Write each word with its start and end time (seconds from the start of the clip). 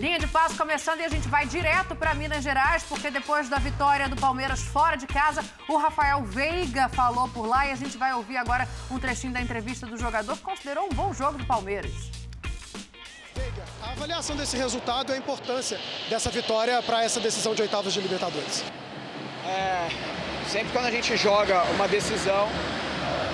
Linha 0.00 0.18
de 0.18 0.26
passo 0.26 0.56
começando 0.56 1.00
e 1.00 1.04
a 1.04 1.10
gente 1.10 1.28
vai 1.28 1.44
direto 1.46 1.94
para 1.94 2.14
Minas 2.14 2.42
Gerais, 2.42 2.82
porque 2.84 3.10
depois 3.10 3.50
da 3.50 3.58
vitória 3.58 4.08
do 4.08 4.16
Palmeiras 4.16 4.62
fora 4.62 4.96
de 4.96 5.06
casa, 5.06 5.44
o 5.68 5.76
Rafael 5.76 6.22
Veiga 6.24 6.88
falou 6.88 7.28
por 7.28 7.44
lá 7.46 7.66
e 7.66 7.72
a 7.72 7.74
gente 7.74 7.98
vai 7.98 8.14
ouvir 8.14 8.38
agora 8.38 8.66
um 8.90 8.98
trechinho 8.98 9.34
da 9.34 9.42
entrevista 9.42 9.86
do 9.86 9.98
jogador 9.98 10.34
que 10.38 10.42
considerou 10.42 10.86
um 10.86 10.88
bom 10.88 11.12
jogo 11.12 11.36
do 11.36 11.44
Palmeiras. 11.44 11.92
Veiga, 13.34 13.62
a 13.82 13.90
avaliação 13.90 14.34
desse 14.34 14.56
resultado 14.56 15.12
e 15.12 15.16
a 15.16 15.18
importância 15.18 15.78
dessa 16.08 16.30
vitória 16.30 16.80
para 16.80 17.04
essa 17.04 17.20
decisão 17.20 17.54
de 17.54 17.60
oitavas 17.60 17.92
de 17.92 18.00
Libertadores. 18.00 18.64
É, 19.46 19.86
sempre 20.48 20.72
quando 20.72 20.86
a 20.86 20.90
gente 20.90 21.14
joga 21.14 21.62
uma 21.74 21.86
decisão, 21.86 22.48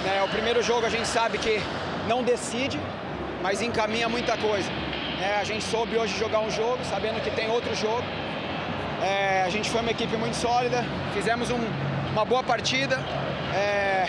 né, 0.03 0.21
o 0.25 0.29
primeiro 0.31 0.61
jogo 0.65 0.85
a 0.85 0.91
gente 0.91 1.07
sabe 1.07 1.39
que 1.39 1.61
não 2.09 2.25
decide, 2.25 2.81
mas 3.41 3.63
encaminha 3.63 4.09
muita 4.09 4.37
coisa. 4.37 4.69
É, 5.21 5.37
a 5.41 5.45
gente 5.45 5.65
soube 5.65 5.97
hoje 5.97 6.19
jogar 6.19 6.41
um 6.41 6.51
jogo, 6.51 6.79
sabendo 6.85 7.23
que 7.23 7.31
tem 7.31 7.49
outro 7.49 7.75
jogo. 7.75 8.05
É, 9.03 9.45
a 9.47 9.49
gente 9.49 9.71
foi 9.71 9.81
uma 9.81 9.91
equipe 9.91 10.15
muito 10.17 10.37
sólida, 10.37 10.85
fizemos 11.15 11.51
um, 11.51 11.59
uma 12.13 12.25
boa 12.25 12.43
partida, 12.43 12.97
é, 13.55 14.07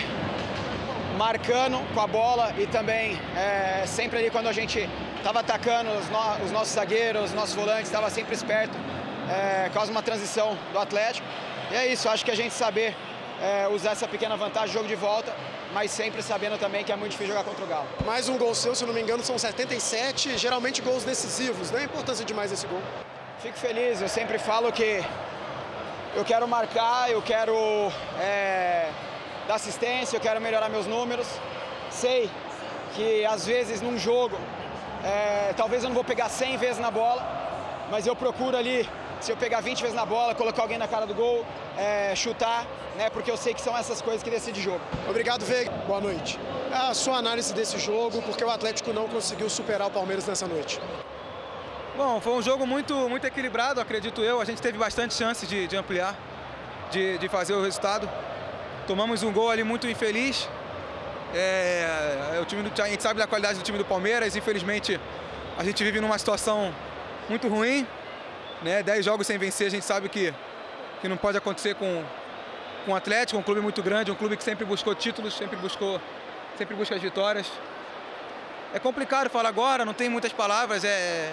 marcando 1.16 1.78
com 1.94 2.00
a 2.00 2.06
bola 2.06 2.52
e 2.58 2.66
também 2.66 3.18
é, 3.34 3.86
sempre 3.86 4.18
ali 4.18 4.30
quando 4.30 4.48
a 4.48 4.52
gente 4.52 4.88
estava 5.16 5.40
atacando 5.40 5.90
os, 5.90 6.08
no, 6.10 6.44
os, 6.44 6.52
nossos 6.52 6.74
zagueiros, 6.74 7.24
os 7.24 7.34
nossos 7.34 7.54
volantes, 7.54 7.86
estava 7.86 8.10
sempre 8.10 8.34
esperto, 8.34 8.76
é, 9.30 9.70
quase 9.72 9.90
uma 9.90 10.02
transição 10.02 10.58
do 10.72 10.78
Atlético. 10.78 11.26
E 11.70 11.74
é 11.74 11.86
isso, 11.86 12.06
acho 12.08 12.24
que 12.24 12.30
a 12.30 12.36
gente 12.36 12.52
saber 12.52 12.94
é, 13.42 13.66
usar 13.68 13.92
essa 13.92 14.06
pequena 14.06 14.36
vantagem, 14.36 14.74
jogo 14.74 14.88
de 14.88 14.94
volta, 14.94 15.34
mas 15.72 15.90
sempre 15.90 16.22
sabendo 16.22 16.58
também 16.58 16.84
que 16.84 16.92
é 16.92 16.96
muito 16.96 17.12
difícil 17.12 17.34
jogar 17.34 17.44
contra 17.44 17.64
o 17.64 17.66
Galo. 17.66 17.86
Mais 18.04 18.28
um 18.28 18.38
gol 18.38 18.54
seu, 18.54 18.74
se 18.74 18.84
não 18.84 18.94
me 18.94 19.00
engano, 19.00 19.22
são 19.22 19.38
77, 19.38 20.38
geralmente 20.38 20.80
gols 20.80 21.04
decisivos. 21.04 21.70
Não 21.70 21.78
é 21.78 21.84
importância 21.84 22.24
demais 22.24 22.50
esse 22.50 22.66
gol? 22.66 22.82
Fico 23.40 23.56
feliz, 23.56 24.00
eu 24.00 24.08
sempre 24.08 24.38
falo 24.38 24.72
que 24.72 25.04
eu 26.14 26.24
quero 26.24 26.48
marcar, 26.48 27.10
eu 27.10 27.22
quero 27.22 27.54
é, 28.18 28.90
dar 29.46 29.56
assistência, 29.56 30.16
eu 30.16 30.20
quero 30.20 30.40
melhorar 30.40 30.68
meus 30.68 30.86
números. 30.86 31.26
Sei 31.90 32.30
que 32.94 33.24
às 33.24 33.46
vezes 33.46 33.80
num 33.80 33.98
jogo, 33.98 34.36
é, 35.04 35.52
talvez 35.56 35.82
eu 35.82 35.88
não 35.90 35.94
vou 35.94 36.04
pegar 36.04 36.28
100 36.28 36.56
vezes 36.56 36.78
na 36.78 36.90
bola, 36.90 37.22
mas 37.90 38.06
eu 38.06 38.16
procuro 38.16 38.56
ali 38.56 38.88
se 39.20 39.32
eu 39.32 39.36
pegar 39.36 39.60
20 39.60 39.80
vezes 39.80 39.96
na 39.96 40.06
bola, 40.06 40.34
colocar 40.34 40.62
alguém 40.62 40.78
na 40.78 40.88
cara 40.88 41.06
do 41.06 41.14
gol, 41.14 41.44
é, 41.76 42.14
chutar, 42.14 42.66
né? 42.96 43.10
Porque 43.10 43.30
eu 43.30 43.36
sei 43.36 43.54
que 43.54 43.60
são 43.60 43.76
essas 43.76 44.00
coisas 44.00 44.22
que 44.22 44.30
decidem 44.30 44.62
jogo. 44.62 44.80
Obrigado, 45.08 45.44
Veiga. 45.44 45.70
Boa 45.86 46.00
noite. 46.00 46.38
A 46.72 46.94
sua 46.94 47.16
análise 47.16 47.52
desse 47.52 47.78
jogo, 47.78 48.22
porque 48.22 48.44
o 48.44 48.50
Atlético 48.50 48.92
não 48.92 49.08
conseguiu 49.08 49.48
superar 49.48 49.88
o 49.88 49.90
Palmeiras 49.90 50.26
nessa 50.26 50.46
noite. 50.46 50.80
Bom, 51.96 52.20
foi 52.20 52.32
um 52.32 52.42
jogo 52.42 52.64
muito, 52.66 52.94
muito 53.08 53.26
equilibrado, 53.26 53.80
acredito 53.80 54.22
eu. 54.22 54.40
A 54.40 54.44
gente 54.44 54.62
teve 54.62 54.78
bastante 54.78 55.14
chance 55.14 55.46
de, 55.46 55.66
de 55.66 55.76
ampliar, 55.76 56.16
de, 56.90 57.18
de 57.18 57.28
fazer 57.28 57.54
o 57.54 57.62
resultado. 57.62 58.08
Tomamos 58.86 59.22
um 59.22 59.32
gol 59.32 59.50
ali 59.50 59.64
muito 59.64 59.88
infeliz. 59.88 60.48
É, 61.34 62.36
é, 62.36 62.40
o 62.40 62.44
time 62.44 62.62
do, 62.62 62.82
a 62.82 62.88
gente 62.88 63.02
sabe 63.02 63.18
da 63.18 63.26
qualidade 63.26 63.58
do 63.58 63.64
time 63.64 63.76
do 63.76 63.84
Palmeiras, 63.84 64.34
infelizmente 64.34 64.98
a 65.58 65.64
gente 65.64 65.82
vive 65.84 66.00
numa 66.00 66.16
situação 66.18 66.72
muito 67.28 67.48
ruim. 67.48 67.86
Né? 68.62 68.82
Dez 68.82 69.04
jogos 69.04 69.26
sem 69.26 69.38
vencer, 69.38 69.68
a 69.68 69.70
gente 69.70 69.84
sabe 69.84 70.08
que, 70.08 70.34
que 71.00 71.08
não 71.08 71.16
pode 71.16 71.38
acontecer 71.38 71.74
com, 71.74 72.04
com 72.84 72.92
o 72.92 72.94
Atlético, 72.96 73.38
um 73.38 73.42
clube 73.42 73.60
muito 73.60 73.82
grande, 73.82 74.10
um 74.10 74.14
clube 74.14 74.36
que 74.36 74.44
sempre 74.44 74.64
buscou 74.64 74.94
títulos, 74.94 75.36
sempre 75.36 75.56
buscou, 75.56 76.00
sempre 76.56 76.74
busca 76.74 76.94
as 76.94 77.02
vitórias. 77.02 77.46
É 78.74 78.78
complicado 78.78 79.30
falar 79.30 79.48
agora, 79.48 79.84
não 79.84 79.94
tem 79.94 80.08
muitas 80.08 80.32
palavras, 80.32 80.84
é, 80.84 81.32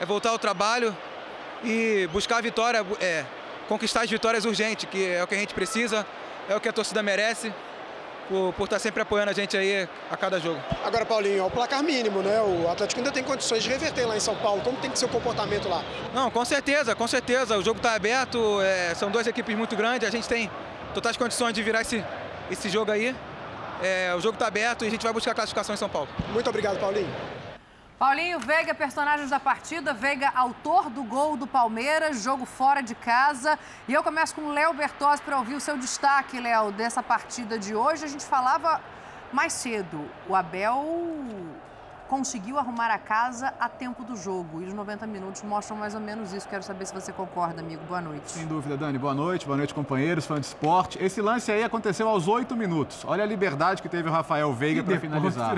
é 0.00 0.06
voltar 0.06 0.30
ao 0.30 0.38
trabalho 0.38 0.96
e 1.62 2.08
buscar 2.12 2.38
a 2.38 2.40
vitória, 2.40 2.84
é, 3.00 3.24
conquistar 3.68 4.02
as 4.02 4.10
vitórias 4.10 4.44
urgentes, 4.44 4.88
que 4.90 5.10
é 5.10 5.22
o 5.22 5.26
que 5.26 5.34
a 5.34 5.38
gente 5.38 5.54
precisa, 5.54 6.06
é 6.48 6.56
o 6.56 6.60
que 6.60 6.68
a 6.68 6.72
torcida 6.72 7.02
merece 7.02 7.52
por, 8.28 8.52
por 8.52 8.64
estar 8.64 8.76
tá 8.76 8.80
sempre 8.80 9.02
apoiando 9.02 9.30
a 9.30 9.34
gente 9.34 9.56
aí 9.56 9.88
a 10.10 10.16
cada 10.16 10.38
jogo. 10.38 10.60
Agora, 10.84 11.04
Paulinho, 11.06 11.40
é 11.40 11.42
o 11.42 11.50
placar 11.50 11.82
mínimo, 11.82 12.22
né? 12.22 12.40
O 12.40 12.70
Atlético 12.70 13.00
ainda 13.00 13.10
tem 13.10 13.24
condições 13.24 13.62
de 13.62 13.68
reverter 13.68 14.06
lá 14.06 14.16
em 14.16 14.20
São 14.20 14.36
Paulo. 14.36 14.60
Como 14.62 14.76
tem 14.78 14.90
que 14.90 14.98
ser 14.98 15.06
o 15.06 15.08
comportamento 15.08 15.68
lá? 15.68 15.82
Não, 16.14 16.30
com 16.30 16.44
certeza, 16.44 16.94
com 16.94 17.08
certeza. 17.08 17.56
O 17.56 17.62
jogo 17.62 17.78
está 17.78 17.94
aberto, 17.94 18.60
é, 18.60 18.94
são 18.94 19.10
duas 19.10 19.26
equipes 19.26 19.56
muito 19.56 19.74
grandes, 19.74 20.06
a 20.06 20.10
gente 20.10 20.28
tem 20.28 20.50
totais 20.94 21.16
condições 21.16 21.52
de 21.52 21.62
virar 21.62 21.82
esse, 21.82 22.04
esse 22.50 22.68
jogo 22.68 22.90
aí. 22.90 23.14
É, 23.82 24.12
o 24.16 24.20
jogo 24.20 24.34
está 24.34 24.46
aberto 24.46 24.84
e 24.84 24.88
a 24.88 24.90
gente 24.90 25.02
vai 25.02 25.12
buscar 25.12 25.32
a 25.32 25.34
classificação 25.34 25.74
em 25.74 25.78
São 25.78 25.88
Paulo. 25.88 26.08
Muito 26.32 26.48
obrigado, 26.50 26.78
Paulinho. 26.78 27.37
Paulinho 27.98 28.38
Veiga, 28.38 28.72
personagens 28.72 29.28
da 29.28 29.40
partida. 29.40 29.92
Veiga, 29.92 30.30
autor 30.32 30.88
do 30.88 31.02
gol 31.02 31.36
do 31.36 31.48
Palmeiras, 31.48 32.22
jogo 32.22 32.46
fora 32.46 32.80
de 32.80 32.94
casa. 32.94 33.58
E 33.88 33.92
eu 33.92 34.04
começo 34.04 34.36
com 34.36 34.52
Léo 34.52 34.72
Bertozzi 34.72 35.20
para 35.20 35.36
ouvir 35.36 35.56
o 35.56 35.60
seu 35.60 35.76
destaque, 35.76 36.38
Léo, 36.38 36.70
dessa 36.70 37.02
partida 37.02 37.58
de 37.58 37.74
hoje. 37.74 38.04
A 38.04 38.08
gente 38.08 38.24
falava 38.24 38.80
mais 39.32 39.52
cedo. 39.52 40.08
O 40.28 40.36
Abel 40.36 40.80
conseguiu 42.08 42.58
arrumar 42.58 42.90
a 42.90 42.98
casa 42.98 43.52
a 43.60 43.68
tempo 43.68 44.02
do 44.02 44.16
jogo. 44.16 44.62
E 44.62 44.64
os 44.64 44.74
90 44.74 45.06
minutos 45.06 45.42
mostram 45.42 45.76
mais 45.76 45.94
ou 45.94 46.00
menos 46.00 46.32
isso. 46.32 46.48
Quero 46.48 46.62
saber 46.62 46.86
se 46.86 46.94
você 46.94 47.12
concorda, 47.12 47.60
amigo. 47.60 47.82
Boa 47.86 48.00
noite. 48.00 48.30
Sem 48.30 48.46
dúvida, 48.46 48.76
Dani. 48.76 48.98
Boa 48.98 49.14
noite. 49.14 49.44
Boa 49.46 49.56
noite, 49.56 49.74
companheiros, 49.74 50.26
fãs 50.26 50.40
de 50.40 50.46
esporte. 50.46 50.98
Esse 51.02 51.20
lance 51.20 51.52
aí 51.52 51.62
aconteceu 51.62 52.08
aos 52.08 52.26
8 52.26 52.56
minutos. 52.56 53.04
Olha 53.06 53.22
a 53.22 53.26
liberdade 53.26 53.82
que 53.82 53.88
teve 53.88 54.08
o 54.08 54.12
Rafael 54.12 54.52
Veiga 54.54 54.82
para 54.82 54.98
finalizar. 54.98 55.54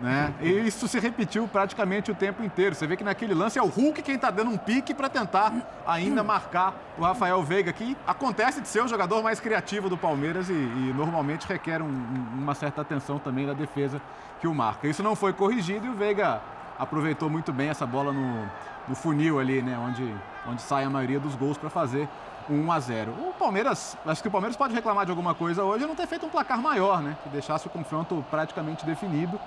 Né? 0.00 0.32
E 0.40 0.48
isso 0.48 0.88
se 0.88 0.98
repetiu 0.98 1.46
praticamente 1.46 2.10
o 2.10 2.14
tempo 2.14 2.42
inteiro. 2.42 2.74
Você 2.74 2.86
vê 2.86 2.96
que 2.96 3.04
naquele 3.04 3.34
lance 3.34 3.58
é 3.58 3.62
o 3.62 3.66
Hulk 3.66 4.02
quem 4.02 4.14
está 4.14 4.30
dando 4.30 4.50
um 4.50 4.56
pique 4.56 4.94
para 4.94 5.08
tentar 5.08 5.52
ainda 5.86 6.22
marcar 6.24 6.74
o 6.98 7.02
Rafael 7.02 7.42
Veiga, 7.42 7.72
que 7.72 7.96
acontece 8.06 8.60
de 8.60 8.68
ser 8.68 8.82
o 8.82 8.88
jogador 8.88 9.22
mais 9.22 9.38
criativo 9.38 9.90
do 9.90 9.96
Palmeiras 9.96 10.48
e, 10.48 10.52
e 10.52 10.94
normalmente 10.96 11.46
requer 11.46 11.82
um, 11.82 11.88
uma 12.34 12.54
certa 12.54 12.80
atenção 12.80 13.18
também 13.18 13.46
da 13.46 13.52
defesa 13.52 14.00
que 14.40 14.48
o 14.48 14.54
marca. 14.54 14.88
Isso 14.88 15.02
não 15.02 15.14
foi 15.14 15.32
corrigido 15.32 15.86
e 15.86 15.88
o 15.88 15.94
Veiga 15.94 16.40
aproveitou 16.78 17.28
muito 17.28 17.52
bem 17.52 17.68
essa 17.68 17.86
bola 17.86 18.12
no, 18.12 18.48
no 18.88 18.94
funil 18.94 19.38
ali, 19.38 19.60
né? 19.60 19.78
Onde, 19.78 20.14
onde 20.48 20.62
sai 20.62 20.84
a 20.84 20.90
maioria 20.90 21.20
dos 21.20 21.34
gols 21.34 21.58
para 21.58 21.68
fazer 21.68 22.08
1 22.48 22.72
a 22.72 22.80
0. 22.80 23.12
O 23.12 23.34
Palmeiras, 23.38 23.96
acho 24.06 24.22
que 24.22 24.28
o 24.28 24.30
Palmeiras 24.30 24.56
pode 24.56 24.74
reclamar 24.74 25.04
de 25.04 25.10
alguma 25.10 25.34
coisa 25.34 25.62
hoje 25.62 25.86
não 25.86 25.94
ter 25.94 26.06
feito 26.06 26.26
um 26.26 26.28
placar 26.28 26.60
maior, 26.60 27.02
né? 27.02 27.16
Que 27.22 27.28
deixasse 27.28 27.66
o 27.66 27.70
confronto 27.70 28.24
praticamente 28.30 28.84
definido. 28.84 29.38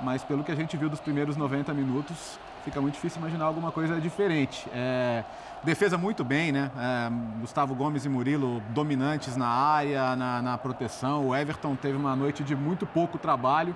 Mas 0.00 0.22
pelo 0.22 0.44
que 0.44 0.52
a 0.52 0.54
gente 0.54 0.76
viu 0.76 0.88
dos 0.88 1.00
primeiros 1.00 1.36
90 1.36 1.72
minutos, 1.72 2.38
fica 2.64 2.80
muito 2.80 2.94
difícil 2.94 3.18
imaginar 3.18 3.46
alguma 3.46 3.72
coisa 3.72 4.00
diferente. 4.00 4.68
É, 4.72 5.24
defesa 5.62 5.98
muito 5.98 6.22
bem, 6.22 6.52
né? 6.52 6.70
É, 6.78 7.40
Gustavo 7.40 7.74
Gomes 7.74 8.04
e 8.04 8.08
Murilo 8.08 8.62
dominantes 8.70 9.36
na 9.36 9.48
área, 9.48 10.14
na, 10.14 10.42
na 10.42 10.58
proteção. 10.58 11.28
O 11.28 11.34
Everton 11.34 11.74
teve 11.74 11.96
uma 11.96 12.14
noite 12.14 12.44
de 12.44 12.54
muito 12.54 12.86
pouco 12.86 13.18
trabalho. 13.18 13.74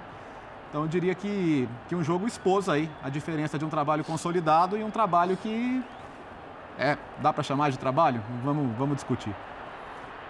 Então 0.69 0.83
eu 0.83 0.89
diria 0.89 1.15
que, 1.15 1.69
que 1.89 1.95
um 1.95 2.05
jogo 2.05 2.27
expôs 2.27 2.69
aí 2.69 2.91
a 3.03 3.09
diferença 3.09 3.59
de 3.59 3.65
um 3.65 3.71
trabalho 3.71 4.05
consolidado 4.05 4.77
e 4.77 4.85
um 4.85 4.91
trabalho 4.91 5.37
que 5.37 5.83
é, 6.79 6.97
dá 7.21 7.33
para 7.33 7.43
chamar 7.43 7.71
de 7.71 7.79
trabalho? 7.79 8.23
Vamos, 8.45 8.77
vamos 8.77 8.97
discutir. 8.97 9.35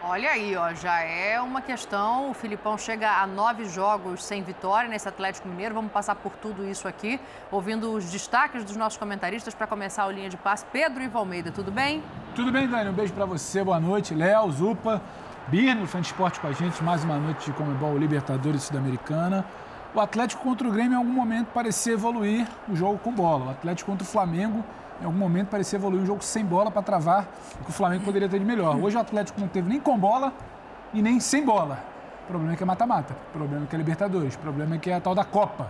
Olha 0.01 0.31
aí, 0.31 0.57
ó, 0.57 0.73
já 0.75 1.01
é 1.01 1.41
uma 1.41 1.61
questão. 1.61 2.31
O 2.31 2.35
Filipão 2.35 2.79
chega 2.79 3.11
a 3.21 3.27
nove 3.27 3.65
jogos 3.65 4.25
sem 4.25 4.43
vitória 4.45 4.89
nesse 4.89 5.09
Atlético 5.09 5.49
Mineiro. 5.49 5.75
Vamos 5.75 5.91
passar 5.91 6.15
por 6.15 6.33
tudo 6.37 6.65
isso 6.65 6.87
aqui, 6.87 7.21
ouvindo 7.51 7.93
os 7.93 8.09
destaques 8.11 8.65
dos 8.65 8.77
nossos 8.77 8.97
comentaristas 8.97 9.55
para 9.55 9.67
começar 9.67 10.05
a 10.05 10.13
linha 10.13 10.31
de 10.31 10.37
passe. 10.37 10.65
Pedro 10.73 11.03
e 11.03 11.09
Valmeida, 11.09 11.51
tudo 11.51 11.73
bem? 11.73 12.03
Tudo 12.37 12.53
bem, 12.53 12.69
Dani. 12.69 12.91
Um 12.91 12.93
beijo 12.93 13.13
para 13.13 13.27
você, 13.27 13.63
boa 13.63 13.81
noite. 13.81 14.15
Léo, 14.15 14.51
Zupa, 14.53 15.03
Birno, 15.49 15.85
fã 15.87 16.01
de 16.01 16.07
esporte 16.07 16.39
com 16.39 16.47
a 16.47 16.53
gente. 16.53 16.83
Mais 16.83 17.03
uma 17.03 17.19
noite 17.19 17.45
de 17.45 17.53
Comebol 17.53 17.99
Libertadores 17.99 18.63
Sul-Americana 18.63 19.45
o 19.99 20.01
Atlético 20.01 20.43
contra 20.43 20.67
o 20.67 20.71
Grêmio 20.71 20.93
em 20.93 20.97
algum 20.97 21.13
momento 21.13 21.49
parecia 21.49 21.93
evoluir 21.93 22.47
o 22.69 22.77
jogo 22.77 22.99
com 22.99 23.13
bola. 23.13 23.47
O 23.47 23.51
Atlético 23.51 23.91
contra 23.91 24.07
o 24.07 24.09
Flamengo 24.09 24.65
em 25.01 25.05
algum 25.05 25.19
momento 25.19 25.49
parecia 25.49 25.77
evoluir 25.77 26.03
o 26.03 26.07
jogo 26.07 26.23
sem 26.23 26.45
bola 26.45 26.71
para 26.71 26.83
travar 26.83 27.29
o 27.61 27.65
que 27.65 27.71
o 27.71 27.73
Flamengo 27.73 28.05
poderia 28.05 28.29
ter 28.29 28.39
de 28.39 28.45
melhor. 28.45 28.77
Hoje 28.77 28.97
o 28.97 29.01
Atlético 29.01 29.41
não 29.41 29.49
teve 29.49 29.69
nem 29.69 29.81
com 29.81 29.99
bola 29.99 30.33
e 30.95 31.03
nem 31.03 31.19
sem 31.19 31.45
bola. 31.45 31.79
O 32.25 32.29
problema 32.29 32.53
é 32.53 32.57
que 32.57 32.63
é 32.63 32.67
mata-mata. 32.67 33.15
O 33.31 33.33
problema 33.33 33.65
é 33.65 33.67
que 33.67 33.75
é 33.75 33.79
Libertadores. 33.79 34.35
O 34.35 34.39
problema 34.39 34.77
é 34.77 34.79
que 34.79 34.91
é 34.91 34.95
a 34.95 35.01
tal 35.01 35.15
da 35.15 35.25
Copa. 35.25 35.69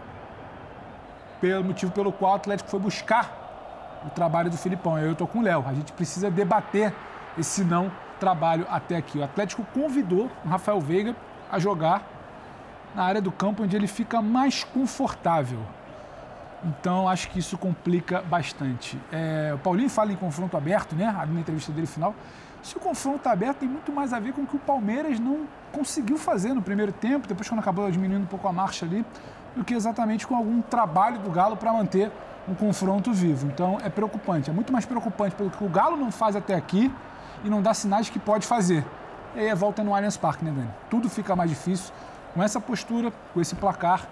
Pelo 1.41 1.65
motivo 1.65 1.93
pelo 1.93 2.13
qual 2.13 2.33
o 2.33 2.35
Atlético 2.37 2.69
foi 2.69 2.81
buscar 2.81 4.01
o 4.07 4.11
trabalho 4.11 4.51
do 4.51 4.57
Filipão. 4.57 4.99
Eu 4.99 5.13
estou 5.13 5.27
com 5.27 5.39
o 5.39 5.43
Léo. 5.43 5.65
A 5.67 5.73
gente 5.73 5.93
precisa 5.93 6.31
debater 6.31 6.93
esse 7.39 7.65
não 7.65 7.91
trabalho 8.19 8.67
até 8.69 8.97
aqui. 8.97 9.19
O 9.19 9.25
Atlético 9.25 9.65
convidou 9.73 10.31
o 10.45 10.49
Rafael 10.49 10.81
Veiga 10.81 11.15
a 11.51 11.59
jogar 11.59 12.18
na 12.99 13.05
área 13.05 13.21
do 13.23 13.31
campo 13.31 13.63
onde 13.63 13.77
ele 13.77 13.87
fica 13.87 14.21
mais 14.21 14.65
confortável. 14.65 15.61
Então, 16.65 17.09
acho 17.09 17.31
que 17.31 17.39
isso 17.39 17.57
complica 17.57 18.21
bastante. 18.23 19.01
É, 19.13 19.53
o 19.55 19.59
Paulinho 19.59 19.89
fala 19.89 20.11
em 20.11 20.17
confronto 20.17 20.57
aberto, 20.57 20.97
né? 20.97 21.07
Na 21.33 21.39
entrevista 21.39 21.71
dele 21.71 21.87
final. 21.87 22.13
Se 22.61 22.77
o 22.77 22.81
confronto 22.81 23.29
aberto 23.29 23.59
tem 23.59 23.69
muito 23.69 23.93
mais 23.93 24.13
a 24.13 24.19
ver 24.19 24.33
com 24.33 24.43
o 24.43 24.47
que 24.49 24.57
o 24.57 24.59
Palmeiras 24.59 25.21
não 25.21 25.47
conseguiu 25.71 26.19
fazer 26.19 26.53
no 26.53 26.61
primeiro 26.61 26.91
tempo, 26.91 27.29
depois 27.29 27.49
quando 27.49 27.61
acabou 27.61 27.89
diminuindo 27.89 28.25
um 28.25 28.27
pouco 28.27 28.49
a 28.49 28.53
marcha 28.53 28.85
ali, 28.85 29.07
do 29.55 29.63
que 29.63 29.75
exatamente 29.75 30.27
com 30.27 30.35
algum 30.35 30.61
trabalho 30.61 31.21
do 31.21 31.31
Galo 31.31 31.57
para 31.57 31.73
manter 31.73 32.11
um 32.49 32.55
confronto 32.55 33.13
vivo. 33.13 33.47
Então 33.47 33.79
é 33.81 33.89
preocupante, 33.89 34.51
é 34.51 34.53
muito 34.53 34.73
mais 34.73 34.85
preocupante 34.85 35.37
pelo 35.37 35.51
que 35.51 35.63
o 35.63 35.69
Galo 35.69 35.97
não 35.97 36.11
faz 36.11 36.35
até 36.35 36.57
aqui 36.57 36.93
e 37.45 37.49
não 37.49 37.63
dá 37.63 37.73
sinais 37.73 38.11
que 38.11 38.19
pode 38.19 38.45
fazer. 38.45 38.85
E 39.37 39.39
aí 39.39 39.47
é 39.47 39.55
volta 39.55 39.85
no 39.85 39.95
Allianz 39.95 40.17
Parque, 40.17 40.45
né, 40.45 40.51
Dani? 40.51 40.71
Tudo 40.91 41.09
fica 41.09 41.37
mais 41.37 41.49
difícil 41.49 41.95
com 42.39 42.43
essa 42.45 42.61
postura, 42.61 43.13
com 43.35 43.41
esse 43.41 43.57
placar, 43.57 44.07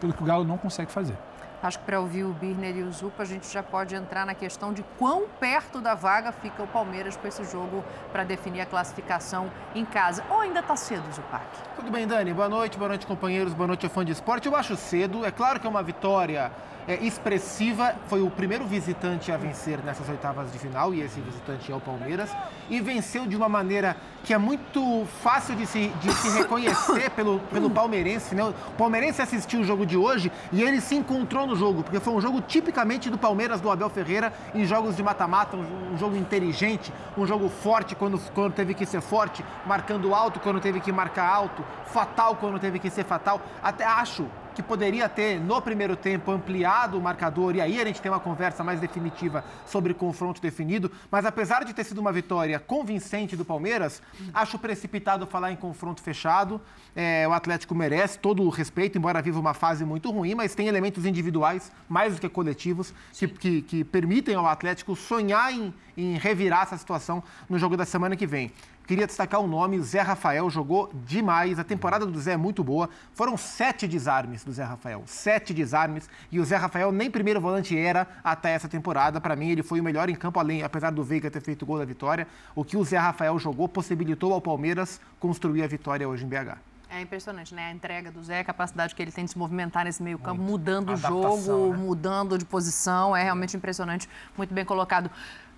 pelo 0.00 0.12
que 0.12 0.22
o 0.22 0.24
Galo 0.24 0.44
não 0.44 0.56
consegue 0.56 0.92
fazer. 0.92 1.16
Acho 1.60 1.80
que 1.80 1.84
para 1.84 1.98
ouvir 1.98 2.22
o 2.22 2.32
Birner 2.32 2.76
e 2.76 2.82
o 2.84 2.92
Zupa, 2.92 3.24
a 3.24 3.26
gente 3.26 3.52
já 3.52 3.60
pode 3.60 3.92
entrar 3.92 4.24
na 4.24 4.36
questão 4.36 4.72
de 4.72 4.84
quão 5.00 5.24
perto 5.40 5.80
da 5.80 5.92
vaga 5.92 6.30
fica 6.30 6.62
o 6.62 6.66
Palmeiras 6.68 7.16
com 7.16 7.26
esse 7.26 7.42
jogo 7.42 7.84
para 8.12 8.22
definir 8.22 8.60
a 8.60 8.66
classificação 8.66 9.50
em 9.74 9.84
casa. 9.84 10.22
Ou 10.30 10.42
ainda 10.42 10.60
está 10.60 10.76
cedo, 10.76 11.02
Zupac? 11.12 11.44
Tudo 11.74 11.90
bem, 11.90 12.06
Dani? 12.06 12.32
Boa 12.32 12.48
noite, 12.48 12.78
boa 12.78 12.88
noite, 12.88 13.04
companheiros, 13.04 13.52
boa 13.52 13.66
noite, 13.66 13.88
fã 13.88 14.04
de 14.04 14.12
esporte. 14.12 14.46
Eu 14.46 14.54
acho 14.54 14.76
cedo, 14.76 15.24
é 15.24 15.32
claro 15.32 15.58
que 15.58 15.66
é 15.66 15.70
uma 15.70 15.82
vitória 15.82 16.52
é, 16.86 16.94
expressiva. 17.04 17.94
Foi 18.08 18.22
o 18.22 18.30
primeiro 18.30 18.66
visitante 18.66 19.30
a 19.30 19.36
vencer 19.36 19.78
nessas 19.84 20.08
oitavas 20.08 20.52
de 20.52 20.58
final, 20.58 20.94
e 20.94 21.00
esse 21.00 21.20
visitante 21.20 21.70
é 21.70 21.74
o 21.74 21.80
Palmeiras. 21.80 22.30
E 22.68 22.80
venceu 22.80 23.26
de 23.26 23.36
uma 23.36 23.48
maneira 23.48 23.96
que 24.24 24.32
é 24.32 24.38
muito 24.38 25.04
fácil 25.22 25.54
de 25.54 25.66
se, 25.66 25.88
de 26.00 26.12
se 26.12 26.28
reconhecer 26.38 27.10
pelo, 27.16 27.40
pelo 27.50 27.70
palmeirense. 27.70 28.34
Né? 28.34 28.44
O 28.44 28.72
palmeirense 28.76 29.20
assistiu 29.20 29.60
o 29.60 29.64
jogo 29.64 29.84
de 29.84 29.96
hoje 29.96 30.30
e 30.52 30.62
ele 30.62 30.80
se 30.80 30.94
encontrou 30.94 31.46
no 31.46 31.56
jogo, 31.56 31.82
porque 31.82 32.00
foi 32.00 32.12
um 32.14 32.20
jogo 32.20 32.40
tipicamente 32.40 33.10
do 33.10 33.18
Palmeiras, 33.18 33.60
do 33.60 33.70
Abel 33.70 33.90
Ferreira, 33.90 34.32
em 34.54 34.64
jogos 34.64 34.96
de 34.96 35.02
mata-mata, 35.02 35.56
um, 35.56 35.94
um, 35.94 35.98
jogo 35.98 36.16
inteligente, 36.16 36.92
um 37.16 37.26
jogo 37.26 37.48
forte 37.48 37.94
quando, 37.94 38.18
quando 38.32 38.52
teve 38.52 38.74
que 38.74 38.86
ser 38.86 39.00
forte, 39.00 39.44
marcando 39.66 40.14
alto 40.14 40.40
quando 40.40 40.60
teve 40.60 40.80
que 40.80 40.92
marcar 40.92 41.28
alto, 41.28 41.64
fatal 41.86 42.36
quando 42.36 42.58
teve 42.58 42.78
que 42.78 42.90
ser 42.90 43.04
fatal. 43.04 43.40
Até 43.62 43.84
acho 43.84 44.26
que 44.54 44.62
poderia 44.62 45.08
ter, 45.08 45.40
no 45.40 45.60
primeiro 45.60 45.96
tempo, 45.96 46.30
ampliado 46.30 46.98
o 46.98 47.00
marcador, 47.00 47.56
e 47.56 47.60
aí 47.60 47.80
a 47.80 47.84
gente 47.84 48.00
tem 48.00 48.10
uma 48.10 48.20
conversa 48.20 48.62
mais 48.62 48.80
definitiva 48.80 49.44
sobre 49.66 49.94
confronto 49.94 50.40
definido. 50.40 50.90
Mas 51.10 51.24
apesar 51.24 51.64
de 51.64 51.72
ter 51.72 51.84
sido 51.84 51.98
uma 51.98 52.12
vitória 52.12 52.58
convincente 52.58 53.36
do 53.36 53.44
Palmeiras, 53.44 54.02
acho 54.32 54.58
precipitado 54.58 55.26
falar 55.26 55.52
em 55.52 55.56
confronto 55.56 56.02
fechado. 56.02 56.60
É, 56.94 57.26
o 57.26 57.32
Atlético 57.32 57.74
merece 57.74 58.18
todo 58.18 58.42
o 58.42 58.48
respeito, 58.48 58.98
embora 58.98 59.22
viva 59.22 59.40
uma 59.40 59.54
fase 59.54 59.84
muito 59.84 60.10
ruim, 60.10 60.34
mas 60.34 60.54
tem 60.54 60.68
elementos 60.68 61.06
individuais, 61.06 61.72
mais 61.88 62.14
do 62.14 62.20
que 62.20 62.28
coletivos, 62.28 62.92
que, 63.12 63.28
que, 63.28 63.62
que 63.62 63.84
permitem 63.84 64.34
ao 64.34 64.46
Atlético 64.46 64.94
sonhar 64.94 65.52
em, 65.52 65.72
em 65.96 66.16
revirar 66.18 66.62
essa 66.62 66.76
situação 66.76 67.22
no 67.48 67.58
jogo 67.58 67.76
da 67.76 67.84
semana 67.84 68.16
que 68.16 68.26
vem. 68.26 68.52
Queria 68.86 69.06
destacar 69.06 69.40
o 69.40 69.44
um 69.44 69.46
nome, 69.46 69.80
Zé 69.80 70.00
Rafael 70.00 70.50
jogou 70.50 70.90
demais. 71.06 71.58
A 71.58 71.64
temporada 71.64 72.04
do 72.04 72.20
Zé 72.20 72.32
é 72.32 72.36
muito 72.36 72.64
boa. 72.64 72.90
Foram 73.14 73.36
sete 73.36 73.86
desarmes 73.86 74.42
do 74.44 74.52
Zé 74.52 74.64
Rafael. 74.64 75.02
Sete 75.06 75.54
desarmes. 75.54 76.10
E 76.30 76.40
o 76.40 76.44
Zé 76.44 76.56
Rafael 76.56 76.90
nem 76.90 77.10
primeiro 77.10 77.40
volante 77.40 77.78
era 77.78 78.08
até 78.24 78.50
essa 78.52 78.68
temporada. 78.68 79.20
Para 79.20 79.36
mim, 79.36 79.50
ele 79.50 79.62
foi 79.62 79.80
o 79.80 79.84
melhor 79.84 80.08
em 80.08 80.14
campo, 80.14 80.40
além, 80.40 80.62
apesar 80.62 80.90
do 80.90 81.04
Veiga 81.04 81.30
ter 81.30 81.40
feito 81.40 81.62
o 81.62 81.66
gol 81.66 81.78
da 81.78 81.84
vitória. 81.84 82.26
O 82.54 82.64
que 82.64 82.76
o 82.76 82.84
Zé 82.84 82.98
Rafael 82.98 83.38
jogou 83.38 83.68
possibilitou 83.68 84.32
ao 84.32 84.40
Palmeiras 84.40 85.00
construir 85.20 85.62
a 85.62 85.66
vitória 85.66 86.08
hoje 86.08 86.24
em 86.24 86.28
BH. 86.28 86.58
É 86.94 87.00
impressionante, 87.00 87.54
né? 87.54 87.68
A 87.68 87.72
entrega 87.72 88.12
do 88.12 88.22
Zé, 88.22 88.40
a 88.40 88.44
capacidade 88.44 88.94
que 88.94 89.00
ele 89.00 89.10
tem 89.10 89.24
de 89.24 89.30
se 89.30 89.38
movimentar 89.38 89.82
nesse 89.86 90.02
meio 90.02 90.18
campo, 90.18 90.42
mudando 90.42 90.92
o 90.92 90.96
jogo, 90.96 91.72
né? 91.72 91.78
mudando 91.78 92.36
de 92.36 92.44
posição. 92.44 93.16
É 93.16 93.22
realmente 93.22 93.56
impressionante. 93.56 94.06
Muito 94.36 94.52
bem 94.52 94.62
colocado. 94.62 95.10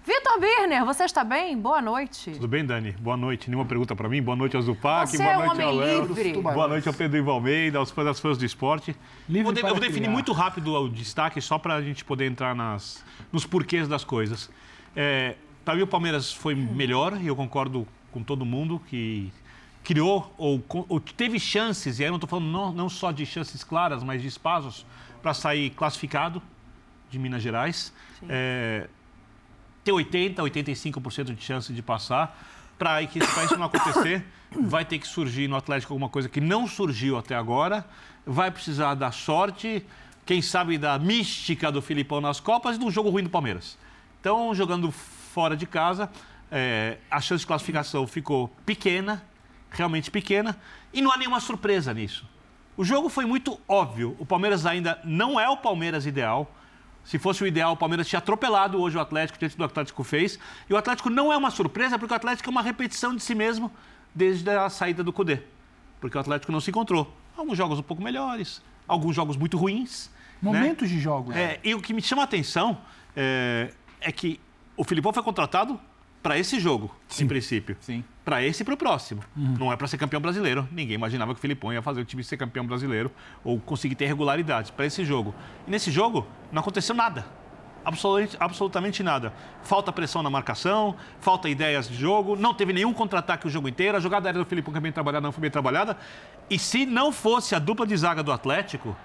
Vitor 0.06 0.38
Birner, 0.38 0.84
você 0.84 1.04
está 1.04 1.24
bem? 1.24 1.56
Boa 1.56 1.80
noite. 1.80 2.32
Tudo 2.32 2.46
bem, 2.46 2.62
Dani? 2.62 2.92
Boa 2.92 3.16
noite. 3.16 3.48
Nenhuma 3.48 3.64
pergunta 3.64 3.96
para 3.96 4.06
mim? 4.06 4.22
Boa 4.22 4.36
noite 4.36 4.54
ao 4.54 4.60
Zupac, 4.60 5.10
você 5.10 5.16
boa 5.16 5.30
é 5.30 5.36
noite 5.36 5.50
homem 5.50 5.66
ao 5.66 5.74
Léo. 5.74 6.06
Livre. 6.06 6.42
Boa 6.42 6.68
noite 6.68 6.86
ao 6.86 6.92
Pedro 6.92 7.16
Ivo 7.16 7.30
Almeida, 7.30 7.78
aos 7.78 7.90
fãs 7.90 8.20
fãs 8.20 8.36
do 8.36 8.44
esporte. 8.44 8.94
Livre 9.26 9.44
vou, 9.44 9.52
de, 9.54 9.62
eu 9.62 9.68
vou 9.68 9.80
definir 9.80 10.00
criar. 10.00 10.12
muito 10.12 10.32
rápido 10.34 10.74
o 10.74 10.90
destaque, 10.90 11.40
só 11.40 11.58
para 11.58 11.76
a 11.76 11.80
gente 11.80 12.04
poder 12.04 12.26
entrar 12.26 12.54
nas, 12.54 13.02
nos 13.32 13.46
porquês 13.46 13.88
das 13.88 14.04
coisas. 14.04 14.50
É, 14.94 15.36
para 15.64 15.74
mim, 15.74 15.82
o 15.82 15.86
Palmeiras 15.86 16.30
foi 16.30 16.54
melhor, 16.54 17.18
e 17.18 17.28
eu 17.28 17.34
concordo 17.34 17.88
com 18.12 18.22
todo 18.22 18.44
mundo 18.44 18.82
que 18.86 19.32
criou 19.82 20.30
ou, 20.36 20.62
ou 20.86 21.00
teve 21.00 21.40
chances, 21.40 21.98
e 21.98 22.02
aí 22.02 22.08
eu 22.08 22.12
não 22.12 22.18
estou 22.18 22.28
falando 22.28 22.50
não, 22.50 22.72
não 22.72 22.88
só 22.90 23.10
de 23.10 23.24
chances 23.24 23.64
claras, 23.64 24.02
mas 24.02 24.20
de 24.20 24.28
espaços 24.28 24.84
para 25.22 25.32
sair 25.32 25.70
classificado 25.70 26.42
de 27.10 27.18
Minas 27.18 27.42
Gerais. 27.42 27.90
É, 28.28 28.86
ter 29.84 29.92
80%, 29.92 30.36
85% 30.36 31.34
de 31.34 31.42
chance 31.42 31.72
de 31.72 31.82
passar. 31.82 32.42
Para 32.78 33.02
isso 33.02 33.56
não 33.56 33.66
acontecer, 33.66 34.25
vai 34.50 34.84
ter 34.84 34.98
que 34.98 35.06
surgir 35.06 35.46
no 35.46 35.56
Atlético 35.56 35.92
alguma 35.92 36.08
coisa 36.08 36.28
que 36.28 36.40
não 36.40 36.66
surgiu 36.66 37.16
até 37.16 37.36
agora. 37.36 37.86
Vai 38.26 38.50
precisar 38.50 38.94
da 38.94 39.12
sorte, 39.12 39.84
quem 40.26 40.40
sabe 40.40 40.78
da 40.78 40.98
mística 40.98 41.70
do 41.70 41.82
Filipão 41.82 42.20
nas 42.20 42.40
Copas 42.40 42.76
e 42.76 42.78
de 42.78 42.84
um 42.84 42.90
jogo 42.90 43.10
ruim 43.10 43.22
do 43.22 43.31
Palmeiras. 43.31 43.78
Então, 44.20 44.54
jogando 44.54 44.90
fora 44.90 45.56
de 45.56 45.66
casa, 45.66 46.10
é, 46.50 46.98
a 47.10 47.20
chance 47.20 47.40
de 47.40 47.46
classificação 47.46 48.06
ficou 48.06 48.48
pequena, 48.64 49.22
realmente 49.70 50.10
pequena, 50.10 50.56
e 50.92 51.02
não 51.02 51.12
há 51.12 51.16
nenhuma 51.16 51.40
surpresa 51.40 51.92
nisso. 51.92 52.26
O 52.76 52.84
jogo 52.84 53.08
foi 53.08 53.25
muito 53.25 53.60
óbvio. 53.69 54.16
O 54.19 54.26
Palmeiras 54.26 54.66
ainda 54.66 54.98
não 55.04 55.38
é 55.38 55.48
o 55.48 55.56
Palmeiras 55.56 56.06
ideal. 56.06 56.50
Se 57.04 57.18
fosse 57.18 57.44
o 57.44 57.46
ideal, 57.46 57.72
o 57.72 57.76
Palmeiras 57.76 58.08
tinha 58.08 58.18
atropelado 58.18 58.80
hoje 58.80 58.96
o 58.96 59.00
Atlético 59.00 59.38
diante 59.38 59.52
do 59.52 59.56
que 59.56 59.62
o 59.62 59.66
Atlético 59.66 60.02
fez. 60.02 60.38
E 60.68 60.72
o 60.72 60.76
Atlético 60.76 61.10
não 61.10 61.32
é 61.32 61.36
uma 61.36 61.50
surpresa, 61.50 61.98
porque 61.98 62.12
o 62.12 62.16
Atlético 62.16 62.48
é 62.48 62.50
uma 62.50 62.62
repetição 62.62 63.14
de 63.14 63.22
si 63.22 63.34
mesmo 63.34 63.70
desde 64.14 64.48
a 64.50 64.70
saída 64.70 65.04
do 65.04 65.12
Cudê. 65.12 65.40
Porque 66.00 66.16
o 66.16 66.20
Atlético 66.20 66.50
não 66.50 66.60
se 66.60 66.70
encontrou. 66.70 67.14
Alguns 67.36 67.58
jogos 67.58 67.78
um 67.78 67.82
pouco 67.82 68.02
melhores, 68.02 68.62
alguns 68.88 69.14
jogos 69.14 69.36
muito 69.36 69.56
ruins. 69.56 70.10
Momentos 70.40 70.88
né? 70.88 70.96
de 70.96 71.00
jogos. 71.00 71.36
É, 71.36 71.60
e 71.62 71.74
o 71.74 71.80
que 71.80 71.92
me 71.92 72.00
chama 72.00 72.22
a 72.22 72.24
atenção 72.24 72.78
é, 73.14 73.72
é 74.00 74.10
que 74.10 74.40
o 74.76 74.84
Filipão 74.84 75.12
foi 75.12 75.22
contratado 75.22 75.78
para 76.25 76.38
esse 76.38 76.59
jogo, 76.59 76.91
Sim. 77.06 77.25
em 77.25 77.29
princípio. 77.29 77.76
Sim. 77.81 78.03
Para 78.25 78.43
esse 78.43 78.62
e 78.62 78.65
para 78.65 78.73
o 78.73 78.76
próximo. 78.79 79.23
Uhum. 79.37 79.56
Não 79.59 79.71
é 79.71 79.76
para 79.76 79.87
ser 79.87 79.99
campeão 79.99 80.23
brasileiro. 80.23 80.67
Ninguém 80.73 80.94
imaginava 80.94 81.35
que 81.35 81.38
o 81.38 81.41
Filipão 81.41 81.71
ia 81.71 81.82
fazer 81.82 82.00
o 82.00 82.05
time 82.05 82.25
ser 82.25 82.38
campeão 82.38 82.67
brasileiro 82.67 83.11
ou 83.44 83.61
conseguir 83.61 83.94
ter 83.94 84.06
regularidade 84.06 84.73
para 84.73 84.87
esse 84.87 85.05
jogo. 85.05 85.35
E 85.69 85.71
nesse 85.71 85.91
jogo 85.91 86.26
não 86.50 86.61
aconteceu 86.62 86.94
nada. 86.94 87.26
Absolutamente, 87.85 88.37
absolutamente 88.41 89.03
nada. 89.03 89.35
Falta 89.62 89.93
pressão 89.93 90.23
na 90.23 90.31
marcação, 90.31 90.97
falta 91.21 91.47
ideias 91.47 91.87
de 91.87 91.94
jogo, 91.94 92.35
não 92.37 92.55
teve 92.55 92.73
nenhum 92.73 92.94
contra-ataque 92.94 93.47
o 93.47 93.50
jogo 93.50 93.69
inteiro. 93.69 93.99
A 93.99 94.00
jogada 94.00 94.26
aérea 94.26 94.43
do 94.43 94.49
Filipão 94.49 94.73
que 94.73 94.79
é 94.79 94.81
bem 94.81 94.93
trabalhada 94.93 95.26
não 95.26 95.32
foi 95.32 95.43
bem 95.43 95.50
trabalhada. 95.50 95.94
E 96.49 96.59
se 96.59 96.87
não 96.87 97.12
fosse 97.12 97.55
a 97.55 97.59
dupla 97.59 97.87
de 97.87 97.94
zaga 97.94 98.23
do 98.23 98.32
Atlético, 98.32 98.97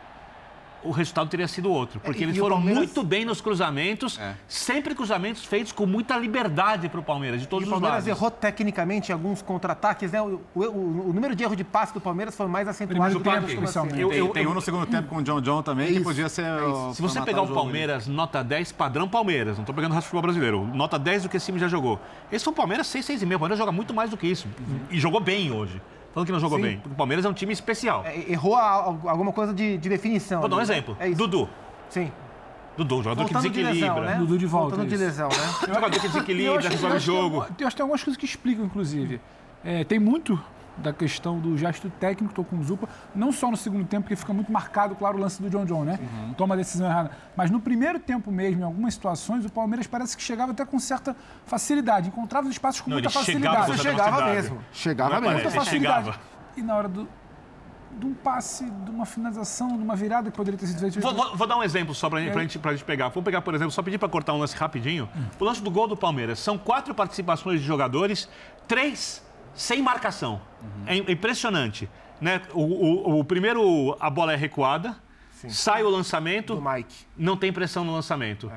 o 0.84 0.92
resultado 0.92 1.30
teria 1.30 1.48
sido 1.48 1.72
outro. 1.72 2.00
Porque 2.00 2.22
É, 2.24 2.28
eles 2.28 2.38
o 2.38 2.40
foram 2.40 2.56
Palmeiras- 2.58 2.84
muito 2.86 3.04
bem 3.04 3.26
nos 3.26 3.42
cruzamentos, 3.42 4.18
É. 4.20 4.36
sempre 4.48 4.96
cruzamentos 4.96 5.44
feitos 5.46 5.72
com 5.72 5.86
muita 5.86 6.18
liberdade 6.18 6.90
para 6.90 7.00
o 7.00 7.04
Palmeiras, 7.04 7.42
de 7.42 7.48
todos 7.48 7.64
o 7.66 7.68
os 7.68 7.72
Palmeiras 7.72 8.06
lados. 8.06 8.08
errou 8.20 8.32
tecnicamente 8.32 9.10
em 9.10 9.14
alguns 9.14 9.42
contra-ataques, 9.42 10.12
né? 10.12 10.22
O, 10.22 10.42
o- 10.56 10.60
o- 10.64 11.10
o 11.10 11.14
número 11.14 11.36
de 11.36 11.44
erro 11.44 11.56
de 11.56 11.64
passe 11.64 11.94
do 11.94 12.02
Palmeiras 12.02 12.36
foi 12.36 12.48
mais 12.48 12.68
acentuado 12.68 13.20
Primeiro 13.20 13.42
do 13.42 13.48
que 13.48 13.54
especialmente. 13.54 14.00
Eu- 14.00 14.10
Tem, 14.10 14.18
eu- 14.20 14.28
tem 14.30 14.48
um 14.48 14.54
no 14.54 14.62
segundo 14.62 14.86
tempo 14.86 15.08
com 15.10 15.18
o 15.18 15.24
John 15.24 15.42
John 15.42 15.62
também, 15.62 15.88
que 15.88 15.94
Isso, 15.94 16.04
podia 16.04 16.30
ser. 16.30 16.44
é 16.46 16.62
o- 16.64 16.94
Se 16.94 17.02
você 17.02 17.22
pegar 17.22 17.42
o 17.42 17.48
Palmeiras, 17.54 18.08
nota 18.08 18.44
10, 18.44 18.72
padrão 18.72 19.08
Palmeiras, 19.08 19.58
não 19.58 19.64
estou 19.64 19.76
pegando 19.76 19.96
o 19.98 20.02
futebol 20.02 20.22
brasileiro, 20.22 20.66
nota 20.74 20.98
10 20.98 21.24
do 21.24 21.30
que 21.30 21.38
esse 21.38 21.46
time 21.48 21.60
já 21.60 21.68
jogou. 21.68 22.00
Esse 22.32 22.44
foi 22.46 22.54
o 22.54 22.56
Palmeiras 22.56 22.88
6, 22.88 23.06
6,5. 23.06 23.36
O 23.36 23.40
Palmeiras 23.40 23.60
joga 23.60 23.72
muito 23.72 23.94
mais 23.94 24.10
do 24.10 24.18
que 24.18 24.28
isso. 24.28 24.48
E 24.90 25.00
jogou 25.00 25.20
bem 25.20 25.52
hoje. 25.52 25.82
Falando 26.14 26.26
que 26.26 26.32
não 26.32 26.40
jogou 26.40 26.58
Sim. 26.58 26.64
bem. 26.64 26.78
Porque 26.78 26.94
o 26.94 26.98
Palmeiras 26.98 27.24
é 27.26 27.30
um 27.30 27.34
time 27.34 27.54
especial. 27.54 28.04
É, 28.06 28.32
Errou 28.32 28.56
a- 28.56 28.62
a- 28.62 29.12
alguma 29.12 29.32
coisa 29.32 29.54
de, 29.54 29.78
de 29.78 29.90
definição. 29.90 30.40
Vou 30.42 30.50
dar 30.50 30.56
um 30.56 30.60
né? 30.60 30.64
exemplo. 30.64 30.98
É. 31.00 31.10
Dudu. 31.12 31.48
Sim. 31.90 32.12
Dudu, 32.78 33.04
jogador 33.04 33.26
que 33.26 33.34
Voltando 33.34 33.52
de 33.52 33.60
desequilibra. 33.64 34.00
lesão, 34.00 34.06
né? 34.06 34.16
Dudu 34.20 34.38
de 34.38 34.46
volta, 34.46 34.76
Voltando 34.76 34.88
de 34.90 34.96
isso. 34.96 35.04
lesão, 35.04 35.28
né? 35.30 35.54
Jogador 35.74 35.90
que 35.92 36.00
desequilibra, 36.08 36.62
resolve 36.70 36.76
o 36.76 36.80
que 36.80 36.88
tem 36.92 37.00
jogo. 37.00 37.22
alguma- 37.24 37.44
Eu 37.60 37.68
acho 37.68 37.76
que 37.76 37.76
tem 37.76 37.84
algumas 37.84 38.04
coisas 38.04 38.18
que 38.18 38.26
explicam, 38.26 38.66
inclusive. 38.66 39.20
É, 39.66 39.84
tem 39.84 40.00
muito 40.00 40.40
da 40.82 40.94
questão 40.94 41.40
do 41.40 41.58
gesto 41.58 41.90
técnico, 42.00 42.32
estou 42.32 42.44
com 42.46 42.58
o 42.58 42.64
Zupa, 42.64 42.88
não 43.14 43.32
só 43.32 43.50
no 43.52 43.58
segundo 43.58 43.86
tempo, 43.86 44.04
porque 44.04 44.16
fica 44.16 44.34
muito 44.34 44.52
marcado, 44.52 44.96
claro, 44.96 45.18
o 45.18 45.22
lance 45.22 45.42
do 45.42 45.50
John 45.50 45.66
John, 45.66 45.84
né? 45.84 46.00
Toma 46.38 46.56
a 46.56 46.58
decisão 46.58 46.88
errada. 46.88 47.12
Mas 47.36 47.50
no 47.52 47.60
primeiro 47.60 48.00
tempo 48.00 48.32
mesmo, 48.32 48.62
em 48.62 48.66
algumas 48.66 48.94
situações, 48.94 49.46
o 49.46 49.52
Palmeiras 49.52 49.88
parece 49.88 50.16
que 50.18 50.24
chegava 50.24 50.52
até 50.52 50.66
com 50.66 50.80
certa 50.80 51.16
facilidade, 51.46 52.08
encontrava 52.10 52.48
os 52.48 52.54
espaços 52.54 52.82
com 52.82 52.90
Não, 52.90 52.96
muita 52.96 53.08
ele 53.10 53.26
chegava 53.26 53.58
facilidade. 53.68 53.82
chegava 53.82 54.18
velocidade. 54.18 54.36
mesmo. 54.50 54.66
Chegava 54.72 55.10
Não 55.10 55.18
é 55.18 55.22
mesmo. 55.22 55.34
muita 55.36 55.52
facilidade. 55.52 56.06
chegava. 56.06 56.20
E 56.58 56.62
na 56.62 56.76
hora 56.76 56.88
do, 56.90 57.08
de 57.98 58.06
um 58.06 58.14
passe, 58.14 58.64
de 58.70 58.92
uma 58.92 59.06
finalização, 59.06 59.70
de 59.78 59.84
uma 59.84 59.96
virada 59.96 60.30
que 60.32 60.38
poderia 60.38 60.58
ter 60.60 60.68
sido 60.68 60.80
feita. 60.80 61.00
Vou, 61.02 61.14
vou- 61.14 61.36
vou 61.36 61.48
dar 61.48 61.58
um 61.58 61.64
exemplo 61.64 61.94
só 61.96 62.10
pra, 62.10 62.22
pra, 62.32 62.42
gente, 62.42 62.60
pra 62.60 62.72
gente 62.74 62.84
pegar. 62.86 63.10
Vamos 63.10 63.24
pegar, 63.26 63.42
por 63.42 63.54
exemplo, 63.54 63.72
só 63.72 63.82
pedir 63.82 63.98
pra 63.98 64.08
cortar 64.08 64.34
um 64.34 64.38
lance 64.38 64.56
rapidinho. 64.56 65.10
O 65.40 65.44
lance 65.44 65.62
do 65.62 65.70
gol 65.72 65.88
do 65.88 65.98
Palmeiras. 65.98 66.40
São 66.40 66.58
quatro 66.58 66.94
participações 66.94 67.60
de 67.62 67.66
jogadores, 67.66 68.30
três 68.68 69.22
sem 69.60 69.82
marcação. 69.82 70.42
É 70.86 70.96
im- 70.96 71.12
impressionante. 71.12 71.90
Né? 72.22 72.42
O, 72.54 72.62
o- 72.62 73.20
o 73.20 73.24
primeiro, 73.24 73.96
a 74.00 74.10
bola 74.10 74.34
é 74.34 74.36
recuada, 74.36 74.96
sai 75.50 75.84
o 75.84 75.90
lançamento, 75.90 76.56
Do 76.56 76.62
Mike. 76.62 77.06
não 77.18 77.38
tem 77.38 77.52
pressão 77.52 77.84
no 77.84 77.94
lançamento. 77.94 78.52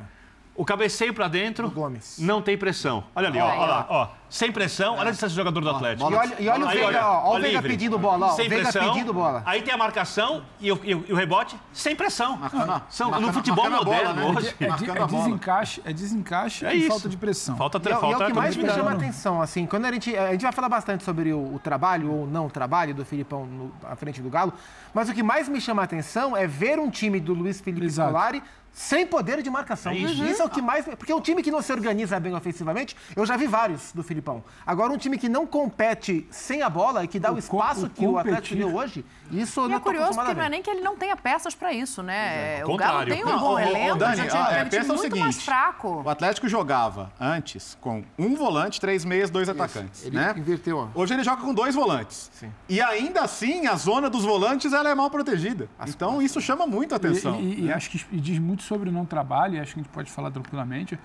O 0.54 0.66
cabeceio 0.66 1.14
pra 1.14 1.28
dentro, 1.28 1.68
Do 1.68 1.74
Gomes. 1.74 2.18
não 2.18 2.42
tem 2.42 2.58
pressão. 2.58 3.04
Olha 3.16 3.28
ali, 3.28 3.38
ó, 3.40 3.50
Aí, 3.50 3.58
ó 3.58 3.64
lá, 3.64 3.86
ó. 3.88 4.08
sem 4.28 4.52
pressão. 4.52 4.92
Olha 4.98 5.08
a 5.08 5.10
distância 5.10 5.30
do 5.34 5.36
jogador 5.36 5.62
do 5.62 5.70
Atlético. 5.70 6.10
E 6.10 6.14
olha, 6.14 6.34
e 6.40 6.48
olha 6.48 6.64
o 6.66 6.68
Aí, 6.68 6.78
Veiga, 6.78 7.06
ó, 7.06 7.10
ó 7.10 7.24
o 7.24 7.28
ó, 7.28 7.32
Veiga 7.40 7.48
livre. 7.56 7.68
pedindo 7.70 7.98
bola, 7.98 8.26
ó. 8.26 8.32
O 8.32 8.36
Sem 8.36 8.50
Veiga 8.50 8.70
pressão. 8.70 8.92
pedindo 8.92 9.14
bola. 9.14 9.42
Aí 9.46 9.62
tem 9.62 9.72
a 9.72 9.78
marcação 9.78 10.42
e 10.60 10.70
o, 10.70 10.78
e 10.84 10.94
o- 10.94 11.04
e 11.08 11.12
o 11.14 11.16
rebote 11.16 11.56
sem 11.72 11.96
pressão. 11.96 12.36
Marcando- 12.36 12.82
São, 12.90 13.10
marcando- 13.10 13.26
no 13.28 13.32
futebol 13.32 13.64
a 13.64 13.70
bola, 13.70 13.84
moderno 13.84 14.14
né? 14.14 14.24
hoje. 14.38 14.54
É, 14.60 14.66
de- 14.72 14.90
é 14.90 14.94
bola. 14.94 15.06
desencaixe, 15.06 15.82
é 15.86 15.92
desencaixe 15.94 16.66
É 16.66 16.74
e 16.76 16.80
isso. 16.80 16.88
falta 16.88 17.08
de 17.08 17.16
pressão. 17.16 17.56
Falta, 17.56 17.78
E 17.78 17.88
é, 17.88 17.90
e 17.90 17.94
é 17.94 17.98
falta 17.98 18.24
o 18.24 18.26
que 18.26 18.32
mais 18.34 18.54
me 18.54 18.68
chama 18.68 18.90
a 18.90 18.94
atenção, 18.94 19.40
assim, 19.40 19.64
quando 19.64 19.86
a 19.86 19.92
gente, 19.92 20.14
a 20.14 20.32
gente 20.32 20.42
vai 20.42 20.52
falar 20.52 20.68
bastante 20.68 21.02
sobre 21.02 21.32
o, 21.32 21.54
o 21.54 21.58
trabalho 21.58 22.12
ou 22.12 22.26
não 22.26 22.50
trabalho 22.50 22.94
do 22.94 23.06
Filipão 23.06 23.46
no, 23.46 23.72
à 23.90 23.96
frente 23.96 24.20
do 24.20 24.28
Galo, 24.28 24.52
mas 24.92 25.08
o 25.08 25.14
que 25.14 25.22
mais 25.22 25.48
me 25.48 25.62
chama 25.62 25.80
a 25.80 25.86
atenção 25.86 26.36
é 26.36 26.46
ver 26.46 26.78
um 26.78 26.90
time 26.90 27.18
do 27.18 27.32
Luiz 27.32 27.58
Felipe 27.58 27.86
Exato. 27.86 28.10
Scolari 28.10 28.42
sem 28.72 29.06
poder 29.06 29.42
de 29.42 29.50
marcação. 29.50 29.92
É 29.92 29.96
isso. 29.96 30.40
é 30.40 30.44
o 30.44 30.48
que 30.48 30.62
mais... 30.62 30.84
Porque 30.84 31.12
um 31.12 31.20
time 31.20 31.42
que 31.42 31.50
não 31.50 31.60
se 31.60 31.72
organiza 31.72 32.18
bem 32.18 32.34
ofensivamente, 32.34 32.96
eu 33.14 33.26
já 33.26 33.36
vi 33.36 33.46
vários 33.46 33.92
do 33.92 34.02
Filipão. 34.02 34.42
Agora, 34.66 34.92
um 34.92 34.96
time 34.96 35.18
que 35.18 35.28
não 35.28 35.46
compete 35.46 36.26
sem 36.30 36.62
a 36.62 36.70
bola 36.70 37.04
e 37.04 37.08
que 37.08 37.20
dá 37.20 37.30
o, 37.30 37.34
O 37.34 37.38
espaço 37.38 37.86
o 37.86 37.90
que 37.90 38.06
o 38.06 38.18
Atlético 38.18 38.56
deu 38.56 38.74
hoje, 38.74 39.04
isso 39.30 39.60
E 39.64 39.68
não 39.68 39.76
é 39.76 39.78
tô 39.78 39.84
curioso 39.84 40.14
porque 40.14 40.30
a 40.30 40.34
não 40.34 40.42
é 40.42 40.48
nem 40.48 40.62
que 40.62 40.70
ele 40.70 40.80
não 40.80 40.96
tenha 40.96 41.16
peças 41.16 41.54
para 41.54 41.72
isso, 41.72 42.02
né? 42.02 42.58
é. 42.60 42.64
O 42.66 42.76
Galo 42.76 43.04
tem 43.04 43.22
um 43.24 43.28
Não, 43.28 43.38
bom 43.38 43.58
elenco, 43.58 43.98
Dani, 43.98 44.16
gente, 44.16 44.36
ó, 44.36 44.46
é, 44.50 44.60
é, 44.60 44.64
pensa 44.64 44.84
o 44.84 44.96
muito 44.96 45.00
seguinte, 45.02 45.20
mais 45.22 45.42
fraco. 45.42 46.02
O 46.04 46.08
Atlético 46.08 46.48
jogava 46.48 47.12
antes 47.20 47.76
com 47.80 48.02
um 48.18 48.34
volante, 48.34 48.80
três 48.80 49.04
meias, 49.04 49.30
dois 49.30 49.48
atacantes. 49.48 50.04
Ele 50.06 50.16
né? 50.16 50.34
inverteu, 50.36 50.78
ó. 50.78 50.88
Hoje 50.94 51.14
ele 51.14 51.22
joga 51.24 51.42
com 51.42 51.52
dois 51.52 51.74
volantes. 51.74 52.30
Sim. 52.34 52.50
E 52.68 52.80
ainda 52.80 53.22
assim, 53.22 53.66
a 53.66 53.74
zona 53.76 54.08
dos 54.08 54.24
volantes 54.24 54.72
ela 54.72 54.88
é 54.90 54.94
mal 54.94 55.10
protegida. 55.10 55.68
então 55.86 56.20
isso 56.22 56.40
chama 56.40 56.66
muito 56.66 56.92
a 56.94 56.96
atenção. 56.96 57.40
E, 57.40 57.60
e- 57.60 57.64
e 57.66 57.72
acho 57.72 57.90
que 57.90 57.98
diz 58.12 58.38
muito 58.38 58.61
sobre 58.62 58.88
o 58.88 58.92
não 58.92 59.04
trabalho, 59.04 59.56
e 59.56 59.60
acho 59.60 59.74
que 59.74 59.80
a 59.80 59.82
gente 59.82 59.92
pode 59.92 60.10
falar 60.10 60.30
tranquilamente, 60.30 60.98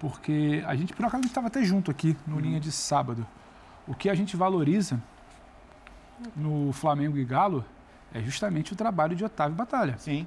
porque 0.00 0.62
a 0.66 0.74
gente, 0.74 0.92
por 0.92 1.06
acaso, 1.06 1.24
estava 1.24 1.46
até 1.46 1.62
junto 1.62 1.90
aqui 1.90 2.16
no 2.26 2.40
Linha 2.40 2.58
de 2.58 2.72
Sábado. 2.72 3.26
O 3.86 3.94
que 3.94 4.08
a 4.08 4.14
gente 4.14 4.36
valoriza 4.36 5.00
no 6.36 6.72
Flamengo 6.72 7.16
e 7.16 7.24
Galo 7.24 7.64
é 8.12 8.20
justamente 8.20 8.72
o 8.72 8.76
trabalho 8.76 9.14
de 9.14 9.24
Otávio 9.24 9.56
Batalha. 9.56 9.96
Sim. 9.98 10.26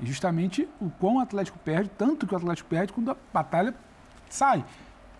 E 0.00 0.06
justamente 0.06 0.68
o 0.80 0.90
quão 0.90 1.16
o 1.16 1.20
Atlético 1.20 1.58
perde, 1.58 1.90
tanto 1.96 2.26
que 2.26 2.34
o 2.34 2.36
Atlético 2.36 2.68
perde 2.68 2.92
quando 2.92 3.10
a 3.10 3.16
batalha 3.32 3.74
sai. 4.28 4.64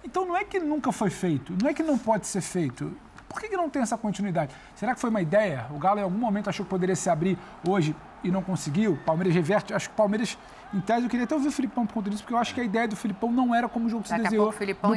Então 0.05 0.25
não 0.25 0.37
é 0.37 0.45
que 0.45 0.61
nunca 0.61 0.93
foi 0.93 1.11
feito, 1.11 1.53
não 1.61 1.69
é 1.69 1.75
que 1.75 1.83
não 1.83 1.99
pode 1.99 2.27
ser 2.27 2.41
feito. 2.41 2.97
Por 3.29 3.41
que, 3.41 3.49
que 3.49 3.57
não 3.57 3.69
tem 3.69 3.83
essa 3.83 3.99
continuidade? 3.99 4.55
Será 4.75 4.95
que 4.95 5.01
foi 5.01 5.11
uma 5.11 5.21
ideia? 5.21 5.67
O 5.71 5.79
Galo 5.79 6.01
em 6.01 6.03
algum 6.03 6.19
momento 6.19 6.49
achou 6.49 6.65
que 6.65 6.71
poderia 6.71 6.97
se 6.97 7.11
abrir 7.11 7.37
hoje 7.67 7.95
e 8.25 8.31
não 8.31 8.43
conseguiu? 8.43 8.99
Palmeiras 9.05 9.35
reverte. 9.35 9.75
Acho 9.75 9.89
que 9.89 9.95
o 9.95 9.97
Palmeiras, 9.97 10.39
em 10.75 10.81
tese, 10.81 11.05
eu 11.05 11.09
queria 11.11 11.25
até 11.25 11.35
ouvir 11.35 11.49
o 11.49 11.53
Filipão 11.53 11.87
por 11.87 11.95
conta 11.95 12.11
disso, 12.11 12.23
porque 12.23 12.35
eu 12.35 12.39
acho 12.39 12.55
que 12.55 12.61
a 12.61 12.65
ideia 12.65 12.87
do 12.87 12.95
Filipão 12.97 13.31
não 13.33 13.55
era 13.55 13.69
como 13.69 13.87
o 13.87 13.89
jogo 13.89 14.05
se 14.05 14.11
Daqui 14.11 14.25
desenhou 14.25 14.47
no 14.47 14.53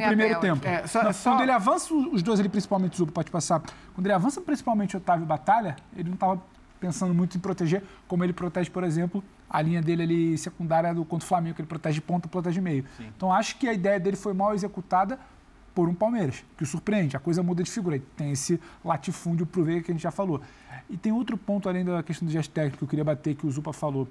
primeiro 0.08 0.36
Abel 0.36 0.40
tempo. 0.40 0.66
aqui. 0.66 0.84
É, 0.84 0.86
só- 0.86 1.02
Não, 1.04 1.12
só- 1.12 1.30
Quando 1.32 1.42
ele 1.42 1.52
avança, 1.52 1.94
os 1.94 2.22
dois 2.22 2.38
ali, 2.40 2.48
principalmente 2.48 2.94
o 2.94 2.96
Zuba, 2.96 3.12
pode 3.12 3.30
passar. 3.30 3.62
Quando 3.94 4.06
ele 4.06 4.12
avança 4.14 4.40
principalmente 4.40 4.96
o 4.96 4.98
Otávio 4.98 5.24
Batalha, 5.26 5.76
ele 5.96 6.08
não 6.08 6.14
estava 6.14 6.40
pensando 6.78 7.14
muito 7.14 7.36
em 7.36 7.40
proteger, 7.40 7.82
como 8.08 8.24
ele 8.24 8.32
protege, 8.32 8.68
por 8.68 8.82
exemplo, 8.84 9.22
a 9.48 9.62
linha 9.62 9.80
dele 9.80 10.02
ali 10.02 10.38
secundária 10.38 10.92
do 10.92 11.04
contra 11.04 11.24
o 11.24 11.28
Flamengo, 11.28 11.54
que 11.56 11.62
ele 11.62 11.68
protege 11.68 11.94
de 11.96 12.00
ponta, 12.02 12.26
protege 12.28 12.54
de 12.54 12.60
meio. 12.60 12.84
Então 13.16 13.32
acho 13.32 13.56
que 13.56 13.68
a 13.68 13.72
ideia 13.72 14.00
dele 14.00 14.16
foi 14.16 14.32
mal 14.34 14.52
executada 14.54 15.18
por 15.74 15.88
um 15.88 15.94
Palmeiras, 15.94 16.44
que 16.56 16.64
o 16.64 16.66
surpreende, 16.66 17.16
a 17.16 17.20
coisa 17.20 17.42
muda 17.42 17.62
de 17.62 17.70
figura. 17.70 17.98
Tem 18.16 18.32
esse 18.32 18.60
latifúndio 18.84 19.46
pro 19.46 19.64
Veiga 19.64 19.84
que 19.84 19.90
a 19.90 19.94
gente 19.94 20.02
já 20.02 20.10
falou. 20.10 20.40
E 20.90 20.96
tem 20.98 21.12
outro 21.12 21.36
ponto 21.38 21.68
além 21.68 21.84
da 21.84 22.02
questão 22.02 22.26
do 22.26 22.32
gesto 22.32 22.50
técnico 22.52 22.78
que 22.78 22.84
eu 22.84 22.88
queria 22.88 23.04
bater, 23.04 23.34
que 23.34 23.46
o 23.46 23.50
Zupa 23.50 23.72
falou. 23.72 24.06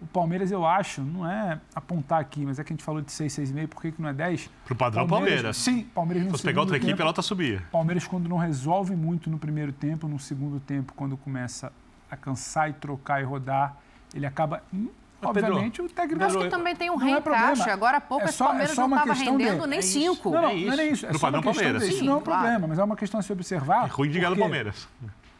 O 0.00 0.06
Palmeiras, 0.06 0.50
eu 0.52 0.64
acho, 0.64 1.00
não 1.02 1.28
é 1.28 1.58
apontar 1.74 2.20
aqui, 2.20 2.44
mas 2.46 2.58
é 2.58 2.64
que 2.64 2.72
a 2.72 2.74
gente 2.74 2.84
falou 2.84 3.02
de 3.02 3.10
6, 3.10 3.32
6,5, 3.32 3.66
por 3.68 3.82
que 3.82 3.90
que 3.92 4.00
não 4.00 4.08
é 4.08 4.12
10? 4.12 4.48
Pro 4.64 4.76
padrão 4.76 5.06
Palmeiras. 5.08 5.56
Sim, 5.56 5.82
Palmeiras 5.92 6.22
no 6.22 6.28
Se 6.28 6.32
fosse 6.32 6.44
pegar 6.44 6.60
outra 6.60 6.74
segundo 6.76 6.84
equipe, 6.88 6.96
tempo- 6.98 7.02
a 7.02 7.06
nota 7.06 7.20
subia. 7.22 7.62
Palmeiras, 7.72 8.06
quando 8.06 8.28
não 8.28 8.36
resolve 8.36 8.94
muito 8.94 9.28
no 9.28 9.38
primeiro 9.38 9.72
tempo, 9.72 10.06
no 10.06 10.18
segundo 10.18 10.60
tempo, 10.60 10.92
quando 10.94 11.16
começa 11.16 11.72
a 12.10 12.16
cansar 12.16 12.70
e 12.70 12.74
trocar 12.74 13.20
e 13.20 13.24
rodar, 13.24 13.76
ele 14.14 14.24
acaba. 14.24 14.62
hum, 14.72 14.88
Mas, 15.20 15.32
Pedro, 15.32 15.50
Obviamente, 15.50 15.82
o 15.82 15.88
técnico 15.88 16.22
Acho 16.24 16.38
que 16.38 16.46
também 16.48 16.76
tem 16.76 16.90
um 16.90 16.94
é 16.94 17.04
reencaixe. 17.06 17.22
problema. 17.56 17.72
Agora 17.72 17.96
há 17.96 18.00
pouco 18.00 18.24
É 18.24 18.28
só- 18.30 18.44
é 18.44 18.48
Palmeiras 18.50 18.76
só 18.76 18.86
não 18.86 18.96
estava 18.98 19.14
questão 19.16 19.36
de- 19.36 19.42
rendendo 19.44 19.66
nem 19.66 19.76
É 19.78 19.80
isso. 19.80 19.92
cinco. 20.00 20.30
Não, 20.30 20.42
não, 20.42 20.48
É 20.50 20.54
não 20.54 20.72
é 20.74 20.86
isso. 20.86 21.06
É 21.06 21.08
Pro 21.08 21.18
só 21.18 21.26
padrão 21.26 21.42
Palmeiras. 21.42 21.82
Isso 21.82 22.04
não 22.04 22.12
é 22.12 22.16
um 22.18 22.20
claro. 22.20 22.40
problema, 22.42 22.68
mas 22.68 22.78
é 22.78 22.84
uma 22.84 22.94
questão 22.94 23.18
a 23.18 23.22
se 23.24 23.32
observar. 23.32 23.86
É 23.86 23.88
ruim 23.88 24.10
de 24.10 24.20
galo 24.20 24.36
porque 24.36 24.42
Palmeiras. 24.48 24.88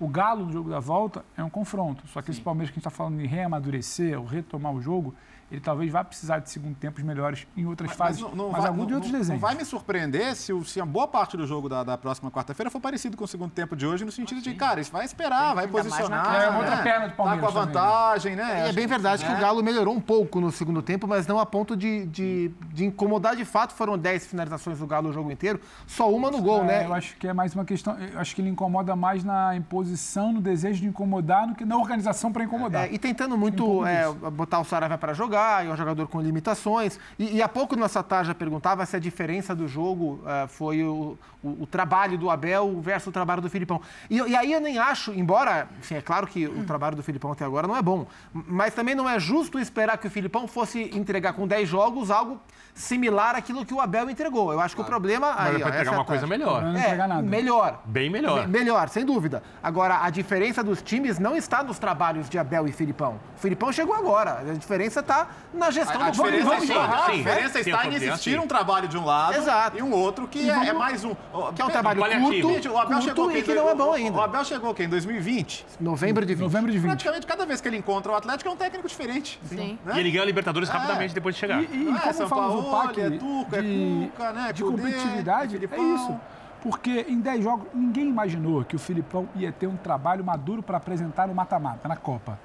O 0.00 0.06
Galo, 0.06 0.46
no 0.46 0.52
jogo 0.52 0.70
da 0.70 0.78
volta, 0.78 1.24
é 1.36 1.42
um 1.42 1.50
confronto. 1.50 2.06
Só 2.06 2.22
que 2.22 2.30
esse 2.30 2.40
Palmeiras 2.40 2.70
que 2.70 2.74
a 2.74 2.78
gente 2.78 2.86
está 2.86 2.90
falando 2.90 3.20
em 3.20 3.26
reamadurecer, 3.26 4.18
ou 4.18 4.24
retomar 4.24 4.72
o 4.72 4.80
jogo, 4.80 5.14
ele 5.50 5.60
talvez 5.60 5.90
vá 5.90 6.04
precisar 6.04 6.38
de 6.40 6.50
segundo 6.50 6.74
tempos 6.76 7.02
melhores 7.02 7.46
em 7.56 7.64
outras 7.66 7.92
fases, 7.92 8.20
não, 8.20 8.34
não 8.34 8.50
mas 8.50 8.62
vai, 8.62 8.68
algum 8.70 8.84
de 8.84 8.90
não- 8.90 8.96
outros 8.98 9.12
não- 9.12 9.18
desenhos. 9.18 9.40
Não 9.42 9.48
vai 9.48 9.56
me 9.56 9.64
surpreender 9.64 10.34
se, 10.36 10.52
o- 10.52 10.64
se 10.64 10.80
a 10.80 10.84
boa 10.86 11.08
parte 11.08 11.36
do 11.36 11.46
jogo 11.46 11.68
da, 11.68 11.82
da 11.82 11.96
próxima 11.96 12.30
quarta-feira 12.30 12.70
for 12.70 12.80
parecido 12.80 13.16
com 13.16 13.24
o 13.24 13.28
segundo 13.28 13.50
tempo 13.50 13.74
de 13.74 13.86
hoje, 13.86 14.04
no 14.04 14.12
sentido 14.12 14.40
de, 14.42 14.54
cara, 14.54 14.80
isso 14.80 14.92
vai 14.92 15.04
esperar, 15.04 15.54
vai 15.54 15.66
posicionar. 15.66 16.10
na 16.10 16.22
casa. 16.22 16.44
É, 16.44 16.50
outra 16.56 16.76
né? 16.76 16.82
perna 16.82 17.08
do 17.08 17.14
Palmeiras 17.14 17.44
Tá 17.46 17.52
com 17.52 17.58
a 17.58 17.62
também, 17.62 17.74
né? 17.74 17.80
vantagem, 17.82 18.36
né? 18.36 18.42
E 18.42 18.50
é 18.60 18.62
Acho 18.64 18.72
bem 18.74 18.84
que- 18.84 18.90
verdade 18.90 19.24
que 19.24 19.30
né? 19.30 19.36
o 19.38 19.40
Galo 19.40 19.62
melhorou 19.62 19.94
um 19.94 20.00
pouco 20.00 20.40
no 20.40 20.50
segundo 20.52 20.82
tempo, 20.82 21.06
mas 21.08 21.26
não 21.26 21.38
a 21.38 21.46
ponto 21.46 21.76
de, 21.76 22.04
de, 22.06 22.50
de 22.72 22.84
incomodar 22.84 23.34
de 23.36 23.44
fato. 23.44 23.72
Foram 23.72 23.96
10 23.96 24.26
finalizações 24.26 24.78
do 24.78 24.86
Galo 24.86 25.08
o 25.08 25.12
jogo 25.12 25.30
inteiro, 25.30 25.60
só 25.86 26.12
uma 26.12 26.30
no 26.30 26.42
gol, 26.42 26.62
É, 26.62 26.66
né? 26.66 26.86
Eu 26.86 26.94
acho 26.94 27.16
que 27.16 27.26
é 27.26 27.32
mais 27.32 27.54
uma 27.54 27.64
questão. 27.64 27.96
Eu 27.98 28.18
acho 28.20 28.34
que 28.34 28.40
ele 28.42 28.50
incomoda 28.50 28.94
mais 28.96 29.24
na 29.24 29.54
imposição, 29.56 30.32
no 30.32 30.40
desejo 30.40 30.80
de 30.80 30.86
incomodar, 30.88 31.46
do 31.46 31.54
que 31.54 31.64
na 31.64 31.76
organização 31.76 32.32
para 32.32 32.44
incomodar. 32.44 32.86
É, 32.88 32.92
e 32.92 32.98
tentando 32.98 33.36
muito 33.38 33.84
é, 33.86 34.10
botar 34.30 34.58
o 34.60 34.64
Saravia 34.64 34.98
para 34.98 35.14
jogar, 35.14 35.37
é 35.64 35.70
um 35.70 35.76
jogador 35.76 36.06
com 36.08 36.20
limitações. 36.20 36.98
E, 37.18 37.36
e 37.36 37.42
há 37.42 37.48
pouco 37.48 37.76
nossa 37.76 38.02
tarja 38.02 38.34
perguntava 38.34 38.84
se 38.86 38.96
a 38.96 38.98
diferença 38.98 39.54
do 39.54 39.68
jogo 39.68 40.20
é, 40.26 40.46
foi 40.46 40.82
o, 40.82 41.18
o- 41.42 41.62
o 41.62 41.66
trabalho 41.66 42.18
do 42.18 42.30
Abel 42.30 42.80
versus 42.80 43.08
o 43.08 43.12
trabalho 43.12 43.40
do 43.40 43.48
Filipão. 43.50 43.80
E, 44.10 44.16
e 44.16 44.34
aí 44.36 44.52
eu 44.52 44.60
nem 44.60 44.78
acho, 44.78 45.12
embora, 45.12 45.68
enfim, 45.78 45.94
é 45.96 46.00
claro 46.02 46.26
que 46.26 46.46
o 46.46 46.64
trabalho 46.64 46.96
do 46.96 47.02
Filipão 47.02 47.30
até 47.32 47.44
agora 47.44 47.66
não 47.66 47.76
é 47.76 47.82
bom, 47.82 48.06
mas 48.32 48.74
também 48.74 48.94
não 48.94 49.08
é 49.08 49.18
justo 49.20 49.58
esperar 49.58 49.96
que 49.98 50.06
o 50.06 50.10
Filipão 50.10 50.48
fosse 50.48 50.90
entregar 50.96 51.32
com 51.34 51.46
10 51.46 51.68
jogos 51.68 52.10
algo 52.10 52.40
similar 52.74 53.34
àquilo 53.34 53.64
que 53.66 53.74
o 53.74 53.80
Abel 53.80 54.08
entregou. 54.08 54.52
Eu 54.52 54.60
acho 54.60 54.74
que 54.74 54.80
o 54.80 54.84
problema. 54.84 55.32
Mas 55.36 55.46
aí, 55.46 55.54
ó, 55.62 55.68
entregar 55.68 55.86
é 55.86 55.88
a 55.88 55.92
uma 55.98 56.04
coisa 56.04 56.26
melhor. 56.26 56.62
Não 56.62 56.76
É, 56.76 56.84
entregar 56.84 57.08
nada. 57.08 57.22
melhor. 57.22 57.80
Bem 57.84 58.08
melhor. 58.10 58.46
Me- 58.46 58.58
Melhor, 58.58 58.88
sem 58.88 59.04
dúvida. 59.04 59.42
Agora, 59.62 60.02
a 60.02 60.10
diferença 60.10 60.62
dos 60.64 60.82
times 60.82 61.18
não 61.18 61.36
está 61.36 61.62
nos 61.62 61.78
trabalhos 61.78 62.28
de 62.28 62.38
Abel 62.38 62.66
e 62.68 62.72
Filipão. 62.72 63.18
O 63.36 63.40
Filipão 63.40 63.72
chegou 63.72 63.94
agora. 63.94 64.40
A 64.40 64.52
diferença 64.54 65.00
está 65.00 65.28
na 65.54 65.70
gestão 65.70 66.00
A, 66.02 66.06
a 66.06 66.10
do 66.10 66.16
vamos, 66.16 66.32
diferença, 66.32 66.50
vamos 66.50 66.66
sim, 66.66 66.72
empurrar, 66.72 67.02
a 67.02 67.06
sim. 67.06 67.16
diferença 67.18 67.62
Sim, 67.62 67.70
está 67.70 67.82
sim, 67.82 67.88
em 67.88 67.94
existir 67.94 68.30
sim. 68.32 68.38
um 68.38 68.46
trabalho 68.46 68.88
de 68.88 68.98
um 68.98 69.04
lado 69.04 69.34
Exato. 69.36 69.78
e 69.78 69.82
um 69.82 69.92
outro 69.92 70.26
que 70.28 70.50
é, 70.50 70.66
é 70.68 70.72
mais 70.72 71.04
um. 71.04 71.14
Que 71.54 71.62
é 71.62 71.64
um 71.64 71.68
trabalho 71.68 72.00
paliativo. 72.00 72.48
curto, 72.48 72.68
o 72.72 72.78
Abel 72.78 72.88
curto 72.96 73.04
chegou 73.08 73.30
e 73.36 73.42
que 73.42 73.54
não 73.54 73.68
é 73.68 73.74
bom 73.74 73.88
O- 73.88 73.92
ainda. 73.92 74.18
O 74.18 74.20
Abel 74.22 74.44
chegou 74.44 74.74
quem? 74.74 74.86
Em 74.86 74.88
2020? 74.88 75.66
Novembro 75.80 76.24
de 76.24 76.34
20. 76.34 76.42
Novembro 76.42 76.72
de 76.72 76.78
20. 76.78 76.88
Praticamente 76.90 77.26
cada 77.26 77.44
vez 77.46 77.60
que 77.60 77.68
ele 77.68 77.76
encontra 77.76 78.12
o 78.12 78.14
Atlético 78.14 78.48
é 78.48 78.52
um 78.52 78.56
técnico 78.56 78.88
diferente. 78.88 79.38
Sim. 79.44 79.78
né? 79.84 79.94
E 79.96 80.00
ele 80.00 80.10
ganhou 80.10 80.22
a 80.22 80.26
Libertadores 80.26 80.68
rapidamente 80.68 81.10
É. 81.10 81.14
depois 81.14 81.34
de 81.34 81.40
chegar. 81.40 81.62
E, 81.62 81.66
e 81.66 81.88
É, 81.96 82.00
como 82.00 82.14
São 82.14 82.28
fala 82.28 82.46
o 82.48 82.62
Paulo, 82.62 82.62
Zupac, 82.80 83.00
é 83.00 83.10
Tuca, 83.10 83.56
é 83.58 83.62
de, 83.62 84.10
Cuca, 84.12 84.32
né? 84.32 84.52
de 84.52 84.62
Cudê, 84.62 84.76
competitividade, 84.82 85.56
é 85.56 85.74
é 85.74 85.80
isso. 85.94 86.20
Porque 86.62 87.06
em 87.08 87.20
10 87.20 87.44
jogos, 87.44 87.68
ninguém 87.72 88.08
imaginou 88.08 88.64
que 88.64 88.74
o 88.74 88.78
Filipão 88.78 89.28
ia 89.36 89.52
ter 89.52 89.66
um 89.68 89.76
trabalho 89.76 90.24
maduro 90.24 90.62
para 90.62 90.76
apresentar 90.78 91.28
no 91.28 91.34
mata-mata, 91.34 91.86
na 91.88 91.94
Copa. 91.96 92.38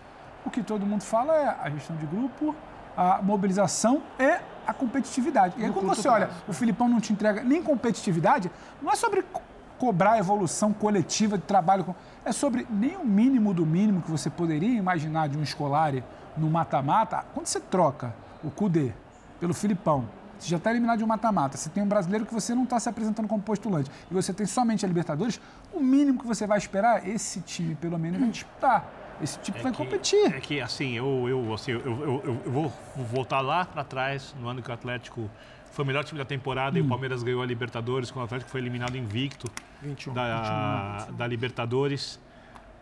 O 0.46 0.50
que 0.52 0.62
todo 0.62 0.86
mundo 0.86 1.02
fala 1.04 1.34
é 1.36 1.56
a 1.64 1.70
gestão 1.72 1.96
de 1.96 2.06
grupo, 2.06 2.56
a 2.96 3.22
mobilização 3.24 4.04
e 4.20 4.38
a 4.68 4.74
competitividade. 4.74 5.56
E 5.58 5.64
aí, 5.66 5.72
quando 5.72 5.88
você 5.88 6.08
olha, 6.08 6.30
o 6.48 6.54
Filipão 6.54 6.88
não 6.88 7.00
te 7.00 7.12
entrega 7.14 7.44
nem 7.44 7.62
competitividade, 7.64 8.50
não 8.82 8.92
é 8.92 8.96
sobre 8.96 9.22
co- 9.24 9.42
cobrar 9.78 10.12
a 10.14 10.18
evolução 10.20 10.72
coletiva 10.72 11.38
de 11.38 11.44
trabalho, 11.44 11.84
com- 11.84 11.96
é 12.24 12.32
sobre 12.32 12.66
nem 12.70 12.96
o 12.96 13.06
mínimo 13.06 13.54
do 13.54 13.66
mínimo 13.66 14.02
que 14.02 14.10
você 14.12 14.30
poderia 14.30 14.78
imaginar 14.78 15.28
de 15.30 15.38
um 15.38 15.44
escolare 15.44 16.04
no 16.38 16.50
mata-mata. 16.50 17.24
Quando 17.34 17.48
você 17.48 17.60
troca 17.60 18.14
o 18.44 18.50
Cudê 18.50 18.92
pelo 19.40 19.54
Filipão, 19.54 20.06
você 20.40 20.50
já 20.50 20.58
está 20.58 20.72
eliminado 20.72 20.98
de 20.98 21.04
um 21.04 21.08
mata-mata, 21.08 21.58
você 21.58 21.70
tem 21.70 21.82
um 21.84 21.88
brasileiro 21.88 22.26
que 22.26 22.34
você 22.34 22.54
não 22.56 22.64
está 22.64 22.80
se 22.80 22.90
apresentando 22.90 23.28
como 23.28 23.42
postulante 23.42 23.90
e 24.10 24.14
você 24.14 24.34
tem 24.34 24.46
somente 24.46 24.84
a 24.86 24.88
Libertadores, 24.88 25.40
o 25.74 25.80
mínimo 25.80 26.20
que 26.20 26.28
você 26.28 26.46
vai 26.48 26.58
esperar, 26.58 27.08
esse 27.08 27.40
time 27.42 27.76
pelo 27.76 27.98
menos 28.00 28.20
vai 28.20 28.30
disputar. 28.30 28.86
Esse 29.24 29.40
time 29.40 29.60
vai 29.62 29.72
que- 29.72 29.78
competir. 29.78 30.34
É 30.36 30.40
que, 30.40 30.60
assim, 30.62 30.94
eu, 30.94 31.26
eu, 31.30 31.54
assim, 31.54 31.72
eu, 31.72 31.80
eu, 31.82 32.22
eu- 32.26 32.52
vou 32.52 32.74
voltar 33.06 33.42
lá 33.42 33.66
para 33.66 33.84
trás, 33.84 34.36
no 34.40 34.48
ano 34.50 34.62
que 34.62 34.70
o 34.70 34.74
Atlético 34.74 35.30
foi 35.72 35.84
o 35.84 35.88
melhor 35.88 36.04
time 36.04 36.18
da 36.20 36.26
temporada 36.26 36.78
e 36.78 36.82
Hum. 36.82 36.86
o 36.86 36.90
Palmeiras 36.90 37.24
ganhou 37.24 37.42
a 37.42 37.46
Libertadores, 37.46 38.12
quando 38.12 38.24
o 38.24 38.26
Atlético 38.26 38.52
foi 38.52 38.60
eliminado 38.62 38.96
invicto 38.98 39.50
21. 39.82 40.14
da, 40.14 41.06
da 41.12 41.26
Libertadores. 41.28 42.20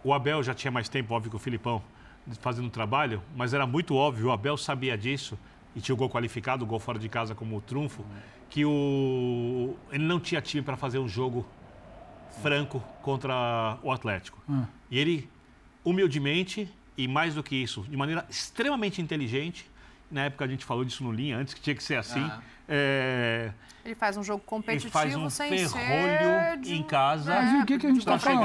O 0.03 0.13
Abel 0.13 0.41
já 0.43 0.53
tinha 0.53 0.71
mais 0.71 0.89
tempo, 0.89 1.13
óbvio, 1.13 1.29
que 1.29 1.35
o 1.37 1.39
Filipão 1.39 1.81
fazendo 2.39 2.67
o 2.67 2.69
trabalho, 2.71 3.21
mas 3.35 3.53
era 3.53 3.65
muito 3.65 3.95
óbvio, 3.95 4.27
o 4.27 4.31
Abel 4.31 4.57
sabia 4.57 4.97
disso, 4.97 5.37
e 5.75 5.79
tinha 5.81 5.93
o 5.93 5.97
gol 5.97 6.09
qualificado, 6.09 6.63
o 6.63 6.67
gol 6.67 6.79
fora 6.79 6.99
de 6.99 7.07
casa 7.09 7.33
como 7.33 7.55
o 7.57 7.61
trunfo, 7.61 8.03
que 8.49 8.65
o, 8.65 9.75
ele 9.91 10.03
não 10.03 10.19
tinha 10.19 10.41
time 10.41 10.61
para 10.61 10.75
fazer 10.75 10.99
um 10.99 11.07
jogo 11.07 11.45
franco 12.41 12.83
contra 13.01 13.77
o 13.81 13.91
Atlético. 13.91 14.41
E 14.89 14.99
ele, 14.99 15.29
humildemente, 15.83 16.71
e 16.97 17.07
mais 17.07 17.35
do 17.35 17.43
que 17.43 17.55
isso, 17.55 17.81
de 17.83 17.97
maneira 17.97 18.25
extremamente 18.29 19.01
inteligente, 19.01 19.69
na 20.09 20.25
época 20.25 20.45
a 20.45 20.47
gente 20.47 20.65
falou 20.65 20.83
disso 20.83 21.03
no 21.03 21.11
Linha, 21.11 21.37
antes 21.37 21.53
que 21.53 21.61
tinha 21.61 21.75
que 21.75 21.83
ser 21.83 21.95
assim. 21.95 22.19
Ah. 22.19 22.41
É... 22.67 23.51
Ele 23.83 23.95
faz 23.95 24.15
um 24.15 24.23
jogo 24.23 24.43
competitivo 24.45 24.87
ele 24.87 24.91
faz 24.91 25.15
um 25.15 25.29
sem 25.29 25.67
ferrolho 25.67 26.61
de... 26.61 26.75
em 26.75 26.83
casa. 26.83 27.33
Mas 27.33 27.63
o 27.63 27.65
que, 27.65 27.79
que 27.79 27.87
a 27.87 27.89
gente 27.89 27.99
está 27.99 28.19
falando? 28.19 28.41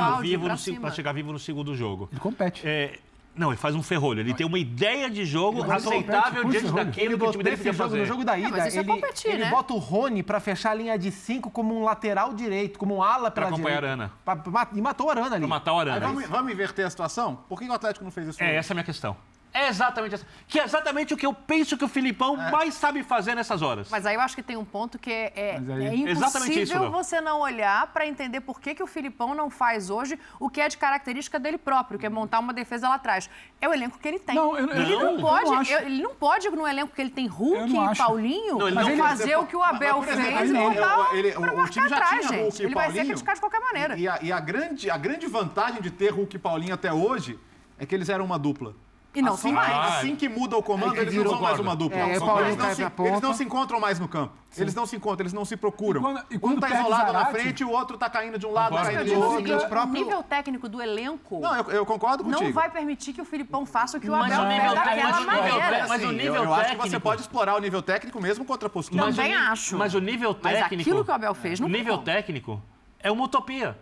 Para 0.81 0.90
chegar 0.90 1.12
vivo 1.12 1.33
no 1.33 1.38
segundo 1.38 1.76
jogo. 1.76 2.09
Ele 2.11 2.21
compete. 2.21 2.62
É, 2.66 2.99
não, 3.37 3.50
ele 3.50 3.57
faz 3.57 3.75
um 3.75 3.83
ferrolho. 3.83 4.21
Ele 4.21 4.35
tem 4.35 4.47
uma 4.47 4.59
ideia 4.59 5.11
de 5.11 5.25
jogo 5.25 5.71
aceitável 5.71 6.45
diante 6.45 6.73
daquilo 6.73 7.19
que 7.19 7.25
o 7.25 7.31
time 7.33 7.45
dele 7.45 7.57
podia 7.57 7.75
fazer. 7.75 7.99
No 7.99 8.07
jogo 8.07 8.25
da 8.25 8.38
ida, 8.38 8.59
é, 8.59 8.69
ele, 8.69 8.85
competir, 8.85 9.31
ele 9.31 9.45
né? 9.45 9.50
bota 9.50 9.75
o 9.75 9.78
Rony 9.78 10.23
para 10.23 10.40
fechar 10.40 10.71
a 10.71 10.75
linha 10.75 10.99
de 10.99 11.11
cinco 11.11 11.50
como 11.50 11.78
um 11.78 11.85
lateral 11.85 12.33
direito, 12.33 12.78
como 12.78 12.97
um 12.97 13.02
ala 13.02 13.31
pela 13.31 13.47
pra 13.47 13.55
acompanhar 13.55 13.81
direita. 13.83 14.12
a 14.26 14.33
Arana. 14.33 14.69
e 14.73 14.81
matou 14.81 15.07
o 15.07 15.11
Arana 15.11 15.37
ali. 15.37 15.40
Pra 15.40 15.49
matar 15.49 15.73
o 15.75 15.78
Arana. 15.78 16.00
Vamos, 16.00 16.26
vamos, 16.26 16.52
inverter 16.52 16.87
a 16.87 16.90
situação? 16.90 17.38
Por 17.49 17.59
que 17.59 17.69
o 17.69 17.73
Atlético 17.73 18.05
não 18.05 18.11
fez 18.11 18.28
isso? 18.28 18.43
É, 18.43 18.57
essa 18.57 18.73
é 18.73 18.75
a 18.75 18.76
minha 18.76 18.85
questão. 18.85 19.16
É 19.57 19.69
exatamente 19.69 20.15
essa. 20.15 20.27
Que 20.47 20.61
é 20.61 20.65
exatamente 20.65 21.15
o 21.15 21.17
que 21.17 21.25
eu 21.25 21.33
penso 21.33 21.79
que 21.79 21.85
o 21.85 21.89
Filipão 21.89 22.41
é. 22.41 22.51
mais 22.51 22.75
sabe 22.75 23.03
fazer 23.03 23.35
nessas 23.35 23.63
horas. 23.63 23.89
Mas 23.91 24.05
aí 24.05 24.15
eu 24.15 24.21
acho 24.21 24.37
que 24.37 24.43
tem 24.43 24.57
um 24.57 24.65
ponto 24.67 24.99
que 24.99 25.11
é, 25.11 25.33
é, 25.35 25.51
é 25.55 25.95
impossível 25.95 26.63
isso, 26.63 26.91
você 26.91 27.23
não 27.23 27.41
olhar 27.41 27.87
para 27.87 28.07
entender 28.07 28.43
por 28.43 28.61
que, 28.61 28.75
que 28.75 28.83
o 28.83 28.87
Filipão 28.87 29.35
não 29.35 29.49
faz 29.49 29.89
hoje 29.89 30.19
o 30.39 30.51
que 30.51 30.61
é 30.61 30.69
de 30.69 30.77
característica 30.77 31.39
dele 31.39 31.57
próprio, 31.57 31.99
que 31.99 32.05
é 32.05 32.09
montar 32.11 32.39
uma 32.39 32.53
defesa 32.53 32.87
lá 32.87 32.97
atrás. 32.97 33.31
É 33.59 33.67
o 33.67 33.73
elenco 33.73 33.99
que 33.99 34.07
ele 34.07 34.19
tem. 34.19 34.35
Não, 34.35 34.59
eu, 34.59 34.71
ele, 34.71 34.95
não, 34.95 35.15
não 35.15 35.21
pode, 35.23 35.73
eu, 35.73 35.81
ele 35.81 36.03
não 36.03 36.15
pode, 36.15 36.51
no 36.51 36.69
elenco 36.69 36.95
que 36.95 37.01
ele 37.01 37.11
tem 37.11 37.27
Hulk 37.27 37.73
e 37.73 37.97
Paulinho, 37.97 38.59
não, 38.59 38.71
não 38.71 38.97
fazer 38.99 39.37
o 39.37 39.47
que 39.47 39.57
o 39.57 39.63
Abel 39.63 39.99
mas, 40.01 40.15
fez 40.15 40.41
exemplo, 40.43 40.73
e 40.73 40.75
botar 40.75 41.09
ele, 41.15 41.29
ele, 41.29 41.37
o, 41.39 41.63
o 41.63 41.69
time 41.69 41.89
já 41.89 41.97
atrás, 41.97 42.27
tinha 42.27 42.41
Hulk 42.41 42.57
gente. 42.57 42.63
Ele 42.63 42.75
vai 42.75 42.93
ser 42.93 43.05
criticado 43.07 43.35
de 43.37 43.41
qualquer 43.41 43.61
maneira. 43.61 43.97
E, 43.97 44.07
a, 44.07 44.19
e 44.21 44.31
a, 44.31 44.39
grande, 44.39 44.91
a 44.91 44.99
grande 44.99 45.27
vantagem 45.27 45.81
de 45.81 45.91
ter 45.91 46.11
Hulk 46.11 46.37
e 46.37 46.39
Paulinho 46.39 46.75
até 46.75 46.93
hoje 46.93 47.39
é 47.79 47.87
que 47.87 47.95
eles 47.95 48.11
eram 48.11 48.25
uma 48.27 48.39
dupla. 48.39 48.75
E 49.17 49.23
não 49.23 49.33
assim, 49.33 49.43
são 49.49 49.53
mais. 49.53 49.95
Assim 49.95 50.15
que 50.15 50.29
muda 50.29 50.59
o 50.59 50.63
comando, 50.63 50.95
é 50.99 51.01
eles 51.01 51.15
não 51.15 51.31
são 51.31 51.41
mais 51.41 51.59
uma 51.59 51.75
dupla. 51.75 51.99
É, 51.99 52.11
eles, 52.11 52.21
não 52.21 52.75
se, 52.75 52.83
eles, 52.83 53.21
não 53.23 53.33
se, 53.33 53.45
encontram 53.45 53.81
mais 53.81 53.99
no 53.99 54.07
campo. 54.07 54.35
Sim. 54.51 54.61
Eles 54.61 54.75
não 54.75 54.85
se 54.85 54.95
encontram, 54.95 55.23
eles 55.23 55.33
não 55.33 55.47
se 55.47 55.57
procuram. 55.57 56.01
E 56.01 56.05
quando, 56.05 56.25
e 56.33 56.39
quando 56.39 56.57
um 56.59 56.61
tá 56.61 56.69
isolado 56.69 57.13
Zarate, 57.13 57.25
na 57.25 57.41
frente, 57.41 57.65
o 57.65 57.71
outro 57.71 57.97
tá 57.97 58.11
caindo 58.11 58.39
de 58.39 58.45
um 58.45 58.53
lado, 58.53 58.77
caindo 58.77 59.05
do 59.07 59.19
outro. 59.19 59.81
O 59.81 59.87
nível 59.87 60.23
técnico 60.23 60.69
do 60.69 60.83
elenco. 60.83 61.41
Não, 61.41 61.57
eu, 61.57 61.71
eu, 61.71 61.87
concordo 61.87 62.25
contigo. 62.25 62.45
Não 62.45 62.53
vai 62.53 62.71
permitir 62.71 63.15
que 63.15 63.23
o 63.23 63.25
Filipão 63.25 63.65
faça 63.65 63.97
o 63.97 64.01
que 64.01 64.11
o 64.11 64.15
Abel 64.15 64.47
fez 64.47 64.75
daquela 64.75 65.21
maneira. 65.23 65.87
Mas 65.89 66.05
o 66.05 66.13
nível 66.13 66.35
eu, 66.35 66.45
eu 66.45 66.55
acho 66.55 66.71
que 66.73 66.77
você 66.77 67.01
pode 67.01 67.23
explorar 67.23 67.57
o 67.57 67.59
nível 67.59 67.81
técnico 67.81 68.21
mesmo 68.21 68.45
contra 68.45 68.67
a 68.67 68.71
postura. 68.71 69.03
Também 69.03 69.35
acho. 69.35 69.79
Mas 69.79 69.95
o 69.95 70.01
nível 70.01 70.35
técnico. 70.35 70.75
Mas 70.75 70.81
aquilo 70.81 71.05
que 71.05 71.11
o 71.11 71.15
Abel 71.15 71.35
fez 71.35 71.59
não 71.59 71.69
O 71.69 71.71
nível 71.71 71.97
técnico 71.99 72.63
é 73.01 73.11
uma 73.11 73.25
utopia. 73.25 73.79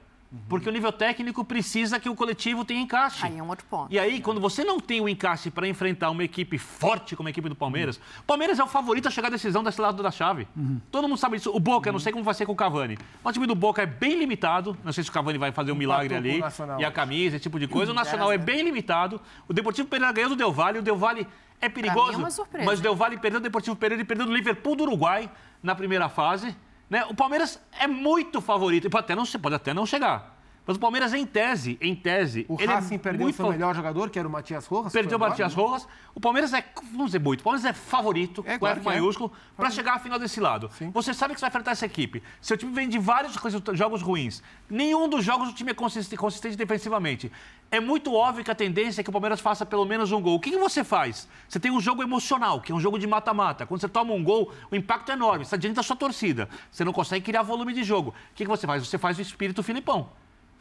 Porque 0.49 0.69
o 0.69 0.73
nível 0.73 0.93
técnico 0.93 1.45
precisa 1.45 1.99
que 1.99 2.09
o 2.09 2.15
coletivo 2.15 2.65
tenha 2.65 2.81
encaixe. 2.81 3.25
Aí 3.25 3.39
é 3.39 3.43
um 3.43 3.49
outro 3.49 3.67
ponto. 3.67 3.93
E 3.93 3.99
aí, 3.99 4.21
quando 4.21 4.41
você 4.41 4.65
não 4.65 4.81
tem 4.81 5.01
o 5.01 5.09
encaixe 5.09 5.51
para 5.51 5.67
enfrentar 5.67 6.11
uma 6.11 6.25
equipe 6.25 6.59
forte 6.59 7.17
como 7.17 7.29
a 7.29 7.31
equipe 7.31 7.49
do 7.49 7.55
Palmeiras, 7.55 7.97
o 7.97 8.25
Palmeiras 8.27 8.59
é 8.59 8.65
o 8.65 8.67
favorito 8.67 9.09
a 9.09 9.11
chegar 9.11 9.29
à 9.29 9.31
decisão 9.31 9.63
desse 9.63 9.81
lado 9.81 10.03
da 10.03 10.11
chave. 10.11 10.47
Uhum. 10.57 10.81
Todo 10.91 11.09
mundo 11.09 11.19
sabe 11.19 11.37
disso. 11.37 11.51
O 11.55 11.61
Boca, 11.61 11.89
uhum. 11.89 11.95
não 11.95 12.01
sei 12.01 12.13
como 12.13 12.25
vai 12.25 12.35
ser 12.35 12.47
com 12.47 12.53
o 12.53 12.57
Cavani. 12.57 12.99
O 13.23 13.33
time 13.33 13.47
do 13.47 13.55
Boca 13.55 13.83
é 13.83 13.87
bem 13.87 14.19
limitado. 14.19 14.77
Não 14.85 14.93
sei 14.93 15.05
se 15.05 15.11
o 15.11 15.13
Cavani 15.13 15.39
vai 15.39 15.53
fazer 15.53 15.73
um 15.73 15.77
milagre 15.77 16.15
ali. 16.15 16.41
E 16.79 16.85
a 16.85 16.91
camisa, 16.91 17.37
esse 17.37 17.43
tipo 17.43 17.59
de 17.59 17.67
coisa. 17.67 17.93
O 17.93 17.95
Nacional 17.95 18.33
é 18.33 18.39
bem 18.39 18.63
limitado. 18.63 19.21
O 19.49 19.53
Deportivo 19.53 19.89
Pereira 19.89 20.13
ganhou 20.13 20.31
do 20.31 20.37
Del 20.37 20.53
Valle. 20.53 20.79
O 20.79 20.83
Del 20.83 20.97
Valle 20.97 21.27
é 21.61 21.69
perigoso. 21.69 22.15
é 22.15 22.17
uma 22.17 22.31
surpresa, 22.31 22.65
mas 22.65 22.79
o 22.79 22.83
Del 22.83 22.95
Valle 22.95 23.17
perdeu 23.19 23.41
o 23.41 23.43
Deportivo 23.43 23.77
Pereira 23.77 24.03
e 24.03 24.05
perdeu 24.05 24.27
do 24.27 24.35
Liverpool 24.35 24.77
do 24.77 24.83
Uruguai 24.85 25.31
na 25.63 25.75
primeira 25.75 26.09
fase. 26.09 26.55
Né? 26.95 27.05
O 27.07 27.15
Palmeiras 27.15 27.59
é 27.81 27.89
muito 27.89 28.41
favorito. 28.41 28.89
Pode 28.89 29.03
até 29.05 29.17
não, 29.17 29.25
pode 29.27 29.57
até 29.57 29.75
não 29.75 29.85
chegar. 29.85 30.34
Mas 30.67 30.77
o 30.77 30.81
Palmeiras, 30.81 31.13
em 31.13 31.27
tese, 31.27 31.77
em 31.81 31.95
tese. 31.95 32.47
O 32.49 32.55
ele 32.59 32.73
é 32.73 32.75
Racing 32.75 32.95
é 32.95 32.99
perdeu 32.99 33.21
muito 33.21 33.37
seu 33.37 33.51
melhor 33.51 33.75
jogador, 33.75 34.09
que 34.09 34.19
era 34.19 34.27
o 34.27 34.31
Matias 34.31 34.67
Rojas. 34.67 34.93
Perdeu 34.93 35.19
o 35.19 35.21
Matias 35.21 35.53
Rojas. 35.53 35.87
O 36.15 36.21
Palmeiras 36.21 36.55
é, 36.55 36.65
vamos 36.91 37.07
dizer 37.07 37.19
muito, 37.19 37.41
o 37.41 37.45
Palmeiras 37.45 37.69
é 37.69 37.73
favorito, 37.75 38.43
é, 38.47 38.55
com 38.55 38.61
claro 38.61 38.81
F 38.81 38.89
é. 38.89 38.93
maiúsculo, 38.93 39.31
é. 39.35 39.57
para 39.57 39.71
chegar 39.71 39.95
à 39.95 39.99
final 39.99 40.19
desse 40.19 40.41
lado. 40.41 40.71
Sim. 40.79 40.91
Você 40.91 41.13
sabe 41.13 41.35
que 41.35 41.41
você 41.41 41.45
vai 41.45 41.51
enfrentar 41.51 41.73
essa 41.73 41.85
equipe. 41.85 42.23
Seu 42.41 42.57
time 42.57 42.73
vem 42.73 42.89
de 42.89 42.99
vários 42.99 43.35
jogos 43.75 44.01
ruins. 44.01 44.43
Nenhum 44.71 45.07
dos 45.07 45.23
jogos 45.23 45.51
o 45.51 45.53
time 45.53 45.73
é 45.73 45.75
consistente, 45.75 46.17
consistente 46.17 46.57
defensivamente. 46.57 47.31
É 47.71 47.79
muito 47.79 48.15
óbvio 48.15 48.43
que 48.43 48.51
a 48.51 48.55
tendência 48.55 49.03
é 49.03 49.05
que 49.05 49.11
o 49.11 49.13
Palmeiras 49.13 49.41
faça 49.41 49.67
pelo 49.67 49.85
menos 49.85 50.13
um 50.13 50.21
gol. 50.21 50.37
O 50.37 50.41
que, 50.41 50.51
que 50.51 50.59
você 50.59 50.83
faz? 50.83 51.29
Você 51.47 51.61
tem 51.61 51.71
um 51.71 51.81
jogo 51.81 52.03
emocional, 52.03 52.61
que 52.61 52.73
é 52.73 52.75
um 52.75 52.81
jogo 52.81 52.99
de 52.99 53.07
mata-mata. 53.07 53.67
Quando 53.67 53.81
você 53.81 53.89
toma 53.89 54.15
um 54.15 54.25
gol, 54.25 54.51
o 54.71 54.77
impacto 54.77 55.11
é 55.11 55.15
enorme. 55.15 55.45
Você 55.45 55.49
está 55.49 55.57
diante 55.59 55.75
da 55.75 55.83
sua 55.83 55.97
torcida. 55.97 56.49
Você 56.71 56.85
não 56.85 56.93
consegue 56.93 57.23
criar 57.25 57.43
volume 57.43 57.75
de 57.75 57.83
jogo. 57.83 58.11
O 58.11 58.35
que, 58.35 58.45
que 58.45 58.51
você 58.51 58.67
faz? 58.67 58.87
Você 58.87 58.97
faz 58.97 59.19
o 59.19 59.23
espírito 59.23 59.63
Filipão 59.63 60.09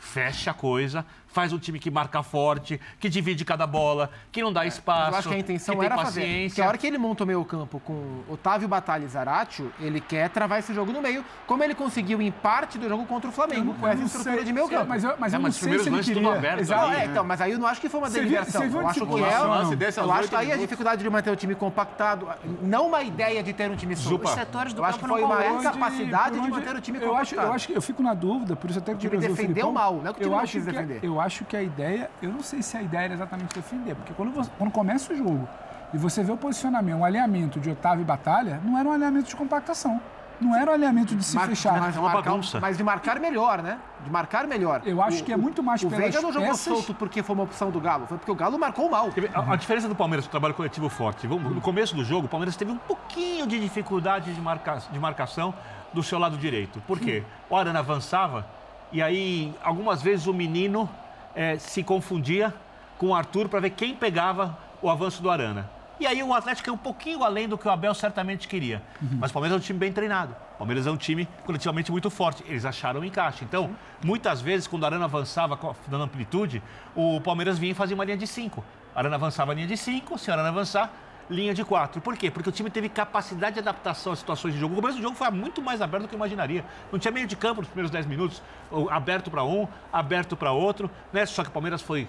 fecha 0.03 0.51
a 0.51 0.53
coisa, 0.53 1.05
faz 1.33 1.51
um 1.51 1.57
time 1.57 1.79
que 1.79 1.89
marca 1.89 2.21
forte, 2.21 2.79
que 2.99 3.09
divide 3.09 3.43
cada 3.43 3.65
bola, 3.65 4.11
que 4.31 4.41
não 4.41 4.53
dá 4.53 4.65
espaço. 4.65 5.11
Eu 5.11 5.17
acho 5.17 5.29
que 5.29 5.35
a 5.35 5.39
intenção 5.39 5.83
era 5.83 5.95
paciência. 5.95 6.21
fazer. 6.21 6.47
Porque 6.49 6.61
a 6.61 6.67
hora 6.67 6.77
que 6.77 6.87
ele 6.87 6.97
monta 6.97 7.23
o 7.23 7.27
meio 7.27 7.43
campo 7.43 7.79
com 7.79 8.21
Otávio 8.29 8.67
Batalha 8.67 9.03
e 9.03 9.07
Zaratio, 9.07 9.73
ele 9.79 9.99
quer 9.99 10.29
travar 10.29 10.59
esse 10.59 10.73
jogo 10.73 10.93
no 10.93 11.01
meio, 11.01 11.25
como 11.47 11.63
ele 11.63 11.73
conseguiu 11.73 12.21
em 12.21 12.31
parte 12.31 12.77
do 12.77 12.87
jogo 12.87 13.05
contra 13.05 13.29
o 13.29 13.33
Flamengo, 13.33 13.73
com 13.73 13.87
essa 13.87 14.03
estrutura 14.03 14.35
sei, 14.35 14.45
de 14.45 14.53
meio 14.53 14.69
campo. 14.69 14.85
Mas 14.87 15.03
eu, 15.03 15.15
mas 15.17 15.33
é, 15.33 15.37
eu 15.37 15.41
não 15.41 15.51
sei 15.51 15.79
se 15.79 15.89
ele 15.89 16.03
queria... 16.03 16.33
Aberto 16.33 16.59
Exato, 16.61 16.85
ali, 16.85 16.95
é, 16.95 16.97
né? 16.99 17.05
então, 17.05 17.23
mas 17.23 17.41
aí 17.41 17.51
eu 17.51 17.59
não 17.59 17.67
acho 17.67 17.81
que 17.81 17.89
foi 17.89 17.99
uma 17.99 18.09
deliberação. 18.09 18.63
eu 18.63 18.87
acho 18.87 19.05
que 19.05 19.23
é... 19.23 19.37
Lance 19.39 19.75
desse 19.75 19.99
eu 19.99 20.11
acho 20.11 20.29
que 20.29 20.35
aí 20.35 20.51
a 20.51 20.57
dificuldade 20.57 21.03
de 21.03 21.09
manter 21.09 21.31
o 21.31 21.35
time 21.35 21.55
compactado, 21.55 22.27
não 22.61 22.87
uma 22.87 23.01
ideia 23.01 23.41
de 23.41 23.53
ter 23.53 23.69
um 23.69 23.75
time 23.75 23.95
solto. 23.95 24.25
Os 24.25 24.31
setores 24.31 24.73
do 24.73 24.81
eu 24.81 24.85
acho 24.85 24.99
que 24.99 25.07
foi 25.07 25.23
uma 25.23 25.45
incapacidade 25.47 26.39
de 26.39 26.49
manter 26.49 26.75
o 26.75 26.81
time 26.81 26.99
compactado. 26.99 27.47
Eu 27.47 27.53
acho 27.53 27.67
que 27.67 27.73
eu 27.73 27.81
fico 27.81 28.03
na 28.03 28.13
dúvida, 28.13 28.55
por 28.55 28.69
isso 28.69 28.79
até 28.79 28.93
que 28.93 29.07
o 29.07 29.09
time 29.09 29.27
defendeu 29.27 29.71
mal, 29.71 29.95
não 29.95 30.11
é 30.11 30.13
que 30.13 30.19
o 30.19 30.23
time 30.23 30.35
não 30.35 30.45
quis 30.45 30.65
defender. 30.65 30.99
Eu 31.01 31.19
acho 31.23 31.45
que 31.45 31.55
a 31.55 31.63
ideia 31.63 32.09
eu 32.21 32.31
não 32.31 32.43
sei 32.43 32.61
se 32.61 32.77
a 32.77 32.81
ideia 32.81 33.05
era 33.05 33.13
exatamente 33.13 33.55
defender, 33.55 33.95
porque 33.95 34.13
quando, 34.13 34.31
você, 34.31 34.49
quando 34.57 34.71
começa 34.71 35.13
o 35.13 35.15
jogo 35.15 35.47
e 35.93 35.97
você 35.97 36.23
vê 36.23 36.31
o 36.31 36.37
posicionamento, 36.37 36.97
um 36.97 37.05
alinhamento 37.05 37.59
de 37.59 37.69
Otávio 37.69 38.01
e 38.01 38.05
Batalha, 38.05 38.59
não 38.63 38.77
era 38.77 38.87
um 38.87 38.91
alinhamento 38.91 39.29
de 39.29 39.35
compactação. 39.35 40.01
Não 40.41 40.55
era 40.55 40.71
um 40.71 40.73
alinhamento 40.73 41.15
de 41.15 41.23
se 41.23 41.35
Mar 41.35 41.47
fechar. 41.47 41.79
Mas, 41.79 41.95
é 41.95 41.99
uma 41.99 42.09
bagunça. 42.09 42.59
mas 42.59 42.75
de 42.75 42.83
marcar 42.83 43.19
melhor, 43.19 43.61
né? 43.61 43.77
De 44.03 44.09
marcar 44.09 44.47
melhor. 44.47 44.81
Eu 44.83 45.01
acho 45.01 45.21
o, 45.21 45.23
que 45.23 45.31
é 45.31 45.37
muito 45.37 45.61
mais 45.61 45.83
O 45.83 45.89
Veiga 45.89 46.19
não 46.21 46.33
jogou 46.33 46.49
peças... 46.49 46.61
solto 46.61 46.93
porque 46.95 47.21
foi 47.21 47.35
uma 47.35 47.43
opção 47.43 47.69
do 47.69 47.79
Galo. 47.79 48.07
Foi 48.07 48.17
porque 48.17 48.31
o 48.31 48.35
Galo 48.35 48.57
marcou 48.57 48.89
mal. 48.89 49.09
A, 49.33 49.53
a 49.53 49.55
diferença 49.55 49.87
do 49.87 49.95
Palmeiras, 49.95 50.25
o 50.25 50.29
trabalho 50.29 50.55
coletivo 50.55 50.89
forte. 50.89 51.27
No 51.27 51.61
começo 51.61 51.95
do 51.95 52.03
jogo, 52.03 52.25
o 52.25 52.29
Palmeiras 52.29 52.57
teve 52.57 52.71
um 52.71 52.77
pouquinho 52.77 53.45
de 53.45 53.59
dificuldade 53.59 54.33
de, 54.33 54.41
marca, 54.41 54.81
de 54.91 54.99
marcação 54.99 55.53
do 55.93 56.01
seu 56.01 56.17
lado 56.17 56.35
direito. 56.35 56.81
Por 56.87 56.99
quê? 56.99 57.23
O 57.49 57.55
Arana 57.55 57.79
avançava 57.79 58.45
e 58.93 59.01
aí, 59.01 59.51
algumas 59.63 60.03
vezes, 60.03 60.27
o 60.27 60.33
menino 60.33 60.87
é, 61.35 61.57
se 61.57 61.83
confundia 61.83 62.53
com 62.97 63.07
o 63.07 63.15
Arthur 63.15 63.49
para 63.49 63.59
ver 63.59 63.71
quem 63.71 63.95
pegava 63.95 64.57
o 64.81 64.89
avanço 64.89 65.21
do 65.21 65.29
Arana. 65.29 65.69
E 65.99 66.07
aí 66.07 66.21
o 66.21 66.33
Atlético 66.33 66.69
é 66.69 66.73
um 66.73 66.77
pouquinho 66.77 67.23
além 67.23 67.47
do 67.47 67.57
que 67.57 67.67
o 67.67 67.71
Abel 67.71 67.93
certamente 67.93 68.47
queria. 68.47 68.81
Uhum. 69.01 69.17
Mas 69.19 69.31
o 69.31 69.33
Palmeiras 69.33 69.55
é 69.55 69.57
um 69.57 69.63
time 69.63 69.79
bem 69.79 69.93
treinado. 69.93 70.35
O 70.55 70.57
Palmeiras 70.57 70.87
é 70.87 70.91
um 70.91 70.97
time 70.97 71.27
coletivamente 71.45 71.91
muito 71.91 72.09
forte. 72.09 72.43
Eles 72.47 72.65
acharam 72.65 73.01
o 73.01 73.05
encaixe. 73.05 73.45
Então, 73.45 73.67
Sim. 73.67 73.75
muitas 74.07 74.41
vezes, 74.41 74.67
quando 74.67 74.83
o 74.83 74.85
Arana 74.85 75.05
avançava 75.05 75.57
dando 75.87 76.03
amplitude, 76.03 76.61
o 76.95 77.21
Palmeiras 77.21 77.57
vinha 77.57 77.71
e 77.71 77.75
fazia 77.75 77.95
uma 77.95 78.03
linha 78.03 78.17
de 78.17 78.27
cinco. 78.27 78.63
Arana 78.95 79.15
avançava 79.15 79.51
a 79.51 79.55
linha 79.55 79.67
de 79.67 79.77
cinco, 79.77 80.17
se 80.17 80.29
o 80.29 80.33
Arana 80.33 80.49
avançar, 80.49 80.91
linha 81.29 81.53
de 81.53 81.63
quatro. 81.63 82.01
Por 82.01 82.17
quê? 82.17 82.29
Porque 82.29 82.49
o 82.49 82.51
time 82.51 82.69
teve 82.69 82.89
capacidade 82.89 83.55
de 83.55 83.59
adaptação 83.59 84.13
às 84.13 84.19
situações 84.19 84.53
de 84.53 84.59
jogo. 84.59 84.73
O 84.73 84.81
começo 84.81 84.97
do 84.97 85.03
jogo 85.03 85.15
foi 85.15 85.29
muito 85.31 85.61
mais 85.61 85.81
aberto 85.81 86.03
do 86.03 86.07
que 86.09 86.15
eu 86.15 86.17
imaginaria. 86.17 86.65
Não 86.91 86.99
tinha 86.99 87.11
meio 87.11 87.27
de 87.27 87.35
campo 87.35 87.61
nos 87.61 87.67
primeiros 87.67 87.91
10 87.91 88.05
minutos, 88.05 88.41
aberto 88.89 89.31
para 89.31 89.43
um, 89.43 89.67
aberto 89.91 90.35
para 90.35 90.51
outro, 90.51 90.89
né? 91.11 91.25
Só 91.25 91.43
que 91.43 91.49
o 91.49 91.51
Palmeiras 91.51 91.81
foi 91.81 92.07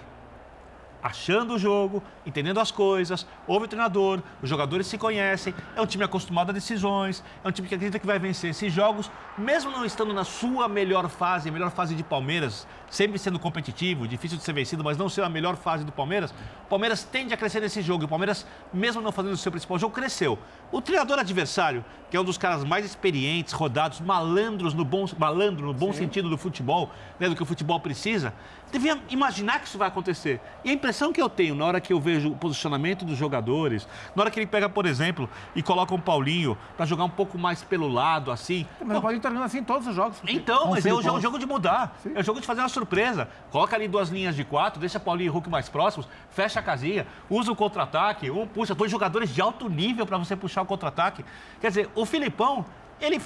achando 1.05 1.53
o 1.53 1.59
jogo, 1.59 2.01
entendendo 2.25 2.59
as 2.59 2.71
coisas, 2.71 3.27
houve 3.45 3.65
o 3.65 3.67
treinador, 3.67 4.23
os 4.41 4.49
jogadores 4.49 4.87
se 4.87 4.97
conhecem, 4.97 5.53
é 5.75 5.81
um 5.81 5.85
time 5.85 6.03
acostumado 6.03 6.49
a 6.49 6.51
decisões, 6.51 7.23
é 7.43 7.47
um 7.47 7.51
time 7.51 7.67
que 7.67 7.75
acredita 7.75 7.99
que 7.99 8.07
vai 8.07 8.17
vencer 8.17 8.49
esses 8.49 8.73
jogos, 8.73 9.11
mesmo 9.37 9.69
não 9.69 9.85
estando 9.85 10.15
na 10.15 10.23
sua 10.23 10.67
melhor 10.67 11.07
fase, 11.07 11.51
melhor 11.51 11.69
fase 11.69 11.93
de 11.93 12.03
Palmeiras, 12.03 12.67
sempre 12.89 13.17
sendo 13.17 13.39
competitivo, 13.39 14.07
difícil 14.07 14.37
de 14.37 14.43
ser 14.43 14.53
vencido, 14.53 14.83
mas 14.83 14.97
não 14.97 15.09
ser 15.09 15.23
a 15.23 15.29
melhor 15.29 15.55
fase 15.55 15.83
do 15.83 15.91
Palmeiras, 15.91 16.31
o 16.31 16.67
Palmeiras 16.67 17.03
tende 17.03 17.33
a 17.33 17.37
crescer 17.37 17.59
nesse 17.59 17.81
jogo. 17.81 18.03
E 18.03 18.05
o 18.05 18.07
Palmeiras, 18.07 18.45
mesmo 18.73 19.01
não 19.01 19.11
fazendo 19.11 19.33
o 19.33 19.37
seu 19.37 19.51
principal 19.51 19.77
jogo, 19.77 19.93
cresceu. 19.93 20.37
O 20.71 20.81
treinador 20.81 21.19
adversário, 21.19 21.83
que 22.09 22.17
é 22.17 22.19
um 22.19 22.23
dos 22.23 22.37
caras 22.37 22.63
mais 22.63 22.85
experientes, 22.85 23.53
rodados, 23.53 23.99
malandros 23.99 24.73
no 24.73 24.85
bom, 24.85 25.05
malandro 25.17 25.65
no 25.67 25.73
bom 25.73 25.93
sentido 25.93 26.29
do 26.29 26.37
futebol, 26.37 26.91
né, 27.19 27.29
do 27.29 27.35
que 27.35 27.43
o 27.43 27.45
futebol 27.45 27.79
precisa, 27.79 28.33
devia 28.71 28.99
imaginar 29.09 29.59
que 29.59 29.67
isso 29.67 29.77
vai 29.77 29.87
acontecer. 29.87 30.39
E 30.63 30.69
a 30.69 30.73
impressão 30.73 31.13
que 31.13 31.21
eu 31.21 31.29
tenho 31.29 31.55
na 31.55 31.65
hora 31.65 31.79
que 31.79 31.93
eu 31.93 31.99
vejo 31.99 32.31
o 32.31 32.35
posicionamento 32.35 33.05
dos 33.05 33.17
jogadores, 33.17 33.87
na 34.15 34.23
hora 34.23 34.31
que 34.31 34.39
ele 34.39 34.47
pega, 34.47 34.67
por 34.67 34.85
exemplo, 34.85 35.29
e 35.55 35.61
coloca 35.61 35.93
um 35.93 35.99
Paulinho 35.99 36.57
para 36.75 36.85
jogar 36.85 37.03
um 37.03 37.09
pouco 37.09 37.37
mais 37.37 37.63
pelo 37.63 37.87
lado, 37.87 38.31
assim. 38.31 38.65
Mas 38.83 38.97
o 38.97 39.01
Paulinho 39.01 39.21
tá 39.21 39.29
jogando 39.29 39.45
assim 39.45 39.59
em 39.59 39.63
todos 39.63 39.87
os 39.87 39.95
jogos. 39.95 40.17
Então, 40.27 40.71
mas 40.71 40.85
é 40.85 40.93
o, 40.93 41.01
é 41.01 41.11
o 41.11 41.21
jogo 41.21 41.39
de 41.39 41.45
mudar. 41.45 41.95
Sim. 42.01 42.11
É 42.15 42.19
o 42.19 42.23
jogo 42.23 42.41
de 42.41 42.47
fazer 42.47 42.61
uma 42.61 42.69
surpresa. 42.75 43.27
Coloca 43.49 43.75
ali 43.75 43.87
duas 43.87 44.09
linhas 44.09 44.35
de 44.35 44.43
quatro, 44.43 44.79
deixa 44.79 44.99
Paulinho 44.99 45.27
e 45.27 45.31
Hulk 45.31 45.49
mais 45.49 45.67
próximos, 45.67 46.07
fecha 46.29 46.59
a 46.59 46.63
casinha, 46.63 47.07
usa 47.29 47.51
o 47.51 47.55
contra-ataque, 47.55 48.29
um 48.29 48.45
puxa, 48.45 48.75
dois 48.75 48.91
jogadores 48.91 49.33
de 49.33 49.41
alto 49.41 49.67
nível 49.67 50.05
para 50.05 50.17
você 50.17 50.35
puxar 50.35 50.61
o 50.61 50.65
contra-ataque. 50.65 51.25
Quer 51.59 51.69
dizer, 51.69 51.89
o 51.95 52.05
Filipão, 52.05 52.65
ele 53.01 53.19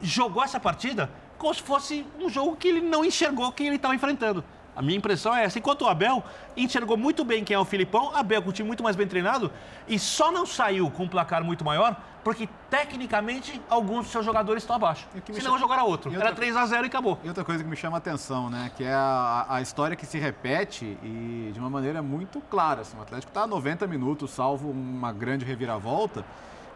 jogou 0.00 0.42
essa 0.44 0.60
partida 0.60 1.10
como 1.38 1.52
se 1.52 1.62
fosse 1.62 2.06
um 2.20 2.28
jogo 2.28 2.56
que 2.56 2.68
ele 2.68 2.80
não 2.80 3.04
enxergou 3.04 3.50
quem 3.50 3.66
ele 3.66 3.76
estava 3.76 3.94
enfrentando. 3.94 4.44
A 4.74 4.82
minha 4.82 4.96
impressão 4.96 5.34
é 5.34 5.44
essa. 5.44 5.58
Enquanto 5.58 5.82
o 5.82 5.88
Abel 5.88 6.22
enxergou 6.56 6.96
muito 6.96 7.24
bem 7.24 7.44
quem 7.44 7.54
é 7.54 7.58
o 7.58 7.64
Filipão, 7.64 8.14
Abel 8.14 8.42
com 8.42 8.50
o 8.50 8.52
time 8.52 8.66
muito 8.66 8.82
mais 8.82 8.96
bem 8.96 9.06
treinado 9.06 9.50
e 9.86 9.98
só 9.98 10.32
não 10.32 10.46
saiu 10.46 10.90
com 10.90 11.04
um 11.04 11.08
placar 11.08 11.44
muito 11.44 11.64
maior 11.64 11.96
porque 12.24 12.48
tecnicamente 12.70 13.60
alguns 13.68 14.04
dos 14.04 14.12
seus 14.12 14.24
jogadores 14.24 14.62
estão 14.62 14.76
abaixo. 14.76 15.06
Senão 15.26 15.40
chama... 15.40 15.58
jogar 15.58 15.82
outro. 15.82 16.10
Outra... 16.10 16.28
Era 16.28 16.34
3 16.34 16.56
a 16.56 16.66
0 16.66 16.84
e 16.84 16.86
acabou. 16.86 17.18
E 17.22 17.28
outra 17.28 17.44
coisa 17.44 17.62
que 17.62 17.68
me 17.68 17.76
chama 17.76 17.96
a 17.96 17.98
atenção, 17.98 18.48
né, 18.48 18.70
que 18.76 18.84
é 18.84 18.92
a, 18.92 19.46
a 19.48 19.60
história 19.60 19.96
que 19.96 20.06
se 20.06 20.18
repete 20.18 20.96
e 21.02 21.50
de 21.52 21.58
uma 21.58 21.68
maneira 21.68 22.00
muito 22.00 22.40
clara. 22.40 22.82
Assim, 22.82 22.96
o 22.96 23.02
Atlético 23.02 23.30
está 23.30 23.42
a 23.42 23.46
90 23.46 23.86
minutos, 23.86 24.30
salvo 24.30 24.70
uma 24.70 25.12
grande 25.12 25.44
reviravolta 25.44 26.24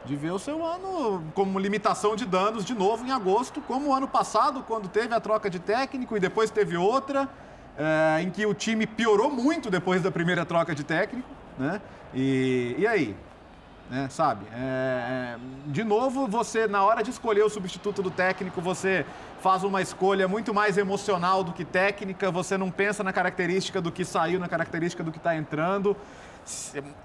de 0.04 0.14
ver 0.14 0.30
o 0.30 0.38
seu 0.38 0.64
ano 0.64 1.24
como 1.34 1.58
limitação 1.58 2.14
de 2.14 2.24
danos 2.24 2.64
de 2.64 2.74
novo 2.74 3.04
em 3.04 3.10
agosto, 3.10 3.60
como 3.60 3.88
o 3.88 3.94
ano 3.94 4.06
passado, 4.06 4.62
quando 4.62 4.88
teve 4.88 5.14
a 5.14 5.20
troca 5.20 5.50
de 5.50 5.58
técnico 5.58 6.16
e 6.16 6.20
depois 6.20 6.50
teve 6.50 6.76
outra 6.76 7.28
é, 7.78 8.22
em 8.22 8.30
que 8.30 8.44
o 8.46 8.54
time 8.54 8.86
piorou 8.86 9.30
muito 9.30 9.70
depois 9.70 10.02
da 10.02 10.10
primeira 10.10 10.44
troca 10.44 10.74
de 10.74 10.84
técnico, 10.84 11.28
né? 11.58 11.80
E, 12.14 12.74
e 12.78 12.86
aí? 12.86 13.16
Né, 13.88 14.08
sabe? 14.10 14.44
É, 14.52 15.36
de 15.66 15.84
novo, 15.84 16.26
você, 16.26 16.66
na 16.66 16.82
hora 16.82 17.04
de 17.04 17.10
escolher 17.10 17.44
o 17.44 17.48
substituto 17.48 18.02
do 18.02 18.10
técnico, 18.10 18.60
você 18.60 19.06
faz 19.40 19.62
uma 19.62 19.80
escolha 19.80 20.26
muito 20.26 20.52
mais 20.52 20.76
emocional 20.76 21.44
do 21.44 21.52
que 21.52 21.64
técnica, 21.64 22.28
você 22.30 22.58
não 22.58 22.68
pensa 22.68 23.04
na 23.04 23.12
característica 23.12 23.80
do 23.80 23.92
que 23.92 24.04
saiu, 24.04 24.40
na 24.40 24.48
característica 24.48 25.04
do 25.04 25.12
que 25.12 25.18
está 25.18 25.36
entrando. 25.36 25.96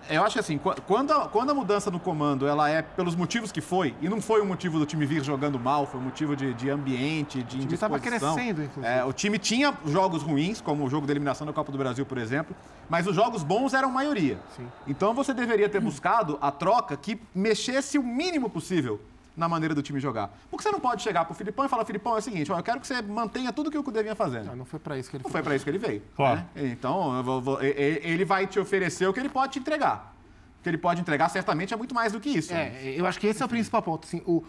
Eu 0.09 0.23
acho 0.23 0.33
que 0.33 0.39
assim, 0.39 0.59
quando 0.85 1.11
a, 1.11 1.27
quando 1.27 1.49
a 1.49 1.53
mudança 1.53 1.89
no 1.89 1.99
comando 1.99 2.47
ela 2.47 2.69
é 2.69 2.81
pelos 2.81 3.15
motivos 3.15 3.51
que 3.51 3.61
foi, 3.61 3.95
e 4.01 4.07
não 4.07 4.21
foi 4.21 4.41
o 4.41 4.45
motivo 4.45 4.77
do 4.77 4.85
time 4.85 5.05
vir 5.05 5.23
jogando 5.23 5.59
mal, 5.59 5.87
foi 5.87 5.99
um 5.99 6.03
motivo 6.03 6.35
de, 6.35 6.53
de 6.53 6.69
ambiente, 6.69 7.41
de 7.43 7.57
o 7.57 7.59
time 7.61 7.73
estava 7.73 7.99
crescendo, 7.99 8.63
inclusive. 8.63 8.85
É, 8.85 9.03
o 9.03 9.11
time 9.11 9.39
tinha 9.39 9.73
jogos 9.85 10.21
ruins, 10.21 10.61
como 10.61 10.85
o 10.85 10.89
jogo 10.89 11.07
da 11.07 11.13
eliminação 11.13 11.45
da 11.47 11.53
Copa 11.53 11.71
do 11.71 11.77
Brasil, 11.77 12.05
por 12.05 12.17
exemplo, 12.17 12.55
mas 12.89 13.07
os 13.07 13.15
jogos 13.15 13.43
bons 13.43 13.73
eram 13.73 13.89
maioria. 13.89 14.37
Sim. 14.55 14.67
Então 14.87 15.13
você 15.13 15.33
deveria 15.33 15.69
ter 15.69 15.79
buscado 15.79 16.37
a 16.41 16.51
troca 16.51 16.95
que 16.95 17.19
mexesse 17.33 17.97
o 17.97 18.03
mínimo 18.03 18.49
possível 18.49 18.99
na 19.41 19.49
maneira 19.49 19.73
do 19.73 19.81
time 19.81 19.99
jogar. 19.99 20.31
Porque 20.49 20.63
você 20.63 20.71
não 20.71 20.79
pode 20.79 21.01
chegar 21.01 21.25
pro 21.25 21.33
Filipão 21.33 21.65
e 21.65 21.67
falar, 21.67 21.83
Filipão, 21.83 22.15
é 22.15 22.19
o 22.19 22.21
seguinte, 22.21 22.51
ó, 22.51 22.59
eu 22.59 22.63
quero 22.63 22.79
que 22.79 22.85
você 22.85 23.01
mantenha 23.01 23.51
tudo 23.51 23.71
que 23.71 23.77
o 23.77 23.83
Cudê 23.83 24.03
vinha 24.03 24.15
fazendo. 24.15 24.45
Não, 24.45 24.57
não 24.57 24.65
foi 24.65 24.79
para 24.79 24.97
isso 24.97 25.09
que 25.09 25.17
ele 25.17 25.23
Não 25.23 25.31
foi 25.31 25.41
para 25.41 25.55
isso 25.55 25.65
que 25.65 25.71
ele 25.71 25.79
veio. 25.79 26.03
Claro. 26.15 26.45
Né? 26.55 26.67
Então, 26.67 27.21
vou, 27.23 27.41
vou, 27.41 27.61
ele 27.61 28.23
vai 28.23 28.45
te 28.45 28.59
oferecer 28.59 29.07
o 29.07 29.13
que 29.13 29.19
ele 29.19 29.29
pode 29.29 29.53
te 29.53 29.59
entregar. 29.59 30.15
O 30.59 30.63
que 30.63 30.69
ele 30.69 30.77
pode 30.77 31.01
entregar 31.01 31.27
certamente 31.29 31.73
é 31.73 31.77
muito 31.77 31.95
mais 31.95 32.13
do 32.13 32.19
que 32.19 32.29
isso. 32.29 32.53
É, 32.53 32.69
né? 32.69 32.93
eu 32.95 33.05
acho 33.07 33.19
que 33.19 33.25
esse 33.25 33.41
é 33.41 33.45
o 33.45 33.49
principal 33.49 33.81
ponto. 33.81 34.05
Assim, 34.05 34.21
o, 34.27 34.45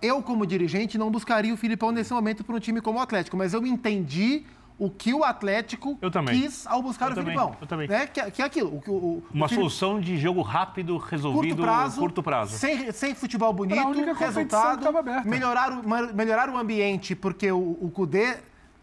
eu, 0.00 0.22
como 0.22 0.46
dirigente, 0.46 0.96
não 0.96 1.10
buscaria 1.10 1.52
o 1.52 1.56
Filipão 1.56 1.90
nesse 1.90 2.12
momento 2.12 2.44
para 2.44 2.54
um 2.54 2.60
time 2.60 2.80
como 2.80 3.00
o 3.00 3.02
Atlético, 3.02 3.36
mas 3.36 3.52
eu 3.52 3.66
entendi 3.66 4.44
o 4.82 4.90
que 4.90 5.14
o 5.14 5.22
Atlético 5.22 5.96
quis 6.28 6.66
ao 6.66 6.82
buscar 6.82 7.06
eu 7.06 7.12
o 7.12 7.14
também, 7.14 7.36
Filipão. 7.36 7.56
Eu 7.60 7.66
também. 7.68 7.86
Né? 7.86 8.04
Que, 8.08 8.30
que 8.32 8.42
é 8.42 8.44
aquilo. 8.44 8.82
O, 8.84 8.90
o, 8.90 9.22
Uma 9.32 9.46
solução 9.48 10.00
de 10.00 10.18
jogo 10.18 10.42
rápido, 10.42 10.96
resolvido 10.96 11.54
curto 11.54 11.62
prazo, 11.62 12.00
curto 12.00 12.22
prazo. 12.22 12.58
Sem, 12.58 12.90
sem 12.90 13.14
futebol 13.14 13.52
bonito, 13.52 14.12
resultado, 14.14 14.84
melhorar 15.24 15.70
o, 15.70 16.14
melhorar 16.14 16.50
o 16.50 16.58
ambiente, 16.58 17.14
porque 17.14 17.52
o, 17.52 17.78
o 17.80 17.92
Cudê 17.94 18.38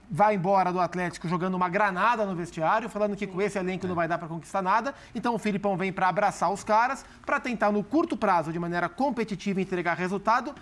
vai 0.10 0.36
embora 0.36 0.72
do 0.72 0.80
Atlético 0.80 1.28
jogando 1.28 1.56
uma 1.56 1.68
granada 1.68 2.26
no 2.26 2.34
vestiário, 2.34 2.88
falando 2.88 3.18
que 3.18 3.28
com 3.28 3.42
esse 3.42 3.60
elenco 3.60 3.86
não 3.86 3.94
vai 3.94 4.08
dar 4.08 4.18
para 4.18 4.30
conquistar 4.30 4.62
nada. 4.62 4.96
Então 5.14 5.36
o 5.36 5.38
Filipão 5.38 5.76
vem 5.76 5.92
para 5.92 6.08
abraçar 6.08 6.50
os 6.50 6.64
caras, 6.64 7.06
para 7.26 7.42
tentar 7.42 7.74
no 7.74 7.84
curto 7.84 8.16
prazo, 8.16 8.54
de 8.54 8.58
maneira 8.58 8.88
competitiva, 8.88 9.60
entregar 9.60 9.96
resultado. 9.96 10.56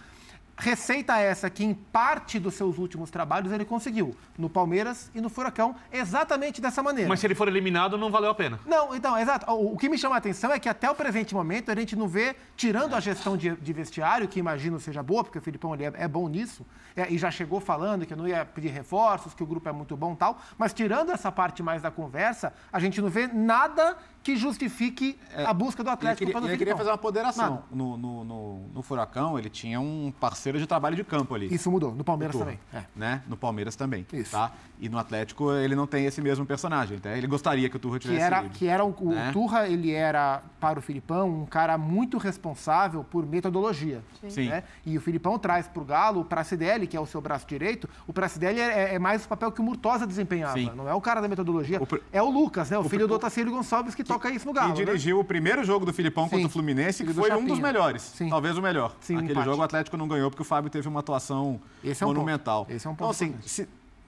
Receita 0.60 1.20
essa 1.20 1.50
que, 1.52 1.64
em 1.64 1.74
parte 1.74 2.40
dos 2.40 2.56
seus 2.56 2.80
últimos 2.80 3.12
trabalhos, 3.12 3.52
ele 3.52 3.64
conseguiu. 3.64 4.16
No 4.36 4.50
Palmeiras 4.50 5.12
e 5.14 5.22
no 5.22 5.30
Furacão, 5.30 5.76
exatamente 5.92 6.60
dessa 6.60 6.82
maneira. 6.82 7.08
Mas 7.08 7.20
se 7.20 7.28
ele 7.28 7.36
for 7.36 7.48
eliminado, 7.48 7.96
não 7.96 8.10
valeu 8.10 8.32
a 8.32 8.36
pena. 8.36 8.60
Não, 8.66 8.96
então, 8.96 9.16
exato. 9.18 9.46
O, 9.52 9.78
que 9.78 9.88
me 9.88 10.00
chama 10.00 10.16
a 10.16 10.18
atenção 10.18 10.52
é 10.52 10.60
que 10.60 10.68
até 10.68 10.90
o 10.90 10.96
presente 10.96 11.36
momento 11.36 11.70
a 11.70 11.76
gente 11.76 11.96
não 11.96 12.08
vê, 12.08 12.36
tirando 12.56 12.96
a 12.96 13.00
gestão 13.00 13.38
de, 13.38 13.56
de 13.56 13.74
vestiário, 13.74 14.28
que 14.28 14.40
imagino 14.40 14.80
seja 14.80 15.04
boa, 15.04 15.24
porque 15.24 15.38
o 15.38 15.42
Filipão 15.42 15.76
ele 15.76 15.86
é, 15.86 15.94
é 15.96 16.08
bom 16.08 16.28
nisso, 16.28 16.66
é, 16.96 17.08
e 17.08 17.20
já 17.20 17.30
chegou 17.30 17.60
falando 17.60 18.06
que 18.08 18.16
não 18.16 18.28
ia 18.28 18.44
pedir 18.44 18.70
reforços, 18.70 19.36
que 19.36 19.44
o 19.44 19.46
grupo 19.46 19.70
é 19.70 19.72
muito 19.72 19.96
bom 19.96 20.14
e 20.14 20.18
tal, 20.18 20.42
mas 20.58 20.74
tirando 20.74 21.12
essa 21.12 21.32
parte 21.32 21.62
mais 21.62 21.84
da 21.84 21.92
conversa, 21.92 22.52
a 22.74 22.80
gente 22.80 23.00
não 23.00 23.10
vê 23.10 23.28
nada 23.28 23.96
que 24.28 24.36
justifique 24.36 25.18
é, 25.34 25.46
a 25.46 25.54
busca 25.54 25.82
do 25.82 25.90
Atlético 25.90 26.26
ele 26.26 26.34
queria, 26.34 26.50
ele 26.50 26.58
queria 26.58 26.76
fazer 26.76 26.90
uma 26.90 26.98
ponderação. 26.98 27.64
No, 27.72 27.96
no, 27.96 28.26
no, 28.26 28.60
no, 28.74 28.82
Furacão, 28.82 29.40
ele 29.40 29.50
tinha 29.50 29.80
um 29.80 30.12
parceiro 30.20 30.60
de 30.60 30.68
trabalho 30.68 30.98
de 30.98 31.04
campo 31.06 31.34
ali. 31.34 31.48
Isso 31.54 31.72
mudou. 31.72 31.96
No 31.96 32.04
Palmeiras 32.04 32.36
também. 32.36 32.60
É. 32.74 32.84
Né? 32.94 33.22
No 33.26 33.38
Palmeiras 33.38 33.78
também. 33.78 34.06
Isso. 34.12 34.32
Tá? 34.32 34.52
E 34.82 34.90
no 34.90 34.98
Atlético, 34.98 35.54
ele 35.54 35.76
não 35.76 35.88
tem 35.88 36.06
esse 36.06 36.22
mesmo 36.22 36.46
personagem. 36.46 37.00
Tá? 37.00 37.18
Ele 37.18 37.26
gostaria 37.26 37.70
que 37.70 37.78
o 37.78 37.80
Turra 37.80 38.00
tivesse 38.00 38.20
que 38.20 38.26
era, 38.26 38.50
que 38.50 38.68
era 38.68 38.84
um, 38.84 38.94
né? 39.10 39.30
O 39.30 39.34
Turra, 39.34 39.66
ele 39.70 39.94
era, 39.94 40.42
para 40.60 40.78
o 40.78 40.82
Filipão, 40.82 41.30
um 41.30 41.46
cara 41.46 41.78
muito 41.78 42.18
responsável 42.18 43.06
por 43.06 43.26
metodologia. 43.26 44.04
Sim. 44.28 44.50
Né? 44.50 44.64
E 44.86 44.98
o 44.98 45.02
Filipão 45.02 45.40
traz 45.40 45.70
para 45.70 45.82
o 45.82 45.86
Galo 45.86 46.20
o 46.20 46.26
Pracidelli, 46.26 46.86
que 46.86 46.98
é 46.98 47.00
o 47.00 47.06
seu 47.06 47.22
braço 47.22 47.48
direito. 47.48 47.90
O 48.06 48.12
Pracidelli 48.12 48.60
é, 48.60 48.96
é 48.96 49.00
mais 49.00 49.24
o 49.24 49.30
papel 49.30 49.54
que 49.54 49.62
o 49.62 49.64
Murtosa 49.64 50.06
desempenhava. 50.06 50.54
Sim. 50.54 50.70
Não 50.76 50.90
é 50.90 50.94
o 50.94 51.00
cara 51.00 51.22
da 51.22 51.30
metodologia. 51.30 51.82
O, 51.82 51.88
é 52.12 52.22
o 52.22 52.30
Lucas, 52.30 52.70
né? 52.70 52.78
O, 52.78 52.82
o 52.82 52.90
filho 52.90 53.08
do 53.08 53.14
Otacílio 53.14 53.52
Gonçalves, 53.52 53.96
que, 53.96 54.04
que 54.04 54.17
toca 54.18 54.32
isso 54.32 54.46
no 54.46 54.54
Galo. 54.54 54.74
Que 54.74 54.80
né? 54.80 54.86
dirigiu 54.86 55.18
né? 55.18 55.22
o 55.22 55.26
primeiro 55.26 55.64
jogo 55.64 55.86
do 55.86 55.94
Filipão 55.94 56.26
Sim. 56.26 56.32
contra 56.32 56.48
o 56.48 56.50
Fluminense, 56.50 57.06
que 57.06 57.14
foi 57.14 57.32
um 57.32 57.46
dos 57.46 57.60
melhores. 57.60 58.02
Sim. 58.02 58.30
Talvez 58.30 58.58
o 58.58 58.62
melhor. 58.62 58.96
Sim, 59.00 59.18
Aquele 59.18 59.44
jogo 59.44 59.62
o 59.62 59.64
Atlético 59.64 59.96
não 59.96 60.08
ganhou 60.08 60.30
porque 60.30 60.42
o 60.42 60.46
Fábio 60.46 60.70
teve 60.70 60.88
uma 60.88 61.00
atuação 61.00 61.62
é 61.84 62.04
um 62.04 62.08
monumental. 62.08 62.66
Ponto. 62.66 62.76
Esse 62.76 62.88
é 62.88 62.90
um 62.90 62.96
ponto. 62.96 63.00
Então, 63.00 63.10
assim, 63.10 63.36
se, 63.46 63.68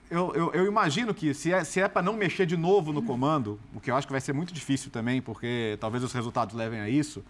eu, 0.10 0.34
eu, 0.34 0.52
eu, 0.54 0.66
imagino 0.66 1.14
que 1.14 1.34
se 1.34 1.54
é, 1.54 1.64
se 1.64 1.80
é 1.80 1.88
para 1.88 2.02
não 2.02 2.14
mexer 2.14 2.46
de 2.46 2.58
novo 2.58 2.92
no 2.92 3.02
comando, 3.02 3.60
o 3.76 3.80
que 3.80 3.92
eu 3.92 3.96
acho 3.96 4.08
que 4.08 4.14
vai 4.14 4.22
ser 4.22 4.34
muito 4.34 4.54
difícil 4.54 4.90
também, 4.90 5.22
porque 5.22 5.78
talvez 5.80 6.04
os 6.04 6.12
resultados 6.12 6.56
levem 6.56 6.80
a 6.80 6.90
isso, 6.90 7.24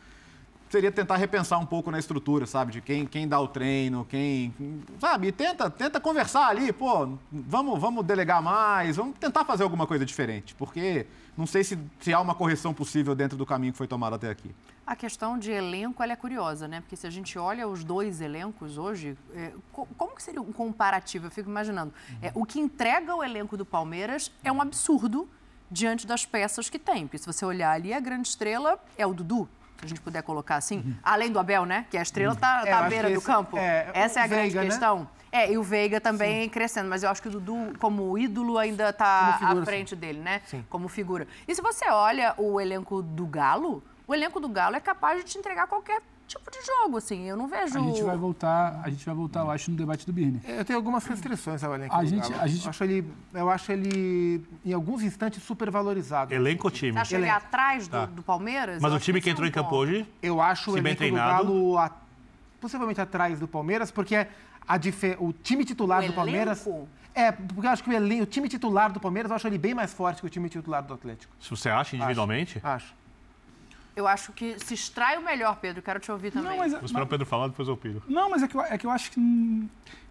seria 0.70 0.92
tentar 0.92 1.18
repensar 1.18 1.60
um 1.60 1.66
pouco 1.66 1.90
na 1.90 2.00
estrutura, 2.00 2.46
sabe? 2.46 2.72
De 2.72 2.82
quem, 2.82 3.06
quem 3.06 3.28
dá 3.28 3.40
o 3.40 3.48
treino, 3.48 4.06
quem. 4.06 4.54
Sabe? 5.00 5.32
tenta, 5.32 5.70
tenta 5.70 6.00
conversar 6.00 6.48
ali, 6.48 6.72
pô, 6.72 7.18
vamos, 7.32 7.80
vamos 7.80 8.06
delegar 8.06 8.42
mais, 8.42 8.96
vamos 8.96 9.18
tentar 9.18 9.44
fazer 9.44 9.64
alguma 9.64 9.88
coisa 9.88 10.06
diferente, 10.06 10.54
porque 10.56 11.08
não 11.36 11.48
sei 11.48 11.64
se, 11.64 11.78
se 12.00 12.14
há 12.14 12.20
uma 12.20 12.36
correção 12.36 12.74
possível 12.74 13.16
dentro 13.16 13.38
do 13.38 13.46
caminho 13.46 13.72
que 13.72 13.78
foi 13.78 13.88
tomado 13.88 14.16
até 14.16 14.30
aqui. 14.30 14.54
A 14.86 14.96
questão 14.96 15.38
de 15.38 15.52
elenco 15.52 16.02
é 16.02 16.16
curiosa, 16.16 16.68
né? 16.68 16.82
Porque 16.82 16.96
se 16.96 17.06
a 17.06 17.10
gente 17.10 17.38
olha 17.38 17.68
os 17.68 17.84
dois 17.84 18.22
elencos 18.22 18.78
hoje, 18.78 19.18
é, 19.34 19.52
como 19.72 20.16
que 20.16 20.24
seria 20.24 20.42
um 20.42 20.52
comparativo? 20.52 21.28
Eu 21.28 21.32
fico 21.32 21.50
imaginando. 21.50 21.94
É, 22.22 22.32
o 22.34 22.44
que 22.44 22.60
entrega 22.60 23.16
o 23.16 23.24
elenco 23.24 23.56
do 23.56 23.64
Palmeiras 23.64 24.32
é 24.44 24.52
um 24.52 24.62
absurdo 24.62 25.30
diante 25.70 26.08
das 26.08 26.26
peças 26.26 26.70
que 26.70 26.80
tem. 26.80 27.06
Porque 27.06 27.20
se 27.20 27.26
você 27.26 27.46
olhar 27.46 27.72
ali, 27.72 27.94
a 27.94 28.00
grande 28.00 28.28
estrela 28.28 28.84
é 28.98 29.06
o 29.06 29.14
Dudu, 29.14 29.48
se 29.80 29.86
a 29.86 29.88
gente 29.88 30.02
puder 30.02 30.22
colocar 30.22 30.58
assim, 30.58 30.78
uhum. 30.78 30.96
além 31.04 31.32
do 31.32 31.40
Abel, 31.40 31.66
né? 31.66 31.86
Que 31.90 31.98
a 31.98 32.02
estrela 32.02 32.34
está 32.34 32.64
é, 32.66 32.70
tá 32.70 32.80
à 32.80 32.90
beira 32.90 33.10
do 33.10 33.22
campo. 33.22 33.58
É, 33.58 33.90
Essa 33.94 34.20
é 34.20 34.24
a 34.24 34.28
Veiga, 34.28 34.42
grande 34.42 34.56
né? 34.56 34.66
questão. 34.66 35.00
Né? 35.00 35.08
É, 35.32 35.52
e 35.52 35.58
o 35.58 35.64
Veiga 35.64 36.02
também 36.02 36.44
Sim. 36.44 36.50
crescendo, 36.50 36.90
mas 36.90 37.04
eu 37.04 37.10
acho 37.10 37.22
que 37.22 37.28
o 37.28 37.32
Dudu, 37.32 37.74
como 37.80 38.18
ídolo, 38.18 38.58
ainda 38.58 38.90
está 38.90 39.40
à 39.42 39.64
frente 39.64 39.96
dele, 39.96 40.20
né? 40.20 40.42
Sim. 40.46 40.66
Como 40.70 40.88
figura. 40.88 41.28
E 41.48 41.54
se 41.54 41.62
você 41.62 41.88
olha 41.90 42.34
o 42.38 42.60
elenco 42.60 43.02
do 43.02 43.26
Galo, 43.28 43.84
o 44.08 44.14
elenco 44.14 44.40
do 44.40 44.50
Galo 44.50 44.76
é 44.76 44.80
capaz 44.80 45.24
de 45.24 45.32
te 45.32 45.38
entregar 45.38 45.68
qualquer 45.68 46.02
tipo 46.30 46.50
de 46.52 46.66
jogo, 46.66 46.98
assim. 46.98 47.28
Eu 47.28 47.36
não 47.36 47.48
vejo. 47.48 47.78
A 47.78 47.82
gente 47.82 48.04
vai 48.04 48.16
voltar, 48.16 48.82
a 48.84 48.90
gente 48.90 49.06
vai 49.06 49.16
voltar, 49.16 49.42
eu 49.42 49.52
acho, 49.52 49.72
no 49.72 49.78
debate 49.78 50.06
do 50.06 50.14
Birne. 50.14 50.40
Eu 50.48 50.64
tenho 50.64 50.78
algumas 50.78 51.06
restrições 51.06 51.64
ao 51.64 51.74
elenco. 51.76 51.96
A 51.96 52.06
gente, 52.06 52.34
a 52.34 52.48
gente... 52.48 52.64
Eu 52.64 52.70
acho 52.70 52.84
ele, 52.84 53.14
eu 53.34 53.50
acho 53.50 53.72
ele 53.72 54.46
em 54.64 54.74
alguns 54.74 55.02
instantes 55.04 55.44
super 55.44 55.70
valorizado. 55.70 56.34
Elenco 56.34 56.68
ou 56.68 56.72
time? 56.72 56.94
Você 56.94 57.00
acha 57.00 57.16
ele 57.16 57.26
é 57.26 57.32
atrás 57.32 57.88
do, 57.88 57.92
tá. 57.92 58.06
do 58.06 58.24
Palmeiras? 58.24 58.82
Mas 58.82 58.94
o 58.94 59.00
time 59.00 59.20
que 59.20 59.30
entrou 59.30 59.48
em 59.48 59.52
campo 59.52 59.76
hoje? 59.76 60.08
Eu 60.22 60.40
acho 60.40 60.72
o 60.72 60.78
elenco 60.78 61.04
do 61.04 61.12
Galo 61.14 61.78
a, 61.78 61.92
possivelmente 62.62 63.02
atrás 63.02 63.40
do 63.40 63.48
Palmeiras, 63.48 63.92
porque 63.92 64.16
a 64.16 64.76
o 65.20 65.34
time 65.34 65.66
titular 65.66 66.04
o 66.04 66.08
do 66.08 66.14
Palmeiras 66.14 66.68
é, 67.14 67.32
porque 67.32 67.66
eu 67.66 67.72
acho 67.72 67.84
que 67.84 67.90
o, 67.90 68.22
o, 68.22 68.26
time 68.26 68.48
titular 68.48 68.92
do 68.92 69.00
Palmeiras, 69.00 69.30
eu 69.30 69.36
acho 69.36 69.48
ele 69.48 69.58
bem 69.58 69.74
mais 69.74 69.94
forte 69.94 70.22
que 70.22 70.28
o 70.28 70.30
time 70.30 70.48
titular 70.48 70.84
do 70.84 70.94
Atlético. 70.94 71.34
Se 71.40 71.50
você 71.50 71.68
acha 71.68 71.96
individualmente? 71.96 72.60
Acho. 72.60 72.68
acho. 72.68 72.99
Eu 73.96 74.08
acho 74.08 74.32
que 74.32 74.58
se 74.60 74.74
extrai 74.74 75.18
o 75.18 75.24
melhor, 75.24 75.58
Pedro. 75.58 75.82
Quero 75.82 76.00
te 76.00 76.12
ouvir 76.12 76.32
também. 76.32 76.52
Não, 76.52 76.58
mas, 76.58 76.72
Vou 76.72 76.86
esperar 76.86 77.04
o 77.04 77.08
Pedro 77.08 77.26
falar, 77.26 77.48
depois 77.48 77.68
eu 77.68 77.74
opino. 77.74 78.02
Não, 78.08 78.30
mas 78.30 78.44
é 78.44 78.48
que, 78.48 78.56
eu, 78.56 78.62
é 78.62 78.78
que 78.78 78.86
eu 78.86 78.92
acho 78.92 79.12
que, 79.12 79.20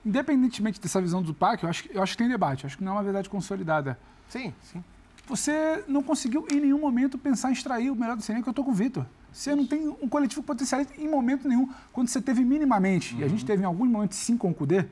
independentemente 0.05 0.81
dessa 0.81 1.01
visão 1.01 1.23
do 1.23 1.33
PAC, 1.33 1.63
eu 1.63 1.71
acho, 1.71 1.85
eu 1.91 2.03
acho 2.03 2.13
que 2.13 2.19
tem 2.19 2.29
debate. 2.29 2.65
Eu 2.65 2.69
acho 2.69 2.77
que 2.77 2.85
não 2.85 2.93
é 2.93 2.95
uma 2.97 3.03
verdade 3.03 3.29
consolidada. 3.29 3.99
Sim, 4.29 4.53
sim. 4.63 4.85
Você 5.27 5.85
não 5.87 6.03
conseguiu 6.03 6.47
em 6.51 6.61
nenhum 6.61 6.81
momento 6.81 7.19
pensar 7.19 7.51
em 7.51 7.53
extrair 7.53 7.91
o 7.91 7.97
melhor 7.97 8.17
do 8.17 8.23
cinema 8.23 8.43
que 8.43 8.49
eu 8.49 8.53
estou 8.53 8.65
com 8.65 8.71
o 8.71 8.75
Vitor. 8.75 9.05
Você 9.33 9.55
não 9.55 9.67
tem 9.67 9.87
um 9.87 10.09
coletivo 10.09 10.43
potencialista 10.43 10.99
em 11.01 11.09
momento 11.09 11.47
nenhum. 11.47 11.69
Quando 11.93 12.09
você 12.09 12.21
teve 12.21 12.45
minimamente, 12.45 13.15
uhum. 13.15 13.21
e 13.21 13.25
a 13.25 13.29
gente 13.29 13.41
uhum. 13.41 13.47
teve 13.47 13.63
em 13.63 13.67
alguns 13.67 13.89
momentos 13.89 14.17
sim 14.17 14.37
com 14.37 14.51
o 14.51 14.55
Cudê, 14.55 14.87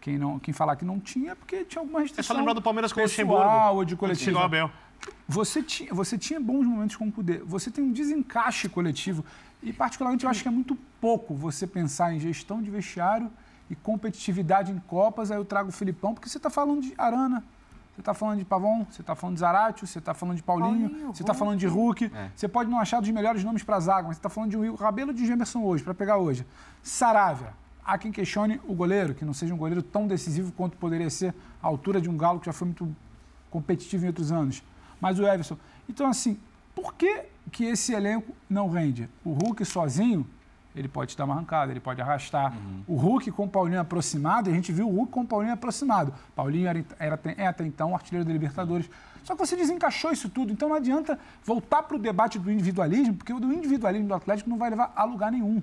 quem, 0.00 0.18
não, 0.18 0.38
quem 0.38 0.54
falar 0.54 0.76
que 0.76 0.84
não 0.84 1.00
tinha, 1.00 1.34
porque 1.34 1.64
tinha 1.64 1.80
alguma 1.80 2.00
restrição. 2.00 2.34
É 2.34 2.34
só 2.34 2.38
lembrar 2.38 2.52
do 2.52 2.62
Palmeiras 2.62 2.92
com 2.92 3.00
o 3.00 3.02
Luxemburgo. 3.02 3.50
ou 3.72 3.84
de 3.84 3.96
coletivo. 3.96 4.24
Chegou 4.24 4.42
Abel. 4.42 4.70
Você 5.28 5.62
tinha, 5.62 5.92
você 5.92 6.16
tinha 6.16 6.40
bons 6.40 6.66
momentos 6.66 6.96
com 6.96 7.06
o 7.06 7.12
Cudê. 7.12 7.38
Você 7.38 7.70
tem 7.70 7.84
um 7.84 7.92
desencaixe 7.92 8.68
coletivo. 8.68 9.24
E, 9.62 9.72
particularmente, 9.72 10.24
eu 10.24 10.30
acho 10.30 10.42
que 10.42 10.48
é 10.48 10.50
muito 10.50 10.76
pouco 11.00 11.34
você 11.34 11.66
pensar 11.66 12.12
em 12.14 12.20
gestão 12.20 12.62
de 12.62 12.70
vestiário 12.70 13.30
e 13.68 13.74
competitividade 13.74 14.72
em 14.72 14.78
Copas. 14.78 15.30
Aí 15.30 15.36
eu 15.36 15.44
trago 15.44 15.68
o 15.68 15.72
Filipão, 15.72 16.14
porque 16.14 16.28
você 16.28 16.38
está 16.38 16.48
falando 16.48 16.82
de 16.82 16.94
Arana, 16.96 17.44
Você 17.94 18.00
está 18.00 18.14
falando 18.14 18.38
de 18.38 18.44
Pavon, 18.44 18.86
você 18.88 19.00
está 19.00 19.14
falando 19.14 19.34
de 19.34 19.40
Zaratio, 19.40 19.86
você 19.86 19.98
está 19.98 20.14
falando 20.14 20.36
de 20.36 20.42
Paulinho, 20.42 20.88
Paulinho 20.88 21.12
você 21.12 21.22
está 21.22 21.34
falando 21.34 21.58
de 21.58 21.66
Hulk. 21.66 22.04
É. 22.14 22.30
Você 22.34 22.46
pode 22.46 22.70
não 22.70 22.78
achar 22.78 23.00
dos 23.00 23.10
melhores 23.10 23.42
nomes 23.42 23.64
para 23.64 23.76
a 23.76 23.80
zaga, 23.80 24.06
mas 24.06 24.16
você 24.16 24.20
está 24.20 24.28
falando 24.28 24.50
de 24.50 24.56
um 24.56 24.74
Rabelo 24.74 25.12
de 25.12 25.26
Gemerson 25.26 25.62
hoje, 25.62 25.82
para 25.82 25.92
pegar 25.92 26.16
hoje. 26.16 26.46
Saravia. 26.82 27.52
Há 27.84 27.98
quem 27.98 28.12
questione 28.12 28.60
o 28.68 28.74
goleiro, 28.74 29.14
que 29.14 29.24
não 29.24 29.34
seja 29.34 29.52
um 29.52 29.56
goleiro 29.56 29.82
tão 29.82 30.06
decisivo 30.06 30.52
quanto 30.52 30.76
poderia 30.76 31.10
ser 31.10 31.34
a 31.62 31.66
altura 31.66 32.00
de 32.00 32.08
um 32.08 32.16
Galo 32.16 32.38
que 32.38 32.46
já 32.46 32.52
foi 32.52 32.66
muito 32.66 32.94
competitivo 33.50 34.04
em 34.04 34.08
outros 34.08 34.30
anos. 34.30 34.62
Mas 35.00 35.18
o 35.18 35.26
Everson. 35.26 35.56
Então, 35.88 36.06
assim, 36.06 36.38
por 36.74 36.94
que, 36.94 37.22
que 37.50 37.64
esse 37.64 37.92
elenco 37.92 38.34
não 38.48 38.68
rende? 38.68 39.08
O 39.24 39.32
Hulk 39.32 39.64
sozinho 39.64 40.26
ele 40.78 40.86
pode 40.86 41.16
dar 41.16 41.24
uma 41.24 41.34
arrancada, 41.34 41.72
ele 41.72 41.80
pode 41.80 42.00
arrastar. 42.00 42.52
Uhum. 42.52 42.82
O 42.86 42.94
Hulk 42.96 43.32
com 43.32 43.44
o 43.44 43.48
Paulinho 43.48 43.80
aproximado, 43.80 44.48
a 44.48 44.52
gente 44.52 44.70
viu 44.70 44.88
o 44.88 44.94
Hulk 44.94 45.12
com 45.12 45.22
o 45.22 45.26
Paulinho 45.26 45.52
aproximado. 45.52 46.14
Paulinho 46.36 46.68
era, 46.68 46.84
era 46.98 47.20
é 47.36 47.46
até 47.46 47.66
então 47.66 47.94
artilheiro 47.94 48.24
da 48.24 48.32
Libertadores. 48.32 48.88
Só 49.24 49.34
que 49.34 49.40
você 49.40 49.56
desencaixou 49.56 50.12
isso 50.12 50.28
tudo, 50.28 50.52
então 50.52 50.68
não 50.68 50.76
adianta 50.76 51.18
voltar 51.44 51.82
para 51.82 51.96
o 51.96 51.98
debate 51.98 52.38
do 52.38 52.50
individualismo, 52.50 53.14
porque 53.14 53.32
o 53.32 53.40
do 53.40 53.52
individualismo 53.52 54.08
do 54.08 54.14
Atlético 54.14 54.48
não 54.48 54.56
vai 54.56 54.70
levar 54.70 54.92
a 54.94 55.04
lugar 55.04 55.32
nenhum. 55.32 55.60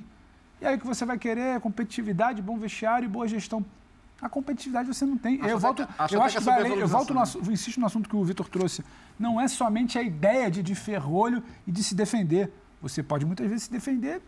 E 0.62 0.66
aí 0.66 0.76
o 0.76 0.80
que 0.80 0.86
você 0.86 1.06
vai 1.06 1.18
querer 1.18 1.56
é 1.56 1.60
competitividade, 1.60 2.42
bom 2.42 2.58
vestiário 2.58 3.06
e 3.06 3.10
boa 3.10 3.28
gestão. 3.28 3.64
A 4.26 4.30
competitividade 4.30 4.88
você 4.88 5.06
não 5.06 5.18
tem. 5.20 5.40
Acho 5.40 5.50
eu 5.50 5.60
volto, 5.60 5.88
eu 6.12 6.22
acho 6.24 6.38
que, 6.40 6.44
vai, 6.44 6.82
eu 6.82 6.88
volto 6.88 7.14
no, 7.14 7.22
insisto 7.52 7.80
no 7.80 7.86
assunto 7.86 8.10
que 8.10 8.16
o 8.16 8.24
Vitor 8.24 8.50
trouxe. 8.50 8.84
Não 9.20 9.40
é 9.40 9.48
somente 9.48 10.00
a 10.00 10.02
ideia 10.02 10.50
de, 10.50 10.64
de 10.64 10.74
ferrolho 10.74 11.44
e 11.68 11.72
de 11.72 11.84
se 11.84 11.94
defender. 11.94 12.52
Você 12.82 13.04
pode 13.04 13.24
muitas 13.24 13.48
vezes 13.48 13.66
se 13.66 13.72
defender 13.72 14.20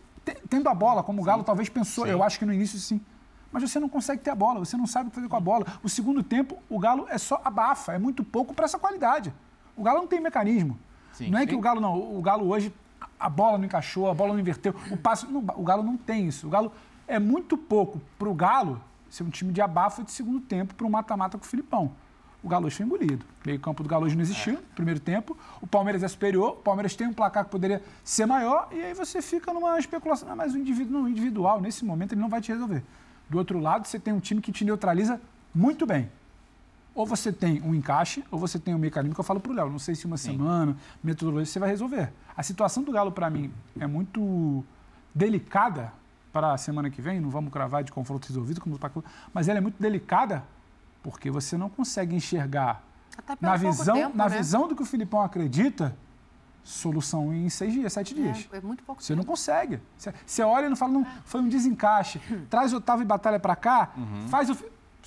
tendo 0.48 0.68
a 0.68 0.74
bola, 0.74 1.02
como 1.02 1.20
o 1.20 1.24
Galo 1.24 1.40
sim. 1.40 1.46
talvez 1.46 1.68
pensou, 1.68 2.04
sim. 2.04 2.12
eu 2.12 2.22
acho 2.22 2.38
que 2.38 2.46
no 2.46 2.52
início 2.52 2.78
sim. 2.78 3.00
Mas 3.50 3.68
você 3.68 3.80
não 3.80 3.88
consegue 3.88 4.22
ter 4.22 4.30
a 4.30 4.36
bola, 4.36 4.60
você 4.60 4.76
não 4.76 4.86
sabe 4.86 5.08
o 5.08 5.10
que 5.10 5.16
fazer 5.16 5.28
com 5.28 5.36
a 5.36 5.40
bola. 5.40 5.66
O 5.82 5.88
segundo 5.88 6.22
tempo, 6.22 6.58
o 6.68 6.78
Galo 6.78 7.08
é 7.08 7.18
só 7.18 7.40
abafa, 7.44 7.92
é 7.94 7.98
muito 7.98 8.22
pouco 8.22 8.54
para 8.54 8.66
essa 8.66 8.78
qualidade. 8.78 9.34
O 9.76 9.82
Galo 9.82 9.98
não 9.98 10.06
tem 10.06 10.20
mecanismo. 10.20 10.78
Sim, 11.12 11.28
não 11.30 11.40
é 11.40 11.46
que 11.46 11.56
o 11.56 11.60
Galo 11.60 11.80
não, 11.80 12.16
o 12.16 12.22
Galo 12.22 12.46
hoje 12.48 12.72
a 13.18 13.28
bola 13.28 13.58
não 13.58 13.64
encaixou, 13.64 14.08
a 14.08 14.14
bola 14.14 14.32
não 14.34 14.38
inverteu, 14.38 14.72
o 14.92 14.96
passe, 14.96 15.26
não, 15.26 15.40
o 15.56 15.64
Galo 15.64 15.82
não 15.82 15.96
tem 15.96 16.28
isso. 16.28 16.46
O 16.46 16.50
Galo 16.50 16.70
é 17.08 17.18
muito 17.18 17.56
pouco 17.56 18.00
para 18.16 18.28
o 18.28 18.34
Galo 18.34 18.80
ser 19.10 19.22
um 19.24 19.30
time 19.30 19.52
de 19.52 19.60
abafa 19.60 20.02
de 20.02 20.10
segundo 20.10 20.40
tempo 20.40 20.74
para 20.74 20.86
um 20.86 20.90
mata-mata 20.90 21.38
com 21.38 21.44
o 21.44 21.46
Filipão 21.46 21.92
o 22.42 22.48
Galo 22.48 22.70
foi 22.70 22.86
engolido. 22.86 23.24
Meio 23.44 23.58
campo 23.58 23.82
do 23.82 23.88
Galo 23.88 24.06
não 24.06 24.20
existiu 24.20 24.54
no 24.54 24.74
primeiro 24.74 25.00
tempo. 25.00 25.36
O 25.60 25.66
Palmeiras 25.66 26.02
é 26.02 26.08
superior, 26.08 26.52
o 26.52 26.56
Palmeiras 26.56 26.94
tem 26.94 27.06
um 27.06 27.12
placar 27.12 27.44
que 27.44 27.50
poderia 27.50 27.82
ser 28.04 28.26
maior, 28.26 28.68
e 28.70 28.80
aí 28.80 28.94
você 28.94 29.20
fica 29.20 29.52
numa 29.52 29.78
especulação. 29.78 30.30
Ah, 30.30 30.36
mas 30.36 30.54
o 30.54 30.58
indivíduo, 30.58 31.00
não, 31.00 31.08
individual, 31.08 31.60
nesse 31.60 31.84
momento, 31.84 32.12
ele 32.12 32.20
não 32.20 32.28
vai 32.28 32.40
te 32.40 32.52
resolver. 32.52 32.82
Do 33.28 33.38
outro 33.38 33.58
lado, 33.58 33.86
você 33.86 33.98
tem 33.98 34.14
um 34.14 34.20
time 34.20 34.40
que 34.40 34.52
te 34.52 34.64
neutraliza 34.64 35.20
muito 35.54 35.84
bem. 35.84 36.08
Ou 36.94 37.04
você 37.04 37.32
tem 37.32 37.60
um 37.62 37.74
encaixe, 37.74 38.24
ou 38.30 38.38
você 38.38 38.58
tem 38.58 38.74
um 38.74 38.78
mecanismo 38.78 39.14
que 39.14 39.20
eu 39.20 39.24
falo 39.24 39.40
para 39.40 39.52
o 39.52 39.54
Léo. 39.54 39.70
Não 39.70 39.78
sei 39.78 39.94
se 39.94 40.06
uma 40.06 40.16
Sim. 40.16 40.32
semana, 40.32 40.76
metodologia, 41.02 41.46
você 41.46 41.58
vai 41.58 41.68
resolver. 41.68 42.12
A 42.36 42.42
situação 42.42 42.82
do 42.82 42.92
Galo, 42.92 43.12
para 43.12 43.28
mim, 43.28 43.52
é 43.78 43.86
muito 43.86 44.64
delicada 45.14 45.92
para 46.32 46.52
a 46.52 46.58
semana 46.58 46.90
que 46.90 47.00
vem. 47.00 47.20
Não 47.20 47.30
vamos 47.30 47.52
cravar 47.52 47.82
de 47.82 47.92
confronto 47.92 48.26
resolvido, 48.28 48.60
como 48.60 48.78
mas 49.32 49.48
ela 49.48 49.58
é 49.58 49.60
muito 49.60 49.80
delicada 49.80 50.44
porque 51.02 51.30
você 51.30 51.56
não 51.56 51.68
consegue 51.68 52.14
enxergar 52.14 52.82
na 53.40 53.56
visão, 53.56 53.94
tempo, 53.94 54.16
na 54.16 54.28
né? 54.28 54.36
visão 54.36 54.68
do 54.68 54.76
que 54.76 54.82
o 54.82 54.84
Filipão 54.84 55.22
acredita, 55.22 55.96
solução 56.62 57.32
em 57.32 57.48
seis 57.48 57.72
dias, 57.72 57.92
sete 57.92 58.12
é, 58.12 58.22
dias. 58.22 58.48
É, 58.52 58.58
é 58.58 58.60
muito 58.60 58.82
pouco 58.82 59.02
Você 59.02 59.14
tempo. 59.14 59.24
não 59.24 59.24
consegue. 59.24 59.80
Você, 59.96 60.12
você 60.24 60.42
olha 60.42 60.66
e 60.66 60.68
não 60.68 60.76
fala, 60.76 60.92
não, 60.92 61.06
foi 61.24 61.40
um 61.40 61.48
desencaixe. 61.48 62.20
Traz 62.50 62.72
Otávio 62.72 63.04
e 63.04 63.06
Batalha 63.06 63.40
para 63.40 63.56
cá, 63.56 63.92
uhum. 63.96 64.28
faz 64.28 64.50
o. 64.50 64.56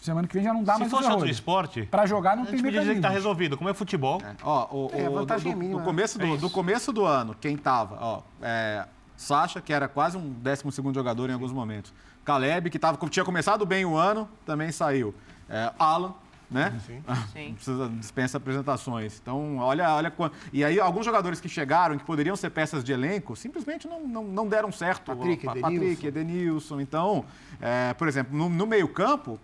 Semana 0.02 0.28
que 0.28 0.34
vem 0.34 0.44
já 0.44 0.52
não 0.52 0.64
dá 0.64 0.74
Se 0.74 0.80
mais 0.80 0.92
Se 0.92 0.98
fosse 0.98 1.12
outro 1.12 1.30
esporte... 1.30 1.84
Para 1.84 2.08
jogar 2.08 2.36
não 2.36 2.44
tem 2.44 2.56
mecanismo. 2.56 2.80
dizer 2.80 2.92
que 2.94 2.98
está 2.98 3.10
resolvido. 3.10 3.56
Como 3.56 3.70
é 3.70 3.74
futebol... 3.76 4.20
É. 4.26 4.36
Ó, 4.42 4.88
o, 4.88 4.90
é, 4.94 5.08
o, 5.08 5.24
do, 5.24 5.56
mínima, 5.56 5.80
do, 5.80 5.86
começo 5.86 6.18
do, 6.18 6.26
é 6.26 6.38
do, 6.38 6.50
começo 6.50 6.92
do 6.92 7.06
ano, 7.06 7.36
quem 7.40 7.56
tava... 7.56 8.00
Ó, 8.02 8.22
é, 8.42 8.88
Sacha, 9.22 9.62
que 9.62 9.72
era 9.72 9.88
quase 9.88 10.18
um 10.18 10.30
12 10.30 10.72
segundo 10.72 10.96
jogador 10.96 11.30
em 11.30 11.34
alguns 11.34 11.52
momentos. 11.52 11.94
Caleb, 12.26 12.70
que 12.70 12.80
tava, 12.80 12.98
tinha 13.08 13.24
começado 13.24 13.66
bem 13.66 13.86
o 13.86 13.96
ano, 13.96 14.28
também 14.46 14.72
saiu. 14.72 15.14
É, 15.48 15.72
Alan, 15.78 16.14
né? 16.50 16.80
Sim. 16.86 17.04
Sim. 17.32 17.54
Precisa 17.54 17.88
dispensa 17.90 18.38
apresentações. 18.38 19.20
Então, 19.22 19.58
olha, 19.58 19.94
olha 19.94 20.12
e 20.52 20.66
aí 20.66 20.80
alguns 20.80 21.06
jogadores 21.06 21.40
que 21.40 21.48
chegaram 21.48 21.98
que 21.98 22.04
poderiam 22.04 22.36
ser 22.36 22.50
peças 22.50 22.84
de 22.84 22.92
elenco 22.92 23.36
simplesmente 23.36 23.88
não, 23.88 24.06
não, 24.08 24.24
não 24.24 24.48
deram 24.48 24.72
certo. 24.72 25.16
Patrick, 25.16 25.46
Edenilson. 25.46 25.62
Patrick, 25.62 26.08
Edenilson. 26.08 26.82
Então, 26.82 27.26
é, 27.62 27.94
por 27.94 28.08
exemplo, 28.08 28.36
no, 28.36 28.50
no 28.50 28.66
meio 28.66 28.88
campo, 28.88 29.40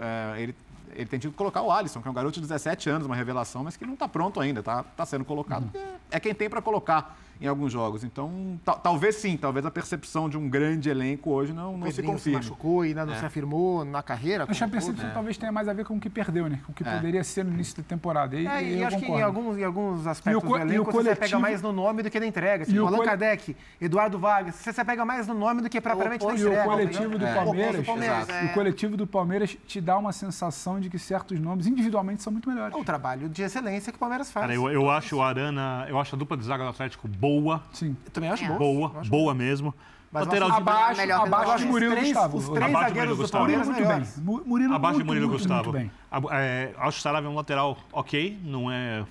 é, 0.00 0.40
ele 0.40 0.54
ele 0.94 1.04
tem 1.04 1.18
tido 1.18 1.32
que 1.32 1.36
colocar 1.36 1.60
o 1.60 1.70
Alisson, 1.70 2.00
que 2.00 2.08
é 2.08 2.10
um 2.10 2.14
garoto 2.14 2.40
de 2.40 2.40
17 2.40 2.88
anos, 2.88 3.06
uma 3.06 3.14
revelação, 3.14 3.62
mas 3.62 3.76
que 3.76 3.84
não 3.84 3.92
está 3.92 4.08
pronto 4.08 4.40
ainda, 4.40 4.60
está 4.60 4.82
tá 4.82 5.04
sendo 5.04 5.26
colocado. 5.26 5.64
Uhum. 5.74 5.94
É 6.10 6.18
quem 6.18 6.34
tem 6.34 6.48
para 6.48 6.62
colocar 6.62 7.18
em 7.40 7.46
alguns 7.46 7.72
jogos. 7.72 8.04
Então, 8.04 8.58
talvez 8.82 9.16
sim, 9.16 9.36
talvez 9.36 9.64
a 9.66 9.70
percepção 9.70 10.28
de 10.28 10.36
um 10.36 10.48
grande 10.48 10.88
elenco 10.88 11.30
hoje 11.30 11.52
não, 11.52 11.76
não 11.76 11.90
se 11.90 12.02
confirme. 12.02 12.42
se 12.42 12.48
machucou 12.48 12.84
e 12.84 12.88
ainda 12.88 13.04
não 13.04 13.14
é. 13.14 13.18
se 13.18 13.24
afirmou 13.24 13.84
na 13.84 14.02
carreira. 14.02 14.44
Acho 14.48 14.58
que 14.58 14.64
a 14.64 14.68
percepção 14.68 15.08
é. 15.08 15.12
talvez 15.12 15.36
tenha 15.36 15.52
mais 15.52 15.68
a 15.68 15.72
ver 15.72 15.84
com 15.84 15.96
o 15.96 16.00
que 16.00 16.08
perdeu, 16.08 16.48
né? 16.48 16.60
Com 16.64 16.72
o 16.72 16.74
que 16.74 16.82
é. 16.82 16.94
poderia 16.94 17.22
ser 17.22 17.44
no 17.44 17.52
início 17.52 17.76
da 17.76 17.82
temporada. 17.82 18.36
E, 18.36 18.46
é, 18.46 18.62
e 18.62 18.84
acho 18.84 18.96
concordo. 18.96 19.14
que 19.14 19.20
em 19.20 19.22
alguns, 19.22 19.58
em 19.58 19.64
alguns 19.64 20.06
aspectos 20.06 20.42
o, 20.42 20.46
do 20.46 20.56
elenco 20.56 20.84
coletivo... 20.90 21.14
você 21.14 21.20
pega 21.20 21.38
mais 21.38 21.62
no 21.62 21.72
nome 21.72 22.02
do 22.02 22.10
que 22.10 22.18
na 22.18 22.26
entrega. 22.26 22.64
Tipo, 22.64 22.86
Allan 22.86 22.96
cole... 22.96 23.08
Kardec, 23.08 23.56
Eduardo 23.80 24.18
Vargas, 24.18 24.54
você 24.56 24.72
se 24.72 24.84
pega 24.84 25.04
mais 25.04 25.26
no 25.26 25.34
nome 25.34 25.62
do 25.62 25.68
que 25.68 25.80
propriamente 25.80 26.24
na 26.24 26.32
entrega. 26.32 26.56
E 26.56 26.60
o 26.60 26.64
coletivo 26.64 27.18
do 27.18 27.26
Palmeiras, 27.26 27.80
o 27.80 27.84
Palmeiras 27.84 28.28
o 28.44 28.54
coletivo 28.54 28.96
do 28.96 29.06
Palmeiras 29.06 29.56
te 29.66 29.80
dá 29.80 29.98
uma 29.98 30.12
sensação 30.12 30.80
de 30.80 30.88
que 30.88 30.98
certos 30.98 31.38
nomes 31.38 31.66
individualmente 31.66 32.22
são 32.22 32.32
muito 32.32 32.48
melhores. 32.48 32.74
O 32.76 32.84
trabalho 32.84 33.28
de 33.28 33.42
excelência 33.42 33.92
que 33.92 33.96
o 33.96 34.00
Palmeiras 34.00 34.30
faz. 34.30 34.46
Cara, 34.46 34.54
eu, 34.54 34.70
eu 34.70 34.90
acho 34.90 35.16
o 35.16 35.22
Arana, 35.22 35.86
eu 35.88 35.98
acho 35.98 36.14
a 36.14 36.18
dupla 36.18 36.36
de 36.36 36.44
zaga 36.44 36.64
do 36.64 36.70
Atlético 36.70 37.06
boa. 37.08 37.25
Sim. 37.72 37.96
Eu 38.04 38.10
também 38.10 38.30
acho 38.30 38.46
boa. 38.46 38.58
Boa, 38.58 39.00
acho 39.00 39.10
boa 39.10 39.34
mesmo. 39.34 39.74
Mas 40.12 40.26
lateral 40.26 40.50
de 40.50 40.56
abaixo, 40.56 41.00
melhor 41.00 41.26
abaixo, 41.26 41.44
abaixo 41.44 41.66
Murilo 41.66 41.92
três, 41.92 42.06
Gustavo. 42.08 42.36
Os 42.38 42.48
três 42.48 42.64
abaixo 42.64 42.88
zagueiros 42.88 43.18
do 43.18 43.28
Palmeiras 43.28 43.68
muito 43.68 43.86
bem. 43.86 44.42
Murilo 44.46 44.74
abaixo 44.74 44.94
muito, 44.94 45.04
de 45.04 45.08
Murilo 45.08 45.28
muito, 45.28 45.38
Gustavo. 45.38 45.72
Muito 45.72 45.90
bem. 45.90 45.90
É, 46.32 46.72
acho 46.78 46.92
que 46.92 46.98
o 46.98 47.02
Saravia 47.02 47.28
é 47.28 47.30
um 47.30 47.34
lateral 47.34 47.76
ok, 47.92 48.38
não 48.44 48.70
é 48.70 49.04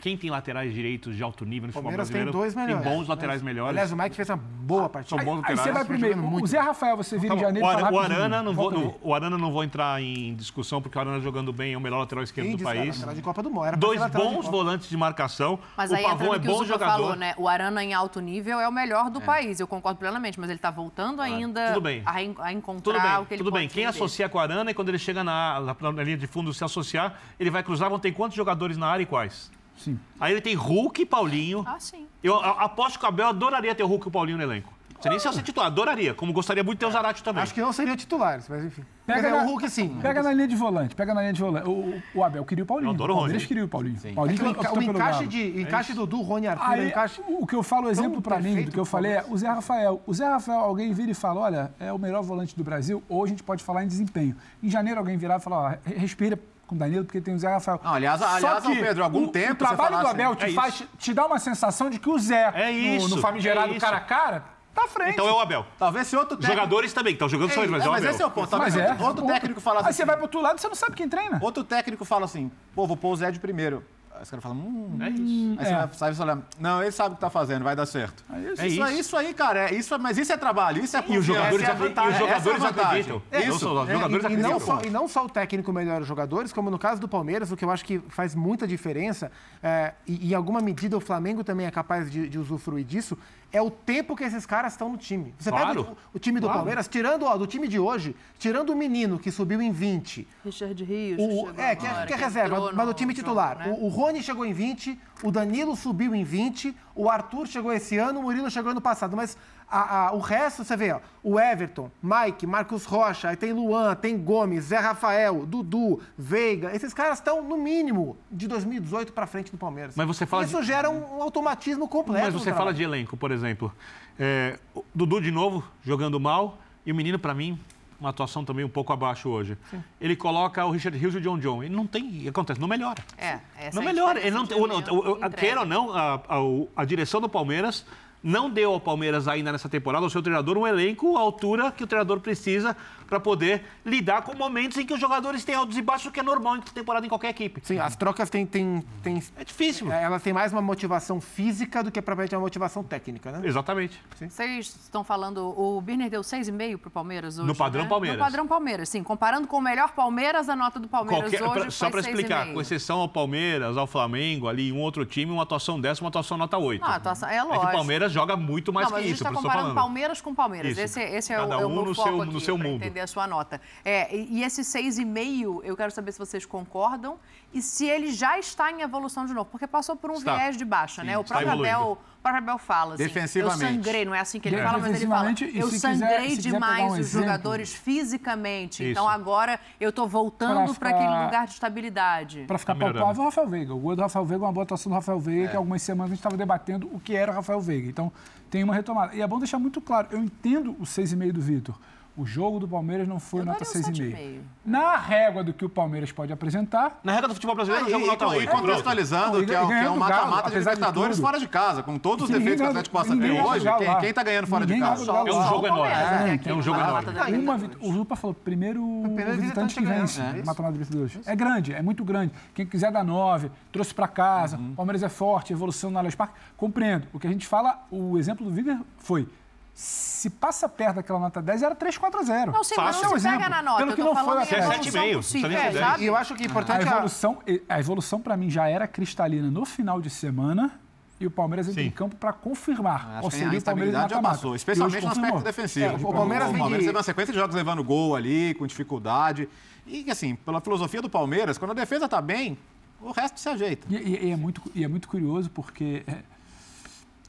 quem 0.00 0.16
tem 0.16 0.28
laterais 0.28 0.74
direitos 0.74 1.16
de 1.16 1.22
alto 1.22 1.44
nível 1.44 1.68
no 1.68 1.72
futebol 1.72 1.92
brasileiro? 1.92 2.30
tem 2.30 2.40
dois 2.40 2.54
melhores. 2.54 2.84
Tem 2.84 2.92
bons 2.92 3.08
laterais 3.08 3.42
melhores. 3.42 3.70
Aliás, 3.70 3.92
o 3.92 3.96
Mike 3.96 4.16
fez 4.16 4.28
uma 4.28 4.36
boa 4.36 4.88
partida. 4.88 5.16
São 5.16 5.24
bons 5.24 5.36
laterais. 5.36 5.58
Aí 5.60 5.64
você 5.64 5.72
vai 5.72 5.84
primeiro. 5.84 6.34
O 6.34 6.46
Zé 6.46 6.58
Rafael, 6.58 6.96
você 6.96 7.16
vira 7.18 7.34
em 7.34 7.38
tá 7.38 7.44
janeiro 7.44 7.66
o, 7.66 7.70
Ar, 7.70 7.92
o 7.92 7.98
Arana 7.98 8.42
não 8.42 8.52
vou, 8.52 8.98
o 9.00 9.14
Arana 9.14 9.38
não 9.38 9.50
vou 9.50 9.64
entrar 9.64 10.02
em 10.02 10.34
discussão, 10.34 10.82
porque 10.82 10.98
o 10.98 11.00
Arana 11.00 11.20
jogando 11.20 11.52
bem 11.52 11.72
é 11.72 11.76
o 11.78 11.80
melhor 11.80 12.00
lateral 12.00 12.22
esquerdo 12.22 12.56
do 12.56 12.62
país. 12.62 13.02
De 13.14 13.22
Copa 13.22 13.42
do 13.42 13.50
Mundo. 13.50 13.76
Dois 13.76 14.00
bons 14.10 14.44
de 14.44 14.50
volantes 14.50 14.88
de 14.88 14.96
marcação. 14.96 15.58
Mas 15.76 15.90
o 15.90 15.94
aí 15.94 16.02
Pavão 16.02 16.34
é 16.34 16.38
bom 16.38 16.64
jogador. 16.64 16.90
Falou, 16.90 17.16
né? 17.16 17.34
O 17.36 17.48
Arana 17.48 17.82
em 17.82 17.94
alto 17.94 18.20
nível 18.20 18.60
é 18.60 18.68
o 18.68 18.72
melhor 18.72 19.10
do 19.10 19.20
é. 19.20 19.24
país. 19.24 19.60
Eu 19.60 19.66
concordo 19.66 19.98
plenamente, 19.98 20.38
mas 20.38 20.50
ele 20.50 20.58
está 20.58 20.70
voltando 20.70 21.22
ainda 21.22 21.68
tudo 21.68 21.82
bem. 21.82 22.02
A, 22.04 22.12
a 22.46 22.52
encontrar 22.52 22.92
tudo 22.92 23.02
bem. 23.02 23.18
o 23.18 23.26
que 23.26 23.34
ele 23.34 23.44
Tudo 23.44 23.52
bem. 23.52 23.68
Quem 23.68 23.86
associa 23.86 24.28
com 24.28 24.38
o 24.38 24.40
Arana 24.40 24.70
e 24.70 24.74
quando 24.74 24.88
ele 24.88 24.98
chega 24.98 25.24
na, 25.24 25.60
na, 25.60 25.92
na 25.92 26.02
linha 26.02 26.16
de 26.16 26.26
fundo 26.26 26.52
se 26.52 26.64
associar, 26.64 27.18
ele 27.38 27.50
vai 27.50 27.62
cruzar, 27.62 27.88
vão 27.88 27.98
ter 27.98 28.12
quantos 28.12 28.36
jogadores 28.36 28.76
na 28.76 28.86
área 28.86 29.02
e 29.02 29.06
quais? 29.06 29.50
Sim. 29.80 29.98
Aí 30.18 30.32
ele 30.32 30.40
tem 30.40 30.54
Hulk 30.54 31.02
e 31.02 31.06
Paulinho. 31.06 31.64
Ah, 31.66 31.80
sim. 31.80 32.06
Eu 32.22 32.36
aposto 32.36 32.98
que 32.98 33.04
o 33.04 33.08
Abel 33.08 33.28
adoraria 33.28 33.74
ter 33.74 33.82
o 33.82 33.86
Hulk 33.86 34.06
e 34.06 34.08
o 34.08 34.10
Paulinho 34.10 34.36
no 34.36 34.44
elenco. 34.44 34.72
Você 35.00 35.08
nem 35.08 35.18
se 35.18 35.26
fosse 35.26 35.42
titular, 35.42 35.68
adoraria. 35.68 36.12
Como 36.12 36.30
gostaria 36.30 36.62
muito 36.62 36.76
de 36.76 36.80
ter 36.80 36.86
o 36.86 36.90
Zarate 36.90 37.24
também. 37.24 37.42
Acho 37.42 37.54
que 37.54 37.60
não 37.62 37.72
seriam 37.72 37.96
titulares, 37.96 38.46
mas 38.50 38.62
enfim. 38.62 38.84
Pega 39.06 39.30
na, 39.30 39.44
o 39.44 39.46
Hulk 39.46 39.70
sim. 39.70 39.98
Pega 40.02 40.22
na 40.22 40.30
linha 40.30 40.46
de 40.46 40.54
volante, 40.54 40.94
pega 40.94 41.14
na 41.14 41.22
linha 41.22 41.32
de 41.32 41.40
volante. 41.40 41.66
O, 41.66 42.02
o 42.14 42.22
Abel 42.22 42.44
queria 42.44 42.64
o 42.64 42.66
Paulinho. 42.66 42.90
Eu 42.90 42.94
adoro 42.94 43.14
o 43.14 43.16
Rony. 43.16 43.32
Eles 43.32 43.46
queriam 43.46 43.64
o 43.64 43.68
Paulinho. 43.68 43.98
Sim. 43.98 44.12
Paulinho 44.12 44.50
é 44.50 44.54
que 44.54 44.66
o, 44.66 44.78
o 44.78 44.82
encaixe, 44.82 45.26
de, 45.26 45.62
encaixe 45.62 45.92
é 45.92 45.94
do 45.94 46.04
Dudu, 46.04 46.20
Rony 46.20 46.48
Arthur, 46.48 46.66
Aí, 46.66 46.88
encaixe... 46.88 47.22
O 47.26 47.46
que 47.46 47.54
eu 47.54 47.62
falo, 47.62 47.86
o 47.86 47.90
exemplo 47.90 48.20
para 48.20 48.38
mim, 48.40 48.64
do 48.64 48.70
que 48.70 48.78
eu 48.78 48.84
falei, 48.84 49.12
é 49.12 49.24
o 49.26 49.38
Zé 49.38 49.48
Rafael. 49.48 50.02
O 50.06 50.12
Zé 50.12 50.28
Rafael, 50.28 50.60
alguém 50.60 50.92
vira 50.92 51.10
e 51.10 51.14
fala, 51.14 51.40
olha, 51.40 51.72
é 51.80 51.90
o 51.90 51.98
melhor 51.98 52.22
volante 52.22 52.54
do 52.54 52.62
Brasil, 52.62 53.02
ou 53.08 53.24
a 53.24 53.26
gente 53.26 53.42
pode 53.42 53.64
falar 53.64 53.82
em 53.82 53.88
desempenho. 53.88 54.36
Em 54.62 54.68
janeiro 54.68 55.00
alguém 55.00 55.16
virar 55.16 55.38
e 55.38 55.40
falar, 55.40 55.80
ó, 55.86 55.90
respira, 55.98 56.38
com 56.70 56.76
o 56.76 56.78
Danilo, 56.78 57.04
porque 57.04 57.20
tem 57.20 57.34
o 57.34 57.38
Zé 57.38 57.48
Rafael. 57.48 57.80
Não, 57.82 57.94
aliás, 57.94 58.22
aliás 58.22 58.64
que 58.64 58.76
Pedro, 58.76 59.02
algum 59.02 59.24
o, 59.24 59.28
tempo. 59.28 59.54
O 59.54 59.56
trabalho 59.56 59.98
do 59.98 60.06
Abel 60.06 60.36
te, 60.36 60.44
é 60.44 60.52
faz, 60.52 60.84
te 60.96 61.12
dá 61.12 61.26
uma 61.26 61.40
sensação 61.40 61.90
de 61.90 61.98
que 61.98 62.08
o 62.08 62.16
Zé, 62.16 62.52
é 62.54 62.70
isso, 62.70 63.08
no, 63.08 63.16
no 63.16 63.22
famigerado 63.22 63.74
é 63.74 63.80
cara 63.80 63.96
a 63.96 64.00
cara, 64.00 64.44
tá 64.72 64.84
à 64.84 64.88
frente. 64.88 65.14
Então 65.14 65.26
é 65.26 65.32
o 65.32 65.40
Abel. 65.40 65.66
Talvez 65.76 66.06
se 66.06 66.16
outro 66.16 66.36
técnico... 66.36 66.54
Jogadores 66.54 66.92
também, 66.92 67.12
que 67.12 67.16
estão 67.16 67.28
jogando 67.28 67.52
só 67.52 67.62
ele, 67.62 67.72
mas 67.72 67.82
é, 67.82 67.86
é 67.86 67.88
o 67.88 67.92
Abel. 67.92 68.04
Mas 68.04 68.14
esse 68.14 68.22
é 68.22 68.26
o 68.26 68.30
ponto. 68.30 68.48
Talvez 68.48 68.74
mas 68.76 69.00
é. 69.00 69.04
outro 69.04 69.26
técnico 69.26 69.60
fala 69.60 69.80
assim... 69.80 69.88
Aí 69.88 69.94
você 69.94 70.04
vai 70.04 70.14
pro 70.14 70.24
outro 70.24 70.40
lado 70.40 70.58
e 70.58 70.60
você 70.60 70.68
não 70.68 70.74
sabe 70.76 70.94
quem 70.94 71.08
treina. 71.08 71.38
Outro 71.42 71.64
técnico 71.64 72.04
fala 72.04 72.24
assim, 72.24 72.52
pô, 72.72 72.86
vou 72.86 72.96
pôr 72.96 73.10
o 73.10 73.16
Zé 73.16 73.32
de 73.32 73.40
primeiro. 73.40 73.84
Aí 74.20 74.24
os 74.24 74.30
caras 74.30 74.42
falam, 74.42 74.58
hum, 74.58 74.98
é 75.00 75.08
isso. 75.08 75.56
Aí 75.58 75.72
é. 75.72 75.86
você 75.86 75.98
sai 75.98 76.12
e 76.12 76.20
olha, 76.20 76.42
não, 76.58 76.82
ele 76.82 76.92
sabe 76.92 77.12
o 77.12 77.14
que 77.14 77.22
tá 77.22 77.30
fazendo, 77.30 77.64
vai 77.64 77.74
dar 77.74 77.86
certo. 77.86 78.22
É 78.30 78.38
isso, 78.38 78.62
é 78.62 78.68
isso. 78.68 78.82
Aí, 78.82 78.98
isso 78.98 79.16
aí, 79.16 79.32
cara, 79.32 79.70
é 79.70 79.74
isso, 79.74 79.98
mas 79.98 80.18
isso 80.18 80.30
é 80.30 80.36
trabalho, 80.36 80.84
isso 80.84 80.94
é 80.94 81.02
E 81.08 81.16
os 81.16 81.24
jogadores, 81.24 81.66
é 81.66 81.72
e 81.72 82.08
os 82.10 82.18
jogadores 82.18 82.64
acreditam. 82.64 83.22
É, 83.30 83.40
isso, 83.40 83.54
os 83.54 83.88
jogadores 83.88 84.24
e, 84.24 84.32
e, 84.34 84.36
não 84.36 84.60
só, 84.60 84.82
e 84.84 84.90
não 84.90 85.08
só 85.08 85.24
o 85.24 85.28
técnico 85.28 85.72
melhora 85.72 86.02
os 86.02 86.06
jogadores, 86.06 86.52
como 86.52 86.70
no 86.70 86.78
caso 86.78 87.00
do 87.00 87.08
Palmeiras, 87.08 87.50
o 87.50 87.56
que 87.56 87.64
eu 87.64 87.70
acho 87.70 87.82
que 87.82 87.98
faz 88.10 88.34
muita 88.34 88.68
diferença, 88.68 89.32
é, 89.62 89.94
e 90.06 90.32
em 90.32 90.34
alguma 90.34 90.60
medida 90.60 90.98
o 90.98 91.00
Flamengo 91.00 91.42
também 91.42 91.64
é 91.64 91.70
capaz 91.70 92.10
de, 92.10 92.28
de 92.28 92.38
usufruir 92.38 92.84
disso, 92.84 93.16
é 93.52 93.60
o 93.60 93.70
tempo 93.70 94.16
que 94.16 94.24
esses 94.24 94.46
caras 94.46 94.72
estão 94.72 94.88
no 94.88 94.96
time. 94.96 95.34
Você 95.38 95.50
claro. 95.50 95.84
pega 95.84 95.92
o, 95.92 95.96
o 96.14 96.18
time 96.18 96.38
do 96.38 96.44
claro. 96.46 96.58
Palmeiras, 96.58 96.88
tirando 96.88 97.24
ó, 97.24 97.36
do 97.36 97.46
time 97.46 97.66
de 97.66 97.78
hoje, 97.78 98.14
tirando 98.38 98.70
o 98.70 98.76
menino 98.76 99.18
que 99.18 99.30
subiu 99.30 99.60
em 99.60 99.72
20. 99.72 100.26
Richard 100.44 100.84
Rios. 100.84 101.18
O, 101.20 101.50
é, 101.60 101.74
que, 101.74 101.86
é, 101.86 102.06
que 102.06 102.12
é 102.12 102.16
reserva, 102.16 102.72
mas 102.72 102.88
o 102.88 102.94
time 102.94 103.12
titular. 103.12 103.58
Jogo, 103.58 103.70
né? 103.70 103.76
o, 103.80 103.86
o 103.86 103.88
Rony 103.88 104.22
chegou 104.22 104.44
em 104.44 104.52
20, 104.52 104.98
o 105.22 105.30
Danilo 105.30 105.74
subiu 105.74 106.14
em 106.14 106.22
20, 106.22 106.74
o 106.94 107.08
Arthur 107.10 107.46
chegou 107.46 107.72
esse 107.72 107.98
ano, 107.98 108.20
o 108.20 108.22
Murilo 108.22 108.50
chegou 108.50 108.70
ano 108.70 108.80
passado. 108.80 109.16
Mas 109.16 109.36
a, 109.70 110.08
a, 110.08 110.12
o 110.12 110.18
resto, 110.18 110.64
você 110.64 110.76
vê, 110.76 110.92
ó, 110.92 111.00
o 111.22 111.38
Everton, 111.38 111.90
Mike, 112.02 112.46
Marcos 112.46 112.84
Rocha, 112.84 113.28
aí 113.28 113.36
tem 113.36 113.52
Luan, 113.52 113.94
tem 113.94 114.18
Gomes, 114.18 114.64
Zé 114.64 114.78
Rafael, 114.78 115.46
Dudu, 115.46 116.00
Veiga. 116.18 116.74
Esses 116.74 116.92
caras 116.92 117.18
estão, 117.18 117.42
no 117.42 117.56
mínimo, 117.56 118.16
de 118.30 118.48
2018 118.48 119.12
para 119.12 119.26
frente 119.26 119.52
do 119.52 119.56
Palmeiras. 119.56 119.94
Mas 119.94 120.06
você 120.06 120.26
fala 120.26 120.44
Isso 120.44 120.60
de... 120.60 120.66
gera 120.66 120.90
um, 120.90 121.18
um, 121.18 121.22
automatismo 121.22 121.86
completo. 121.86 122.24
Mas 122.24 122.34
você 122.34 122.52
fala 122.52 122.74
de 122.74 122.82
elenco, 122.82 123.16
por 123.16 123.30
exemplo. 123.30 123.72
É, 124.18 124.58
Dudu, 124.94 125.20
de 125.20 125.30
novo, 125.30 125.62
jogando 125.84 126.18
mal. 126.18 126.58
E 126.84 126.90
o 126.90 126.94
menino, 126.94 127.18
para 127.18 127.32
mim, 127.32 127.58
uma 128.00 128.10
atuação 128.10 128.44
também 128.44 128.64
um 128.64 128.68
pouco 128.68 128.92
abaixo 128.92 129.28
hoje. 129.28 129.56
Sim. 129.70 129.84
Ele 130.00 130.16
coloca 130.16 130.64
o 130.64 130.70
Richard 130.70 130.96
Hughes 130.98 131.14
e 131.14 131.18
o 131.18 131.20
John 131.20 131.38
John. 131.38 131.62
Ele 131.62 131.74
não 131.74 131.86
tem. 131.86 132.26
Acontece, 132.26 132.60
não 132.60 132.66
melhora. 132.66 133.04
É, 133.16 133.38
essa 133.58 133.76
não 133.76 133.82
é 133.82 133.92
melhora. 133.92 134.18
Ele 134.18 134.30
não, 134.30 134.44
o, 134.44 134.94
o, 134.94 135.12
o, 135.12 135.30
queira 135.30 135.60
ou 135.60 135.66
não, 135.66 135.92
a, 135.92 136.14
a, 136.14 136.38
a 136.76 136.84
direção 136.84 137.20
do 137.20 137.28
Palmeiras 137.28 137.84
não 138.22 138.50
deu 138.50 138.72
ao 138.72 138.80
Palmeiras 138.80 139.26
ainda 139.26 139.50
nessa 139.50 139.68
temporada, 139.68 140.04
ao 140.04 140.10
seu 140.10 140.22
treinador, 140.22 140.58
um 140.58 140.66
elenco 140.66 141.16
à 141.16 141.20
altura 141.20 141.70
que 141.70 141.84
o 141.84 141.86
treinador 141.86 142.20
precisa 142.20 142.76
para 143.10 143.18
poder 143.18 143.64
lidar 143.84 144.22
com 144.22 144.34
momentos 144.36 144.78
em 144.78 144.86
que 144.86 144.94
os 144.94 145.00
jogadores 145.00 145.44
têm 145.44 145.56
altos 145.56 145.76
e 145.76 145.82
baixos, 145.82 146.06
o 146.06 146.12
que 146.12 146.20
é 146.20 146.22
normal 146.22 146.56
em 146.56 146.60
temporada 146.60 147.04
em 147.04 147.08
qualquer 147.08 147.30
equipe. 147.30 147.60
Sim, 147.64 147.78
as 147.80 147.96
trocas 147.96 148.30
têm. 148.30 148.46
têm, 148.46 148.84
têm 149.02 149.20
é 149.36 149.44
difícil. 149.44 149.92
É, 149.92 150.04
elas 150.04 150.22
têm 150.22 150.32
mais 150.32 150.52
uma 150.52 150.62
motivação 150.62 151.20
física 151.20 151.82
do 151.82 151.90
que 151.90 152.00
propriamente 152.00 152.36
uma 152.36 152.40
motivação 152.40 152.84
técnica, 152.84 153.32
né? 153.32 153.40
Exatamente. 153.46 154.00
Sim. 154.16 154.28
Vocês 154.28 154.76
estão 154.82 155.02
falando, 155.02 155.38
o 155.58 155.80
Birner 155.80 156.08
deu 156.08 156.20
6,5 156.20 156.78
para 156.78 156.88
o 156.88 156.90
Palmeiras 156.90 157.38
hoje. 157.38 157.48
No 157.48 157.54
padrão 157.54 157.82
né? 157.82 157.88
Palmeiras. 157.88 158.18
No 158.18 158.24
padrão 158.24 158.46
Palmeiras, 158.46 158.88
sim. 158.88 159.02
Comparando 159.02 159.48
com 159.48 159.56
o 159.56 159.60
melhor 159.60 159.90
Palmeiras, 159.90 160.48
a 160.48 160.54
nota 160.54 160.78
do 160.78 160.86
Palmeiras 160.86 161.30
Qualquer, 161.30 161.42
hoje. 161.42 161.60
Pra, 161.60 161.70
só 161.70 161.90
para 161.90 162.00
explicar, 162.00 162.52
com 162.52 162.60
exceção 162.60 163.00
ao 163.00 163.08
Palmeiras, 163.08 163.76
ao 163.76 163.88
Flamengo, 163.88 164.46
ali, 164.46 164.70
um 164.70 164.78
outro 164.78 165.04
time, 165.04 165.32
uma 165.32 165.42
atuação 165.42 165.80
dessa, 165.80 166.00
uma 166.00 166.08
atuação 166.08 166.38
nota 166.38 166.56
8. 166.56 166.80
Não, 166.80 166.88
atuação, 166.88 167.28
é 167.28 167.42
lógico. 167.42 167.56
É 167.56 167.66
que 167.66 167.66
o 167.66 167.76
Palmeiras 167.76 168.12
joga 168.12 168.36
muito 168.36 168.72
mais 168.72 168.88
Não, 168.88 168.96
que 168.96 169.04
isso. 169.04 169.24
A 169.24 169.26
gente 169.26 169.26
está 169.26 169.32
comparando 169.32 169.74
Palmeiras 169.74 170.20
com 170.20 170.34
Palmeiras. 170.34 170.72
Isso. 170.72 170.80
Esse, 170.80 171.00
esse 171.00 171.32
é 171.32 171.36
Cada 171.36 171.58
o, 171.58 171.60
é 171.60 171.66
o 171.66 171.68
um 171.68 171.84
no 171.84 171.94
foco 171.94 172.08
seu, 172.08 172.22
aqui, 172.22 172.32
no 172.32 172.40
seu 172.40 172.58
mundo. 172.58 172.76
entender 172.76 172.99
a 173.00 173.06
sua 173.06 173.26
nota. 173.26 173.60
É, 173.84 174.14
e 174.14 174.42
esse 174.42 174.62
6,5, 174.62 175.60
eu 175.64 175.76
quero 175.76 175.90
saber 175.90 176.12
se 176.12 176.18
vocês 176.18 176.44
concordam 176.44 177.18
e 177.52 177.60
se 177.60 177.86
ele 177.86 178.12
já 178.12 178.38
está 178.38 178.70
em 178.70 178.82
evolução 178.82 179.26
de 179.26 179.34
novo, 179.34 179.48
porque 179.50 179.66
passou 179.66 179.96
por 179.96 180.10
um 180.10 180.14
está. 180.14 180.36
viés 180.36 180.56
de 180.56 180.64
baixa, 180.64 181.02
Sim, 181.02 181.08
né? 181.08 181.18
O 181.18 181.24
próprio 181.24 181.50
Abel, 181.50 181.98
o 182.18 182.22
próprio 182.22 182.42
Abel 182.42 182.58
fala 182.58 182.94
assim, 182.94 183.02
Defensivamente. 183.02 183.62
eu 183.64 183.68
sangrei, 183.68 184.04
não 184.04 184.14
é 184.14 184.20
assim 184.20 184.38
que 184.38 184.48
ele 184.48 184.62
fala, 184.62 184.78
mas 184.78 184.96
ele 184.96 185.06
fala, 185.06 185.34
eu 185.54 185.68
sangrei 185.70 186.28
quiser, 186.28 186.50
demais 186.50 186.84
um 186.84 186.92
os 186.92 186.98
exemplo, 186.98 187.26
jogadores 187.26 187.74
fisicamente, 187.74 188.82
isso. 188.82 188.92
então 188.92 189.08
agora 189.08 189.58
eu 189.80 189.90
estou 189.90 190.06
voltando 190.06 190.72
para 190.74 190.90
aquele 190.90 191.24
lugar 191.24 191.46
de 191.46 191.54
estabilidade. 191.54 192.44
Para 192.46 192.58
ficar 192.58 192.74
palpável, 192.74 193.22
o 193.22 193.24
Rafael 193.24 193.48
Veiga. 193.48 193.74
O 193.74 193.78
gol 193.78 193.96
do 193.96 194.02
Rafael 194.02 194.24
Veiga 194.24 194.44
é 194.44 194.46
uma 194.46 194.52
boa 194.52 194.64
atuação 194.64 194.90
do 194.90 194.94
Rafael 194.94 195.18
Veiga, 195.18 195.46
é. 195.46 195.48
que 195.48 195.56
algumas 195.56 195.82
semanas 195.82 196.12
a 196.12 196.14
gente 196.14 196.20
estava 196.20 196.36
debatendo 196.36 196.88
o 196.92 197.00
que 197.00 197.16
era 197.16 197.32
o 197.32 197.34
Rafael 197.34 197.60
Veiga. 197.60 197.88
Então, 197.88 198.12
tem 198.50 198.62
uma 198.62 198.74
retomada. 198.74 199.14
E 199.14 199.22
é 199.22 199.26
bom 199.26 199.38
deixar 199.38 199.58
muito 199.58 199.80
claro, 199.80 200.08
eu 200.10 200.18
entendo 200.18 200.72
o 200.72 200.82
6,5 200.82 201.32
do 201.32 201.40
Vitor. 201.40 201.74
O 202.20 202.26
jogo 202.26 202.60
do 202.60 202.68
Palmeiras 202.68 203.08
não 203.08 203.18
foi 203.18 203.40
eu 203.40 203.46
nota 203.46 203.64
6,5. 203.64 204.40
Na 204.62 204.94
régua 204.98 205.42
do 205.42 205.54
que 205.54 205.64
o 205.64 205.70
Palmeiras 205.70 206.12
pode 206.12 206.30
apresentar. 206.30 207.00
Na 207.02 207.12
régua 207.12 207.28
do 207.28 207.34
futebol 207.34 207.56
brasileiro, 207.56 207.86
ah, 207.86 207.88
o 207.88 207.90
jogo 207.90 208.06
nota 208.06 208.26
8. 208.28 208.42
E 208.42 208.46
contextualizando 208.46 209.46
que 209.46 209.54
é, 209.54 209.66
que 209.66 209.72
é 209.72 209.90
um 209.90 209.96
mata-mata 209.96 210.50
de 210.50 210.58
Libertadores 210.58 211.16
de 211.16 211.22
fora 211.22 211.40
de 211.40 211.48
casa, 211.48 211.82
com 211.82 211.98
todos 211.98 212.24
os 212.24 212.30
defeitos 212.30 212.60
que 212.60 212.66
o 212.66 212.68
Atlético 212.68 212.94
possa 212.94 213.16
ter 213.16 213.30
hoje. 213.40 213.64
Quem 214.00 214.10
está 214.10 214.22
ganhando 214.22 214.46
fora 214.48 214.66
ninguém 214.66 214.82
de 214.82 214.86
casa? 214.86 215.10
É 215.10 215.32
um 215.32 215.48
jogo 215.48 215.66
enorme. 215.66 215.94
É, 215.94 216.50
é 216.50 216.54
um 216.54 216.60
jogo 216.60 216.78
enorme. 216.78 217.70
O 217.80 217.90
Lupa 217.90 218.14
falou, 218.16 218.34
primeiro, 218.34 218.82
primeiro 219.02 219.32
visitante 219.40 219.74
que 219.76 219.86
vence 219.86 220.20
é 220.20 220.42
mata-mata 220.44 220.72
de 220.74 220.78
Libertadores. 220.78 221.26
É 221.26 221.34
grande, 221.34 221.72
é 221.72 221.80
muito 221.80 222.04
grande. 222.04 222.34
Quem 222.52 222.66
quiser 222.66 222.92
dar 222.92 223.02
9, 223.02 223.50
trouxe 223.72 223.94
para 223.94 224.06
casa. 224.06 224.58
Uhum. 224.58 224.74
Palmeiras 224.74 225.02
é 225.02 225.08
forte, 225.08 225.54
evolução 225.54 225.90
na 225.90 226.00
Allianz 226.00 226.14
Parque. 226.14 226.34
Compreendo. 226.54 227.06
O 227.14 227.18
que 227.18 227.26
a 227.26 227.30
gente 227.30 227.46
fala, 227.46 227.82
o 227.90 228.18
exemplo 228.18 228.44
do 228.44 228.52
Vitor 228.52 228.76
foi 228.98 229.26
se 229.74 230.28
passa 230.28 230.68
perto 230.68 230.96
daquela 230.96 231.18
nota 231.18 231.40
10, 231.40 231.62
era 231.62 231.74
3, 231.74 231.96
4 231.96 232.20
a 232.20 232.22
0. 232.22 232.52
Não, 232.52 232.62
sim, 232.62 232.74
Fácil. 232.74 233.08
não 233.08 233.18
se 233.18 233.28
pega 233.28 233.48
na 233.48 233.62
nota. 233.62 233.78
Pelo 233.84 233.94
que 233.94 234.02
não 234.02 234.14
foi 234.14 234.42
até 234.42 234.60
7,5. 234.60 235.98
É, 235.98 236.02
e 236.02 236.06
eu 236.06 236.14
acho 236.14 236.34
que 236.34 236.42
é 236.42 236.46
importante... 236.46 236.86
A 236.86 236.92
evolução, 236.92 237.38
a 237.68 237.80
evolução 237.80 238.20
para 238.20 238.36
mim, 238.36 238.50
já 238.50 238.68
era 238.68 238.86
cristalina 238.86 239.50
no 239.50 239.64
final 239.64 240.00
de 240.00 240.10
semana 240.10 240.78
e 241.20 241.26
o 241.26 241.30
Palmeiras 241.30 241.68
entra 241.68 241.82
em 241.82 241.90
campo 241.90 242.16
para 242.16 242.32
confirmar 242.32 243.06
Acho 243.10 243.20
qual 243.20 243.30
seria 243.30 243.58
o 243.58 243.62
Palmeiras 243.62 244.12
passou, 244.22 244.56
especialmente 244.56 245.04
no 245.04 245.12
aspecto 245.12 245.40
defensivo. 245.40 245.86
É, 245.86 245.92
o 245.92 246.12
Palmeiras, 246.12 246.50
o 246.50 246.56
Palmeiras 246.56 246.86
teve 246.86 246.96
uma 246.96 247.02
sequência 247.02 247.32
de 247.32 247.38
jogos 247.38 247.54
levando 247.54 247.84
gol 247.84 248.16
ali, 248.16 248.54
com 248.54 248.66
dificuldade. 248.66 249.46
E, 249.86 250.10
assim, 250.10 250.34
pela 250.34 250.62
filosofia 250.62 251.02
do 251.02 251.10
Palmeiras, 251.10 251.58
quando 251.58 251.72
a 251.72 251.74
defesa 251.74 252.06
está 252.06 252.22
bem, 252.22 252.56
o 253.02 253.10
resto 253.10 253.38
se 253.38 253.48
ajeita. 253.50 253.86
E, 253.90 253.96
e, 253.96 254.26
e, 254.28 254.30
é, 254.30 254.36
muito, 254.36 254.62
e 254.74 254.82
é 254.82 254.88
muito 254.88 255.08
curioso 255.08 255.50
porque 255.50 256.02
é, 256.06 256.20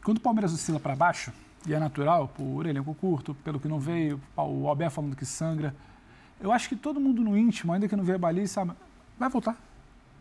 quando 0.03 0.17
o 0.19 0.21
Palmeiras 0.21 0.53
oscila 0.53 0.79
para 0.79 0.95
baixo, 0.95 1.33
e 1.67 1.73
é 1.73 1.79
natural, 1.79 2.27
por 2.27 2.65
elenco 2.65 2.93
curto, 2.95 3.33
pelo 3.35 3.59
que 3.59 3.67
não 3.67 3.79
veio, 3.79 4.19
o 4.35 4.67
Albert 4.67 4.91
falando 4.91 5.15
que 5.15 5.25
sangra. 5.25 5.75
Eu 6.39 6.51
acho 6.51 6.67
que 6.67 6.75
todo 6.75 6.99
mundo 6.99 7.21
no 7.21 7.37
íntimo, 7.37 7.71
ainda 7.71 7.87
que 7.87 7.95
não 7.95 8.03
veio 8.03 8.15
a 8.15 8.19
baliza, 8.19 8.53
sabe, 8.53 8.71
vai 9.17 9.29
voltar. 9.29 9.55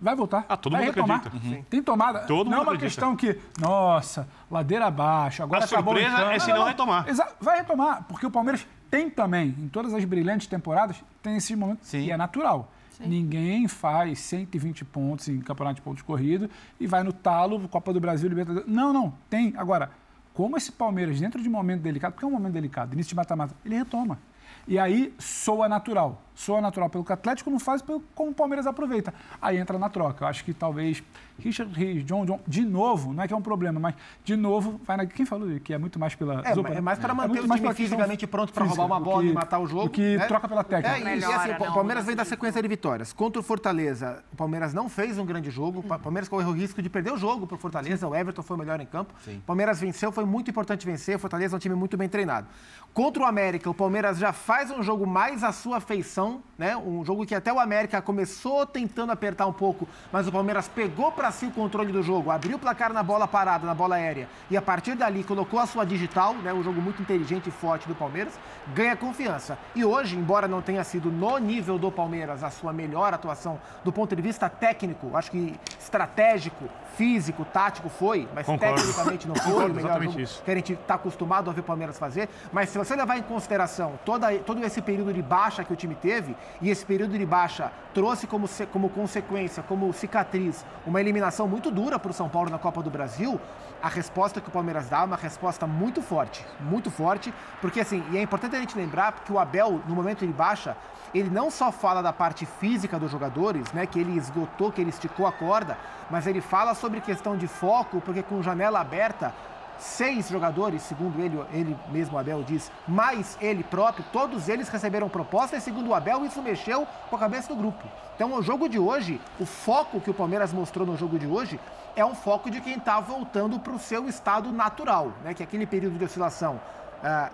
Vai 0.01 0.17
voltar. 0.17 0.47
Ah, 0.49 0.57
todo 0.57 0.73
vai 0.73 0.83
mundo 0.83 0.95
retomar. 0.95 1.19
acredita. 1.19 1.57
Uhum. 1.57 1.63
Tem 1.69 1.83
tomada. 1.83 2.21
Todo 2.21 2.49
não 2.49 2.59
é 2.59 2.61
uma 2.61 2.73
acredita. 2.73 2.87
questão 2.87 3.15
que, 3.15 3.39
nossa, 3.61 4.27
ladeira 4.51 4.87
abaixo, 4.87 5.43
agora 5.43 5.63
a 5.63 5.67
acabou 5.67 5.95
surpresa 5.95 6.17
então. 6.17 6.31
é 6.31 6.39
se 6.39 6.53
não, 6.53 6.65
retomar. 6.65 7.07
Vai 7.39 7.59
retomar, 7.59 8.05
porque 8.09 8.25
o 8.25 8.31
Palmeiras 8.31 8.67
tem 8.91 9.11
também, 9.11 9.55
em 9.59 9.69
todas 9.69 9.93
as 9.93 10.05
brilhantes 10.05 10.47
temporadas, 10.47 11.03
tem 11.23 11.37
esses 11.37 11.55
momentos 11.57 11.87
Sim. 11.87 12.01
e 12.01 12.11
é 12.11 12.17
natural. 12.17 12.71
Sim. 12.93 13.09
Ninguém 13.09 13.69
faz 13.69 14.19
120 14.21 14.85
pontos 14.87 15.29
em 15.29 15.41
campeonato 15.41 15.77
de 15.77 15.83
pontos 15.83 16.03
corrido 16.03 16.51
e 16.79 16.87
vai 16.87 17.03
no 17.03 17.13
talo, 17.13 17.69
Copa 17.69 17.93
do 17.93 18.01
Brasil, 18.01 18.29
Libertadores. 18.29 18.69
Não, 18.69 18.93
não, 18.93 19.13
tem. 19.29 19.55
Agora, 19.57 19.91
como 20.35 20.57
esse 20.57 20.73
Palmeiras, 20.73 21.21
dentro 21.21 21.43
de 21.43 21.49
um 21.49 21.53
momento 21.53 21.83
delicado, 21.83 22.13
porque 22.13 22.25
é 22.25 22.29
um 22.29 22.33
momento 22.33 22.53
delicado, 22.53 22.93
início 22.95 23.11
de 23.11 23.17
mata-mata, 23.17 23.55
ele 23.65 23.77
retoma. 23.77 24.19
E 24.67 24.79
aí 24.79 25.15
soa 25.19 25.69
natural 25.69 26.23
soa 26.41 26.61
natural 26.61 26.89
pelo 26.89 27.05
que 27.05 27.11
o 27.11 27.15
Atlético 27.15 27.51
não 27.51 27.61
faz, 27.61 27.83
pelo 27.83 28.01
como 28.15 28.31
o 28.31 28.35
Palmeiras 28.35 28.67
aproveita. 28.67 29.13
Aí 29.41 29.59
entra 29.59 29.79
na 29.79 29.91
troca. 29.91 30.25
Eu 30.25 30.29
acho 30.29 30.45
que 30.45 30.55
talvez 30.55 31.03
Richard 31.39 31.73
Rios, 31.73 32.05
John 32.05 32.25
John, 32.25 32.41
de 32.47 32.65
novo, 32.65 33.13
não 33.13 33.23
é 33.23 33.29
que 33.29 33.35
é 33.35 33.37
um 33.37 33.43
problema, 33.43 33.81
mas 33.81 33.95
de 34.25 34.37
novo, 34.37 34.81
vai 34.85 34.97
na... 34.97 35.07
quem 35.07 35.27
falou 35.27 35.49
que 35.61 35.75
é 35.75 35.79
muito 35.79 35.99
mais 35.99 36.15
pela. 36.15 36.43
É, 36.45 36.55
Zupa, 36.55 36.71
é 36.71 36.81
mais 36.81 36.99
para 36.99 37.13
é 37.13 37.17
manter 37.17 37.39
é 37.39 37.43
o 37.43 37.49
time 37.49 37.75
fisicamente 37.75 38.27
pronto 38.27 38.53
para 38.53 38.65
roubar 38.65 38.87
uma 38.87 39.01
bola 39.01 39.23
que, 39.23 39.29
e 39.29 39.33
matar 39.33 39.59
o 39.59 39.67
jogo. 39.67 39.85
Do 39.85 39.91
que 39.91 40.17
né? 40.17 40.27
troca 40.27 40.49
pela 40.49 40.65
técnica. 40.65 41.11
É, 41.11 41.19
e, 41.19 41.25
assim, 41.25 41.51
o 41.53 41.75
Palmeiras 41.75 42.07
vem 42.07 42.17
da 42.17 42.25
sequência 42.25 42.63
de 42.63 42.69
vitórias. 42.69 43.13
Contra 43.13 43.41
o 43.41 43.43
Fortaleza, 43.43 44.23
o 44.33 44.37
Palmeiras 44.37 44.73
não 44.73 44.89
fez 44.89 45.19
um 45.19 45.27
grande 45.27 45.51
jogo. 45.51 45.81
O 45.81 45.99
Palmeiras 45.99 46.29
correu 46.29 46.49
o 46.49 46.53
risco 46.53 46.81
de 46.81 46.89
perder 46.89 47.13
o 47.13 47.17
jogo 47.17 47.47
para 47.47 47.57
o 47.57 47.59
Fortaleza. 47.59 48.07
O 48.07 48.15
Everton 48.15 48.43
foi 48.43 48.57
o 48.57 48.59
melhor 48.59 48.81
em 48.81 48.87
campo. 48.87 49.15
O 49.27 49.41
Palmeiras 49.43 49.81
venceu, 49.81 50.13
foi 50.13 50.25
muito 50.25 50.51
importante 50.51 50.87
vencer. 50.87 51.17
O 51.17 51.19
Fortaleza 51.19 51.55
é 51.55 51.57
um 51.57 51.61
time 51.61 51.75
muito 51.75 51.97
bem 51.97 52.09
treinado. 52.09 52.47
Contra 52.93 53.23
o 53.23 53.27
América, 53.27 53.71
o 53.71 53.75
Palmeiras 53.75 54.19
já 54.19 54.33
faz 54.33 54.71
um 54.71 54.83
jogo 54.83 55.07
mais 55.07 55.43
à 55.43 55.53
sua 55.53 55.81
feição, 55.81 56.30
né? 56.59 56.77
Um 56.77 57.05
jogo 57.05 57.25
que 57.25 57.35
até 57.35 57.53
o 57.53 57.59
América 57.59 58.03
começou 58.03 58.67
tentando 58.67 59.11
apertar 59.11 59.47
um 59.47 59.53
pouco, 59.53 59.89
mas 60.13 60.29
o 60.29 60.33
Palmeiras 60.33 60.69
pegou 60.69 61.11
para 61.11 61.31
si 61.31 61.47
o 61.47 61.51
controle 61.51 61.91
do 61.91 62.03
jogo, 62.03 62.31
abriu 62.31 62.57
o 62.57 62.59
placar 62.59 62.93
na 62.93 63.03
bola 63.03 63.27
parada, 63.27 63.67
na 63.67 63.75
bola 63.75 63.97
aérea, 63.97 64.29
e 64.51 64.57
a 64.57 64.63
partir 64.63 64.95
dali 64.95 65.25
colocou 65.25 65.59
a 65.59 65.67
sua 65.67 65.85
digital, 65.85 66.35
né, 66.35 66.53
um 66.53 66.63
jogo 66.63 66.81
muito 66.81 67.01
inteligente 67.01 67.49
e 67.49 67.51
forte 67.51 67.89
do 67.89 67.95
Palmeiras, 67.95 68.39
ganha 68.75 68.95
confiança. 68.97 69.59
E 69.75 69.85
hoje, 69.85 70.17
embora 70.17 70.47
não 70.47 70.61
tenha 70.61 70.85
sido 70.85 71.11
no 71.11 71.39
nível 71.39 71.79
do 71.79 71.91
Palmeiras 71.91 72.45
a 72.45 72.51
sua 72.51 72.73
melhor 72.73 73.15
atuação 73.15 73.59
do 73.83 73.93
ponto 73.93 74.15
de 74.15 74.23
vista 74.23 74.49
técnico, 74.49 75.17
acho 75.17 75.31
que 75.31 75.59
estratégico, 75.79 76.69
físico, 77.01 77.47
tático 77.47 77.89
foi, 77.89 78.29
mas 78.35 78.45
Concordo. 78.45 78.75
tecnicamente 78.75 79.27
não 79.27 79.35
foi 79.35 79.45
Concordo, 79.45 79.73
o 79.73 79.75
melhor 79.75 80.03
jogo 80.03 80.21
isso. 80.21 80.43
que 80.45 80.51
a 80.51 80.55
gente 80.55 80.75
está 80.75 80.97
acostumado 80.97 81.49
a 81.49 81.53
ver 81.55 81.61
o 81.61 81.65
Palmeiras 81.65 81.99
fazer. 81.99 82.29
Mas 82.53 82.69
se 82.69 82.77
você 82.77 82.95
levar 82.95 83.17
em 83.17 83.23
consideração 83.23 83.99
toda, 84.05 84.31
todo 84.41 84.63
esse 84.63 84.83
período 84.83 85.11
de 85.15 85.23
baixa 85.23 85.65
que 85.65 85.73
o 85.73 85.77
time 85.77 85.95
teve, 85.95 86.37
e 86.61 86.69
esse 86.69 86.85
período 86.85 87.17
de 87.17 87.25
baixa 87.25 87.73
trouxe 87.95 88.27
como, 88.27 88.47
como 88.71 88.91
consequência, 88.91 89.63
como 89.63 89.91
cicatriz, 89.95 90.63
uma 90.87 91.01
eliminação 91.01 91.49
muito 91.49 91.71
dura 91.71 91.99
para 91.99 92.11
o 92.11 92.15
São 92.15 92.29
Paulo 92.29 92.51
na 92.51 92.59
Copa 92.59 92.83
do 92.83 92.91
Brasil, 92.91 93.41
a 93.83 93.89
resposta 93.89 94.41
que 94.43 94.49
o 94.49 94.53
Palmeiras 94.53 94.91
dá 94.91 95.01
é 95.01 95.05
uma 95.05 95.17
resposta 95.17 95.67
muito 95.67 96.03
forte, 96.03 96.45
muito 96.61 96.91
forte, 96.91 97.33
porque 97.63 97.81
assim, 97.81 98.05
e 98.11 98.19
é 98.19 98.23
importante 98.23 98.55
a 98.55 98.61
gente 98.61 98.77
lembrar 98.77 99.13
que 99.25 99.33
o 99.33 99.39
Abel, 99.39 99.81
no 99.89 99.95
momento 99.95 100.27
de 100.27 100.33
baixa, 100.33 100.77
ele 101.15 101.31
não 101.31 101.51
só 101.51 101.73
fala 101.73 102.03
da 102.03 102.13
parte 102.13 102.47
física 102.47 102.99
dos 102.99 103.11
jogadores, 103.11 103.73
né, 103.73 103.87
que 103.87 103.99
ele 103.99 104.17
esgotou, 104.17 104.71
que 104.71 104.81
ele 104.81 104.91
esticou 104.91 105.27
a 105.27 105.33
corda, 105.33 105.77
mas 106.11 106.27
ele 106.27 106.41
fala 106.41 106.75
sobre 106.75 106.90
questão 106.99 107.37
de 107.37 107.47
foco, 107.47 108.01
porque 108.01 108.23
com 108.23 108.43
janela 108.43 108.81
aberta, 108.81 109.35
seis 109.79 110.29
jogadores, 110.29 110.83
segundo 110.83 111.21
ele, 111.21 111.39
ele 111.53 111.77
mesmo, 111.91 112.19
Abel, 112.19 112.43
diz, 112.43 112.71
mais 112.89 113.37
ele 113.41 113.63
próprio, 113.63 114.05
todos 114.13 114.49
eles 114.49 114.69
receberam 114.69 115.09
proposta 115.09 115.57
e, 115.57 115.61
segundo 115.61 115.91
o 115.91 115.95
Abel, 115.95 116.25
isso 116.25 116.41
mexeu 116.41 116.87
com 117.09 117.17
a 117.17 117.19
cabeça 117.19 117.49
do 117.49 117.57
grupo. 117.57 117.87
Então, 118.15 118.35
o 118.35 118.43
jogo 118.43 118.69
de 118.69 118.79
hoje, 118.79 119.21
o 119.39 119.47
foco 119.47 120.01
que 120.01 120.11
o 120.11 120.15
Palmeiras 120.15 120.53
mostrou 120.53 120.87
no 120.87 120.97
jogo 120.97 121.19
de 121.19 121.27
hoje 121.27 121.59
é 121.97 122.05
um 122.05 122.15
foco 122.15 122.51
de 122.51 122.61
quem 122.61 122.77
está 122.77 123.01
voltando 123.01 123.59
para 123.59 123.73
o 123.73 123.79
seu 123.79 124.09
estado 124.09 124.53
natural, 124.53 125.13
né? 125.25 125.35
que 125.35 125.43
é 125.43 125.47
aquele 125.47 125.67
período 125.67 125.99
de 125.99 126.05
oscilação 126.05 126.61
ah, 127.03 127.31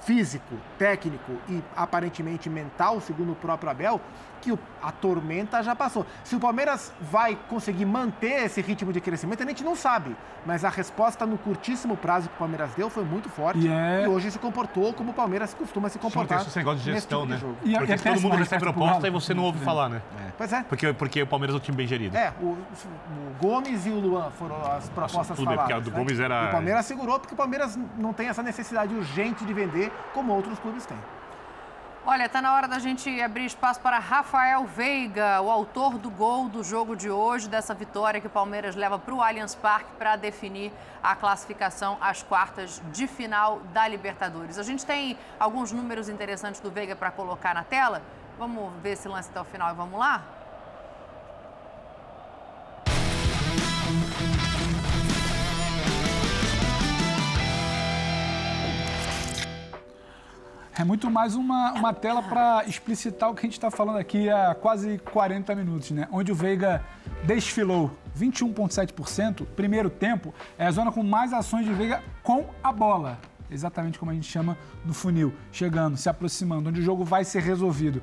físico, 0.00 0.54
técnico 0.78 1.32
e 1.48 1.62
aparentemente 1.74 2.48
mental, 2.48 3.00
segundo 3.00 3.32
o 3.32 3.36
próprio 3.36 3.70
Abel, 3.70 4.00
que 4.40 4.56
a 4.82 4.92
tormenta 4.92 5.62
já 5.62 5.74
passou. 5.74 6.06
Se 6.22 6.36
o 6.36 6.40
Palmeiras 6.40 6.92
vai 7.00 7.36
conseguir 7.48 7.84
manter 7.84 8.44
esse 8.44 8.60
ritmo 8.60 8.92
de 8.92 9.00
crescimento, 9.00 9.42
a 9.42 9.46
gente 9.46 9.64
não 9.64 9.74
sabe. 9.74 10.16
Mas 10.44 10.64
a 10.64 10.68
resposta 10.68 11.26
no 11.26 11.36
curtíssimo 11.36 11.96
prazo 11.96 12.28
que 12.28 12.34
o 12.36 12.38
Palmeiras 12.38 12.72
deu 12.74 12.88
foi 12.88 13.04
muito 13.04 13.28
forte. 13.28 13.66
E, 13.66 13.68
é... 13.68 14.04
e 14.04 14.08
hoje 14.08 14.30
se 14.30 14.38
comportou 14.38 14.92
como 14.94 15.10
o 15.10 15.14
Palmeiras 15.14 15.54
costuma 15.54 15.88
se 15.88 15.98
comportar. 15.98 16.42
Esse 16.42 16.56
negócio 16.56 16.78
de 16.78 16.92
gestão, 16.92 17.26
tipo 17.26 17.46
né? 17.46 17.54
De 17.62 17.72
e, 17.72 17.76
porque 17.76 17.92
e 17.92 17.98
todo 17.98 18.20
mundo 18.20 18.36
recebe 18.36 18.60
proposta 18.60 19.06
e 19.08 19.10
você 19.10 19.34
não 19.34 19.42
ouve 19.42 19.58
falar, 19.64 19.88
né? 19.88 20.02
É. 20.20 20.30
Pois 20.38 20.52
é. 20.52 20.62
Porque, 20.62 20.92
porque 20.92 21.22
o 21.22 21.26
Palmeiras 21.26 21.54
é 21.54 21.58
um 21.58 21.60
time 21.60 21.76
bem 21.76 21.86
gerido. 21.86 22.16
É, 22.16 22.32
o, 22.40 22.46
o 22.46 22.56
Gomes 23.40 23.86
e 23.86 23.90
o 23.90 23.98
Luan 23.98 24.30
foram 24.30 24.56
as 24.56 24.88
propostas 24.88 25.30
Nossa, 25.30 25.34
tudo 25.34 25.44
faladas. 25.44 25.66
Bem, 25.66 25.66
porque 25.66 25.72
a 25.72 25.80
do 25.80 25.90
né? 25.90 25.98
Gomes 25.98 26.20
era... 26.20 26.44
E 26.44 26.48
o 26.48 26.52
Palmeiras 26.52 26.86
segurou 26.86 27.18
porque 27.18 27.34
o 27.34 27.36
Palmeiras 27.36 27.78
não 27.98 28.12
tem 28.12 28.28
essa 28.28 28.42
necessidade 28.42 28.94
urgente 28.94 29.44
de 29.44 29.52
vender 29.52 29.90
como 30.14 30.32
outros 30.32 30.58
clubes 30.58 30.86
têm. 30.86 30.98
Olha, 32.08 32.26
está 32.26 32.40
na 32.40 32.54
hora 32.54 32.68
da 32.68 32.78
gente 32.78 33.20
abrir 33.20 33.46
espaço 33.46 33.80
para 33.80 33.98
Rafael 33.98 34.64
Veiga, 34.64 35.40
o 35.42 35.50
autor 35.50 35.98
do 35.98 36.08
gol 36.08 36.48
do 36.48 36.62
jogo 36.62 36.94
de 36.94 37.10
hoje, 37.10 37.48
dessa 37.48 37.74
vitória 37.74 38.20
que 38.20 38.28
o 38.28 38.30
Palmeiras 38.30 38.76
leva 38.76 38.96
para 38.96 39.12
o 39.12 39.20
Allianz 39.20 39.56
Parque 39.56 39.90
para 39.98 40.14
definir 40.14 40.70
a 41.02 41.16
classificação 41.16 41.98
às 42.00 42.22
quartas 42.22 42.80
de 42.92 43.08
final 43.08 43.58
da 43.72 43.88
Libertadores. 43.88 44.56
A 44.56 44.62
gente 44.62 44.86
tem 44.86 45.18
alguns 45.36 45.72
números 45.72 46.08
interessantes 46.08 46.60
do 46.60 46.70
Veiga 46.70 46.94
para 46.94 47.10
colocar 47.10 47.52
na 47.52 47.64
tela. 47.64 48.00
Vamos 48.38 48.72
ver 48.80 48.92
esse 48.92 49.08
lance 49.08 49.28
até 49.28 49.40
o 49.40 49.44
final 49.44 49.72
e 49.72 49.74
vamos 49.74 49.98
lá? 49.98 50.22
É 60.78 60.84
muito 60.84 61.10
mais 61.10 61.34
uma, 61.34 61.72
uma 61.72 61.94
tela 61.94 62.22
para 62.22 62.62
explicitar 62.66 63.30
o 63.30 63.34
que 63.34 63.40
a 63.40 63.44
gente 63.44 63.54
está 63.54 63.70
falando 63.70 63.96
aqui 63.96 64.28
há 64.28 64.54
quase 64.54 64.98
40 64.98 65.54
minutos, 65.54 65.90
né? 65.90 66.06
Onde 66.12 66.30
o 66.30 66.34
Veiga 66.34 66.84
desfilou 67.24 67.96
21,7%. 68.14 69.46
Primeiro 69.56 69.88
tempo 69.88 70.34
é 70.58 70.66
a 70.66 70.70
zona 70.70 70.92
com 70.92 71.02
mais 71.02 71.32
ações 71.32 71.64
de 71.64 71.72
Veiga 71.72 72.04
com 72.22 72.50
a 72.62 72.70
bola. 72.72 73.18
Exatamente 73.50 73.98
como 73.98 74.10
a 74.10 74.14
gente 74.14 74.30
chama 74.30 74.58
no 74.84 74.92
funil. 74.92 75.32
Chegando, 75.50 75.96
se 75.96 76.10
aproximando, 76.10 76.68
onde 76.68 76.80
o 76.80 76.84
jogo 76.84 77.06
vai 77.06 77.24
ser 77.24 77.40
resolvido. 77.40 78.02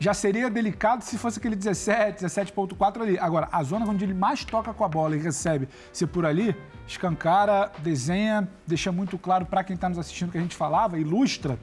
Já 0.00 0.12
seria 0.12 0.50
delicado 0.50 1.04
se 1.04 1.16
fosse 1.16 1.38
aquele 1.38 1.54
17, 1.54 2.24
17,4 2.24 3.02
ali. 3.02 3.18
Agora, 3.20 3.48
a 3.52 3.62
zona 3.62 3.86
onde 3.86 4.04
ele 4.04 4.14
mais 4.14 4.44
toca 4.44 4.74
com 4.74 4.84
a 4.84 4.88
bola 4.88 5.14
e 5.14 5.20
recebe, 5.20 5.68
se 5.92 6.08
por 6.08 6.26
ali, 6.26 6.56
escancara, 6.88 7.70
desenha, 7.78 8.48
deixa 8.66 8.90
muito 8.90 9.16
claro 9.16 9.46
para 9.46 9.62
quem 9.62 9.74
está 9.74 9.88
nos 9.88 9.98
assistindo 9.98 10.32
que 10.32 10.38
a 10.38 10.40
gente 10.40 10.56
falava, 10.56 10.98
ilustra 10.98 11.56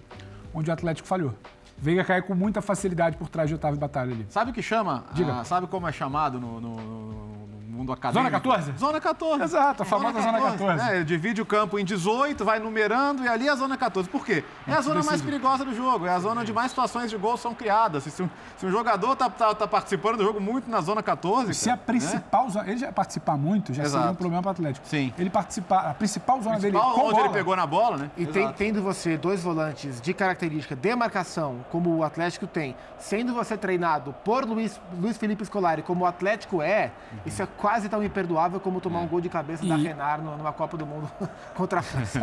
onde 0.53 0.69
o 0.69 0.73
Atlético 0.73 1.07
falhou. 1.07 1.33
Veiga 1.77 2.03
cai 2.03 2.21
com 2.21 2.33
muita 2.33 2.61
facilidade 2.61 3.17
por 3.17 3.29
trás 3.29 3.49
de 3.49 3.55
Otávio 3.55 3.79
Batalha 3.79 4.11
ali. 4.11 4.25
Sabe 4.29 4.51
o 4.51 4.53
que 4.53 4.63
chama? 4.63 5.05
Diga. 5.13 5.39
Ah, 5.39 5.43
sabe 5.43 5.67
como 5.67 5.87
é 5.87 5.91
chamado 5.91 6.39
no, 6.39 6.59
no, 6.59 6.75
no 6.77 7.47
mundo 7.77 7.93
acadêmico. 7.93 8.23
Zona 8.23 8.31
14? 8.31 8.73
Zona 8.77 9.01
14. 9.01 9.43
Exato, 9.43 9.83
a 9.83 9.85
famosa 9.85 10.21
Zona 10.21 10.39
14. 10.39 10.57
Zona 10.57 10.73
14. 10.73 10.95
É, 10.95 11.03
divide 11.03 11.41
o 11.41 11.45
campo 11.45 11.79
em 11.79 11.85
18, 11.85 12.43
vai 12.43 12.59
numerando 12.59 13.23
e 13.23 13.27
ali 13.27 13.47
é 13.47 13.51
a 13.51 13.55
Zona 13.55 13.77
14. 13.77 14.09
Por 14.09 14.25
quê? 14.25 14.43
É 14.67 14.73
a 14.73 14.81
zona 14.81 15.03
mais 15.03 15.21
perigosa 15.21 15.63
do 15.63 15.73
jogo, 15.73 16.05
é 16.05 16.09
a 16.09 16.19
zona 16.19 16.41
onde 16.41 16.53
mais 16.53 16.71
situações 16.71 17.09
de 17.09 17.17
gol 17.17 17.37
são 17.37 17.53
criadas. 17.53 18.03
Se 18.03 18.23
um, 18.23 18.29
se 18.57 18.65
um 18.65 18.71
jogador 18.71 19.13
está 19.13 19.29
tá, 19.29 19.53
tá, 19.53 19.67
participando 19.67 20.17
do 20.17 20.23
jogo 20.23 20.39
muito 20.39 20.69
na 20.69 20.81
Zona 20.81 21.03
14. 21.03 21.53
Se 21.53 21.69
a 21.69 21.77
principal 21.77 22.45
né? 22.45 22.51
zona. 22.51 22.69
Ele 22.69 22.77
já 22.77 22.91
participar 22.91 23.37
muito, 23.37 23.73
já 23.73 23.83
Exato. 23.83 23.97
seria 23.97 24.11
um 24.11 24.15
problema 24.15 24.41
para 24.41 24.49
o 24.49 24.51
Atlético. 24.51 24.87
Sim. 24.87 25.13
Ele 25.17 25.29
participar, 25.29 25.89
a 25.89 25.93
principal 25.93 26.41
zona 26.41 26.57
principal, 26.57 26.91
dele. 26.91 27.03
onde 27.03 27.13
bola, 27.13 27.25
ele 27.25 27.33
pegou 27.33 27.55
na 27.55 27.65
bola, 27.65 27.97
né? 27.97 28.11
E 28.17 28.25
tem, 28.25 28.51
tendo 28.53 28.81
você 28.81 29.17
dois 29.17 29.41
volantes 29.43 30.01
de 30.01 30.13
característica 30.13 30.75
de 30.75 30.95
marcação, 30.95 31.65
como 31.71 31.95
o 31.95 32.03
Atlético 32.03 32.47
tem, 32.47 32.75
sendo 32.97 33.33
você 33.33 33.57
treinado 33.57 34.13
por 34.23 34.45
Luiz, 34.45 34.79
Luiz 34.99 35.17
Felipe 35.17 35.45
Scolari, 35.45 35.81
como 35.81 36.03
o 36.03 36.07
Atlético 36.07 36.61
é, 36.61 36.91
uhum. 37.11 37.19
isso 37.25 37.41
é 37.41 37.47
quase 37.67 37.89
tão 37.89 38.01
imperdoável 38.01 38.61
como 38.61 38.79
tomar 38.79 38.99
é. 38.99 39.03
um 39.03 39.07
gol 39.07 39.19
de 39.19 39.27
cabeça 39.27 39.65
e... 39.65 39.67
da 39.67 39.75
Renar 39.75 40.21
numa 40.21 40.53
Copa 40.53 40.77
do 40.77 40.85
Mundo 40.85 41.11
contra 41.53 41.81
a 41.81 41.83
França. 41.83 42.17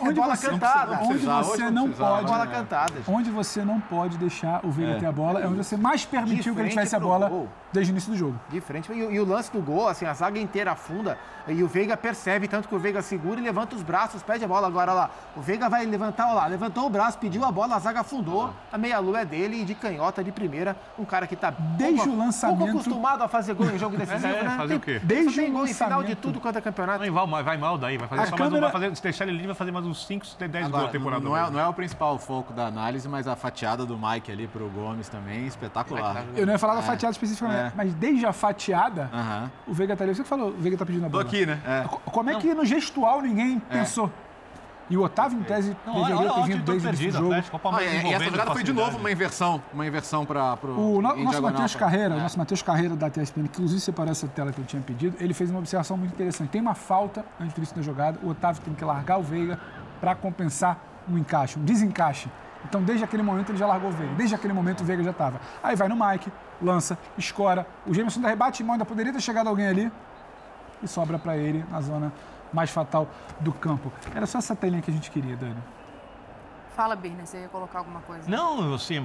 onde, 0.00 0.14
bola 0.18 0.34
você, 0.34 0.48
cantada. 0.48 1.00
Onde 1.02 1.26
você 1.26 1.70
não 1.70 1.90
pode. 1.90 2.24
Bola 2.24 2.46
cantada. 2.46 2.94
Onde 3.06 3.30
você 3.30 3.62
não 3.62 3.78
pode 3.78 4.16
deixar 4.16 4.64
o 4.64 4.70
Veiga 4.70 4.92
é. 4.92 4.98
ter 4.98 5.04
a 5.04 5.12
bola, 5.12 5.42
é 5.42 5.46
onde 5.46 5.58
você 5.58 5.76
mais 5.76 6.06
permitiu 6.06 6.54
que 6.54 6.60
ele 6.60 6.70
tivesse 6.70 6.96
a 6.96 7.00
bola 7.00 7.28
gol. 7.28 7.46
Desde 7.76 7.92
o 7.92 7.94
início 7.94 8.10
do 8.10 8.18
jogo. 8.18 8.40
De 8.48 8.60
frente. 8.60 8.90
E, 8.90 8.96
e, 8.96 9.20
o 9.20 9.24
lance 9.24 9.52
do 9.52 9.60
gol, 9.60 9.88
assim, 9.88 10.06
a 10.06 10.14
zaga 10.14 10.38
inteira 10.38 10.72
afunda 10.72 11.18
e 11.46 11.62
o 11.62 11.68
Veiga 11.68 11.96
percebe, 11.96 12.48
tanto 12.48 12.68
que 12.68 12.74
o 12.74 12.78
Veiga 12.78 13.02
segura 13.02 13.38
e 13.38 13.42
levanta 13.42 13.76
os 13.76 13.82
braços, 13.82 14.22
pede 14.22 14.44
a 14.44 14.48
bola. 14.48 14.66
Agora 14.66 14.92
lá, 14.92 15.10
o 15.36 15.40
Veiga 15.40 15.68
vai 15.68 15.84
levantar, 15.84 16.26
olha 16.26 16.34
lá, 16.34 16.46
levantou 16.46 16.86
o 16.86 16.90
braço, 16.90 17.18
pediu 17.18 17.44
a 17.44 17.52
bola, 17.52 17.76
a 17.76 17.78
zaga 17.78 18.00
afundou. 18.00 18.52
A 18.72 18.78
meia-lua 18.78 19.20
é 19.20 19.24
dele 19.24 19.62
e 19.62 19.64
de 19.64 19.74
canhota 19.74 20.24
de 20.24 20.32
primeira, 20.32 20.76
um 20.98 21.04
cara 21.04 21.26
que 21.26 21.36
tá 21.36 21.50
desde 21.50 21.96
pouco, 21.96 22.10
o 22.10 22.18
lançamento. 22.18 22.58
Pouco 22.58 22.72
acostumado 22.72 23.22
a 23.22 23.28
fazer 23.28 23.54
gol 23.54 23.70
em 23.70 23.78
jogo 23.78 23.96
decisivo, 23.98 24.26
é, 24.26 24.42
né? 24.42 24.56
Fazer 24.56 24.74
o 24.74 24.80
quê? 24.80 25.00
Desde 25.02 25.40
o 25.40 25.44
lançamento. 25.52 25.74
final 25.74 26.02
de 26.02 26.14
tudo 26.14 26.40
quanto 26.40 26.58
é 26.58 26.60
campeonato. 26.60 27.04
Não, 27.04 27.26
vai, 27.26 27.42
vai 27.42 27.56
mal 27.56 27.78
daí, 27.78 27.98
vai 27.98 28.08
fazer 28.08 28.22
a 28.22 28.26
só 28.26 28.36
câmera... 28.36 28.50
mais 28.50 28.58
um, 28.58 28.60
vai 28.62 28.72
fazer, 28.72 28.96
se 28.96 29.02
deixar 29.02 29.24
ele 29.24 29.32
livre, 29.32 29.48
vai 29.48 29.56
fazer 29.56 29.70
mais 29.70 29.86
uns 29.86 30.06
5, 30.06 30.26
10 30.38 30.68
gols 30.68 30.82
na 30.82 30.88
temporada. 30.88 31.22
Não 31.22 31.36
é, 31.36 31.50
não 31.50 31.60
é 31.60 31.68
o 31.68 31.74
principal 31.74 32.18
foco 32.18 32.52
da 32.52 32.66
análise, 32.66 33.08
mas 33.08 33.28
a 33.28 33.36
fatiada 33.36 33.84
do 33.84 33.98
Mike 33.98 34.32
ali 34.32 34.48
pro 34.48 34.68
Gomes 34.68 35.08
também, 35.08 35.46
espetacular. 35.46 36.24
Eu 36.34 36.46
não 36.46 36.52
ia 36.52 36.58
falar 36.58 36.74
da 36.74 36.80
é. 36.80 36.82
fatiada 36.82 37.12
especificamente, 37.12 37.65
é. 37.66 37.72
mas 37.74 37.94
desde 37.94 38.26
a 38.26 38.32
fatiada, 38.32 39.10
o 39.66 39.72
Veiga 39.72 39.96
tá 39.96 40.04
ali. 40.04 40.14
Você 40.14 40.22
que 40.22 40.28
falou, 40.28 40.50
o 40.50 40.56
Veiga 40.56 40.76
tá 40.76 40.86
pedindo 40.86 41.06
a 41.06 41.08
bola. 41.08 41.24
Tô 41.24 41.28
aqui, 41.28 41.46
né? 41.46 41.60
É. 41.66 41.84
Como 41.88 42.30
é 42.30 42.36
que 42.36 42.54
no 42.54 42.64
gestual 42.64 43.22
ninguém 43.22 43.60
é. 43.70 43.78
pensou? 43.78 44.10
E 44.88 44.96
o 44.96 45.02
Otávio, 45.02 45.38
em 45.40 45.42
tese, 45.42 45.76
não, 45.84 45.94
deveria 45.94 46.16
olha, 46.16 46.32
ter 46.34 46.42
vindo 46.44 46.62
desde 46.62 47.08
o 47.08 47.12
jogo. 47.12 47.34
Ah, 47.34 47.82
e 47.82 48.14
essa 48.14 48.24
jogada 48.24 48.52
foi 48.52 48.62
de 48.62 48.72
novo 48.72 48.98
uma 48.98 49.10
inversão, 49.10 49.60
uma 49.74 49.84
inversão 49.84 50.24
para 50.24 50.54
o 50.64 51.02
no, 51.02 51.16
nosso 51.24 51.42
Matheus 51.42 51.74
Carreira, 51.74 52.14
é. 52.14 52.18
o 52.18 52.20
nosso 52.20 52.38
Matheus 52.38 52.62
Carreira 52.62 52.94
da 52.94 53.10
TSPN, 53.10 53.48
que 53.48 53.58
inclusive 53.58 53.80
separou 53.80 54.12
essa 54.12 54.28
tela 54.28 54.52
que 54.52 54.60
eu 54.60 54.64
tinha 54.64 54.80
pedido, 54.80 55.16
ele 55.18 55.34
fez 55.34 55.50
uma 55.50 55.58
observação 55.58 55.96
muito 55.96 56.12
interessante. 56.12 56.50
Tem 56.50 56.60
uma 56.60 56.74
falta 56.74 57.24
antes 57.40 57.52
do 57.54 57.58
início 57.58 57.74
da 57.74 57.82
jogada, 57.82 58.18
o 58.22 58.28
Otávio 58.28 58.62
tem 58.62 58.74
que 58.74 58.84
largar 58.84 59.18
o 59.18 59.22
Veiga 59.22 59.58
para 60.00 60.14
compensar 60.14 60.78
um 61.08 61.18
encaixe, 61.18 61.58
um 61.58 61.64
desencaixe. 61.64 62.30
Então, 62.68 62.82
desde 62.82 63.04
aquele 63.04 63.22
momento, 63.22 63.50
ele 63.50 63.58
já 63.58 63.66
largou 63.66 63.90
o 63.90 63.92
Veiga. 63.92 64.14
Desde 64.14 64.34
aquele 64.34 64.52
momento, 64.52 64.80
o 64.80 64.84
Veiga 64.84 65.02
já 65.02 65.10
estava. 65.10 65.40
Aí 65.62 65.76
vai 65.76 65.88
no 65.88 65.96
Mike, 65.96 66.30
lança, 66.60 66.98
escora. 67.16 67.66
O 67.86 67.94
Jameson 67.94 68.20
dá 68.20 68.28
rebate, 68.28 68.62
ainda 68.62 68.84
poderia 68.84 69.12
ter 69.12 69.20
chegado 69.20 69.48
alguém 69.48 69.68
ali. 69.68 69.92
E 70.82 70.88
sobra 70.88 71.18
para 71.18 71.36
ele 71.36 71.64
na 71.70 71.80
zona 71.80 72.12
mais 72.52 72.70
fatal 72.70 73.08
do 73.40 73.52
campo. 73.52 73.92
Era 74.14 74.26
só 74.26 74.38
essa 74.38 74.54
telinha 74.54 74.82
que 74.82 74.90
a 74.90 74.94
gente 74.94 75.10
queria, 75.10 75.36
Dani. 75.36 75.56
Fala, 76.74 76.94
Birner, 76.94 77.26
você 77.26 77.40
ia 77.40 77.48
colocar 77.48 77.78
alguma 77.78 78.00
coisa? 78.00 78.28
Não, 78.28 78.74
assim, 78.74 78.98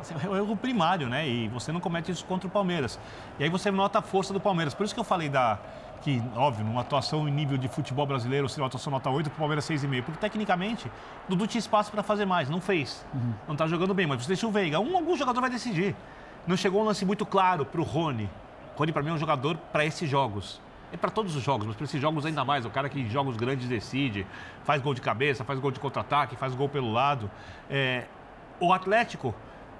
assim, 0.00 0.14
é 0.24 0.28
o 0.28 0.36
erro 0.36 0.56
primário, 0.56 1.08
né? 1.08 1.28
E 1.28 1.48
você 1.48 1.70
não 1.70 1.80
comete 1.80 2.10
isso 2.10 2.24
contra 2.24 2.46
o 2.46 2.50
Palmeiras. 2.50 2.98
E 3.38 3.44
aí 3.44 3.50
você 3.50 3.70
nota 3.70 3.98
a 3.98 4.02
força 4.02 4.32
do 4.32 4.40
Palmeiras. 4.40 4.72
Por 4.72 4.84
isso 4.84 4.94
que 4.94 5.00
eu 5.00 5.04
falei 5.04 5.28
da 5.28 5.58
que, 6.00 6.22
óbvio, 6.36 6.64
numa 6.64 6.80
atuação 6.80 7.28
em 7.28 7.32
nível 7.32 7.58
de 7.58 7.68
futebol 7.68 8.06
brasileiro, 8.06 8.48
seria 8.48 8.62
uma 8.62 8.68
atuação 8.68 8.90
nota 8.90 9.10
8 9.10 9.30
para 9.30 9.36
o 9.36 9.38
Palmeiras 9.38 9.68
6,5. 9.68 10.02
Porque, 10.02 10.20
tecnicamente, 10.20 10.90
Dudu 11.28 11.46
tinha 11.46 11.58
espaço 11.58 11.90
para 11.90 12.02
fazer 12.02 12.24
mais, 12.24 12.48
não 12.48 12.60
fez. 12.60 13.04
Uhum. 13.14 13.34
Não 13.46 13.54
está 13.54 13.66
jogando 13.66 13.92
bem, 13.94 14.06
mas 14.06 14.22
você 14.22 14.28
deixa 14.28 14.46
o 14.46 14.50
Veiga. 14.50 14.80
Um, 14.80 14.96
algum 14.96 15.16
jogador 15.16 15.40
vai 15.40 15.50
decidir. 15.50 15.94
Não 16.46 16.56
chegou 16.56 16.82
um 16.82 16.84
lance 16.84 17.04
muito 17.04 17.26
claro 17.26 17.64
para 17.64 17.80
o 17.80 17.84
Rony. 17.84 18.28
Rony, 18.76 18.92
para 18.92 19.02
mim, 19.02 19.10
é 19.10 19.12
um 19.12 19.18
jogador 19.18 19.56
para 19.72 19.84
esses 19.84 20.08
jogos. 20.08 20.60
É 20.92 20.96
para 20.96 21.10
todos 21.10 21.36
os 21.36 21.42
jogos, 21.42 21.66
mas 21.66 21.76
para 21.76 21.84
esses 21.84 22.00
jogos 22.00 22.24
ainda 22.24 22.44
mais. 22.44 22.64
O 22.64 22.70
cara 22.70 22.88
que 22.88 23.00
em 23.00 23.10
jogos 23.10 23.36
grandes 23.36 23.68
decide, 23.68 24.26
faz 24.64 24.80
gol 24.80 24.94
de 24.94 25.00
cabeça, 25.00 25.44
faz 25.44 25.58
gol 25.58 25.70
de 25.70 25.80
contra-ataque, 25.80 26.36
faz 26.36 26.54
gol 26.54 26.68
pelo 26.68 26.90
lado. 26.92 27.30
É... 27.68 28.06
O 28.60 28.72
Atlético 28.72 29.34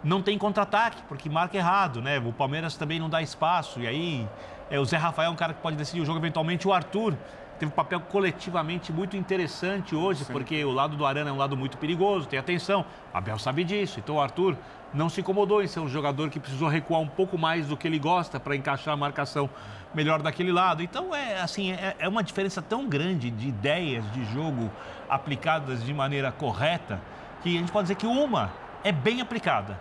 não 0.05 0.23
tem 0.23 0.39
contra-ataque, 0.39 1.03
porque 1.09 1.29
marca 1.29 1.57
errado, 1.57 2.01
né? 2.01 2.19
O 2.19 2.33
Palmeiras 2.33 2.77
também 2.77 2.99
não 2.99 3.09
dá 3.09 3.23
espaço. 3.23 3.81
E 3.81 3.87
aí, 3.87 4.29
é, 4.71 4.79
o 4.79 4.85
Zé 4.85 4.97
Rafael 4.97 5.31
é 5.31 5.33
um 5.33 5.37
cara 5.37 5.55
que 5.55 5.61
pode 5.61 5.77
decidir 5.77 6.01
o 6.01 6.05
jogo 6.05 6.19
eventualmente. 6.19 6.67
O 6.69 6.73
Arthur 6.73 7.15
teve 7.59 7.73
um 7.73 7.75
papel 7.75 8.01
coletivamente 8.01 8.93
muito 8.93 9.17
interessante 9.17 9.95
hoje, 9.95 10.25
Sim. 10.25 10.33
porque 10.33 10.65
o 10.65 10.71
lado 10.71 10.97
do 10.97 11.05
Arana 11.05 11.31
é 11.31 11.33
um 11.33 11.37
lado 11.37 11.57
muito 11.57 11.77
perigoso, 11.79 12.29
tem 12.29 12.39
atenção. 12.39 12.85
Abel 13.13 13.39
sabe 13.39 13.65
disso. 13.65 13.99
Então 13.99 14.17
o 14.17 14.21
Arthur 14.21 14.57
não 14.93 15.09
se 15.09 15.21
incomodou 15.21 15.63
em 15.63 15.67
ser 15.67 15.81
um 15.81 15.89
jogador 15.89 16.31
que 16.31 16.39
precisou 16.39 16.69
recuar 16.69 17.01
um 17.01 17.09
pouco 17.09 17.37
mais 17.37 17.67
do 17.67 17.77
que 17.77 17.87
ele 17.87 17.99
gosta 17.99 18.39
para 18.39 18.55
encaixar 18.55 18.95
a 18.95 18.97
marcação 18.97 19.51
melhor 19.95 20.23
daquele 20.23 20.53
lado. 20.53 20.83
Então 20.83 21.15
é 21.15 21.41
assim, 21.41 21.73
é, 21.73 21.97
é 21.99 22.09
uma 22.09 22.23
diferença 22.23 22.63
tão 22.63 22.87
grande 22.87 23.31
de 23.31 23.49
ideias 23.49 24.05
de 24.13 24.25
jogo 24.33 24.71
aplicadas 25.09 25.83
de 25.85 25.93
maneira 25.93 26.31
correta 26.31 27.01
que 27.43 27.57
a 27.57 27.61
gente 27.61 27.73
pode 27.73 27.85
dizer 27.85 27.95
que 27.95 28.07
uma 28.07 28.51
é 28.85 28.93
bem 28.93 29.21
aplicada. 29.21 29.79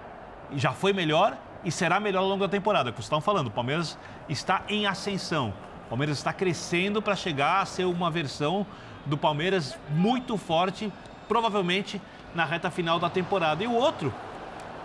E 0.51 0.57
já 0.57 0.71
foi 0.71 0.93
melhor 0.93 1.37
e 1.63 1.71
será 1.71 1.99
melhor 1.99 2.21
ao 2.21 2.27
longo 2.27 2.43
da 2.45 2.49
temporada. 2.49 2.91
Que 2.91 2.97
vocês 2.97 3.05
estão 3.05 3.21
falando, 3.21 3.47
o 3.47 3.51
Palmeiras 3.51 3.97
está 4.27 4.61
em 4.67 4.85
ascensão. 4.85 5.53
O 5.85 5.89
Palmeiras 5.89 6.17
está 6.17 6.33
crescendo 6.33 7.01
para 7.01 7.15
chegar 7.15 7.61
a 7.61 7.65
ser 7.65 7.85
uma 7.85 8.11
versão 8.11 8.65
do 9.05 9.17
Palmeiras 9.17 9.77
muito 9.89 10.37
forte, 10.37 10.91
provavelmente 11.27 12.01
na 12.35 12.45
reta 12.45 12.69
final 12.69 12.99
da 12.99 13.09
temporada. 13.09 13.63
E 13.63 13.67
o 13.67 13.73
outro 13.73 14.13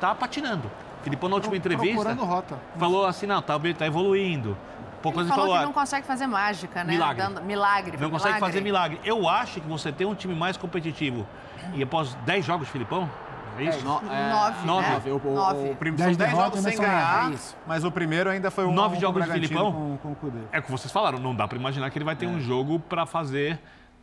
tá 0.01 0.14
patinando. 0.14 0.70
Filipão, 1.03 1.29
na 1.29 1.37
última 1.37 1.57
entrevista, 1.57 1.95
Procurando 1.95 2.25
rota. 2.25 2.59
falou 2.79 3.07
assim, 3.07 3.27
não, 3.27 3.43
tá, 3.43 3.59
tá 3.77 3.87
evoluindo. 3.87 4.57
Pouco 5.03 5.20
Ele 5.20 5.29
falou 5.29 5.45
falou, 5.47 5.57
que 5.59 5.62
ah, 5.64 5.66
não 5.66 5.73
consegue 5.73 6.07
fazer 6.07 6.29
mágica, 6.29 6.85
né? 6.85 6.93
Milagre. 6.93 7.23
Dando- 7.23 7.43
milagre. 7.43 7.97
não 7.99 8.11
consegue 8.11 8.39
fazer 8.39 8.61
milagre. 8.61 9.01
Eu 9.05 9.29
acho 9.29 9.61
que 9.61 9.66
você 9.66 9.91
tem 9.91 10.07
um 10.07 10.14
time 10.14 10.33
mais 10.33 10.57
competitivo 10.57 11.27
e 11.75 11.83
após 11.83 12.14
10 12.25 12.45
jogos, 12.45 12.68
Filipão, 12.68 13.11
é 13.59 13.64
isso? 13.64 13.84
No- 13.84 13.98
é, 14.11 14.30
Nove, 14.30 14.66
Nove. 14.66 14.88
né? 14.88 15.00
O, 15.12 15.28
o, 15.28 15.34
Nove. 15.34 15.70
o 15.70 15.76
prim- 15.76 15.94
Dez 15.94 16.11
são 16.11 16.16
10 16.16 16.18
derrotas, 16.18 16.44
jogos 16.61 16.64
né, 16.64 16.70
sem 16.70 16.80
ganhar, 16.80 17.22
nove. 17.24 17.34
Isso. 17.34 17.57
mas 17.66 17.84
o 17.84 17.90
primeiro 17.90 18.30
ainda 18.30 18.50
foi 18.50 18.64
um 18.66 18.72
Nove 18.72 18.96
um 18.96 19.00
jogos 19.00 19.22
o 19.22 19.26
de 19.26 19.32
Filipão? 19.32 19.72
Com, 19.72 19.96
com 19.98 20.12
o 20.12 20.16
Cudê. 20.16 20.38
É 20.53 20.59
o 20.59 20.62
que 20.62 20.70
vocês 20.70 20.92
falaram, 20.92 21.18
não 21.18 21.34
dá 21.34 21.46
para 21.48 21.59
imaginar 21.59 21.90
que 21.90 21.98
ele 21.98 22.05
vai 22.05 22.16
ter 22.16 22.26
um 22.26 22.40
jogo 22.40 22.78
para 22.78 23.07
fazer 23.07 23.59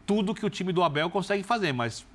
tudo 0.06 0.34
que 0.34 0.46
o 0.46 0.50
time 0.50 0.72
do 0.74 0.84
Abel 0.84 1.10
consegue 1.10 1.44
fazer, 1.44 1.72
mas 1.74 2.06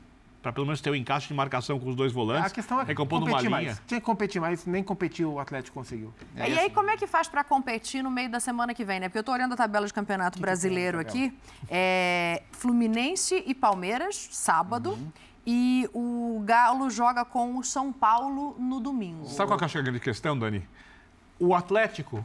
para 0.42 0.52
pelo 0.52 0.66
menos 0.66 0.82
ter 0.82 0.90
o 0.90 0.94
encaixe 0.94 1.28
de 1.28 1.32
marcação 1.32 1.78
com 1.80 1.88
os 1.88 1.96
dois 1.96 2.12
volantes, 2.12 2.50
A 2.50 2.54
questão 2.54 2.78
é 2.78 2.84
recompondo 2.84 3.24
uma 3.24 3.30
competir 3.38 3.48
linha. 3.56 3.66
mais. 3.70 3.82
Tinha 3.86 3.98
que 3.98 4.04
competir 4.04 4.40
mais, 4.42 4.66
nem 4.66 4.82
competiu 4.82 5.32
o 5.32 5.40
Atlético 5.40 5.78
conseguiu. 5.78 6.12
e 6.36 6.42
aí, 6.42 6.68
como 6.68 6.90
é 6.90 6.98
que 6.98 7.06
faz 7.06 7.28
para 7.28 7.42
competir 7.42 8.02
no 8.02 8.10
meio 8.10 8.28
da 8.30 8.38
semana 8.38 8.74
que 8.74 8.84
vem, 8.84 9.00
né? 9.00 9.08
Porque 9.08 9.18
eu 9.20 9.24
tô 9.24 9.32
olhando 9.32 9.54
a 9.54 9.56
tabela 9.56 9.86
de 9.86 9.92
campeonato 9.94 10.38
brasileiro 10.38 10.98
aqui. 11.00 11.32
É, 11.70 12.42
Fluminense 12.52 13.42
e 13.46 13.54
Palmeiras, 13.54 14.28
sábado. 14.32 14.90
Uhum. 14.90 15.12
E 15.46 15.88
o 15.92 16.42
Galo 16.44 16.88
joga 16.90 17.24
com 17.24 17.58
o 17.58 17.64
São 17.64 17.92
Paulo 17.92 18.56
no 18.58 18.80
domingo. 18.80 19.26
Sabe 19.26 19.48
qual 19.48 19.62
acho 19.62 19.78
a 19.78 19.82
grande 19.82 20.00
questão, 20.00 20.38
Dani? 20.38 20.66
O 21.38 21.54
Atlético 21.54 22.24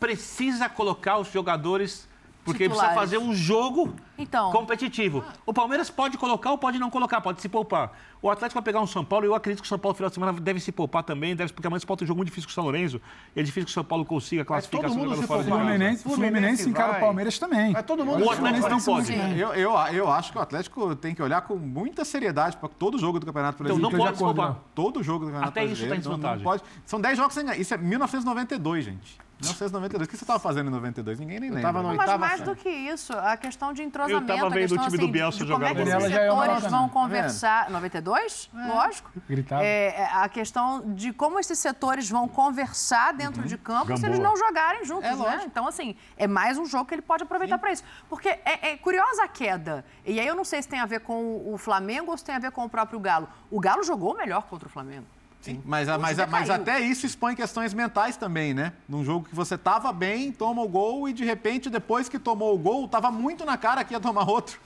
precisa 0.00 0.68
colocar 0.68 1.18
os 1.18 1.30
jogadores 1.30 2.08
porque 2.44 2.62
ele 2.62 2.70
precisa 2.70 2.88
Titulares. 2.90 3.10
fazer 3.10 3.18
um 3.18 3.34
jogo 3.34 3.94
Então. 4.18 4.50
competitivo. 4.52 5.24
O 5.44 5.52
Palmeiras 5.52 5.90
pode 5.90 6.16
colocar 6.16 6.50
ou 6.50 6.58
pode 6.58 6.78
não 6.78 6.90
colocar, 6.90 7.20
pode 7.20 7.40
se 7.40 7.48
poupar. 7.48 7.92
O 8.22 8.30
Atlético 8.30 8.54
vai 8.60 8.64
pegar 8.64 8.80
um 8.80 8.86
São 8.86 9.04
Paulo 9.04 9.26
e 9.26 9.28
eu 9.28 9.34
acredito 9.34 9.60
que 9.60 9.66
o 9.66 9.68
São 9.68 9.78
Paulo 9.78 9.92
no 9.92 9.96
final 9.96 10.08
de 10.08 10.14
semana 10.14 10.32
deve 10.40 10.58
se 10.58 10.72
poupar 10.72 11.02
também, 11.02 11.36
deve, 11.36 11.52
porque 11.52 11.66
amanhã 11.66 11.76
o 11.76 11.80
São 11.80 11.86
Paulo 11.86 11.98
tem 11.98 12.06
um 12.06 12.08
jogo 12.08 12.18
muito 12.18 12.28
difícil 12.28 12.48
com 12.48 12.52
o 12.52 12.54
São 12.54 12.64
Lourenço. 12.64 13.00
E 13.36 13.40
é 13.40 13.42
difícil 13.42 13.66
que 13.66 13.70
o 13.70 13.74
São 13.74 13.84
Paulo 13.84 14.04
consiga 14.04 14.42
a 14.42 14.44
classificação 14.44 14.90
todo 14.96 14.98
mundo 15.08 15.20
se 15.20 15.26
fora 15.26 15.42
de 15.42 15.48
poupar. 15.48 15.64
casa. 15.66 15.76
Fluminense, 15.78 16.02
Fluminense 16.02 16.32
Fluminense 16.34 16.68
encara 16.70 16.92
vai. 16.92 17.00
o 17.00 17.04
Palmeiras 17.04 17.38
também. 17.38 17.72
Vai 17.72 17.82
todo 17.82 18.04
mundo 18.04 18.22
O 18.24 18.28
se 18.28 18.32
Atlético 18.34 18.68
não 18.68 18.80
pode. 18.80 19.12
Eu, 19.38 19.54
eu, 19.54 19.72
eu 19.92 20.10
acho 20.10 20.32
que 20.32 20.38
o 20.38 20.40
Atlético 20.40 20.96
tem 20.96 21.14
que 21.14 21.22
olhar 21.22 21.42
com 21.42 21.56
muita 21.56 22.04
seriedade 22.04 22.56
para 22.56 22.68
todo 22.68 22.98
jogo 22.98 23.20
do 23.20 23.26
Campeonato 23.26 23.62
Então 23.62 23.76
Brasileiro. 23.76 23.96
não 23.98 24.04
pode 24.06 24.16
se 24.18 24.24
poupar. 24.24 24.56
Todo 24.74 25.02
jogo 25.02 25.20
do 25.20 25.26
Campeonato 25.26 25.50
Até 25.50 25.64
isso 25.64 25.86
Brasileiro. 25.86 26.02
tá 26.02 26.08
em 26.08 26.10
não- 26.10 26.18
não 26.18 26.18
desvantagem. 26.38 26.44
pode. 26.44 26.62
São 26.84 27.00
10 27.00 27.16
jogos 27.18 27.34
sem 27.34 27.44
ganhar. 27.44 27.58
Isso 27.60 27.74
é 27.74 27.76
1992, 27.78 28.84
gente. 28.84 29.18
1992. 29.38 30.06
O 30.06 30.10
que 30.10 30.16
você 30.16 30.24
estava 30.24 30.38
fazendo 30.38 30.68
em 30.68 30.70
92? 30.70 31.20
Ninguém 31.20 31.38
nem 31.38 31.50
lembra. 31.50 31.62
tava 31.62 31.82
no 31.82 31.94
Mas 31.94 32.18
mais 32.18 32.40
do 32.40 32.56
que 32.56 32.70
isso, 32.70 33.12
a 33.12 33.36
questão 33.36 33.70
de 33.74 33.82
entrosamento, 33.82 34.05
Eu 34.12 34.26
tava 34.26 34.50
vendo 34.50 34.72
o 34.72 34.78
time 34.78 34.90
do 34.90 35.02
assim, 35.04 35.12
Bielsa 35.12 35.38
de 35.38 35.44
como 35.52 35.54
jogar 35.54 35.70
é 35.70 35.74
que 35.74 35.80
esses 35.82 35.94
é 35.94 36.00
setores 36.08 36.54
nota, 36.54 36.68
vão 36.68 36.82
né? 36.86 36.90
conversar... 36.92 37.70
92? 37.70 38.50
Lógico. 38.54 39.10
Gritava. 39.28 39.64
É, 39.64 39.86
é, 40.02 40.08
a 40.12 40.28
questão 40.28 40.94
de 40.94 41.12
como 41.12 41.38
esses 41.38 41.58
setores 41.58 42.08
vão 42.08 42.26
conversar 42.28 43.12
dentro 43.12 43.42
Uhum. 43.42 43.46
de 43.48 43.56
campo 43.58 43.86
se 43.86 43.92
Gamboa. 44.02 44.08
eles 44.08 44.18
não 44.18 44.36
jogarem 44.36 44.84
juntos, 44.84 45.04
É 45.04 45.10
né? 45.10 45.16
lógico. 45.16 45.44
Então, 45.46 45.66
assim, 45.68 45.96
é 46.16 46.26
mais 46.26 46.58
um 46.58 46.64
jogo 46.66 46.84
que 46.86 46.94
ele 46.94 47.02
pode 47.02 47.22
aproveitar 47.22 47.58
para 47.58 47.72
isso. 47.72 47.84
Porque 48.08 48.28
é, 48.28 48.70
é 48.72 48.76
curiosa 48.76 49.24
a 49.24 49.28
queda. 49.28 49.84
E 50.04 50.18
aí 50.20 50.26
eu 50.26 50.34
não 50.34 50.44
sei 50.44 50.62
se 50.62 50.68
tem 50.68 50.80
a 50.80 50.86
ver 50.86 51.00
com 51.00 51.52
o 51.52 51.56
Flamengo 51.58 52.10
ou 52.10 52.16
se 52.18 52.24
tem 52.24 52.34
a 52.34 52.38
ver 52.38 52.50
com 52.52 52.64
o 52.64 52.68
próprio 52.68 52.98
Galo. 53.00 53.28
O 53.50 53.60
Galo 53.60 53.82
jogou 53.82 54.14
melhor 54.16 54.42
contra 54.44 54.68
o 54.68 54.70
Flamengo. 54.70 55.06
Sim, 55.46 55.62
mas, 55.64 55.88
a- 55.88 55.96
mas, 55.98 56.18
a- 56.18 56.26
mas 56.26 56.50
até 56.50 56.80
isso 56.80 57.06
expõe 57.06 57.34
questões 57.34 57.72
mentais 57.72 58.16
também, 58.16 58.52
né? 58.52 58.72
Num 58.88 59.04
jogo 59.04 59.28
que 59.28 59.34
você 59.34 59.54
estava 59.54 59.92
bem, 59.92 60.30
toma 60.32 60.62
o 60.62 60.68
gol 60.68 61.08
e 61.08 61.12
de 61.12 61.24
repente, 61.24 61.70
depois 61.70 62.08
que 62.08 62.18
tomou 62.18 62.54
o 62.54 62.58
gol, 62.58 62.84
estava 62.86 63.10
muito 63.10 63.44
na 63.44 63.56
cara 63.56 63.82
que 63.84 63.94
ia 63.94 64.00
tomar 64.00 64.28
outro. 64.28 64.58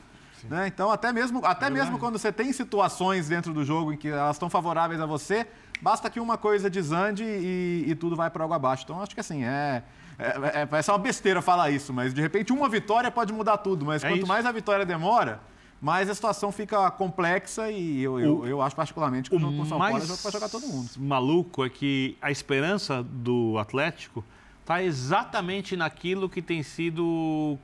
Né? 0.44 0.66
Então, 0.68 0.90
até, 0.90 1.12
mesmo, 1.12 1.44
até 1.44 1.68
mesmo 1.68 1.98
quando 1.98 2.18
você 2.18 2.32
tem 2.32 2.50
situações 2.52 3.28
dentro 3.28 3.52
do 3.52 3.62
jogo 3.62 3.92
em 3.92 3.96
que 3.98 4.08
elas 4.08 4.36
estão 4.36 4.48
favoráveis 4.48 4.98
a 4.98 5.04
você, 5.04 5.46
basta 5.82 6.08
que 6.08 6.18
uma 6.18 6.38
coisa 6.38 6.70
desande 6.70 7.22
e, 7.24 7.84
e 7.88 7.94
tudo 7.94 8.16
vai 8.16 8.30
para 8.30 8.42
água 8.42 8.56
abaixo. 8.56 8.84
Então, 8.84 9.02
acho 9.02 9.14
que 9.14 9.20
assim, 9.20 9.44
é, 9.44 9.82
é, 10.18 10.66
é, 10.70 10.82
ser 10.82 10.92
uma 10.92 10.98
besteira 10.98 11.42
falar 11.42 11.70
isso, 11.70 11.92
mas 11.92 12.14
de 12.14 12.22
repente 12.22 12.54
uma 12.54 12.70
vitória 12.70 13.10
pode 13.10 13.34
mudar 13.34 13.58
tudo. 13.58 13.84
Mas 13.84 14.02
É 14.02 14.08
quanto 14.08 14.20
isso. 14.20 14.26
mais 14.28 14.46
a 14.46 14.52
vitória 14.52 14.86
demora, 14.86 15.40
mais 15.80 16.10
a 16.10 16.14
situação 16.14 16.52
fica 16.52 16.90
complexa 16.90 17.70
e 17.70 18.02
eu, 18.02 18.20
eu, 18.20 18.46
eu 18.46 18.62
acho 18.62 18.76
particularmente 18.76 19.30
que 19.30 19.36
o 19.36 19.40
com 19.40 19.64
São 19.64 19.78
Paulo 19.78 19.96
é 19.96 20.00
jogo 20.00 20.20
para 20.20 20.30
jogar 20.30 20.48
todo 20.48 20.66
mundo. 20.66 20.90
maluco 20.98 21.64
é 21.64 21.70
que 21.70 22.16
a 22.20 22.30
esperança 22.30 23.02
do 23.02 23.56
Atlético 23.58 24.22
está 24.60 24.82
exatamente 24.82 25.76
naquilo 25.76 26.28
que 26.28 26.42
tem 26.42 26.62
sido 26.62 27.58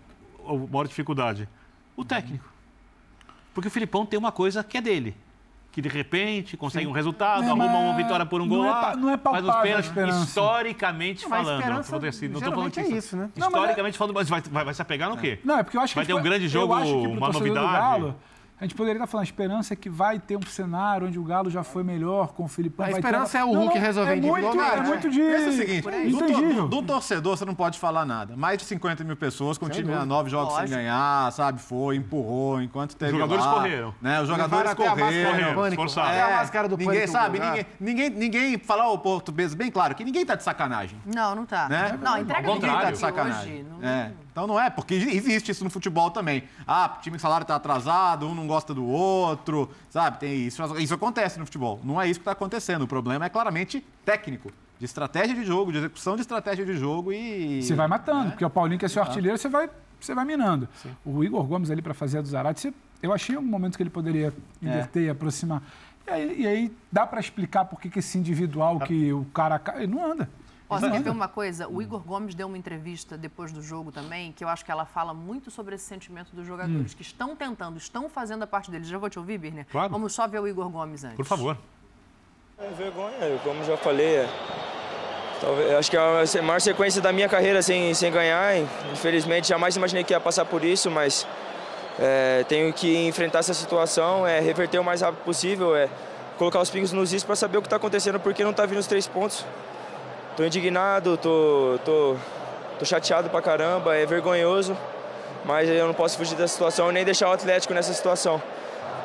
a 0.47 0.55
maior 0.55 0.89
dificuldade. 0.89 1.47
O 1.95 2.05
técnico. 2.05 2.51
Porque 3.53 3.69
o 3.69 3.71
Filipão 3.71 4.07
tem 4.07 4.19
uma 4.19 4.33
coisa 4.33 4.65
que 4.65 4.79
é 4.79 4.81
dele. 4.81 5.15
Que 5.77 5.83
de 5.83 5.91
repente 5.91 6.57
consegue 6.57 6.87
um 6.87 6.91
resultado, 6.91 7.43
É, 7.43 7.49
arruma 7.49 7.67
mas 7.67 7.77
uma 7.77 7.95
vitória 7.99 8.25
por 8.25 8.41
um 8.41 8.47
não 8.47 8.57
gol 8.57 8.65
é 8.65 8.71
lá, 8.71 8.97
não 8.97 9.11
é 9.11 9.19
faz 9.19 9.37
os 9.41 9.45
palpável 9.45 9.51
a 9.51 9.63
pênaltis. 9.63 9.91
esperança. 9.91 10.25
Historicamente 10.25 11.29
Mas 11.29 11.41
a 11.41 11.45
falando. 11.45 11.61
não 11.61 11.69
não 12.31 12.41
tô 12.41 12.51
falando 12.51 12.79
é 12.79 12.89
isso, 12.97 13.15
né? 13.15 13.29
Não, 13.37 13.51
mas 13.51 13.55
é- 13.55 13.59
Historicamente 13.59 13.99
falando, 13.99 14.15
mas 14.15 14.27
vai, 14.31 14.41
vai, 14.41 14.65
vai 14.65 14.73
se 14.73 14.81
apegar 14.81 15.11
no 15.11 15.19
quê? 15.19 15.39
Não, 15.45 15.59
é 15.59 15.63
porque 15.63 15.77
eu 15.77 15.83
acho 15.83 15.93
que 15.93 15.99
Vai 15.99 16.07
ter 16.07 16.15
um 16.15 16.23
grande 16.23 16.49
jogo, 16.49 16.73
uma 16.75 17.29
novidade. 17.31 18.15
A 18.59 18.65
gente 18.65 18.75
poderia 18.75 18.97
estar 18.97 19.07
falando, 19.07 19.25
a 19.25 19.29
esperança 19.29 19.75
é 19.75 19.77
que 19.77 19.91
vai 19.91 20.19
ter 20.19 20.35
um 20.35 20.43
cenário 20.43 21.07
onde 21.07 21.19
o 21.19 21.23
Galo 21.23 21.51
já 21.51 21.63
foi 21.63 21.85
melhor 21.85 22.33
com 22.33 22.45
o 22.45 22.49
Filipão. 22.49 22.87
A 22.87 22.89
vai 22.91 22.99
esperança 23.01 23.33
ter... 23.33 23.39
é 23.39 23.45
o 23.45 23.53
Hulk 23.53 23.75
não, 23.75 23.83
resolver 23.83 24.13
é 24.13 24.17
muito, 24.17 24.29
individualmente, 24.39 24.79
é 24.79 24.83
muito 24.83 25.11
de 25.11 25.21
Pensa 25.21 25.49
o 25.49 25.53
seguinte, 25.53 26.55
do, 26.55 26.69
do 26.69 26.83
torcedor 26.83 27.37
você 27.37 27.45
não 27.45 27.55
pode 27.55 27.79
falar 27.79 28.07
nada. 28.07 28.35
Mais 28.35 28.57
de 28.57 28.65
50 28.65 29.05
mil 29.05 29.15
pessoas 29.15 29.59
com 29.59 29.67
o 29.67 29.69
time 29.69 29.93
a 29.93 30.07
nove 30.07 30.31
jogos 30.31 30.55
Lógico. 30.55 30.69
sem 30.69 30.79
ganhar, 30.79 31.31
sabe? 31.33 31.61
Foi, 31.61 31.97
empurrou, 31.97 32.63
enquanto 32.63 32.97
teve 32.97 33.13
Os 33.13 33.19
jogadores 33.19 33.45
lá, 33.45 33.53
correram. 33.53 33.95
Né? 34.01 34.23
Os 34.23 34.29
jogadores 34.29 34.75
correram. 34.75 35.69
esforçaram. 35.69 36.09
Até 36.09 36.23
a 36.23 36.37
máscara 36.39 36.67
do 36.69 36.79
ninguém 36.79 37.07
sabe, 37.07 37.39
ninguém, 37.39 37.67
ninguém, 37.79 38.11
ninguém 38.11 38.59
falar 38.59 38.89
o 38.91 38.99
português 38.99 39.53
bem 39.53 39.71
claro, 39.71 39.95
que 39.95 40.03
ninguém 40.03 40.25
tá 40.25 40.35
de 40.35 40.43
sacanagem. 40.43 40.99
Não, 41.05 41.35
não 41.35 41.45
tá. 41.45 41.69
Né? 41.69 41.99
Não, 42.01 42.19
entrega 42.19 42.49
ninguém 42.49 42.71
tá 42.71 42.85
de 42.87 42.93
de 42.93 42.99
sacanagem. 42.99 43.53
hoje. 43.53 43.67
Não- 43.69 43.87
É. 43.87 44.13
Então 44.37 44.47
não 44.47 44.61
é, 44.61 44.69
porque 44.69 44.93
existe 44.93 45.51
isso 45.51 45.65
no 45.65 45.71
futebol 45.71 46.11
também. 46.11 46.43
Ah, 46.67 46.99
time 47.01 47.17
que 47.17 47.23
salário 47.23 47.47
tá 47.47 47.57
atrasado, 47.57 48.27
um 48.29 48.35
não 48.35 48.47
gosta 48.47 48.75
do 48.75 48.85
outro, 48.85 49.71
sabe? 49.89 50.21
Tem 50.21 50.47
isso, 50.47 50.63
isso 50.79 50.93
acontece 50.93 51.39
no 51.39 51.47
futebol. 51.47 51.81
Não 51.83 51.99
é 51.99 52.07
isso 52.07 52.21
que 52.21 52.23
está 52.23 52.33
acontecendo. 52.33 52.83
O 52.83 52.87
problema 52.87 53.25
é 53.25 53.31
claramente 53.31 53.83
técnico, 54.05 54.53
de 54.79 54.85
estratégia 54.85 55.35
de 55.35 55.43
jogo, 55.43 55.73
de 55.73 55.79
execução 55.79 56.17
de 56.17 56.21
estratégia 56.21 56.67
de 56.67 56.77
jogo 56.77 57.15
e 57.15 57.63
Você 57.63 57.75
vai 57.75 57.89
matando, 57.89 58.33
porque 58.33 58.45
o 58.45 58.51
Paulinho, 58.51 58.79
que 58.79 58.85
é 58.85 58.89
seu 58.89 59.01
artilheiro, 59.03 59.39
você 59.39 59.49
vai, 59.49 59.71
você 59.99 60.15
vai 60.15 60.27
minando. 60.27 60.69
O 61.03 61.25
Igor 61.25 61.43
Gomes 61.45 61.71
ali 61.71 61.81
para 61.81 61.95
fazer 61.95 62.19
a 62.19 62.21
do 62.21 62.29
Zarate, 62.29 62.75
eu 63.03 63.15
achei 63.15 63.39
um 63.39 63.43
momento 63.43 63.79
que 63.79 63.83
ele 63.83 63.89
poderia 63.89 64.35
inverter 64.61 65.05
e 65.05 65.09
aproximar. 65.09 65.63
E 66.07 66.11
aí, 66.11 66.43
e 66.43 66.47
aí 66.47 66.73
dá 66.93 67.07
para 67.07 67.21
explicar 67.21 67.65
por 67.65 67.81
que 67.81 67.99
esse 67.99 68.19
individual 68.19 68.81
que 68.81 69.11
o 69.15 69.25
cara 69.33 69.59
ca- 69.59 69.77
ele 69.79 69.87
não 69.95 70.13
anda. 70.13 70.29
Ó, 70.69 70.79
você 70.79 70.91
quer 70.91 71.01
ver 71.03 71.11
uma 71.11 71.29
coisa? 71.29 71.69
O 71.69 71.81
Igor 71.81 72.01
Gomes 72.01 72.35
deu 72.35 72.49
uma 72.49 72.59
entrevista 72.59 73.17
depois 73.17 73.53
do 73.53 73.63
jogo 73.63 73.93
também, 73.93 74.33
que 74.33 74.43
eu 74.43 74.49
acho 74.49 74.65
que 74.65 74.71
ela 74.71 74.85
fala 74.85 75.15
muito 75.15 75.51
sobre 75.51 75.77
esse 75.77 75.85
sentimento 75.85 76.35
dos 76.35 76.45
jogadores 76.47 76.93
Hum. 76.93 76.97
que 76.97 77.03
estão 77.03 77.37
tentando, 77.37 77.77
estão 77.79 78.09
fazendo 78.09 78.43
a 78.43 78.47
parte 78.47 78.71
deles. 78.71 78.89
Já 78.89 78.99
vou 78.99 79.09
te 79.09 79.19
ouvir, 79.19 79.39
Birner? 79.39 79.67
Claro. 79.71 79.91
Vamos 79.91 80.13
só 80.13 80.27
ver 80.27 80.41
o 80.41 80.49
Igor 80.49 80.69
Gomes 80.69 81.05
antes. 81.05 81.17
Por 81.17 81.25
favor. 81.25 81.57
É 82.59 82.69
vergonha, 82.71 83.39
como 83.45 83.63
já 83.65 83.77
falei, 83.77 84.17
é, 84.17 84.29
talvez, 85.41 85.71
acho 85.75 85.91
que 85.91 85.97
é 85.97 86.01
a 86.01 86.43
maior 86.43 86.61
sequência 86.61 87.03
da 87.03 87.13
minha 87.13 87.29
carreira 87.29 87.61
sem, 87.63 87.93
sem 87.95 88.11
ganhar. 88.11 88.57
Infelizmente, 88.93 89.49
jamais 89.49 89.77
imaginei 89.77 90.03
que 90.03 90.13
ia 90.15 90.21
passar 90.21 90.47
por 90.47 90.65
isso, 90.65 90.91
mas 90.91 91.27
é, 91.99 92.45
tenho 92.49 92.73
que 92.73 93.07
enfrentar 93.07 93.41
essa 93.41 93.53
situação, 93.55 94.27
é 94.27 94.41
reverter 94.41 94.79
o 94.79 94.85
mais 94.85 95.03
rápido 95.03 95.23
possível, 95.23 95.77
é 95.77 95.89
colocar 96.39 96.61
os 96.61 96.71
pingos 96.71 96.93
nos 96.93 97.13
is 97.13 97.23
para 97.23 97.37
saber 97.37 97.59
o 97.59 97.61
que 97.63 97.67
está 97.67 97.77
acontecendo, 97.77 98.19
porque 98.19 98.43
não 98.43 98.51
está 98.53 98.65
vindo 98.67 98.79
os 98.79 98.87
três 98.87 99.07
pontos. 99.07 99.45
Tô 100.37 100.45
indignado, 100.45 101.17
tô, 101.17 101.79
tô, 101.85 102.17
tô 102.79 102.85
chateado 102.85 103.31
pra 103.31 103.41
caramba, 103.41 103.95
é 103.97 104.05
vergonhoso, 104.05 104.77
mas 105.47 105.69
eu 105.69 105.87
não 105.87 105.95
posso 105.95 106.19
fugir 106.19 106.37
da 106.37 106.47
situação 106.47 106.91
e 106.91 106.93
nem 106.93 107.05
deixar 107.05 107.29
o 107.29 107.33
Atlético 107.33 107.73
nessa 107.73 107.93
situação. 107.95 108.43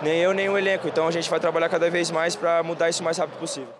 Nem 0.01 0.17
eu, 0.19 0.33
nem 0.33 0.49
o 0.49 0.57
elenco. 0.57 0.87
Então 0.87 1.07
a 1.07 1.11
gente 1.11 1.29
vai 1.29 1.39
trabalhar 1.39 1.69
cada 1.69 1.89
vez 1.89 2.11
mais 2.11 2.35
para 2.35 2.61
mudar 2.63 2.89
isso 2.89 3.01
o 3.01 3.05
mais 3.05 3.17
rápido 3.17 3.37
possível. 3.39 3.71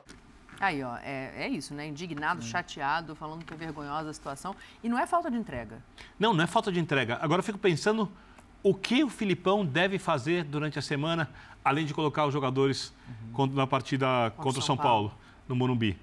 Aí, 0.60 0.84
ó, 0.84 0.95
é, 1.04 1.32
é 1.45 1.47
isso, 1.49 1.74
né? 1.74 1.88
Indignado, 1.88 2.41
chateado, 2.43 3.16
falando 3.16 3.43
que 3.43 3.54
é 3.54 3.58
vergonhosa 3.58 4.12
a 4.12 4.14
situação. 4.14 4.56
E 4.84 4.88
não 4.88 4.97
é 4.97 5.08
falta 5.08 5.30
de 5.32 5.36
entrega. 5.36 5.78
Não, 6.20 6.34
não 6.34 6.43
é 6.43 6.47
falta 6.47 6.72
de 6.72 6.80
entrega. 6.80 7.18
Agora 7.22 7.39
eu 7.39 7.43
fico 7.43 7.58
pensando 7.58 8.10
o 8.64 8.74
que 8.76 9.04
o 9.04 9.10
Filipão 9.10 9.66
deve 9.66 9.97
fazer 9.97 10.43
durante 10.43 10.78
a 10.78 10.82
semana, 10.82 11.28
além 11.66 11.84
de 11.84 11.93
colocar 11.95 12.28
os 12.28 12.34
jogadores 12.34 12.93
contra- 13.34 13.58
na 13.58 13.66
partida 13.66 14.32
contra, 14.38 14.49
o 14.49 14.54
São 14.54 14.62
São 14.62 14.78
Paulo, 14.78 15.10
Paulo. 15.10 15.22
no 15.49 15.56
Morumbi. 15.56 15.97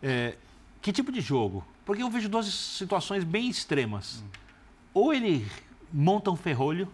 É, 0.00 0.36
que 0.84 0.92
tipo 0.92 1.10
de 1.10 1.22
jogo? 1.22 1.64
Porque 1.82 2.02
eu 2.02 2.10
vejo 2.10 2.28
duas 2.28 2.44
situações 2.44 3.24
bem 3.24 3.48
extremas. 3.48 4.22
Ou 4.92 5.14
ele 5.14 5.46
monta 5.90 6.30
um 6.30 6.36
ferrolho 6.36 6.86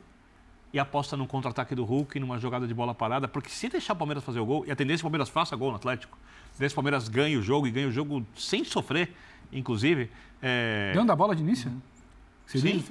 e 0.73 0.79
aposta 0.79 1.17
num 1.17 1.27
contra-ataque 1.27 1.75
do 1.75 1.85
Hulk, 1.85 2.21
numa 2.21 2.39
jogada 2.39 2.69
de 2.69 2.73
bola 2.73 2.95
parada, 2.95 3.27
porque 3.27 3.51
se 3.51 3.69
deixar 3.69 3.95
o 3.95 3.97
Palmeiras 3.97 4.23
fazer 4.23 4.39
o 4.39 4.47
gol, 4.47 4.65
e 4.65 4.71
a 4.71 4.77
tendência 4.77 5.01
é 5.01 5.03
que 5.03 5.07
o 5.07 5.11
Palmeiras 5.11 5.29
faça 5.29 5.57
gol 5.57 5.71
no 5.71 5.77
Atlético, 5.77 6.17
a 6.17 6.53
tendência 6.53 6.67
é 6.67 6.69
que 6.69 6.73
o 6.75 6.77
Palmeiras 6.77 7.09
ganhe 7.09 7.37
o 7.37 7.43
jogo 7.43 7.67
e 7.67 7.73
ganhe 7.73 7.87
o 7.87 7.91
jogo 7.91 8.25
sem 8.37 8.63
sofrer, 8.63 9.13
inclusive. 9.53 10.09
É... 10.41 10.93
Dentro 10.93 11.09
da 11.09 11.17
bola 11.17 11.35
de 11.35 11.43
início? 11.43 11.73
Seria 12.47 12.75
Sim. 12.75 12.85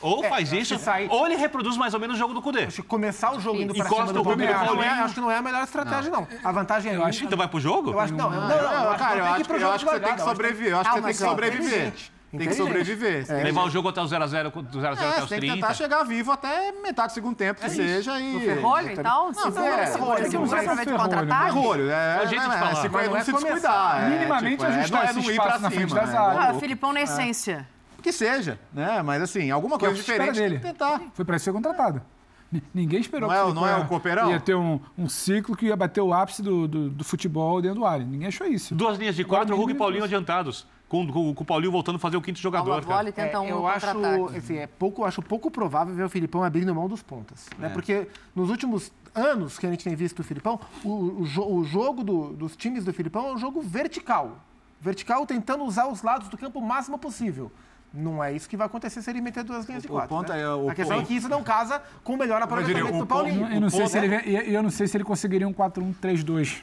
Ou 0.00 0.24
é, 0.24 0.28
faz 0.28 0.52
isso, 0.52 0.78
sair... 0.78 1.08
ou 1.10 1.26
ele 1.26 1.36
reproduz 1.36 1.76
mais 1.76 1.94
ou 1.94 2.00
menos 2.00 2.16
o 2.16 2.18
jogo 2.18 2.34
do 2.34 2.42
Cudê. 2.42 2.64
Acho 2.64 2.82
que 2.82 2.88
começar 2.88 3.32
o 3.32 3.40
jogo 3.40 3.60
indo 3.60 3.74
pra 3.74 3.88
cima 3.88 4.12
do 4.12 4.22
Palmeiras, 4.22 4.56
acho, 4.56 4.82
é, 4.82 4.88
acho 4.88 5.14
que 5.14 5.20
não 5.20 5.30
é 5.30 5.36
a 5.36 5.42
melhor 5.42 5.64
estratégia, 5.64 6.10
não. 6.10 6.20
não. 6.20 6.28
A 6.42 6.52
vantagem 6.52 6.92
é... 6.92 6.96
Eu 6.96 7.04
acho 7.04 7.20
que 7.20 7.26
tu 7.26 7.36
vai 7.36 7.48
pro 7.48 7.60
jogo? 7.60 7.92
Eu 7.92 8.00
acho, 8.00 8.12
não, 8.12 8.30
não, 8.30 8.40
não, 8.40 8.48
não, 8.90 8.96
cara, 8.96 9.18
eu 9.18 9.24
acho, 9.24 9.52
eu 9.52 9.72
acho 9.72 9.84
que 9.84 9.90
você 9.90 10.00
tem 10.00 10.14
que 10.14 10.22
sobreviver. 10.22 10.72
Eu 10.72 10.78
acho 10.78 10.90
que 10.90 10.96
você 10.96 11.02
tem 11.02 11.12
que 11.12 11.18
sobreviver. 11.18 11.92
Tem 12.38 12.48
que 12.48 12.54
sobreviver. 12.54 13.24
É. 13.28 13.44
Levar 13.44 13.64
o 13.64 13.70
jogo 13.70 13.88
até 13.88 14.00
o 14.00 14.04
0x0, 14.04 14.50
do 14.50 14.80
0x0 14.80 14.84
é, 14.84 14.88
até 14.88 15.22
os 15.22 15.28
30. 15.28 15.28
Tem 15.28 15.40
que 15.40 15.54
tentar 15.54 15.74
chegar 15.74 16.02
vivo 16.04 16.32
até 16.32 16.72
metade 16.72 17.08
do 17.08 17.14
segundo 17.14 17.36
tempo, 17.36 17.60
que 17.60 17.66
é 17.66 17.70
seja. 17.70 18.18
E... 18.18 18.32
No 18.32 18.40
ferrolho 18.40 18.90
e 18.90 18.96
tal? 18.96 19.32
Se 19.32 19.40
for, 19.40 19.62
é, 19.62 19.86
se 19.86 19.98
for, 19.98 20.18
se 20.18 20.36
usar 20.36 20.62
pra 20.64 20.98
contra-ataque. 20.98 21.44
Ferrolho, 21.44 21.90
é. 21.90 22.16
A 22.16 22.26
gente 22.26 22.40
de 22.40 22.46
falar. 22.46 22.74
Se 22.74 22.88
não 22.88 23.22
se 23.22 23.32
descuidar. 23.32 24.10
Minimamente 24.10 24.66
ajustar 24.66 25.10
esse 25.10 25.30
espaço 25.30 25.62
na 25.62 25.70
frente 25.70 25.94
das 25.94 26.14
áreas. 26.14 26.56
Ah, 26.56 26.58
Filipão 26.58 26.92
na 26.92 27.02
essência. 27.02 27.73
Que 28.04 28.12
seja, 28.12 28.60
né? 28.70 29.00
Mas 29.02 29.22
assim, 29.22 29.50
alguma 29.50 29.78
coisa 29.78 29.94
diferente 29.94 30.34
dele. 30.34 30.58
tentar. 30.58 31.00
Foi 31.14 31.24
para 31.24 31.38
ser 31.38 31.54
contratado. 31.54 32.02
Ninguém 32.74 33.00
esperou 33.00 33.30
não 33.30 33.34
é, 33.34 33.46
que 33.46 33.52
não 33.54 33.66
é 33.66 33.76
o 33.78 33.86
Cooperão? 33.86 34.30
ia 34.30 34.38
ter 34.38 34.54
um, 34.54 34.78
um 34.96 35.08
ciclo 35.08 35.56
que 35.56 35.64
ia 35.64 35.74
bater 35.74 36.02
o 36.02 36.12
ápice 36.12 36.42
do, 36.42 36.68
do, 36.68 36.90
do 36.90 37.02
futebol 37.02 37.62
dentro 37.62 37.80
do 37.80 37.86
área. 37.86 38.04
Ninguém 38.04 38.28
achou 38.28 38.46
isso. 38.46 38.74
Duas 38.74 38.98
linhas 38.98 39.16
de 39.16 39.24
quatro, 39.24 39.56
Hulk 39.56 39.72
e 39.72 39.74
Paulinho 39.74 40.04
adiantados. 40.04 40.66
Com, 40.86 41.10
com, 41.10 41.34
com, 41.34 41.42
o 41.42 41.46
Paulinho 41.46 41.72
voltando 41.72 41.96
a 41.96 41.98
fazer 41.98 42.18
o 42.18 42.20
quinto 42.20 42.38
jogador. 42.38 42.84
Bola, 42.84 43.10
tenta 43.10 43.40
um 43.40 43.46
é, 43.46 43.52
eu 43.52 43.66
acho, 43.66 43.86
assim, 44.36 44.58
é 44.58 44.66
pouco, 44.66 45.02
acho 45.02 45.22
pouco 45.22 45.50
provável 45.50 45.94
ver 45.94 46.04
o 46.04 46.10
Filipão 46.10 46.44
abrindo 46.44 46.74
mão 46.74 46.86
dos 46.86 47.02
pontas. 47.02 47.48
Né? 47.58 47.68
É. 47.68 47.70
Porque 47.70 48.06
nos 48.36 48.50
últimos 48.50 48.92
anos 49.14 49.58
que 49.58 49.66
a 49.66 49.70
gente 49.70 49.82
tem 49.82 49.96
visto 49.96 50.18
o 50.18 50.22
Filipão, 50.22 50.60
o, 50.84 50.90
o, 50.90 51.54
o 51.56 51.64
jogo 51.64 52.04
do, 52.04 52.34
dos 52.34 52.54
times 52.54 52.84
do 52.84 52.92
Filipão 52.92 53.30
é 53.30 53.32
um 53.32 53.38
jogo 53.38 53.62
vertical. 53.62 54.36
Vertical 54.78 55.24
tentando 55.24 55.64
usar 55.64 55.88
os 55.88 56.02
lados 56.02 56.28
do 56.28 56.36
campo 56.36 56.58
o 56.58 56.62
máximo 56.62 56.98
possível. 56.98 57.50
Não 57.96 58.22
é 58.22 58.32
isso 58.32 58.48
que 58.48 58.56
vai 58.56 58.66
acontecer 58.66 59.00
se 59.00 59.08
ele 59.08 59.20
meter 59.20 59.44
duas 59.44 59.66
linhas 59.66 59.82
de 59.82 59.88
quatro. 59.88 60.12
O 60.12 60.18
ponto 60.18 60.32
né? 60.32 60.40
é, 60.40 60.48
o 60.48 60.68
a 60.68 60.74
questão 60.74 61.00
é 61.00 61.04
que 61.04 61.14
isso 61.14 61.28
não 61.28 61.44
casa 61.44 61.80
com 62.02 62.14
o 62.14 62.18
melhor 62.18 62.42
aproveitamento 62.42 62.98
do 62.98 63.06
Paulinho. 63.06 63.46
Eu 63.46 63.60
não, 63.60 63.70
sei 63.70 63.86
se 63.86 63.98
ele, 63.98 64.16
eu 64.52 64.62
não 64.62 64.70
sei 64.70 64.88
se 64.88 64.96
ele 64.96 65.04
conseguiria 65.04 65.46
um 65.46 65.54
4-1-3-2 65.54 66.62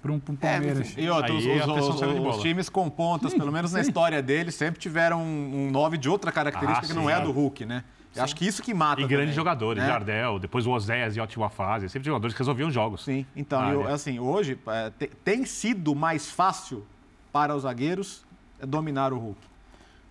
para 0.00 0.12
um, 0.12 0.14
um, 0.14 0.36
Palmeiras. 0.36 0.96
É, 0.96 1.00
e 1.00 1.10
outros, 1.10 1.44
os, 1.44 1.66
os, 1.66 2.00
os, 2.00 2.36
os, 2.36 2.42
times 2.42 2.68
com 2.68 2.88
pontas, 2.88 3.32
sim, 3.32 3.38
pelo 3.38 3.50
menos 3.50 3.72
sim. 3.72 3.76
na 3.76 3.82
história 3.82 4.22
deles, 4.22 4.54
sempre 4.54 4.78
tiveram 4.78 5.20
um 5.20 5.68
9 5.72 5.98
de 5.98 6.08
outra 6.08 6.30
característica 6.30 6.86
ah, 6.86 6.88
que 6.88 6.94
não 6.94 7.10
é 7.10 7.14
a 7.14 7.20
do 7.20 7.32
Hulk, 7.32 7.66
né? 7.66 7.82
Eu 8.14 8.22
acho 8.22 8.34
que 8.34 8.46
isso 8.46 8.62
que 8.62 8.72
mata. 8.72 9.00
E 9.00 9.04
também, 9.04 9.16
grandes 9.16 9.34
jogadores, 9.34 9.82
né? 9.82 9.88
Jardel, 9.88 10.38
depois 10.38 10.66
o 10.66 10.70
Oséias 10.70 11.16
em 11.16 11.20
ótima 11.20 11.48
fase, 11.50 11.88
sempre 11.88 12.06
jogadores 12.06 12.34
que 12.34 12.38
resolviam 12.38 12.70
jogos. 12.70 13.04
Sim, 13.04 13.26
então, 13.36 13.70
eu, 13.70 13.88
assim, 13.88 14.18
hoje 14.18 14.58
é, 14.66 14.90
tem 15.24 15.44
sido 15.44 15.94
mais 15.94 16.30
fácil 16.30 16.86
para 17.32 17.54
os 17.54 17.62
zagueiros 17.62 18.24
dominar 18.60 19.12
o 19.12 19.18
Hulk. 19.18 19.40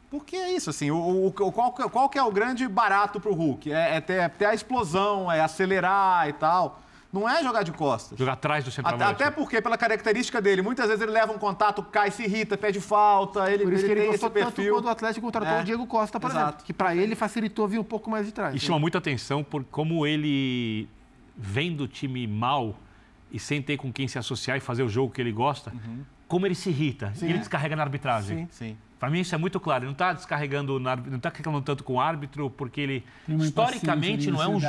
Porque 0.10 0.36
é 0.36 0.54
isso, 0.54 0.70
assim, 0.70 0.90
o, 0.90 1.28
o 1.28 1.32
qual, 1.32 1.72
qual 1.72 2.10
que 2.10 2.18
é 2.18 2.24
o 2.24 2.32
grande 2.32 2.68
barato 2.68 3.20
para 3.20 3.30
o 3.30 3.34
Hulk? 3.34 3.72
É, 3.72 3.98
é 3.98 4.02
ter, 4.02 4.14
é 4.14 4.30
ter, 4.30 4.46
a 4.46 4.54
explosão, 4.54 5.30
é 5.30 5.42
acelerar 5.42 6.30
e 6.30 6.34
tal. 6.34 6.82
Não 7.12 7.28
é 7.28 7.42
jogar 7.42 7.64
de 7.64 7.72
costas. 7.72 8.18
Jogar 8.18 8.34
atrás 8.34 8.64
do 8.64 8.72
centroavante. 8.72 9.04
Até, 9.04 9.26
até 9.26 9.32
porque, 9.36 9.62
pela 9.62 9.78
característica 9.78 10.42
dele, 10.42 10.62
muitas 10.62 10.88
vezes 10.88 11.02
ele 11.02 11.12
leva 11.12 11.32
um 11.32 11.38
contato, 11.38 11.82
cai, 11.84 12.12
se 12.12 12.24
irrita, 12.24 12.58
pede 12.58 12.80
falta. 12.80 13.52
Ele, 13.52 13.64
por 13.64 13.74
isso 13.74 13.86
ele 13.86 13.96
que 13.96 14.00
ele 14.02 14.08
gostou 14.12 14.30
tanto 14.30 14.62
quando 14.62 14.86
o 14.86 14.90
Atlético 14.90 15.26
contratou 15.26 15.58
é. 15.58 15.62
o 15.62 15.64
Diego 15.64 15.88
Costa, 15.88 16.20
por 16.20 16.30
Exato. 16.30 16.48
exemplo. 16.48 16.66
Que 16.66 16.74
para 16.74 16.96
ele 16.96 17.16
facilitou 17.16 17.68
vir 17.68 17.80
um 17.80 17.84
pouco 17.84 18.10
mais 18.10 18.26
de 18.26 18.32
trás. 18.32 18.56
E 18.56 18.60
chama 18.60 18.80
muita 18.80 18.98
atenção 18.98 19.44
por 19.44 19.64
como 19.66 20.06
ele 20.06 20.88
vem 21.36 21.74
do 21.76 21.88
time 21.88 22.28
mal 22.28 22.76
e 23.32 23.40
sem 23.40 23.62
ter 23.62 23.78
com 23.78 23.92
quem 23.92 24.08
se 24.08 24.18
associar 24.18 24.58
e 24.58 24.60
fazer 24.60 24.84
o 24.84 24.90
jogo 24.90 25.14
que 25.14 25.22
ele 25.22 25.32
gosta, 25.32 25.72
uhum. 25.72 26.04
como 26.28 26.46
ele 26.46 26.56
se 26.56 26.70
irrita. 26.70 27.12
Sim. 27.16 27.28
E 27.28 27.30
ele 27.30 27.40
descarrega 27.40 27.76
na 27.76 27.84
arbitragem. 27.84 28.38
Sim, 28.38 28.48
sim. 28.52 28.78
Para 29.00 29.10
mim 29.10 29.20
isso 29.20 29.36
é 29.36 29.38
muito 29.38 29.60
claro. 29.60 29.84
Ele 29.84 29.88
não 29.88 29.94
está 29.94 30.14
descarregando, 30.14 30.80
não 30.80 31.16
está 31.16 31.30
reclamando 31.30 31.64
tanto 31.64 31.84
com 31.84 31.94
o 31.94 32.00
árbitro, 32.00 32.50
porque 32.50 32.82
ele 32.82 33.04
historicamente 33.28 34.32
não 34.32 34.42
é, 34.42 34.48
um 34.48 34.60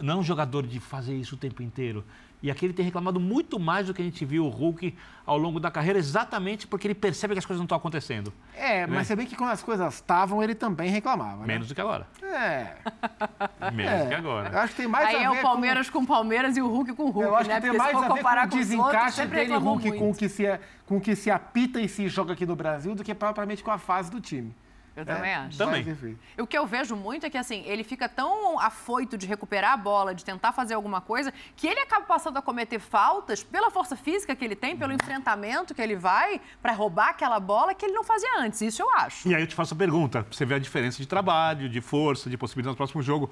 não 0.00 0.14
é 0.14 0.16
um 0.16 0.22
jogador 0.22 0.66
de 0.66 0.78
fazer 0.78 1.14
isso 1.14 1.34
o 1.34 1.38
tempo 1.38 1.62
inteiro. 1.62 2.04
E 2.42 2.50
aqui 2.50 2.64
ele 2.64 2.72
tem 2.72 2.84
reclamado 2.84 3.20
muito 3.20 3.58
mais 3.58 3.86
do 3.86 3.94
que 3.94 4.00
a 4.00 4.04
gente 4.04 4.24
viu 4.24 4.46
o 4.46 4.48
Hulk 4.48 4.96
ao 5.26 5.36
longo 5.36 5.60
da 5.60 5.70
carreira, 5.70 5.98
exatamente 5.98 6.66
porque 6.66 6.86
ele 6.86 6.94
percebe 6.94 7.34
que 7.34 7.38
as 7.38 7.44
coisas 7.44 7.58
não 7.58 7.66
estão 7.66 7.76
acontecendo. 7.76 8.32
É, 8.56 8.86
né? 8.86 8.94
mas 8.94 9.06
você 9.06 9.14
vê 9.14 9.26
que 9.26 9.36
quando 9.36 9.50
as 9.50 9.62
coisas 9.62 9.94
estavam, 9.94 10.42
ele 10.42 10.54
também 10.54 10.90
reclamava. 10.90 11.42
Né? 11.42 11.46
Menos 11.46 11.68
do 11.68 11.74
que 11.74 11.80
agora. 11.80 12.06
É. 12.22 12.76
Menos 13.72 13.92
é. 13.92 14.02
do 14.04 14.08
que 14.08 14.14
agora. 14.14 14.48
Eu 14.48 14.58
acho 14.58 14.74
que 14.74 14.82
tem 14.82 14.88
mais 14.88 15.08
Aí 15.08 15.16
a 15.16 15.18
ver 15.18 15.36
é 15.36 15.38
o 15.38 15.42
Palmeiras 15.42 15.90
com... 15.90 15.98
o 16.00 16.06
Palmeiras 16.06 16.56
e 16.56 16.62
o 16.62 16.68
Hulk 16.68 16.94
com 16.94 17.04
o 17.04 17.10
Hulk, 17.10 17.28
Eu 17.28 17.36
acho 17.36 17.48
né? 17.48 17.54
que 17.56 17.60
tem 17.60 17.70
porque 17.70 17.92
mais 17.92 17.96
a 17.96 18.14
ver 18.14 18.22
com 18.22 18.46
o 18.46 18.46
desencaixe 18.46 19.26
dele, 19.26 19.56
Hulk, 19.56 19.92
com 19.98 20.10
o, 20.10 20.14
que 20.14 20.28
se, 20.28 20.60
com 20.86 20.96
o 20.96 21.00
que 21.00 21.14
se 21.14 21.30
apita 21.30 21.80
e 21.80 21.88
se 21.88 22.08
joga 22.08 22.32
aqui 22.32 22.46
no 22.46 22.56
Brasil, 22.56 22.94
do 22.94 23.04
que 23.04 23.14
propriamente 23.14 23.62
com 23.62 23.70
a 23.70 23.78
fase 23.78 24.10
do 24.10 24.20
time. 24.20 24.54
Eu 24.96 25.06
também 25.06 25.30
é, 25.30 25.34
acho. 25.36 25.56
Também. 25.56 26.18
O 26.38 26.46
que 26.46 26.58
eu 26.58 26.66
vejo 26.66 26.96
muito 26.96 27.24
é 27.24 27.30
que, 27.30 27.38
assim, 27.38 27.62
ele 27.66 27.84
fica 27.84 28.08
tão 28.08 28.58
afoito 28.58 29.16
de 29.16 29.26
recuperar 29.26 29.72
a 29.72 29.76
bola, 29.76 30.14
de 30.14 30.24
tentar 30.24 30.52
fazer 30.52 30.74
alguma 30.74 31.00
coisa, 31.00 31.32
que 31.56 31.66
ele 31.66 31.80
acaba 31.80 32.04
passando 32.04 32.36
a 32.36 32.42
cometer 32.42 32.78
faltas 32.78 33.42
pela 33.42 33.70
força 33.70 33.96
física 33.96 34.34
que 34.34 34.44
ele 34.44 34.56
tem, 34.56 34.76
pelo 34.76 34.92
enfrentamento 34.92 35.74
que 35.74 35.80
ele 35.80 35.96
vai 35.96 36.40
para 36.60 36.72
roubar 36.72 37.10
aquela 37.10 37.38
bola 37.38 37.74
que 37.74 37.86
ele 37.86 37.94
não 37.94 38.04
fazia 38.04 38.40
antes. 38.40 38.60
Isso 38.60 38.82
eu 38.82 38.90
acho. 38.96 39.28
E 39.28 39.34
aí 39.34 39.42
eu 39.42 39.46
te 39.46 39.54
faço 39.54 39.74
a 39.74 39.76
pergunta: 39.76 40.26
você 40.30 40.44
vê 40.44 40.54
a 40.54 40.58
diferença 40.58 40.98
de 40.98 41.06
trabalho, 41.06 41.68
de 41.68 41.80
força, 41.80 42.28
de 42.28 42.36
possibilidade 42.36 42.72
no 42.72 42.76
próximo 42.76 43.02
jogo. 43.02 43.30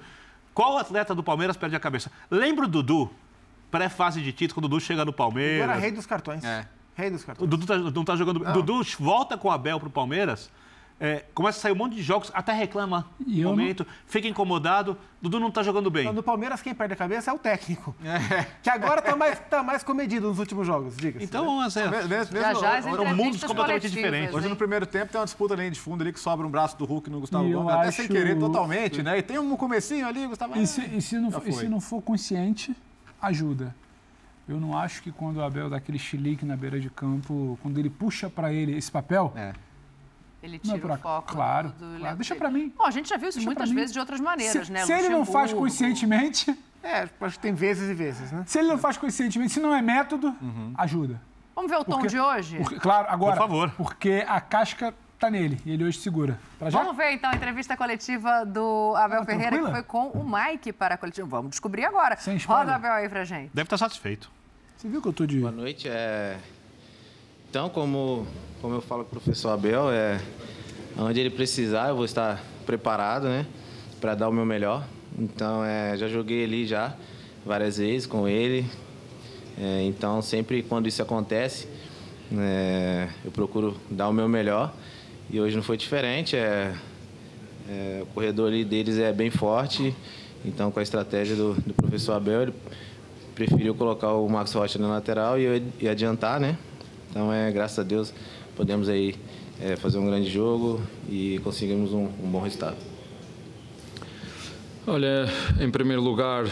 Qual 0.55 0.79
atleta 0.79 1.15
do 1.15 1.23
Palmeiras 1.23 1.57
perde 1.57 1.77
a 1.77 1.81
cabeça? 1.81 2.11
Lembra 2.31 2.65
o 2.65 2.69
Dudu? 2.69 3.11
Pré-fase 3.71 4.23
de 4.23 4.33
título, 4.33 4.55
quando 4.55 4.65
o 4.65 4.69
Dudu 4.69 4.81
chega 4.81 5.05
no 5.05 5.13
Palmeiras. 5.13 5.65
Ele 5.65 5.73
era 5.73 5.75
rei 5.75 5.93
dos 5.93 6.07
cartões. 6.07 6.43
É. 6.43 6.67
Rei 6.95 7.11
dos 7.11 7.23
cartões. 7.23 7.47
O 7.47 7.49
Dudu 7.49 7.67
tá, 7.67 7.77
não 7.77 8.05
tá 8.05 8.17
jogando. 8.17 8.41
Não. 8.41 8.53
Dudu 8.53 8.83
volta 8.99 9.37
com 9.37 9.49
o 9.49 9.51
Abel 9.51 9.79
pro 9.79 9.91
Palmeiras 9.91 10.51
é, 11.01 11.25
começa 11.33 11.59
a 11.59 11.63
sair 11.63 11.73
um 11.73 11.77
monte 11.77 11.95
de 11.95 12.03
jogos, 12.03 12.31
até 12.35 12.53
reclama 12.53 13.09
no 13.25 13.43
momento, 13.45 13.85
não... 13.85 13.93
fica 14.07 14.27
incomodado. 14.27 14.99
Dudu 15.23 15.39
não 15.39 15.49
está 15.49 15.63
jogando 15.63 15.91
bem. 15.91 16.13
No 16.13 16.23
Palmeiras, 16.23 16.61
quem 16.61 16.75
perde 16.75 16.95
a 16.95 16.97
cabeça 16.97 17.31
é 17.31 17.35
o 17.35 17.39
técnico. 17.39 17.95
É. 18.09 18.47
Que 18.63 18.71
agora 18.71 19.01
está 19.01 19.15
mais, 19.15 19.39
tá 19.39 19.63
mais 19.63 19.83
comedido 19.83 20.29
nos 20.29 20.39
últimos 20.39 20.67
jogos, 20.67 20.97
diga-se. 20.97 21.25
Então, 21.25 21.61
assim, 21.61 21.81
mesmo, 21.89 22.09
mesmo, 22.09 22.41
já, 22.41 22.81
já 22.81 22.91
um 22.91 23.15
mundo 23.15 23.39
completamente 23.47 23.91
diferente. 23.91 24.35
Hoje, 24.35 24.49
no 24.49 24.57
primeiro 24.57 24.87
tempo, 24.87 25.13
tem 25.13 25.21
uma 25.21 25.25
disputa 25.25 25.55
ali 25.55 25.71
de 25.71 25.79
fundo 25.79 26.03
ali 26.03 26.13
que 26.13 26.19
sobra 26.19 26.47
um 26.47 26.51
braço 26.51 26.77
do 26.77 26.85
Hulk 26.85 27.11
no 27.11 27.21
Gustavo 27.21 27.49
Gomes, 27.49 27.73
até 27.73 27.91
sem 27.91 28.09
querer 28.09 28.39
totalmente, 28.39 29.03
né? 29.03 29.19
E 29.19 29.23
tem 29.23 29.39
um 29.39 29.57
comecinho 29.57 30.07
ali, 30.07 30.27
Gustavo. 30.27 30.59
E 30.59 30.67
se, 30.67 30.81
e 30.81 31.03
se, 31.03 31.19
não, 31.19 31.31
e 31.45 31.53
se 31.53 31.69
não 31.69 31.81
for 31.81 32.03
consciente, 32.03 32.75
ajuda. 33.21 33.75
Eu 34.49 34.59
não 34.59 34.77
acho 34.77 35.03
que 35.03 35.13
quando 35.13 35.37
o 35.37 35.43
Abel 35.43 35.69
dá 35.69 35.77
aquele 35.77 35.99
chilique 35.99 36.45
na 36.45 36.57
beira 36.57 36.81
de 36.81 36.89
campo, 36.89 37.59
quando 37.63 37.79
ele 37.79 37.91
puxa 37.91 38.31
para 38.31 38.53
ele 38.53 38.77
esse 38.77 38.91
papel, 38.91 39.33
é 39.37 39.53
ele 40.43 40.59
tira 40.59 40.79
não, 40.79 40.95
o 40.95 40.99
foco 40.99 41.33
claro, 41.33 41.69
do, 41.71 41.99
claro. 41.99 42.17
Deixa 42.17 42.35
para 42.37 42.51
mim. 42.51 42.73
Bom, 42.77 42.85
a 42.85 42.91
gente 42.91 43.09
já 43.09 43.17
viu 43.17 43.29
isso 43.29 43.39
Deixa 43.39 43.49
muitas 43.49 43.71
vezes 43.71 43.93
de 43.93 43.99
outras 43.99 44.21
maneiras, 44.21 44.67
se, 44.67 44.73
né? 44.73 44.85
Se 44.85 44.93
ele 44.93 45.09
não 45.09 45.25
faz 45.25 45.53
conscientemente... 45.53 46.57
É, 46.83 47.09
acho 47.21 47.37
que 47.37 47.41
tem 47.41 47.53
vezes 47.53 47.91
e 47.91 47.95
vezes, 47.95 48.31
né? 48.31 48.45
Se 48.47 48.59
ele 48.59 48.69
não 48.69 48.79
faz 48.79 48.97
conscientemente, 48.97 49.53
se 49.53 49.61
não 49.61 49.75
é 49.75 49.83
método, 49.83 50.29
uhum. 50.41 50.73
ajuda. 50.77 51.21
Vamos 51.55 51.73
ver 51.73 51.79
o 51.79 51.85
tom 51.85 51.93
porque, 51.95 52.07
de 52.07 52.21
hoje? 52.21 52.57
Porque, 52.59 52.79
claro, 52.79 53.09
agora. 53.11 53.33
Por 53.33 53.43
favor. 53.43 53.71
Porque 53.77 54.25
a 54.29 54.41
casca 54.41 54.95
tá 55.19 55.29
nele 55.29 55.61
e 55.67 55.73
ele 55.73 55.85
hoje 55.85 55.99
segura. 55.99 56.39
Vamos 56.61 56.97
ver 56.97 57.11
então 57.13 57.31
a 57.31 57.35
entrevista 57.35 57.77
coletiva 57.77 58.47
do 58.47 58.95
Abel 58.97 59.23
ah, 59.23 59.25
Ferreira, 59.25 59.51
tranquila? 59.51 59.69
que 59.69 59.75
foi 59.75 59.83
com 59.83 60.07
o 60.17 60.25
Mike 60.25 60.73
para 60.73 60.95
a 60.95 60.99
coletiva. 60.99 61.27
Vamos 61.27 61.51
descobrir 61.51 61.85
agora. 61.85 62.17
Sem 62.17 62.37
spoiler. 62.37 62.65
Roda 62.65 62.73
o 62.73 62.77
Abel 62.77 62.93
aí 62.93 63.09
pra 63.09 63.25
gente. 63.25 63.51
Deve 63.53 63.67
estar 63.67 63.77
satisfeito. 63.77 64.31
Você 64.77 64.89
viu 64.89 65.03
que 65.03 65.09
eu 65.09 65.13
tô 65.13 65.27
de. 65.27 65.41
Boa 65.41 65.51
noite. 65.51 65.89
É... 65.89 66.39
Então, 67.51 67.71
como, 67.71 68.27
como 68.61 68.75
eu 68.75 68.83
falo 68.83 69.05
com 69.05 69.17
o 69.17 69.21
professor 69.21 69.49
Abel, 69.49 69.91
é 69.91 70.21
onde 70.99 71.19
ele 71.19 71.31
precisar, 71.31 71.89
eu 71.89 71.97
vou 71.97 72.05
estar 72.05 72.45
preparado, 72.67 73.27
né, 73.27 73.47
para 73.99 74.15
dar 74.15 74.29
o 74.29 74.33
meu 74.33 74.45
melhor. 74.45 74.87
Então, 75.19 75.65
é, 75.65 75.97
já 75.97 76.09
joguei 76.09 76.45
ali 76.45 76.67
já 76.67 76.95
várias 77.47 77.79
vezes 77.79 78.07
com 78.07 78.29
ele. 78.29 78.67
É, 79.59 79.83
então, 79.85 80.21
sempre 80.21 80.63
quando 80.63 80.89
isso 80.89 81.01
acontece, 81.01 81.67
é, 82.39 83.09
eu 83.25 83.31
procuro 83.31 83.75
dar 83.91 84.11
o 84.11 84.13
meu 84.13 84.29
melhor. 84.29 84.75
E 85.31 85.41
hoje 85.41 85.57
não 85.57 85.63
foi 85.63 85.79
diferente. 85.79 86.37
É, 86.37 86.75
é, 87.67 88.01
o 88.03 88.07
corredor 88.09 88.49
ali 88.49 88.63
deles 88.63 88.99
é 88.99 89.11
bem 89.11 89.31
forte. 89.31 89.97
Então, 90.45 90.71
com 90.71 90.81
a 90.81 90.83
estratégia 90.83 91.35
do, 91.35 91.55
do 91.55 91.73
professor 91.73 92.13
Abel, 92.13 92.43
ele 92.43 92.55
preferiu 93.35 93.75
colocar 93.75 94.13
o 94.13 94.29
Max 94.29 94.53
Rocha 94.53 94.79
na 94.79 94.89
lateral 94.89 95.39
e, 95.39 95.45
eu, 95.45 95.63
e 95.81 95.89
adiantar, 95.89 96.39
né? 96.39 96.59
Então, 97.11 97.33
é, 97.33 97.51
graças 97.51 97.79
a 97.79 97.83
Deus, 97.83 98.13
podemos 98.57 98.89
aí 98.89 99.15
é, 99.61 99.77
fazer 99.77 99.99
um 99.99 100.07
grande 100.07 100.31
jogo 100.31 100.81
e 101.09 101.41
conseguimos 101.43 101.93
um, 101.93 102.05
um 102.05 102.31
bom 102.31 102.41
resultado. 102.41 102.77
Olha, 104.87 105.27
em 105.61 105.71
primeiro 105.71 106.03
lugar, 106.03 106.47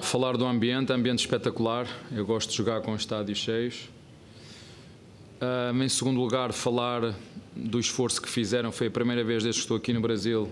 falar 0.00 0.36
do 0.36 0.46
ambiente, 0.46 0.92
ambiente 0.92 1.20
espetacular. 1.20 1.86
Eu 2.12 2.24
gosto 2.24 2.50
de 2.50 2.56
jogar 2.56 2.80
com 2.82 2.94
estádios 2.94 3.38
cheios. 3.38 3.88
Uh, 5.40 5.82
em 5.82 5.88
segundo 5.88 6.20
lugar, 6.20 6.52
falar 6.52 7.14
do 7.54 7.78
esforço 7.78 8.20
que 8.20 8.28
fizeram. 8.28 8.72
Foi 8.72 8.86
a 8.86 8.90
primeira 8.90 9.22
vez 9.22 9.42
desde 9.42 9.60
que 9.60 9.64
estou 9.64 9.76
aqui 9.76 9.92
no 9.92 10.00
Brasil 10.00 10.50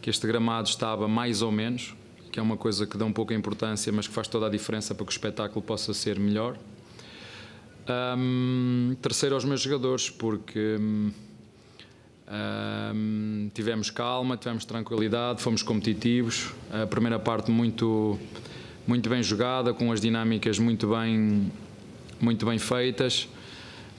que 0.00 0.08
este 0.08 0.26
gramado 0.26 0.68
estava 0.68 1.06
mais 1.06 1.42
ou 1.42 1.52
menos, 1.52 1.94
que 2.32 2.38
é 2.38 2.42
uma 2.42 2.56
coisa 2.56 2.86
que 2.86 2.96
dá 2.96 3.04
um 3.04 3.12
pouco 3.12 3.32
de 3.32 3.38
importância, 3.38 3.92
mas 3.92 4.08
que 4.08 4.14
faz 4.14 4.28
toda 4.28 4.46
a 4.46 4.50
diferença 4.50 4.94
para 4.94 5.04
que 5.04 5.10
o 5.10 5.12
espetáculo 5.12 5.60
possa 5.60 5.92
ser 5.92 6.18
melhor. 6.18 6.56
Um, 7.88 8.94
terceiro 9.00 9.34
aos 9.34 9.44
meus 9.44 9.60
jogadores, 9.60 10.10
porque 10.10 10.76
um, 12.28 13.50
tivemos 13.54 13.90
calma, 13.90 14.36
tivemos 14.36 14.64
tranquilidade, 14.64 15.42
fomos 15.42 15.62
competitivos. 15.62 16.50
A 16.70 16.86
primeira 16.86 17.18
parte 17.18 17.50
muito, 17.50 18.18
muito 18.86 19.08
bem 19.08 19.22
jogada, 19.22 19.72
com 19.72 19.90
as 19.90 20.00
dinâmicas 20.00 20.58
muito 20.58 20.88
bem, 20.88 21.50
muito 22.20 22.46
bem 22.46 22.58
feitas. 22.58 23.28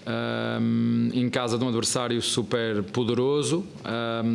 Uh, 0.02 1.14
em 1.14 1.30
casa 1.30 1.58
de 1.58 1.64
um 1.64 1.68
adversário 1.68 2.22
super 2.22 2.84
poderoso. 2.84 3.66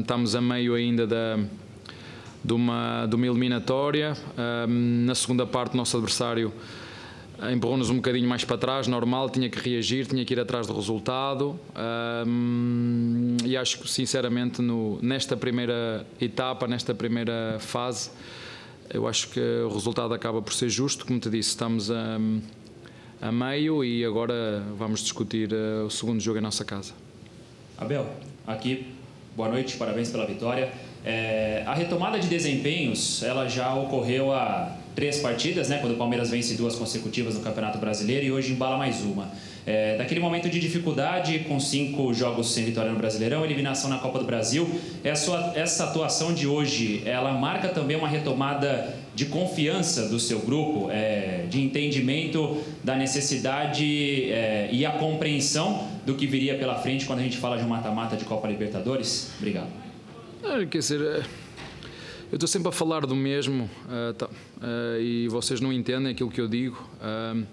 Estamos 0.01 0.35
a 0.37 0.41
meio 0.41 0.75
ainda 0.75 1.07
da, 1.07 1.39
de, 2.45 2.53
uma, 2.53 3.07
de 3.07 3.17
uma 3.17 3.27
eliminatória. 3.27 4.17
na 4.69 5.15
segunda 5.15 5.47
parte, 5.47 5.75
o 5.75 5.77
nosso 5.77 5.97
adversário 5.97 6.53
empurrou-nos 7.53 7.91
um 7.91 7.97
bocadinho 7.97 8.29
mais 8.29 8.45
para 8.45 8.57
trás, 8.57 8.87
normal, 8.87 9.29
tinha 9.29 9.49
que 9.49 9.59
reagir, 9.59 10.07
tinha 10.07 10.25
que 10.25 10.33
ir 10.33 10.41
atrás 10.41 10.67
do 10.67 10.75
resultado. 10.75 11.59
Um, 12.27 13.37
e 13.45 13.57
acho 13.57 13.81
que, 13.81 13.91
sinceramente, 13.91 14.63
no, 14.63 14.99
nesta 15.03 15.37
primeira 15.37 16.07
etapa, 16.21 16.67
nesta 16.67 16.95
primeira 16.95 17.59
fase, 17.61 18.11
eu 18.93 19.07
acho 19.07 19.29
que 19.29 19.41
o 19.41 19.69
resultado 19.69 20.15
acaba 20.15 20.41
por 20.41 20.55
ser 20.55 20.71
justo. 20.71 21.05
Como 21.05 21.21
te 21.21 21.29
disse, 21.29 21.51
estamos 21.51 21.91
a, 21.91 22.19
a 23.21 23.33
meio 23.33 23.85
e 23.85 24.05
agora 24.05 24.63
vamos 24.79 25.01
discutir 25.01 25.53
uh, 25.53 25.87
o 25.87 25.91
segundo 25.91 26.21
jogo 26.21 26.39
em 26.39 26.43
nossa 26.43 26.65
casa. 26.65 26.95
Abel, 27.77 28.07
aqui, 28.47 28.87
boa 29.37 29.51
noite, 29.51 29.77
parabéns 29.77 30.11
pela 30.11 30.27
vitória. 30.27 30.73
É, 31.05 31.63
a 31.67 31.75
retomada 31.75 32.19
de 32.19 32.27
desempenhos, 32.27 33.23
ela 33.23 33.47
já 33.47 33.75
ocorreu 33.75 34.33
há 34.33 34.77
três 34.97 35.19
partidas, 35.19 35.69
né, 35.69 35.77
quando 35.79 35.93
o 35.93 35.97
Palmeiras 35.97 36.31
vence 36.31 36.55
duas 36.55 36.75
consecutivas 36.75 37.35
no 37.35 37.41
Campeonato 37.41 37.77
Brasileiro 37.77 38.25
e 38.25 38.33
hoje 38.33 38.53
embala 38.53 38.79
mais 38.79 39.03
uma. 39.03 39.31
É, 39.67 39.97
daquele 39.99 40.21
momento 40.21 40.49
de 40.49 40.59
dificuldade, 40.59 41.41
com 41.41 41.61
cinco 41.61 42.15
jogos 42.15 42.55
sem 42.55 42.65
vitória 42.65 42.91
no 42.91 42.97
Brasileirão, 42.97 43.45
eliminação 43.45 43.91
na 43.91 43.99
Copa 43.99 44.19
do 44.19 44.25
Brasil, 44.25 44.67
essa, 45.05 45.53
essa 45.55 45.85
atuação 45.85 46.33
de 46.33 46.47
hoje, 46.47 47.03
ela 47.05 47.33
marca 47.33 47.69
também 47.69 47.97
uma 47.97 48.09
retomada 48.09 48.95
de 49.15 49.27
confiança 49.27 50.09
do 50.09 50.19
seu 50.19 50.39
grupo, 50.39 50.89
é, 50.91 51.45
de 51.51 51.61
entendimento 51.61 52.63
da 52.83 52.97
necessidade 52.97 54.31
é, 54.31 54.71
e 54.73 54.87
a 54.87 54.93
compreensão 54.93 55.89
do 56.07 56.15
que 56.15 56.27
viria 56.27 56.57
pela 56.57 56.77
frente 56.77 57.05
quando 57.05 57.19
a 57.19 57.23
gente 57.23 57.37
fala 57.37 57.59
de 57.59 57.65
um 57.65 57.69
mata-mata 57.69 58.17
de 58.17 58.25
Copa 58.25 58.49
Libertadores? 58.49 59.31
Obrigado. 59.39 59.69
É, 60.43 60.65
quer 60.65 60.79
dizer, 60.79 61.01
é, 61.03 61.23
eu 62.31 62.37
estou 62.37 62.49
sempre 62.49 62.69
a 62.69 62.73
falar 62.73 63.07
do 63.07 63.15
mesmo 63.15 63.71
uh, 63.85 64.13
tá, 64.15 64.27
uh, 64.27 65.01
e 65.01 65.29
vocês 65.29 65.61
não 65.61 65.73
entendem 65.73 66.11
aquilo 66.11 66.31
que 66.31 66.41
eu 66.41 66.49
digo. 66.49 66.77
Uh, 66.97 67.47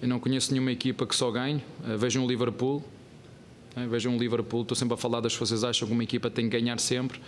eu 0.00 0.08
não 0.08 0.18
conheço 0.18 0.52
nenhuma 0.52 0.72
equipa 0.72 1.06
que 1.06 1.14
só 1.14 1.30
ganhe. 1.30 1.62
vejam 1.98 2.24
o 2.24 2.28
Liverpool. 2.28 2.82
vejam 3.90 4.16
o 4.16 4.18
Liverpool. 4.18 4.62
Estou 4.62 4.74
sempre 4.74 4.94
a 4.94 4.96
falar 4.96 5.20
das 5.20 5.36
vocês 5.36 5.62
acham 5.62 5.86
que 5.86 5.92
uma 5.92 6.02
equipa 6.02 6.30
tem 6.30 6.48
que 6.48 6.58
ganhar 6.58 6.80
sempre. 6.80 7.20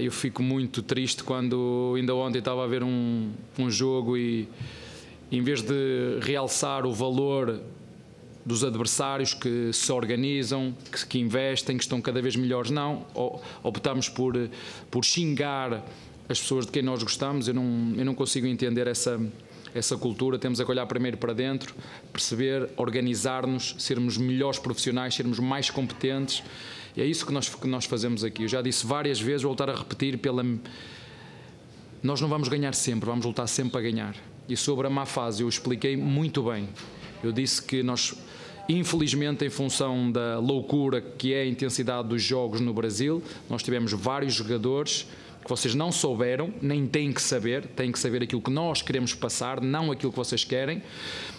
eu 0.00 0.12
fico 0.12 0.40
muito 0.40 0.82
triste 0.82 1.24
quando 1.24 1.94
ainda 1.96 2.14
ontem 2.14 2.38
estava 2.38 2.62
a 2.62 2.66
ver 2.68 2.84
um, 2.84 3.32
um 3.58 3.68
jogo 3.68 4.16
e 4.16 4.48
em 5.32 5.42
vez 5.42 5.62
de 5.62 6.20
realçar 6.20 6.86
o 6.86 6.92
valor 6.92 7.60
dos 8.44 8.64
adversários 8.64 9.34
que 9.34 9.72
se 9.72 9.90
organizam, 9.92 10.74
que, 10.90 11.06
que, 11.06 11.18
investem, 11.18 11.76
que 11.76 11.84
estão 11.84 12.00
cada 12.00 12.20
vez 12.20 12.36
melhores. 12.36 12.70
Não, 12.70 13.06
optamos 13.62 14.08
por, 14.08 14.34
por 14.90 15.04
xingar 15.04 15.84
as 16.28 16.40
pessoas 16.40 16.66
de 16.66 16.72
quem 16.72 16.82
nós 16.82 17.02
gostamos. 17.02 17.48
Eu 17.48 17.54
não, 17.54 17.94
eu 17.96 18.04
não 18.04 18.14
consigo 18.14 18.46
entender 18.46 18.86
essa, 18.86 19.20
essa 19.74 19.96
cultura. 19.96 20.38
Temos 20.38 20.60
a 20.60 20.64
olhar 20.64 20.86
primeiro 20.86 21.16
para 21.16 21.32
dentro, 21.32 21.74
perceber, 22.12 22.68
organizar-nos, 22.76 23.76
sermos 23.78 24.16
melhores 24.16 24.58
profissionais, 24.58 25.14
sermos 25.14 25.38
mais 25.38 25.70
competentes. 25.70 26.42
E 26.96 27.00
é 27.00 27.06
isso 27.06 27.24
que 27.24 27.32
nós, 27.32 27.48
que 27.48 27.66
nós 27.66 27.84
fazemos 27.84 28.24
aqui. 28.24 28.42
Eu 28.42 28.48
já 28.48 28.60
disse 28.60 28.84
várias 28.86 29.20
vezes, 29.20 29.42
voltar 29.42 29.70
a 29.70 29.74
repetir, 29.74 30.18
pela... 30.18 30.44
nós 32.02 32.20
não 32.20 32.28
vamos 32.28 32.48
ganhar 32.48 32.74
sempre, 32.74 33.06
vamos 33.06 33.24
lutar 33.24 33.48
sempre 33.48 33.78
a 33.78 33.80
ganhar. 33.80 34.16
E 34.48 34.56
sobre 34.56 34.86
a 34.86 34.90
má 34.90 35.06
fase 35.06 35.42
eu 35.42 35.48
expliquei 35.48 35.96
muito 35.96 36.42
bem. 36.42 36.68
Eu 37.22 37.30
disse 37.30 37.62
que 37.62 37.82
nós 37.82 38.14
Infelizmente, 38.68 39.44
em 39.44 39.50
função 39.50 40.10
da 40.10 40.38
loucura 40.38 41.00
que 41.00 41.32
é 41.34 41.42
a 41.42 41.46
intensidade 41.46 42.08
dos 42.08 42.22
jogos 42.22 42.60
no 42.60 42.72
Brasil, 42.72 43.22
nós 43.50 43.62
tivemos 43.62 43.92
vários 43.92 44.34
jogadores 44.34 45.06
que 45.42 45.48
vocês 45.48 45.74
não 45.74 45.90
souberam, 45.90 46.54
nem 46.62 46.86
têm 46.86 47.12
que 47.12 47.20
saber, 47.20 47.66
têm 47.66 47.90
que 47.90 47.98
saber 47.98 48.22
aquilo 48.22 48.40
que 48.40 48.50
nós 48.50 48.80
queremos 48.80 49.12
passar, 49.14 49.60
não 49.60 49.90
aquilo 49.90 50.12
que 50.12 50.18
vocês 50.18 50.44
querem. 50.44 50.82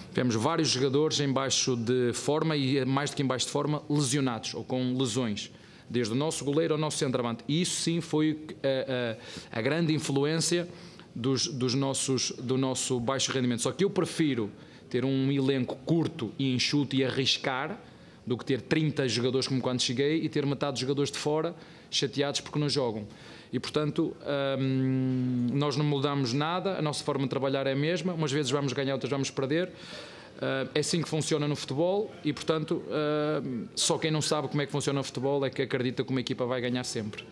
Tivemos 0.09 0.35
vários 0.35 0.69
jogadores 0.69 1.19
em 1.21 1.31
baixo 1.31 1.75
de 1.75 2.11
forma 2.13 2.55
e 2.55 2.83
mais 2.85 3.09
do 3.09 3.15
que 3.15 3.23
em 3.23 3.25
baixo 3.25 3.45
de 3.45 3.51
forma, 3.51 3.81
lesionados 3.89 4.53
ou 4.53 4.63
com 4.63 4.95
lesões. 4.97 5.51
Desde 5.89 6.13
o 6.13 6.15
nosso 6.15 6.43
goleiro 6.43 6.73
ao 6.73 6.79
nosso 6.79 6.97
centroavante. 6.97 7.43
Isso 7.47 7.81
sim 7.81 8.01
foi 8.01 8.39
a, 8.61 9.55
a, 9.55 9.59
a 9.59 9.61
grande 9.61 9.93
influência 9.93 10.67
dos, 11.15 11.47
dos 11.47 11.73
nossos, 11.73 12.31
do 12.31 12.57
nosso 12.57 12.99
baixo 12.99 13.31
rendimento. 13.31 13.61
Só 13.61 13.71
que 13.71 13.83
eu 13.83 13.89
prefiro 13.89 14.51
ter 14.93 15.03
um 15.03 15.31
elenco 15.31 15.75
curto 15.87 16.31
e 16.37 16.53
enxuto 16.53 16.95
e 16.95 17.03
arriscar 17.03 17.79
do 18.27 18.37
que 18.37 18.45
ter 18.45 18.61
30 18.61 19.09
jogadores 19.09 19.47
como 19.47 19.59
quando 19.59 19.81
cheguei 19.81 20.21
e 20.21 20.29
ter 20.29 20.45
metade 20.45 20.73
dos 20.73 20.81
jogadores 20.81 21.11
de 21.11 21.17
fora 21.17 21.55
chateados 21.89 22.41
porque 22.41 22.59
não 22.59 22.69
jogam. 22.69 23.07
E, 23.51 23.59
portanto, 23.59 24.15
hum, 24.59 25.47
nós 25.51 25.75
não 25.75 25.83
mudamos 25.83 26.31
nada, 26.31 26.77
a 26.77 26.81
nossa 26.83 27.03
forma 27.03 27.23
de 27.23 27.29
trabalhar 27.29 27.65
é 27.65 27.71
a 27.71 27.75
mesma, 27.75 28.13
umas 28.13 28.31
vezes 28.31 28.51
vamos 28.51 28.71
ganhar, 28.71 28.93
outras 28.93 29.09
vamos 29.09 29.31
perder. 29.31 29.69
Uh, 29.69 30.69
é 30.75 30.79
assim 30.81 31.01
que 31.01 31.09
funciona 31.09 31.47
no 31.47 31.55
futebol 31.55 32.11
e, 32.23 32.31
portanto, 32.31 32.83
uh, 32.85 33.67
só 33.75 33.97
quem 33.97 34.11
não 34.11 34.21
sabe 34.21 34.47
como 34.47 34.61
é 34.61 34.67
que 34.67 34.71
funciona 34.71 34.99
o 34.99 35.03
futebol 35.03 35.43
é 35.43 35.49
que 35.49 35.63
acredita 35.63 36.03
que 36.03 36.11
uma 36.11 36.19
equipa 36.19 36.45
vai 36.45 36.61
ganhar 36.61 36.83
sempre. 36.83 37.25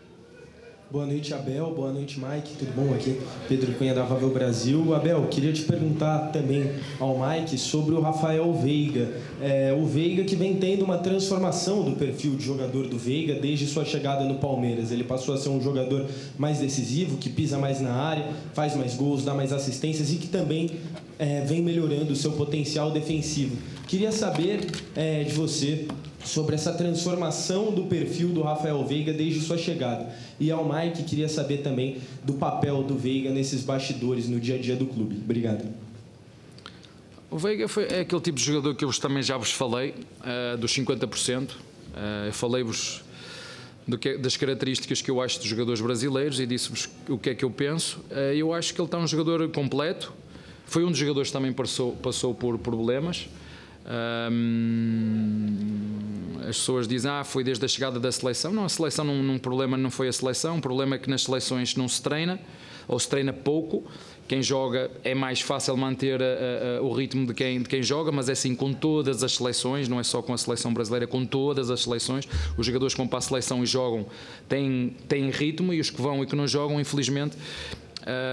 Boa 0.92 1.06
noite, 1.06 1.32
Abel. 1.32 1.72
Boa 1.74 1.90
noite, 1.90 2.20
Mike. 2.20 2.54
Tudo 2.58 2.74
bom? 2.76 2.92
Aqui 2.92 3.18
Pedro 3.48 3.72
Cunha 3.76 3.94
da 3.94 4.02
Vavel 4.02 4.28
Brasil. 4.28 4.94
Abel, 4.94 5.26
queria 5.30 5.50
te 5.50 5.62
perguntar 5.62 6.30
também 6.32 6.70
ao 7.00 7.18
Mike 7.18 7.56
sobre 7.56 7.94
o 7.94 8.00
Rafael 8.02 8.52
Veiga. 8.52 9.10
É, 9.40 9.72
o 9.72 9.86
Veiga 9.86 10.22
que 10.22 10.36
vem 10.36 10.56
tendo 10.56 10.84
uma 10.84 10.98
transformação 10.98 11.82
do 11.82 11.92
perfil 11.92 12.36
de 12.36 12.44
jogador 12.44 12.88
do 12.88 12.98
Veiga 12.98 13.36
desde 13.36 13.66
sua 13.68 13.86
chegada 13.86 14.24
no 14.24 14.34
Palmeiras. 14.34 14.92
Ele 14.92 15.02
passou 15.02 15.34
a 15.34 15.38
ser 15.38 15.48
um 15.48 15.62
jogador 15.62 16.04
mais 16.36 16.58
decisivo, 16.58 17.16
que 17.16 17.30
pisa 17.30 17.56
mais 17.56 17.80
na 17.80 17.94
área, 17.94 18.26
faz 18.52 18.76
mais 18.76 18.94
gols, 18.94 19.24
dá 19.24 19.32
mais 19.32 19.50
assistências 19.50 20.12
e 20.12 20.16
que 20.16 20.28
também 20.28 20.72
é, 21.18 21.42
vem 21.42 21.62
melhorando 21.62 22.12
o 22.12 22.16
seu 22.16 22.32
potencial 22.32 22.90
defensivo. 22.90 23.56
Queria 23.86 24.12
saber 24.12 24.66
é, 24.96 25.24
de 25.24 25.32
você 25.32 25.86
sobre 26.24 26.54
essa 26.54 26.72
transformação 26.72 27.72
do 27.72 27.84
perfil 27.84 28.28
do 28.28 28.42
Rafael 28.42 28.84
Veiga 28.86 29.12
desde 29.12 29.40
sua 29.40 29.58
chegada. 29.58 30.14
E 30.38 30.50
ao 30.50 30.64
Mike, 30.64 31.02
queria 31.04 31.28
saber 31.28 31.58
também 31.58 31.98
do 32.24 32.34
papel 32.34 32.82
do 32.82 32.96
Veiga 32.96 33.30
nesses 33.30 33.62
bastidores 33.62 34.28
no 34.28 34.40
dia 34.40 34.54
a 34.54 34.58
dia 34.58 34.76
do 34.76 34.86
clube. 34.86 35.16
Obrigado. 35.16 35.68
O 37.30 37.38
Veiga 37.38 37.66
foi, 37.66 37.84
é 37.84 38.00
aquele 38.00 38.20
tipo 38.20 38.38
de 38.38 38.44
jogador 38.44 38.74
que 38.74 38.84
eu 38.84 38.90
também 38.92 39.22
já 39.22 39.36
vos 39.36 39.50
falei, 39.50 39.94
uh, 40.20 40.56
dos 40.58 40.70
50%. 40.72 41.50
Uh, 41.50 41.56
eh, 41.94 42.28
eu 42.28 42.32
falei-vos 42.32 43.02
das 44.20 44.36
características 44.36 45.02
que 45.02 45.10
eu 45.10 45.20
acho 45.20 45.38
dos 45.38 45.48
jogadores 45.48 45.80
brasileiros 45.80 46.38
e 46.38 46.46
disse-vos 46.46 46.88
o 47.08 47.18
que 47.18 47.30
é 47.30 47.34
que 47.34 47.44
eu 47.44 47.50
penso. 47.50 48.00
Uh, 48.10 48.34
eu 48.34 48.52
acho 48.52 48.74
que 48.74 48.80
ele 48.80 48.86
está 48.86 48.98
um 48.98 49.06
jogador 49.06 49.48
completo. 49.48 50.12
Foi 50.66 50.84
um 50.84 50.90
dos 50.90 50.98
jogadores 50.98 51.28
que 51.28 51.32
também 51.32 51.52
passou, 51.52 51.92
passou 51.96 52.34
por 52.34 52.58
problemas. 52.58 53.28
Um, 54.30 55.72
as 56.40 56.56
pessoas 56.58 56.86
dizem, 56.88 57.10
ah, 57.10 57.24
foi 57.24 57.42
desde 57.44 57.64
a 57.64 57.68
chegada 57.68 57.98
da 58.00 58.12
seleção. 58.12 58.52
Não, 58.52 58.64
a 58.64 58.68
seleção, 58.68 59.04
num 59.04 59.38
problema 59.38 59.76
não 59.76 59.90
foi 59.90 60.08
a 60.08 60.12
seleção. 60.12 60.58
O 60.58 60.60
problema 60.60 60.96
é 60.96 60.98
que 60.98 61.08
nas 61.08 61.22
seleções 61.22 61.76
não 61.76 61.88
se 61.88 62.02
treina, 62.02 62.40
ou 62.88 62.98
se 62.98 63.08
treina 63.08 63.32
pouco. 63.32 63.84
Quem 64.28 64.42
joga 64.42 64.90
é 65.04 65.14
mais 65.14 65.40
fácil 65.40 65.76
manter 65.76 66.22
a, 66.22 66.78
a, 66.78 66.82
o 66.82 66.92
ritmo 66.92 67.26
de 67.26 67.34
quem, 67.34 67.60
de 67.60 67.68
quem 67.68 67.82
joga, 67.82 68.10
mas 68.10 68.28
é 68.28 68.32
assim 68.32 68.54
com 68.54 68.72
todas 68.72 69.22
as 69.22 69.32
seleções, 69.32 69.88
não 69.88 70.00
é 70.00 70.02
só 70.02 70.22
com 70.22 70.32
a 70.32 70.38
seleção 70.38 70.72
brasileira, 70.72 71.06
com 71.06 71.24
todas 71.26 71.70
as 71.70 71.82
seleções. 71.82 72.26
Os 72.56 72.64
jogadores 72.64 72.94
que 72.94 72.98
vão 72.98 73.08
para 73.08 73.18
a 73.18 73.22
seleção 73.22 73.62
e 73.62 73.66
jogam 73.66 74.06
têm, 74.48 74.96
têm 75.08 75.28
ritmo 75.30 75.72
e 75.74 75.80
os 75.80 75.90
que 75.90 76.00
vão 76.00 76.22
e 76.22 76.26
que 76.26 76.34
não 76.34 76.46
jogam, 76.46 76.80
infelizmente, 76.80 77.36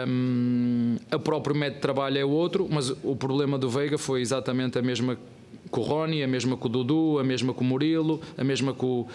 um, 0.08 0.98
o 1.14 1.20
próprio 1.20 1.56
método 1.56 1.76
de 1.76 1.82
trabalho 1.82 2.18
é 2.18 2.26
outro, 2.26 2.68
mas 2.70 2.90
o 3.04 3.16
problema 3.16 3.58
do 3.58 3.70
Veiga 3.70 3.98
foi 3.98 4.22
exatamente 4.22 4.78
a 4.78 4.82
mesma 4.82 5.18
com 5.70 5.82
o 5.82 5.84
Rony, 5.84 6.24
a 6.24 6.28
mesma 6.28 6.58
com 6.58 6.68
o 6.68 6.72
Dudu, 6.72 7.20
a 7.20 7.24
mesma 7.24 7.54
com 7.54 7.64
o 7.64 7.68
Murilo, 7.68 8.20
a 8.38 8.44
mesma 8.44 8.74
com, 8.74 9.08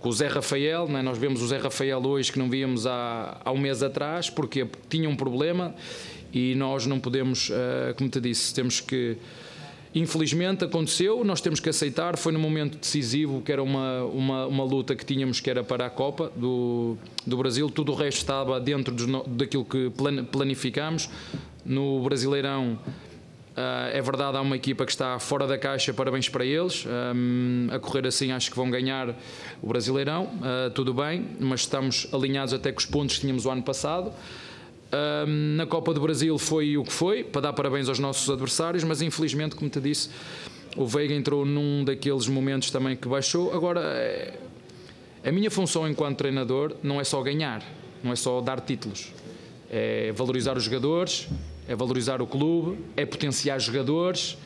com 0.00 0.08
o 0.08 0.12
Zé 0.12 0.26
Rafael. 0.26 0.88
Né? 0.88 1.02
Nós 1.02 1.18
vemos 1.18 1.40
o 1.42 1.46
Zé 1.46 1.58
Rafael 1.58 2.04
hoje 2.04 2.32
que 2.32 2.38
não 2.38 2.50
víamos 2.50 2.86
há, 2.86 3.40
há 3.44 3.52
um 3.52 3.58
mês 3.58 3.82
atrás, 3.82 4.28
porque 4.28 4.66
tinha 4.88 5.08
um 5.08 5.14
problema 5.14 5.74
e 6.32 6.54
nós 6.54 6.86
não 6.86 6.98
podemos, 6.98 7.50
uh, 7.50 7.94
como 7.96 8.10
te 8.10 8.20
disse, 8.20 8.54
temos 8.54 8.80
que. 8.80 9.16
Infelizmente 9.92 10.64
aconteceu, 10.64 11.24
nós 11.24 11.40
temos 11.40 11.58
que 11.58 11.68
aceitar. 11.68 12.16
Foi 12.16 12.32
no 12.32 12.38
momento 12.38 12.78
decisivo, 12.78 13.42
que 13.42 13.50
era 13.50 13.62
uma, 13.62 14.04
uma, 14.04 14.46
uma 14.46 14.64
luta 14.64 14.94
que 14.94 15.04
tínhamos, 15.04 15.40
que 15.40 15.50
era 15.50 15.64
para 15.64 15.86
a 15.86 15.90
Copa 15.90 16.30
do, 16.36 16.96
do 17.26 17.36
Brasil. 17.36 17.68
Tudo 17.68 17.92
o 17.92 17.94
resto 17.94 18.18
estava 18.18 18.60
dentro 18.60 18.94
daquilo 19.26 19.64
que 19.64 19.90
plan, 19.90 20.24
planificámos. 20.24 21.10
No 21.64 22.00
Brasileirão 22.02 22.78
Uh, 23.50 23.90
é 23.92 24.00
verdade, 24.00 24.36
há 24.36 24.40
uma 24.40 24.56
equipa 24.56 24.86
que 24.86 24.92
está 24.92 25.18
fora 25.18 25.46
da 25.46 25.58
caixa, 25.58 25.92
parabéns 25.92 26.28
para 26.28 26.44
eles. 26.44 26.86
Um, 26.86 27.68
a 27.70 27.78
correr 27.78 28.06
assim, 28.06 28.30
acho 28.30 28.48
que 28.48 28.56
vão 28.56 28.70
ganhar 28.70 29.14
o 29.60 29.66
Brasileirão, 29.66 30.24
uh, 30.24 30.70
tudo 30.70 30.94
bem, 30.94 31.26
mas 31.38 31.60
estamos 31.60 32.06
alinhados 32.12 32.54
até 32.54 32.70
com 32.72 32.78
os 32.78 32.86
pontos 32.86 33.16
que 33.16 33.22
tínhamos 33.22 33.44
o 33.44 33.50
ano 33.50 33.62
passado. 33.62 34.12
Um, 34.92 35.54
na 35.56 35.66
Copa 35.66 35.94
do 35.94 36.00
Brasil 36.00 36.36
foi 36.36 36.76
o 36.76 36.82
que 36.82 36.92
foi, 36.92 37.22
para 37.22 37.42
dar 37.42 37.52
parabéns 37.52 37.88
aos 37.88 37.98
nossos 37.98 38.28
adversários, 38.28 38.82
mas 38.82 39.00
infelizmente, 39.00 39.54
como 39.54 39.70
te 39.70 39.80
disse, 39.80 40.10
o 40.76 40.86
Veiga 40.86 41.14
entrou 41.14 41.44
num 41.44 41.84
daqueles 41.84 42.26
momentos 42.26 42.70
também 42.70 42.96
que 42.96 43.06
baixou. 43.06 43.54
Agora, 43.54 43.80
é, 43.80 44.38
a 45.24 45.30
minha 45.30 45.50
função 45.50 45.88
enquanto 45.88 46.18
treinador 46.18 46.74
não 46.82 47.00
é 47.00 47.04
só 47.04 47.22
ganhar, 47.22 47.62
não 48.02 48.12
é 48.12 48.16
só 48.16 48.40
dar 48.40 48.60
títulos, 48.60 49.12
é 49.70 50.10
valorizar 50.12 50.56
os 50.56 50.64
jogadores, 50.64 51.28
é 51.68 51.76
valorizar 51.76 52.20
o 52.20 52.26
clube, 52.26 52.78
é 52.96 53.06
potenciar 53.06 53.60
jogadores, 53.60 54.36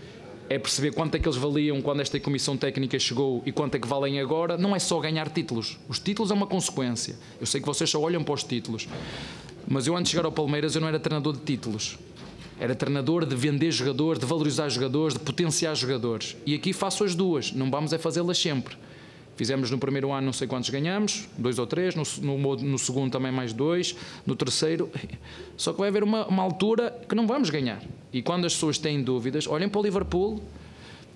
é 0.49 0.59
perceber 0.59 0.93
quanto 0.93 1.15
é 1.15 1.19
que 1.19 1.27
eles 1.27 1.39
valiam 1.39 1.81
quando 1.81 2.01
esta 2.01 2.19
comissão 2.21 2.57
técnica 2.57 2.99
chegou 2.99 3.43
e 3.47 3.53
quanto 3.53 3.77
é 3.77 3.79
que 3.79 3.89
valem 3.89 4.21
agora. 4.21 4.57
Não 4.57 4.75
é 4.75 4.79
só 4.79 5.01
ganhar 5.01 5.29
títulos. 5.31 5.79
Os 5.89 5.99
títulos 5.99 6.31
é 6.31 6.35
uma 6.35 6.47
consequência. 6.47 7.17
Eu 7.41 7.47
sei 7.47 7.61
que 7.61 7.67
vocês 7.67 7.89
só 7.89 8.01
olham 8.01 8.23
para 8.23 8.35
os 8.35 8.45
títulos. 8.45 8.87
Mas 9.67 9.87
eu 9.87 9.97
antes 9.97 10.11
de 10.11 10.17
chegar 10.17 10.27
ao 10.27 10.33
Palmeiras 10.33 10.75
eu 10.75 10.81
não 10.81 10.89
era 10.89 11.01
treinador 11.01 11.33
de 11.33 11.41
títulos. 11.41 11.99
Era 12.61 12.75
treinador 12.75 13.27
de 13.27 13.35
vender 13.35 13.71
jogadores, 13.73 14.21
de 14.21 14.27
valorizar 14.27 14.69
jogadores, 14.69 15.15
de 15.15 15.21
potenciar 15.21 15.75
jogadores. 15.75 16.37
E 16.47 16.55
aqui 16.55 16.73
faço 16.73 17.05
as 17.05 17.15
duas. 17.15 17.53
Não 17.53 17.71
vamos 17.71 17.93
é 17.93 17.99
fazê-las 17.99 18.39
sempre. 18.39 18.77
Fizemos 19.37 19.71
no 19.71 19.79
primeiro 19.79 20.13
ano 20.13 20.27
não 20.27 20.33
sei 20.33 20.47
quantos 20.47 20.71
ganhamos, 20.71 21.29
dois 21.37 21.59
ou 21.59 21.67
três, 21.67 21.95
no, 21.95 22.05
no, 22.23 22.57
no, 22.57 22.79
segundo 22.79 23.11
também 23.11 23.33
mais 23.33 23.53
dois, 23.53 23.97
no 24.25 24.37
terceiro. 24.37 24.91
Só 25.57 25.73
que 25.73 25.79
vai 25.81 25.89
haver 25.89 26.05
uma, 26.05 26.27
uma, 26.27 26.43
altura 26.43 26.97
que 27.09 27.15
não 27.15 27.27
vamos 27.27 27.51
ganhar. 27.51 27.83
E 28.13 28.23
quando 28.23 28.47
as 28.47 28.55
pessoas 28.55 28.79
têm 28.79 29.03
dúvidas, 29.03 29.49
olhem 29.49 29.69
para 29.69 29.81
o 29.81 29.83
Liverpool, 29.83 30.41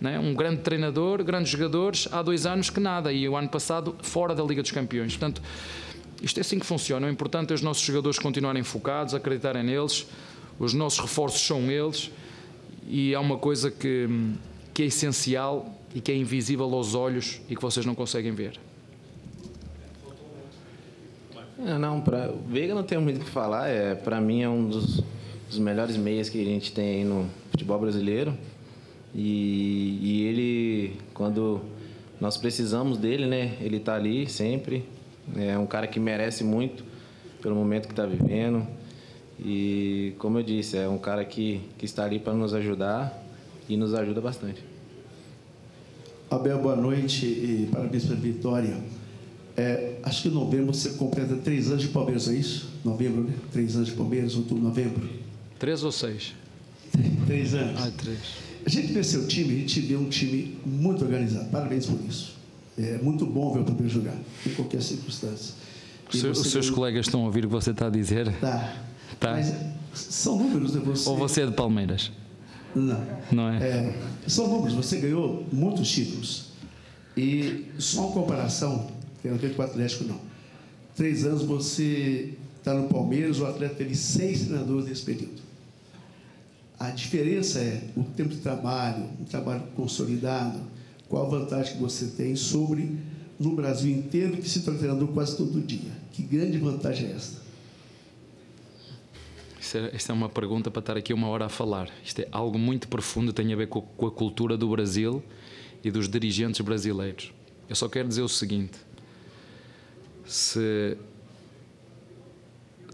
né? 0.00 0.18
um 0.18 0.34
grande 0.34 0.62
treinador, 0.62 1.22
grandes 1.22 1.52
jogadores, 1.52 2.08
há 2.10 2.20
dois 2.20 2.44
anos 2.44 2.70
que 2.70 2.80
nada, 2.80 3.12
e 3.12 3.28
o 3.28 3.36
ano 3.36 3.48
passado 3.48 3.94
fora 4.02 4.34
da 4.34 4.42
Liga 4.42 4.62
dos 4.62 4.72
Campeões. 4.72 5.16
Portanto, 5.16 5.40
isto 6.20 6.38
é 6.38 6.40
assim 6.40 6.58
que 6.58 6.66
funciona. 6.66 7.06
O 7.06 7.10
importante 7.10 7.52
é 7.52 7.54
os 7.54 7.62
nossos 7.62 7.84
jogadores 7.84 8.18
continuarem 8.18 8.64
focados, 8.64 9.14
acreditarem 9.14 9.62
neles, 9.62 10.06
os 10.58 10.74
nossos 10.74 10.98
reforços 10.98 11.40
são 11.40 11.70
eles, 11.70 12.10
e 12.88 13.14
há 13.14 13.20
uma 13.20 13.36
coisa 13.36 13.70
que, 13.70 14.08
que 14.74 14.82
é 14.82 14.86
essencial 14.86 15.77
e 15.94 16.00
que 16.00 16.12
é 16.12 16.16
invisível 16.16 16.72
aos 16.74 16.94
olhos 16.94 17.40
e 17.48 17.56
que 17.56 17.62
vocês 17.62 17.84
não 17.86 17.94
conseguem 17.94 18.32
ver? 18.32 18.58
É, 21.66 21.76
não, 21.76 22.00
para 22.00 22.32
Veiga 22.46 22.74
não 22.74 22.84
tenho 22.84 23.00
muito 23.00 23.20
o 23.20 23.24
que 23.24 23.30
falar. 23.30 23.68
É, 23.68 23.94
para 23.94 24.20
mim 24.20 24.42
é 24.42 24.48
um 24.48 24.68
dos, 24.68 25.02
dos, 25.48 25.58
melhores 25.58 25.96
meias 25.96 26.28
que 26.28 26.40
a 26.40 26.44
gente 26.44 26.72
tem 26.72 26.98
aí 26.98 27.04
no 27.04 27.28
futebol 27.50 27.80
brasileiro. 27.80 28.32
E, 29.12 29.98
e 30.00 30.22
ele, 30.26 30.96
quando 31.12 31.60
nós 32.20 32.36
precisamos 32.36 32.96
dele, 32.96 33.26
né? 33.26 33.56
Ele 33.60 33.78
está 33.78 33.96
ali 33.96 34.28
sempre. 34.28 34.84
É 35.36 35.58
um 35.58 35.66
cara 35.66 35.88
que 35.88 35.98
merece 35.98 36.44
muito 36.44 36.84
pelo 37.42 37.56
momento 37.56 37.86
que 37.86 37.92
está 37.92 38.06
vivendo. 38.06 38.64
E 39.40 40.14
como 40.18 40.38
eu 40.38 40.42
disse, 40.42 40.76
é 40.76 40.88
um 40.88 40.98
cara 40.98 41.24
que, 41.24 41.60
que 41.76 41.84
está 41.84 42.04
ali 42.04 42.20
para 42.20 42.34
nos 42.34 42.54
ajudar 42.54 43.20
e 43.68 43.76
nos 43.76 43.94
ajuda 43.94 44.20
bastante. 44.20 44.62
Abel, 46.30 46.60
boa 46.60 46.76
noite 46.76 47.24
e 47.24 47.68
parabéns 47.72 48.04
pela 48.04 48.20
vitória. 48.20 48.76
É, 49.56 49.98
acho 50.02 50.22
que 50.22 50.28
em 50.28 50.32
novembro 50.32 50.74
você 50.74 50.90
completa 50.90 51.34
três 51.36 51.68
anos 51.68 51.82
de 51.82 51.88
Palmeiras, 51.88 52.28
é 52.28 52.34
isso? 52.34 52.68
Novembro, 52.84 53.24
né? 53.24 53.32
Três 53.50 53.74
anos 53.76 53.88
de 53.88 53.94
Palmeiras, 53.94 54.34
outubro, 54.36 54.62
novembro. 54.62 55.08
Três 55.58 55.82
ou 55.82 55.90
seis? 55.90 56.34
Três 57.26 57.54
anos. 57.54 57.80
Ah, 57.80 57.90
três. 57.96 58.18
A 58.64 58.68
gente 58.68 58.92
vê 58.92 59.02
seu 59.02 59.26
time, 59.26 59.54
a 59.54 59.58
gente 59.58 59.80
vê 59.80 59.96
um 59.96 60.08
time 60.08 60.58
muito 60.66 61.02
organizado. 61.02 61.48
Parabéns 61.48 61.86
por 61.86 61.98
isso. 62.06 62.36
É 62.76 62.98
muito 62.98 63.24
bom 63.24 63.52
ver 63.54 63.60
o 63.60 63.64
Palmeiras 63.64 63.90
jogar, 63.90 64.16
em 64.46 64.50
qualquer 64.50 64.82
circunstância. 64.82 65.54
Os, 66.12 66.22
os 66.22 66.50
seus 66.50 66.70
colegas 66.70 67.06
estão 67.06 67.22
a 67.22 67.24
ouvir 67.24 67.44
o 67.44 67.48
que 67.48 67.54
você 67.54 67.70
está 67.70 67.86
a 67.86 67.90
dizer? 67.90 68.32
Tá. 68.38 68.76
tá. 69.18 69.32
Mas 69.32 69.52
são 69.94 70.38
números, 70.38 70.74
né? 70.74 70.82
Você... 70.84 71.08
Ou 71.08 71.16
você 71.16 71.42
é 71.42 71.46
de 71.46 71.52
Palmeiras? 71.52 72.12
Não. 72.74 73.06
Não 73.32 73.48
é? 73.50 73.68
é? 73.68 73.94
São 74.26 74.48
números, 74.48 74.74
você 74.74 74.98
ganhou 74.98 75.46
muitos 75.52 75.90
títulos. 75.90 76.48
E 77.16 77.66
só 77.78 78.06
uma 78.06 78.12
comparação, 78.12 78.86
tem 79.22 79.32
ver 79.32 79.54
com 79.54 79.62
o 79.62 79.64
Atlético, 79.64 80.04
não. 80.04 80.20
Três 80.94 81.24
anos 81.24 81.42
você 81.42 82.34
está 82.58 82.74
no 82.74 82.88
Palmeiras, 82.88 83.40
o 83.40 83.46
Atlético 83.46 83.78
teve 83.78 83.94
seis 83.94 84.42
treinadores 84.42 84.88
nesse 84.88 85.02
período. 85.02 85.42
A 86.78 86.90
diferença 86.90 87.58
é 87.58 87.82
o 87.96 88.04
tempo 88.04 88.30
de 88.30 88.36
trabalho, 88.36 89.04
um 89.20 89.24
trabalho 89.24 89.62
consolidado, 89.74 90.60
qual 91.08 91.26
a 91.26 91.28
vantagem 91.28 91.74
que 91.74 91.80
você 91.80 92.06
tem 92.06 92.36
sobre 92.36 92.96
no 93.38 93.56
Brasil 93.56 93.92
inteiro 93.92 94.36
que 94.36 94.48
se 94.48 94.60
torna 94.60 94.78
treinador 94.78 95.08
quase 95.08 95.36
todo 95.36 95.60
dia. 95.60 95.90
Que 96.12 96.22
grande 96.22 96.58
vantagem 96.58 97.08
é 97.08 97.12
essa? 97.12 97.47
Esta 99.58 99.78
é, 99.78 100.12
é 100.12 100.12
uma 100.12 100.28
pergunta 100.28 100.70
para 100.70 100.80
estar 100.80 100.96
aqui 100.96 101.12
uma 101.12 101.28
hora 101.28 101.46
a 101.46 101.48
falar. 101.48 101.90
Isto 102.04 102.20
é 102.20 102.28
algo 102.30 102.58
muito 102.58 102.88
profundo, 102.88 103.32
tem 103.32 103.52
a 103.52 103.56
ver 103.56 103.66
com, 103.68 103.82
com 103.82 104.06
a 104.06 104.10
cultura 104.10 104.56
do 104.56 104.68
Brasil 104.68 105.22
e 105.82 105.90
dos 105.90 106.08
dirigentes 106.08 106.60
brasileiros. 106.60 107.32
Eu 107.68 107.74
só 107.74 107.88
quero 107.88 108.08
dizer 108.08 108.22
o 108.22 108.28
seguinte: 108.28 108.78
se 110.24 110.96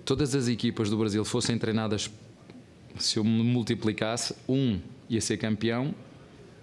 todas 0.04 0.34
as 0.34 0.48
equipas 0.48 0.88
do 0.88 0.96
Brasil 0.96 1.24
fossem 1.24 1.58
treinadas, 1.58 2.10
se 2.98 3.18
eu 3.18 3.24
me 3.24 3.42
multiplicasse, 3.42 4.34
um 4.48 4.80
ia 5.08 5.20
ser 5.20 5.36
campeão 5.36 5.94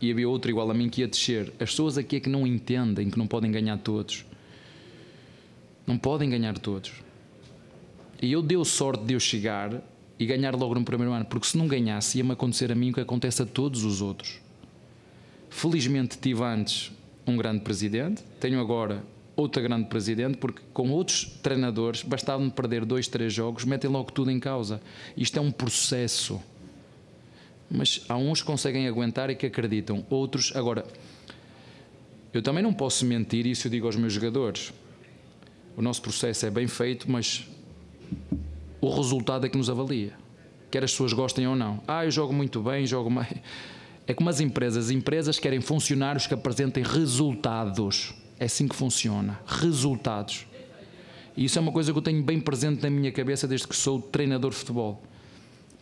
e 0.01 0.11
havia 0.11 0.27
outro 0.27 0.49
igual 0.49 0.69
a 0.71 0.73
mim 0.73 0.89
que 0.89 1.01
ia 1.01 1.07
descer. 1.07 1.53
As 1.59 1.69
pessoas 1.69 1.97
aqui 1.97 2.15
é 2.15 2.19
que 2.19 2.29
não 2.29 2.47
entendem 2.47 3.09
que 3.09 3.19
não 3.19 3.27
podem 3.27 3.51
ganhar 3.51 3.77
todos. 3.77 4.25
Não 5.85 5.97
podem 5.97 6.29
ganhar 6.29 6.57
todos. 6.57 6.91
E 8.21 8.31
eu 8.31 8.41
deu 8.41 8.65
sorte 8.65 9.03
de 9.03 9.13
eu 9.13 9.19
chegar 9.19 9.81
e 10.21 10.25
ganhar 10.27 10.53
logo 10.53 10.75
no 10.75 10.85
primeiro 10.85 11.11
ano, 11.11 11.25
porque 11.25 11.47
se 11.47 11.57
não 11.57 11.67
ganhasse 11.67 12.19
ia-me 12.19 12.33
acontecer 12.33 12.71
a 12.71 12.75
mim 12.75 12.91
o 12.91 12.93
que 12.93 12.99
acontece 12.99 13.41
a 13.41 13.45
todos 13.45 13.83
os 13.83 14.03
outros. 14.03 14.39
Felizmente 15.49 16.15
tive 16.15 16.43
antes 16.43 16.91
um 17.25 17.35
grande 17.35 17.61
presidente, 17.61 18.21
tenho 18.39 18.61
agora 18.61 19.03
outra 19.35 19.63
grande 19.63 19.87
presidente, 19.87 20.37
porque 20.37 20.61
com 20.73 20.91
outros 20.91 21.25
treinadores 21.41 22.03
bastava-me 22.03 22.51
perder 22.51 22.85
dois, 22.85 23.07
três 23.07 23.33
jogos, 23.33 23.65
metem 23.65 23.89
logo 23.89 24.11
tudo 24.11 24.29
em 24.29 24.39
causa. 24.39 24.79
Isto 25.17 25.39
é 25.39 25.41
um 25.41 25.51
processo. 25.51 26.39
Mas 27.67 28.05
há 28.07 28.15
uns 28.15 28.41
que 28.41 28.45
conseguem 28.45 28.87
aguentar 28.87 29.31
e 29.31 29.35
que 29.35 29.47
acreditam, 29.47 30.05
outros. 30.07 30.55
Agora, 30.55 30.85
eu 32.31 32.43
também 32.43 32.61
não 32.61 32.75
posso 32.75 33.07
mentir, 33.07 33.47
isso 33.47 33.65
eu 33.65 33.71
digo 33.71 33.87
aos 33.87 33.95
meus 33.95 34.13
jogadores. 34.13 34.71
O 35.75 35.81
nosso 35.81 35.99
processo 35.99 36.45
é 36.45 36.51
bem 36.51 36.67
feito, 36.67 37.09
mas 37.09 37.47
o 38.81 38.89
resultado 38.89 39.45
é 39.45 39.49
que 39.49 39.57
nos 39.57 39.69
avalia. 39.69 40.13
Quer 40.71 40.83
as 40.83 40.91
pessoas 40.91 41.13
gostem 41.13 41.47
ou 41.47 41.55
não. 41.55 41.81
Ah, 41.87 42.03
eu 42.03 42.11
jogo 42.11 42.33
muito 42.33 42.61
bem, 42.61 42.85
jogo 42.85 43.09
mais. 43.09 43.31
É 44.07 44.13
como 44.13 44.29
as 44.29 44.39
empresas. 44.39 44.85
As 44.85 44.91
empresas 44.91 45.37
querem 45.37 45.61
funcionários 45.61 46.25
que 46.25 46.33
apresentem 46.33 46.83
resultados. 46.83 48.13
É 48.39 48.45
assim 48.45 48.67
que 48.67 48.75
funciona. 48.75 49.39
Resultados. 49.45 50.47
E 51.37 51.45
isso 51.45 51.59
é 51.59 51.61
uma 51.61 51.71
coisa 51.71 51.91
que 51.91 51.97
eu 51.97 52.01
tenho 52.01 52.23
bem 52.23 52.39
presente 52.39 52.81
na 52.81 52.89
minha 52.89 53.11
cabeça 53.11 53.47
desde 53.47 53.67
que 53.67 53.75
sou 53.75 54.01
treinador 54.01 54.49
de 54.49 54.57
futebol. 54.57 55.03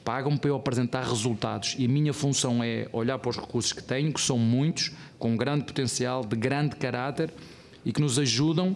Pagam-me 0.03 0.37
para 0.37 0.49
eu 0.49 0.55
apresentar 0.55 1.03
resultados. 1.03 1.75
E 1.77 1.85
a 1.85 1.87
minha 1.87 2.13
função 2.13 2.63
é 2.63 2.87
olhar 2.91 3.17
para 3.19 3.29
os 3.29 3.37
recursos 3.37 3.71
que 3.71 3.81
tenho, 3.81 4.11
que 4.11 4.19
são 4.19 4.37
muitos, 4.37 4.91
com 5.17 5.37
grande 5.37 5.63
potencial, 5.63 6.25
de 6.25 6.35
grande 6.35 6.75
caráter 6.75 7.33
e 7.85 7.93
que 7.93 8.01
nos 8.01 8.19
ajudam 8.19 8.75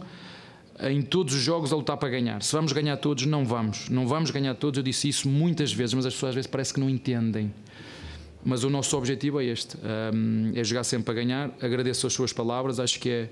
em 0.91 1.01
todos 1.01 1.33
os 1.33 1.41
jogos 1.41 1.71
a 1.71 1.75
lutar 1.75 1.97
para 1.97 2.09
ganhar. 2.09 2.41
Se 2.41 2.51
vamos 2.53 2.71
ganhar 2.73 2.97
todos, 2.97 3.25
não 3.25 3.45
vamos. 3.45 3.89
Não 3.89 4.07
vamos 4.07 4.31
ganhar 4.31 4.55
todos. 4.55 4.77
Eu 4.77 4.83
disse 4.83 5.07
isso 5.07 5.27
muitas 5.27 5.71
vezes, 5.71 5.93
mas 5.93 6.05
as 6.05 6.13
pessoas 6.13 6.29
às 6.29 6.35
vezes 6.35 6.47
parece 6.47 6.73
que 6.73 6.79
não 6.79 6.89
entendem. 6.89 7.53
Mas 8.43 8.63
o 8.63 8.69
nosso 8.69 8.97
objetivo 8.97 9.39
é 9.39 9.45
este: 9.45 9.77
um, 9.77 10.51
é 10.55 10.63
jogar 10.63 10.83
sempre 10.83 11.05
para 11.05 11.13
ganhar. 11.13 11.51
Agradeço 11.61 12.05
as 12.07 12.13
suas 12.13 12.33
palavras. 12.33 12.79
Acho 12.79 12.99
que 12.99 13.09
é 13.09 13.29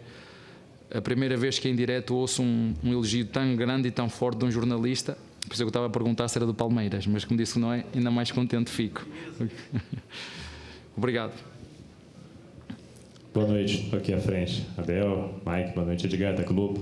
a 0.93 1.02
primeira 1.02 1.36
vez 1.36 1.60
que 1.60 1.68
em 1.68 1.76
direto 1.76 2.16
ouço 2.16 2.41
um, 2.41 2.74
um 2.84 2.91
elogio 2.91 3.26
tão 3.26 3.56
grande 3.56 3.88
e 3.88 3.91
tão 3.91 4.10
forte 4.10 4.39
de 4.39 4.45
um 4.45 4.52
jornalista. 4.52 5.18
Por 5.47 5.54
isso 5.54 5.64
eu 5.64 5.68
estava 5.68 5.88
a 5.88 5.89
perguntar 5.89 6.28
se 6.28 6.38
era 6.38 6.45
do 6.45 6.54
Palmeiras, 6.54 7.08
mas 7.08 7.26
como 7.26 7.38
disse 7.38 7.54
que 7.54 7.60
não 7.60 7.74
é, 7.74 7.84
ainda 7.93 8.12
mais 8.12 8.32
contente 8.32 8.70
fico. 8.70 9.06
Obrigado. 10.95 11.34
Boa 13.34 13.47
noite, 13.47 13.84
estou 13.84 13.97
aqui 13.97 14.14
à 14.14 14.20
frente. 14.20 14.66
Abel, 14.78 15.41
Mike, 15.45 15.74
boa 15.74 15.86
noite, 15.86 16.06
Edgar 16.06 16.36
da 16.36 16.43
Clube. 16.43 16.82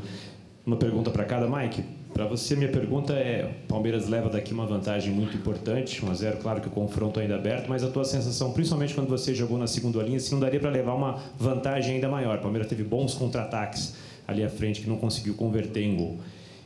Uma 0.70 0.78
pergunta 0.78 1.10
para 1.10 1.26
cada, 1.26 1.48
Mike. 1.48 1.84
Para 2.14 2.28
você, 2.28 2.56
minha 2.56 2.70
pergunta 2.70 3.14
é: 3.14 3.56
Palmeiras 3.68 4.08
leva 4.08 4.30
daqui 4.30 4.54
uma 4.54 4.68
vantagem 4.68 5.12
muito 5.12 5.36
importante, 5.36 6.06
1 6.06 6.12
a 6.12 6.14
0 6.14 6.38
claro 6.38 6.62
que 6.62 6.68
o 6.68 6.70
confronto 6.70 7.20
ainda 7.20 7.34
aberto, 7.38 7.68
mas 7.68 7.84
a 7.84 7.90
tua 7.90 8.06
sensação, 8.06 8.52
principalmente 8.52 8.94
quando 8.94 9.08
você 9.08 9.34
jogou 9.34 9.58
na 9.58 9.66
segunda 9.66 10.04
linha, 10.04 10.20
se 10.20 10.32
não 10.32 10.40
daria 10.40 10.60
para 10.60 10.70
levar 10.70 10.94
uma 10.94 11.24
vantagem 11.40 11.96
ainda 11.96 12.08
maior. 12.08 12.40
Palmeiras 12.40 12.70
teve 12.70 12.84
bons 12.84 13.16
contra-ataques 13.16 13.96
ali 14.28 14.44
à 14.44 14.50
frente 14.50 14.82
que 14.82 14.88
não 14.88 14.98
conseguiu 14.98 15.34
converter 15.34 15.82
em 15.82 15.98
gol. 15.98 16.20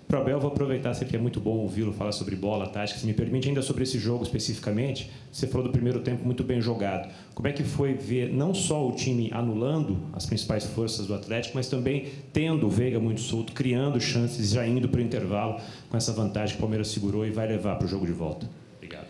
Para 0.07 0.19
Abel, 0.19 0.39
vou 0.39 0.51
aproveitar, 0.51 0.93
sempre 0.93 1.17
é 1.17 1.19
muito 1.19 1.39
bom 1.39 1.57
ouvi-lo 1.57 1.91
falar 1.93 2.11
sobre 2.11 2.35
bola, 2.35 2.67
tática. 2.67 2.99
Se 2.99 3.05
me 3.05 3.13
permite, 3.13 3.47
ainda 3.47 3.61
sobre 3.61 3.83
esse 3.83 3.97
jogo 3.97 4.23
especificamente, 4.23 5.09
você 5.31 5.47
falou 5.47 5.65
do 5.65 5.71
primeiro 5.71 6.01
tempo 6.01 6.23
muito 6.23 6.43
bem 6.43 6.61
jogado. 6.61 7.11
Como 7.33 7.47
é 7.47 7.51
que 7.51 7.63
foi 7.63 7.93
ver 7.93 8.31
não 8.31 8.53
só 8.53 8.87
o 8.87 8.91
time 8.91 9.31
anulando 9.33 9.97
as 10.13 10.25
principais 10.25 10.65
forças 10.65 11.07
do 11.07 11.15
Atlético, 11.15 11.55
mas 11.55 11.67
também 11.67 12.09
tendo 12.31 12.67
o 12.67 12.69
Veiga 12.69 12.99
muito 12.99 13.21
solto, 13.21 13.53
criando 13.53 13.99
chances, 13.99 14.51
já 14.51 14.67
indo 14.67 14.87
para 14.87 14.99
o 14.99 15.03
intervalo 15.03 15.59
com 15.89 15.97
essa 15.97 16.11
vantagem 16.11 16.55
que 16.55 16.59
o 16.59 16.61
Palmeiras 16.61 16.89
segurou 16.89 17.25
e 17.25 17.31
vai 17.31 17.47
levar 17.47 17.77
para 17.77 17.85
o 17.85 17.89
jogo 17.89 18.05
de 18.05 18.13
volta? 18.13 18.47
Obrigado. 18.77 19.07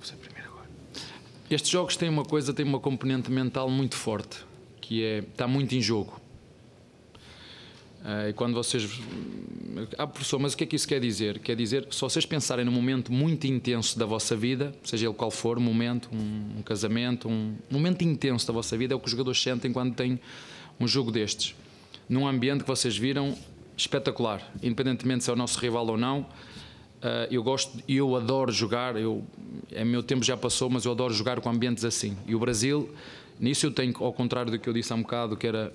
Você 0.00 0.14
primeiro 0.14 0.50
agora. 0.50 0.68
Estes 1.50 1.70
jogos 1.70 1.96
têm 1.96 2.08
uma 2.08 2.24
coisa, 2.24 2.52
têm 2.52 2.64
uma 2.64 2.78
componente 2.78 3.30
mental 3.30 3.68
muito 3.68 3.96
forte, 3.96 4.44
que 4.80 5.02
é 5.02 5.18
está 5.18 5.48
muito 5.48 5.74
em 5.74 5.80
jogo. 5.80 6.21
Uh, 8.02 8.30
e 8.30 8.32
quando 8.32 8.54
vocês. 8.54 9.00
Ah, 9.96 10.06
professor, 10.06 10.38
mas 10.38 10.54
o 10.54 10.56
que 10.56 10.64
é 10.64 10.66
que 10.66 10.74
isso 10.74 10.88
quer 10.88 11.00
dizer? 11.00 11.38
Quer 11.38 11.54
dizer, 11.54 11.86
se 11.90 12.00
vocês 12.00 12.26
pensarem 12.26 12.64
num 12.64 12.72
momento 12.72 13.12
muito 13.12 13.46
intenso 13.46 13.98
da 13.98 14.04
vossa 14.04 14.36
vida, 14.36 14.74
seja 14.82 15.06
ele 15.06 15.14
qual 15.14 15.30
for, 15.30 15.56
um 15.56 15.62
momento, 15.62 16.10
um, 16.12 16.58
um 16.58 16.62
casamento, 16.62 17.28
um, 17.28 17.54
momento 17.70 18.02
intenso 18.02 18.46
da 18.46 18.52
vossa 18.52 18.76
vida, 18.76 18.92
é 18.92 18.96
o 18.96 18.98
que 18.98 19.06
os 19.06 19.10
jogadores 19.12 19.40
sentem 19.40 19.72
quando 19.72 19.94
têm 19.94 20.20
um 20.80 20.86
jogo 20.86 21.12
destes. 21.12 21.54
Num 22.08 22.26
ambiente 22.26 22.62
que 22.62 22.68
vocês 22.68 22.96
viram 22.98 23.36
espetacular, 23.76 24.42
independentemente 24.62 25.24
se 25.24 25.30
é 25.30 25.32
o 25.32 25.36
nosso 25.36 25.58
rival 25.58 25.86
ou 25.86 25.96
não. 25.96 26.20
Uh, 26.20 27.26
eu 27.30 27.42
gosto, 27.42 27.78
eu 27.88 28.14
adoro 28.16 28.52
jogar, 28.52 28.96
eu, 28.96 29.24
é 29.70 29.84
meu 29.84 30.02
tempo 30.02 30.24
já 30.24 30.36
passou, 30.36 30.68
mas 30.68 30.84
eu 30.84 30.92
adoro 30.92 31.14
jogar 31.14 31.40
com 31.40 31.48
ambientes 31.48 31.84
assim. 31.84 32.16
E 32.26 32.34
o 32.34 32.38
Brasil, 32.38 32.92
nisso 33.40 33.64
eu 33.64 33.70
tenho, 33.70 33.94
ao 34.00 34.12
contrário 34.12 34.50
do 34.50 34.58
que 34.58 34.68
eu 34.68 34.72
disse 34.72 34.92
há 34.92 34.96
um 34.96 35.02
bocado, 35.02 35.36
que 35.36 35.46
era 35.46 35.72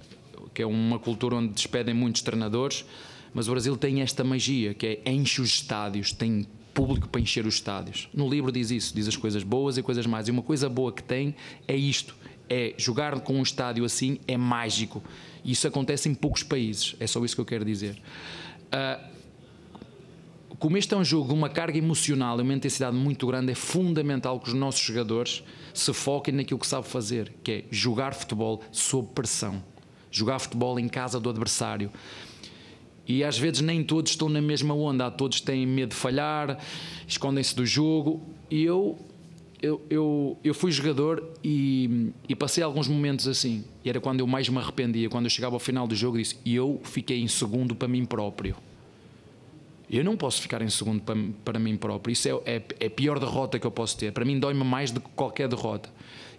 que 0.54 0.62
é 0.62 0.66
uma 0.66 1.00
cultura 1.00 1.36
onde 1.36 1.54
despedem 1.54 1.94
muitos 1.94 2.22
treinadores, 2.22 2.86
mas 3.34 3.48
o 3.48 3.52
Brasil 3.52 3.78
tem 3.78 4.02
esta 4.02 4.24
magia, 4.24 4.74
que 4.74 5.02
é 5.06 5.12
enche 5.12 5.42
os 5.42 5.50
estádios, 5.50 6.12
tem 6.12 6.48
público 6.74 7.08
para 7.10 7.20
encher 7.20 7.46
os 7.46 7.56
estádios. 7.56 8.08
No 8.14 8.30
livro 8.30 8.52
diz 8.52 8.70
isso, 8.70 8.94
diz 8.96 9.08
as 9.08 9.16
coisas 9.16 9.44
boas 9.44 9.78
e 9.78 9.84
coisas 9.84 10.06
más. 10.06 10.28
E 10.28 10.32
uma 10.32 10.44
coisa 10.44 10.70
boa 10.70 10.92
que 10.92 11.02
tem 11.02 11.36
é 11.68 11.76
isto, 11.76 12.16
é 12.50 12.74
jogar 12.78 13.20
com 13.22 13.34
um 13.34 13.42
estádio 13.42 13.84
assim 13.84 14.20
é 14.28 14.38
mágico. 14.38 15.04
E 15.44 15.52
isso 15.52 15.68
acontece 15.68 16.08
em 16.08 16.14
poucos 16.14 16.44
países, 16.44 16.96
é 17.00 17.08
só 17.08 17.24
isso 17.26 17.36
que 17.36 17.42
eu 17.42 17.46
quero 17.46 17.66
dizer. 17.66 18.00
Uh, 18.68 19.18
como 20.60 20.78
este 20.78 20.94
é 20.94 20.98
um 20.98 21.04
jogo 21.04 21.28
de 21.28 21.34
uma 21.34 21.50
carga 21.50 21.78
emocional 21.78 22.40
e 22.40 22.42
uma 22.42 22.54
intensidade 22.54 22.96
muito 22.96 23.26
grande, 23.28 23.52
é 23.52 23.56
fundamental 23.56 24.40
que 24.40 24.48
os 24.48 24.54
nossos 24.54 24.82
jogadores 24.82 25.44
se 25.74 25.94
foquem 25.94 26.34
naquilo 26.34 26.60
que 26.60 26.66
sabem 26.66 26.90
fazer, 26.90 27.34
que 27.44 27.52
é 27.52 27.64
jogar 27.70 28.14
futebol 28.14 28.64
sob 28.72 29.10
pressão 29.14 29.64
jogar 30.18 30.40
futebol 30.40 30.80
em 30.80 30.88
casa 30.88 31.20
do 31.20 31.30
adversário. 31.30 31.92
E 33.08 33.24
às 33.24 33.38
vezes 33.38 33.62
nem 33.62 33.84
todos 33.84 34.12
estão 34.12 34.28
na 34.28 34.42
mesma 34.42 34.76
onda, 34.76 35.10
todos 35.10 35.40
têm 35.40 35.66
medo 35.66 35.90
de 35.90 35.96
falhar, 35.96 36.60
escondem-se 37.08 37.56
do 37.56 37.66
jogo. 37.66 38.22
E 38.52 38.64
eu, 38.64 38.98
eu, 39.62 39.82
eu, 39.90 40.38
eu 40.44 40.54
fui 40.54 40.72
jogador 40.72 41.24
e, 41.42 42.12
e, 42.28 42.36
passei 42.36 42.62
alguns 42.62 42.88
momentos 42.88 43.26
assim. 43.28 43.64
E 43.84 43.90
era 43.90 44.02
quando 44.02 44.20
eu 44.20 44.28
mais 44.28 44.50
me 44.50 44.58
arrependia, 44.58 45.10
quando 45.10 45.26
eu 45.26 45.30
chegava 45.30 45.56
ao 45.56 45.60
final 45.60 45.88
do 45.88 45.96
jogo 45.96 46.18
e 46.18 46.22
disse: 46.22 46.38
Eu 46.46 46.82
fiquei 46.84 47.22
em 47.22 47.28
segundo 47.30 47.74
para 47.74 47.88
mim 47.88 48.04
próprio. 48.04 48.58
Eu 49.90 50.04
não 50.04 50.18
posso 50.18 50.42
ficar 50.42 50.62
em 50.62 50.70
segundo 50.70 51.02
para, 51.02 51.16
para 51.46 51.60
mim 51.60 51.78
próprio. 51.78 52.12
Isso 52.12 52.28
é, 52.28 52.32
é, 52.46 52.62
é 52.78 52.88
a 52.88 52.90
pior 52.90 53.20
derrota 53.20 53.58
que 53.58 53.66
eu 53.66 53.72
posso 53.72 53.98
ter. 53.98 54.12
Para 54.12 54.26
mim, 54.26 54.38
dói-me 54.38 54.66
mais 54.66 54.92
do 54.92 55.00
que 55.00 55.08
qualquer 55.16 55.48
derrota. 55.48 55.90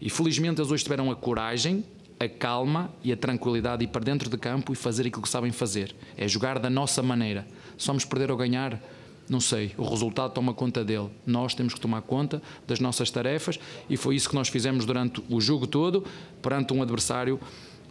E 0.01 0.11
felizmente 0.11 0.61
eles 0.61 0.71
hoje 0.71 0.83
tiveram 0.83 1.11
a 1.11 1.17
coragem 1.17 1.83
a 2.21 2.29
calma 2.29 2.91
e 3.03 3.13
a 3.13 3.17
tranquilidade 3.17 3.79
de 3.79 3.85
ir 3.85 3.89
para 3.89 4.05
dentro 4.05 4.29
de 4.29 4.37
campo 4.37 4.73
e 4.73 4.77
fazer 4.77 5.07
aquilo 5.07 5.23
que 5.23 5.29
sabem 5.29 5.53
fazer. 5.53 5.95
É 6.17 6.27
jogar 6.27 6.59
da 6.59 6.69
nossa 6.69 7.03
maneira. 7.03 7.47
Somos 7.77 8.05
perder 8.05 8.31
ou 8.31 8.37
ganhar? 8.37 8.81
Não 9.29 9.41
sei. 9.41 9.73
O 9.77 9.85
resultado 9.85 10.33
toma 10.33 10.55
conta 10.55 10.85
dele. 10.85 11.11
Nós 11.27 11.55
temos 11.55 11.75
que 11.75 11.81
tomar 11.81 12.03
conta 12.03 12.43
das 12.67 12.81
nossas 12.81 13.11
tarefas 13.11 13.59
e 13.89 13.97
foi 13.97 14.17
isso 14.17 14.29
que 14.29 14.35
nós 14.35 14.49
fizemos 14.49 14.85
durante 14.85 15.23
o 15.29 15.41
jogo 15.41 15.67
todo, 15.67 16.05
perante 16.43 16.73
um 16.73 16.83
adversário, 16.83 17.39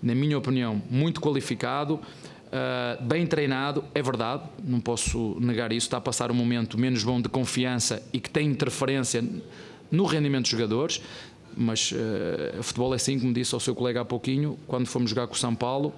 na 0.01 0.15
minha 0.15 0.37
opinião, 0.37 0.81
muito 0.89 1.21
qualificado. 1.21 1.99
Uh, 2.47 3.03
bem 3.03 3.27
treinado, 3.27 3.83
é 3.93 4.01
verdade, 4.01 4.43
não 4.63 4.79
posso 4.79 5.37
negar 5.39 5.71
isso. 5.71 5.87
Está 5.87 5.97
a 5.97 6.01
passar 6.01 6.31
um 6.31 6.33
momento 6.33 6.77
menos 6.77 7.03
bom 7.03 7.21
de 7.21 7.29
confiança 7.29 8.01
e 8.11 8.19
que 8.19 8.29
tem 8.29 8.47
interferência 8.47 9.23
no 9.91 10.05
rendimento 10.05 10.43
dos 10.43 10.51
jogadores 10.51 11.01
mas 11.57 11.91
uh, 11.91 12.61
futebol 12.61 12.93
é 12.93 12.95
assim, 12.95 13.19
como 13.19 13.33
disse 13.33 13.53
ao 13.53 13.59
seu 13.59 13.73
colega 13.73 14.01
há 14.01 14.05
pouquinho, 14.05 14.57
quando 14.67 14.85
fomos 14.85 15.09
jogar 15.09 15.27
com 15.27 15.33
o 15.33 15.37
São 15.37 15.55
Paulo, 15.55 15.93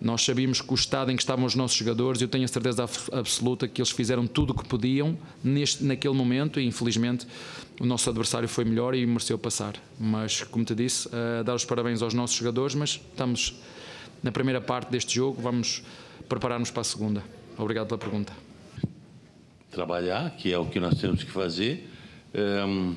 nós 0.00 0.24
sabíamos 0.24 0.60
que 0.60 0.72
o 0.72 0.74
estado 0.74 1.10
em 1.10 1.16
que 1.16 1.22
estavam 1.22 1.44
os 1.44 1.54
nossos 1.54 1.76
jogadores, 1.76 2.20
eu 2.22 2.28
tenho 2.28 2.44
a 2.44 2.48
certeza 2.48 2.88
absoluta 3.12 3.68
que 3.68 3.80
eles 3.80 3.90
fizeram 3.90 4.26
tudo 4.26 4.50
o 4.50 4.54
que 4.54 4.66
podiam 4.66 5.16
neste, 5.44 5.84
naquele 5.84 6.14
momento 6.14 6.58
e 6.58 6.66
infelizmente 6.66 7.26
o 7.78 7.84
nosso 7.84 8.08
adversário 8.08 8.48
foi 8.48 8.64
melhor 8.64 8.94
e 8.94 9.06
mereceu 9.06 9.38
passar. 9.38 9.74
Mas, 9.98 10.42
como 10.42 10.64
te 10.64 10.74
disse, 10.74 11.06
uh, 11.08 11.44
dar 11.44 11.54
os 11.54 11.64
parabéns 11.64 12.02
aos 12.02 12.14
nossos 12.14 12.36
jogadores, 12.36 12.74
mas 12.74 13.00
estamos 13.10 13.54
na 14.22 14.32
primeira 14.32 14.60
parte 14.60 14.90
deste 14.90 15.14
jogo, 15.14 15.40
vamos 15.40 15.82
preparar-nos 16.28 16.70
para 16.70 16.80
a 16.80 16.84
segunda. 16.84 17.22
Obrigado 17.56 17.86
pela 17.86 17.98
pergunta. 17.98 18.32
Trabalhar, 19.70 20.30
que 20.30 20.52
é 20.52 20.58
o 20.58 20.66
que 20.66 20.80
nós 20.80 20.98
temos 20.98 21.22
que 21.22 21.30
fazer. 21.30 21.88
Um 22.34 22.94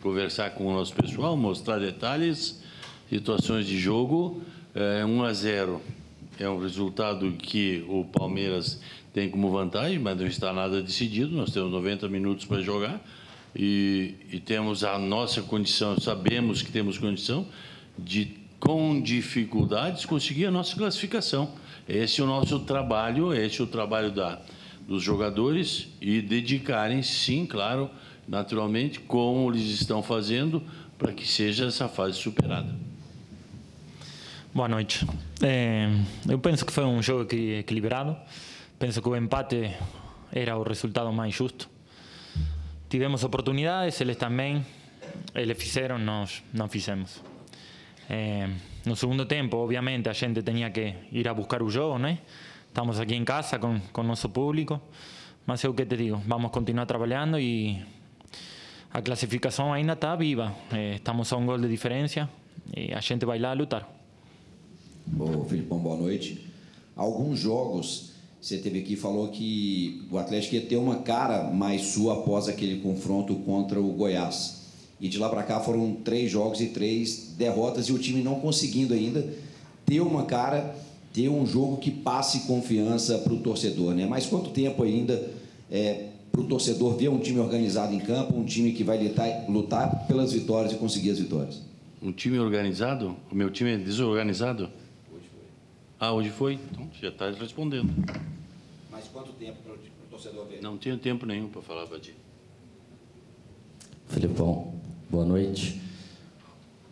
conversar 0.00 0.50
com 0.50 0.66
o 0.66 0.72
nosso 0.72 0.94
pessoal, 0.94 1.36
mostrar 1.36 1.78
detalhes, 1.78 2.62
situações 3.08 3.66
de 3.66 3.78
jogo. 3.78 4.42
É, 4.74 5.04
1 5.04 5.22
a 5.22 5.32
0 5.32 5.80
é 6.38 6.48
um 6.48 6.58
resultado 6.58 7.32
que 7.32 7.84
o 7.88 8.04
Palmeiras 8.04 8.80
tem 9.12 9.28
como 9.28 9.50
vantagem, 9.50 9.98
mas 9.98 10.16
não 10.16 10.26
está 10.26 10.52
nada 10.52 10.82
decidido. 10.82 11.34
Nós 11.36 11.52
temos 11.52 11.70
90 11.70 12.08
minutos 12.08 12.46
para 12.46 12.60
jogar 12.60 13.00
e, 13.54 14.14
e 14.32 14.40
temos 14.40 14.84
a 14.84 14.98
nossa 14.98 15.42
condição, 15.42 15.98
sabemos 15.98 16.62
que 16.62 16.70
temos 16.70 16.96
condição 16.96 17.46
de, 17.98 18.36
com 18.58 19.00
dificuldades, 19.00 20.06
conseguir 20.06 20.46
a 20.46 20.50
nossa 20.50 20.76
classificação. 20.76 21.52
Esse 21.88 22.20
é 22.20 22.24
o 22.24 22.26
nosso 22.26 22.60
trabalho, 22.60 23.34
esse 23.34 23.60
é 23.60 23.64
o 23.64 23.66
trabalho 23.66 24.12
da, 24.12 24.40
dos 24.86 25.02
jogadores 25.02 25.88
e 26.00 26.22
dedicarem, 26.22 27.02
sim, 27.02 27.44
claro, 27.44 27.90
naturalmente, 28.30 29.00
como 29.00 29.50
eles 29.50 29.64
estão 29.80 30.04
fazendo 30.04 30.62
para 30.96 31.12
que 31.12 31.26
seja 31.26 31.66
essa 31.66 31.88
fase 31.88 32.16
superada. 32.16 32.72
Boa 34.54 34.68
noite. 34.68 35.04
É, 35.42 35.88
eu 36.28 36.38
penso 36.38 36.64
que 36.64 36.72
foi 36.72 36.84
um 36.84 37.02
jogo 37.02 37.26
equilibrado. 37.34 38.16
Penso 38.78 39.02
que 39.02 39.08
o 39.08 39.16
empate 39.16 39.76
era 40.32 40.56
o 40.56 40.62
resultado 40.62 41.12
mais 41.12 41.34
justo. 41.34 41.68
Tivemos 42.88 43.24
oportunidades, 43.24 44.00
eles 44.00 44.16
também. 44.16 44.64
Eles 45.34 45.60
fizeram, 45.60 45.98
nós 45.98 46.42
não 46.52 46.68
fizemos. 46.68 47.20
É, 48.08 48.48
no 48.86 48.94
segundo 48.94 49.26
tempo, 49.26 49.56
obviamente, 49.56 50.08
a 50.08 50.12
gente 50.12 50.40
tinha 50.42 50.70
que 50.70 50.94
ir 51.10 51.26
a 51.26 51.34
buscar 51.34 51.62
o 51.62 51.70
jogo, 51.70 51.98
né? 51.98 52.20
Estamos 52.68 53.00
aqui 53.00 53.16
em 53.16 53.24
casa 53.24 53.58
com, 53.58 53.80
com 53.92 54.04
nosso 54.04 54.28
público. 54.28 54.80
Mas 55.44 55.64
é 55.64 55.68
o 55.68 55.74
que 55.74 55.84
te 55.84 55.96
digo, 55.96 56.22
vamos 56.26 56.52
continuar 56.52 56.86
trabalhando 56.86 57.38
e 57.38 57.82
a 58.92 59.00
classificação 59.00 59.72
ainda 59.72 59.92
está 59.92 60.16
viva. 60.16 60.52
É, 60.72 60.96
estamos 60.96 61.32
a 61.32 61.36
um 61.36 61.46
gol 61.46 61.58
de 61.58 61.68
diferença 61.68 62.28
e 62.76 62.92
a 62.92 63.00
gente 63.00 63.24
vai 63.24 63.38
lá 63.38 63.52
lutar. 63.52 63.88
Bom, 65.06 65.44
Filipão, 65.44 65.78
boa 65.78 65.96
noite. 65.96 66.46
Alguns 66.96 67.38
jogos, 67.38 68.10
você 68.40 68.58
teve 68.58 68.80
aqui 68.80 68.96
falou 68.96 69.28
que 69.28 70.06
o 70.10 70.18
Atlético 70.18 70.56
ia 70.56 70.60
ter 70.62 70.76
uma 70.76 70.96
cara 70.96 71.44
mais 71.44 71.82
sua 71.82 72.14
após 72.14 72.48
aquele 72.48 72.80
confronto 72.80 73.36
contra 73.36 73.80
o 73.80 73.92
Goiás. 73.92 74.60
E 75.00 75.08
de 75.08 75.18
lá 75.18 75.28
para 75.28 75.44
cá 75.44 75.60
foram 75.60 75.94
três 75.94 76.30
jogos 76.30 76.60
e 76.60 76.66
três 76.66 77.34
derrotas 77.38 77.86
e 77.86 77.92
o 77.92 77.98
time 77.98 78.22
não 78.22 78.40
conseguindo 78.40 78.92
ainda 78.92 79.26
ter 79.86 80.00
uma 80.00 80.26
cara, 80.26 80.76
ter 81.12 81.28
um 81.28 81.46
jogo 81.46 81.78
que 81.78 81.90
passe 81.90 82.40
confiança 82.40 83.18
para 83.18 83.32
o 83.32 83.38
torcedor. 83.38 83.94
Né? 83.94 84.04
Mas 84.04 84.26
quanto 84.26 84.50
tempo 84.50 84.82
ainda 84.82 85.30
é, 85.70 86.09
para 86.30 86.40
o 86.40 86.44
torcedor 86.44 86.96
ver 86.96 87.08
um 87.08 87.18
time 87.18 87.40
organizado 87.40 87.94
em 87.94 88.00
campo, 88.00 88.36
um 88.36 88.44
time 88.44 88.72
que 88.72 88.84
vai 88.84 89.02
lutar, 89.02 89.48
lutar 89.48 90.06
pelas 90.06 90.32
vitórias 90.32 90.72
e 90.72 90.76
conseguir 90.76 91.10
as 91.10 91.18
vitórias? 91.18 91.62
Um 92.02 92.12
time 92.12 92.38
organizado? 92.38 93.16
O 93.30 93.34
meu 93.34 93.50
time 93.50 93.74
é 93.74 93.76
desorganizado? 93.76 94.70
Hoje 95.12 95.26
foi. 95.30 95.42
Ah, 95.98 96.12
hoje 96.12 96.30
foi? 96.30 96.58
Então 96.70 96.88
já 97.00 97.08
está 97.08 97.30
respondendo. 97.30 97.92
Mas 98.90 99.08
quanto 99.08 99.32
tempo 99.32 99.58
para 99.62 99.74
o 99.74 99.76
torcedor 100.10 100.46
ver? 100.46 100.62
Não 100.62 100.76
tenho 100.76 100.96
tempo 100.98 101.26
nenhum 101.26 101.48
para 101.48 101.62
falar 101.62 101.86
ti. 101.98 102.14
Filipão, 104.08 104.74
boa 105.08 105.24
noite. 105.24 105.80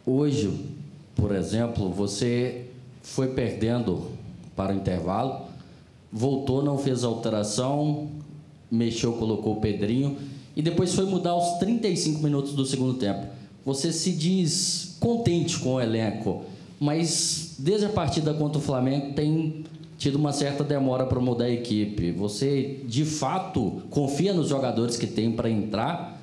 Hoje, 0.04 0.66
por 1.14 1.34
exemplo, 1.34 1.90
você 1.90 2.66
foi 3.02 3.28
perdendo 3.28 4.10
para 4.54 4.72
o 4.72 4.76
intervalo, 4.76 5.46
voltou, 6.12 6.62
não 6.62 6.78
fez 6.78 7.04
alteração, 7.04 8.08
mexeu, 8.70 9.12
colocou 9.12 9.54
o 9.54 9.60
Pedrinho 9.60 10.16
e 10.56 10.62
depois 10.62 10.94
foi 10.94 11.04
mudar 11.06 11.30
aos 11.30 11.58
35 11.58 12.22
minutos 12.22 12.52
do 12.52 12.64
segundo 12.64 12.94
tempo. 12.94 13.26
Você 13.64 13.92
se 13.92 14.12
diz 14.12 14.96
contente 15.00 15.58
com 15.58 15.74
o 15.74 15.80
elenco, 15.80 16.42
mas 16.80 17.56
desde 17.58 17.86
a 17.86 17.90
partida 17.90 18.32
contra 18.34 18.58
o 18.58 18.62
Flamengo 18.62 19.12
tem 19.14 19.64
tido 19.98 20.16
uma 20.16 20.32
certa 20.32 20.62
demora 20.62 21.04
para 21.04 21.20
mudar 21.20 21.46
a 21.46 21.50
equipe. 21.50 22.12
Você, 22.12 22.80
de 22.86 23.04
fato, 23.04 23.82
confia 23.90 24.32
nos 24.32 24.48
jogadores 24.48 24.96
que 24.96 25.06
tem 25.06 25.32
para 25.32 25.50
entrar? 25.50 26.20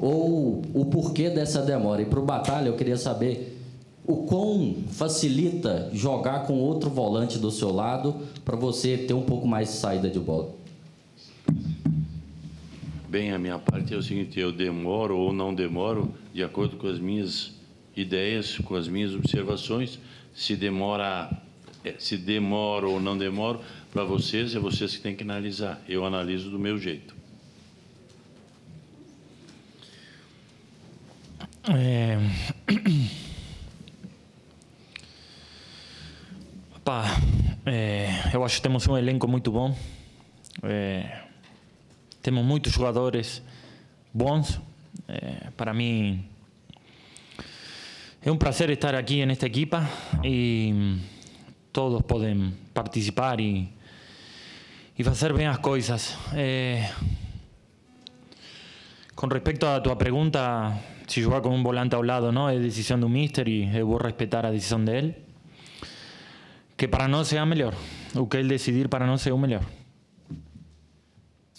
Ou 0.00 0.62
o 0.74 0.84
porquê 0.84 1.30
dessa 1.30 1.62
demora? 1.62 2.02
E 2.02 2.04
para 2.04 2.20
o 2.20 2.24
Batalha, 2.24 2.68
eu 2.68 2.76
queria 2.76 2.96
saber 2.96 3.58
o 4.06 4.18
quão 4.18 4.76
facilita 4.90 5.90
jogar 5.92 6.46
com 6.46 6.60
outro 6.60 6.88
volante 6.88 7.38
do 7.38 7.50
seu 7.50 7.72
lado 7.72 8.14
para 8.44 8.56
você 8.56 8.96
ter 8.96 9.14
um 9.14 9.22
pouco 9.22 9.46
mais 9.46 9.68
de 9.68 9.74
saída 9.74 10.08
de 10.08 10.18
bola? 10.18 10.50
Bem, 13.08 13.32
a 13.32 13.38
minha 13.38 13.58
parte 13.58 13.94
é 13.94 13.96
o 13.96 14.02
seguinte: 14.02 14.38
eu 14.38 14.52
demoro 14.52 15.16
ou 15.16 15.32
não 15.32 15.54
demoro 15.54 16.14
de 16.32 16.44
acordo 16.44 16.76
com 16.76 16.86
as 16.86 16.98
minhas 16.98 17.54
ideias, 17.96 18.58
com 18.58 18.74
as 18.74 18.86
minhas 18.86 19.14
observações. 19.14 19.98
Se 20.34 20.54
demora 20.54 21.30
é, 21.84 21.94
se 21.98 22.16
demoro 22.16 22.90
ou 22.92 23.00
não 23.00 23.16
demoro, 23.16 23.60
para 23.92 24.04
vocês, 24.04 24.54
é 24.54 24.58
vocês 24.58 24.96
que 24.96 25.02
têm 25.02 25.16
que 25.16 25.22
analisar. 25.22 25.80
Eu 25.88 26.04
analiso 26.04 26.50
do 26.50 26.58
meu 26.58 26.76
jeito. 26.78 27.16
É... 31.70 32.18
Pá, 36.84 37.04
é, 37.64 38.30
eu 38.32 38.44
acho 38.44 38.56
que 38.56 38.62
temos 38.62 38.86
um 38.88 38.96
elenco 38.96 39.28
muito 39.28 39.52
bom. 39.52 39.76
É, 40.62 41.27
temos 42.22 42.44
muitos 42.44 42.72
jogadores 42.72 43.42
bons. 44.12 44.60
É, 45.06 45.50
para 45.56 45.72
mim 45.72 46.24
é 48.20 48.32
um 48.32 48.36
prazer 48.36 48.68
estar 48.70 48.94
aqui 48.94 49.24
nesta 49.24 49.46
equipa 49.46 49.88
e 50.24 50.98
todos 51.72 52.02
podem 52.02 52.52
participar 52.74 53.40
e, 53.40 53.68
e 54.98 55.04
fazer 55.04 55.32
bem 55.32 55.46
as 55.46 55.58
coisas. 55.58 56.16
É, 56.34 56.90
com 59.14 59.28
respeito 59.28 59.66
à 59.66 59.80
tua 59.80 59.96
pergunta, 59.96 60.76
se 61.06 61.22
jogar 61.22 61.40
com 61.40 61.50
um 61.50 61.62
volante 61.62 61.94
ao 61.94 62.02
lado 62.02 62.30
não 62.32 62.48
é 62.48 62.58
decisão 62.58 62.98
do 62.98 63.08
mister 63.08 63.48
e 63.48 63.76
eu 63.76 63.86
vou 63.86 63.98
respeitar 63.98 64.44
a 64.44 64.50
decisão 64.50 64.84
dele. 64.84 65.14
Que 66.76 66.86
para 66.86 67.08
nós 67.08 67.32
é 67.32 67.38
a 67.38 67.46
melhor. 67.46 67.74
O 68.14 68.26
que 68.26 68.36
ele 68.36 68.48
decidir 68.48 68.88
para 68.88 69.06
nós 69.06 69.26
é 69.26 69.32
o 69.32 69.38
melhor. 69.38 69.64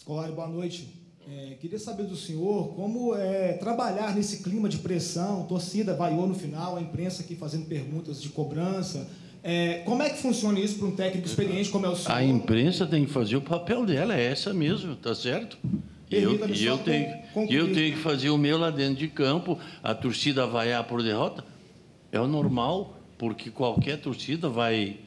Escolar, 0.09 0.31
boa 0.31 0.47
noite. 0.47 0.87
É, 1.29 1.53
queria 1.61 1.77
saber 1.77 2.07
do 2.07 2.15
senhor 2.15 2.73
como 2.73 3.13
é 3.13 3.53
trabalhar 3.53 4.15
nesse 4.15 4.41
clima 4.41 4.67
de 4.67 4.79
pressão, 4.79 5.43
torcida 5.43 5.93
vaiou 5.93 6.25
no 6.25 6.33
final, 6.33 6.77
a 6.77 6.81
imprensa 6.81 7.21
aqui 7.21 7.35
fazendo 7.35 7.67
perguntas 7.67 8.19
de 8.19 8.29
cobrança, 8.29 9.07
é, 9.43 9.83
como 9.85 10.01
é 10.01 10.09
que 10.09 10.17
funciona 10.17 10.59
isso 10.59 10.79
para 10.79 10.87
um 10.87 10.95
técnico 10.95 11.27
experiente 11.27 11.69
como 11.69 11.85
é 11.85 11.89
o 11.89 11.95
senhor? 11.95 12.15
A 12.17 12.23
imprensa 12.23 12.87
tem 12.87 13.05
que 13.05 13.11
fazer 13.11 13.35
o 13.35 13.41
papel 13.41 13.85
dela, 13.85 14.17
é 14.17 14.31
essa 14.31 14.51
mesmo, 14.51 14.95
tá 14.95 15.13
certo? 15.13 15.59
E 16.09 16.15
eu, 16.15 16.43
e 16.47 16.65
eu, 16.65 16.79
tenho, 16.79 17.15
e 17.47 17.53
eu 17.53 17.71
tenho 17.71 17.95
que 17.95 18.01
fazer 18.01 18.31
o 18.31 18.37
meu 18.39 18.57
lá 18.57 18.71
dentro 18.71 18.95
de 18.95 19.09
campo, 19.09 19.59
a 19.83 19.93
torcida 19.93 20.47
vaiar 20.47 20.83
por 20.85 21.03
derrota. 21.03 21.45
É 22.11 22.19
o 22.19 22.25
normal, 22.25 22.97
porque 23.15 23.51
qualquer 23.51 24.01
torcida 24.01 24.49
vai, 24.49 25.01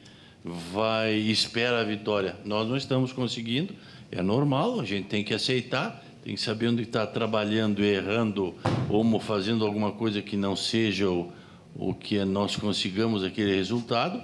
vai 0.45 1.13
espera 1.13 1.81
a 1.81 1.83
vitória. 1.83 2.37
Nós 2.45 2.69
não 2.69 2.77
estamos 2.77 3.11
conseguindo, 3.11 3.75
é 4.15 4.21
normal, 4.21 4.79
a 4.79 4.85
gente 4.85 5.07
tem 5.07 5.23
que 5.23 5.33
aceitar, 5.33 6.03
tem 6.23 6.35
que 6.35 6.41
saber 6.41 6.67
onde 6.67 6.83
está 6.83 7.05
trabalhando, 7.05 7.83
errando, 7.83 8.55
ou 8.89 9.19
fazendo 9.19 9.65
alguma 9.65 9.91
coisa 9.91 10.21
que 10.21 10.37
não 10.37 10.55
seja 10.55 11.09
o 11.09 11.31
o 11.75 11.93
que 11.93 12.23
nós 12.23 12.55
consigamos 12.55 13.23
aquele 13.23 13.55
resultado 13.55 14.21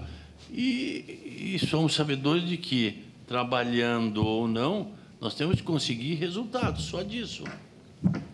e, 0.51 1.55
e 1.55 1.67
somos 1.67 1.93
sabedores 1.95 2.47
de 2.47 2.57
que, 2.57 3.03
trabalhando 3.27 4.25
ou 4.25 4.47
não, 4.47 4.89
nós 5.19 5.35
temos 5.35 5.57
que 5.57 5.63
conseguir 5.63 6.15
resultados, 6.15 6.85
só 6.85 7.01
disso. 7.01 7.43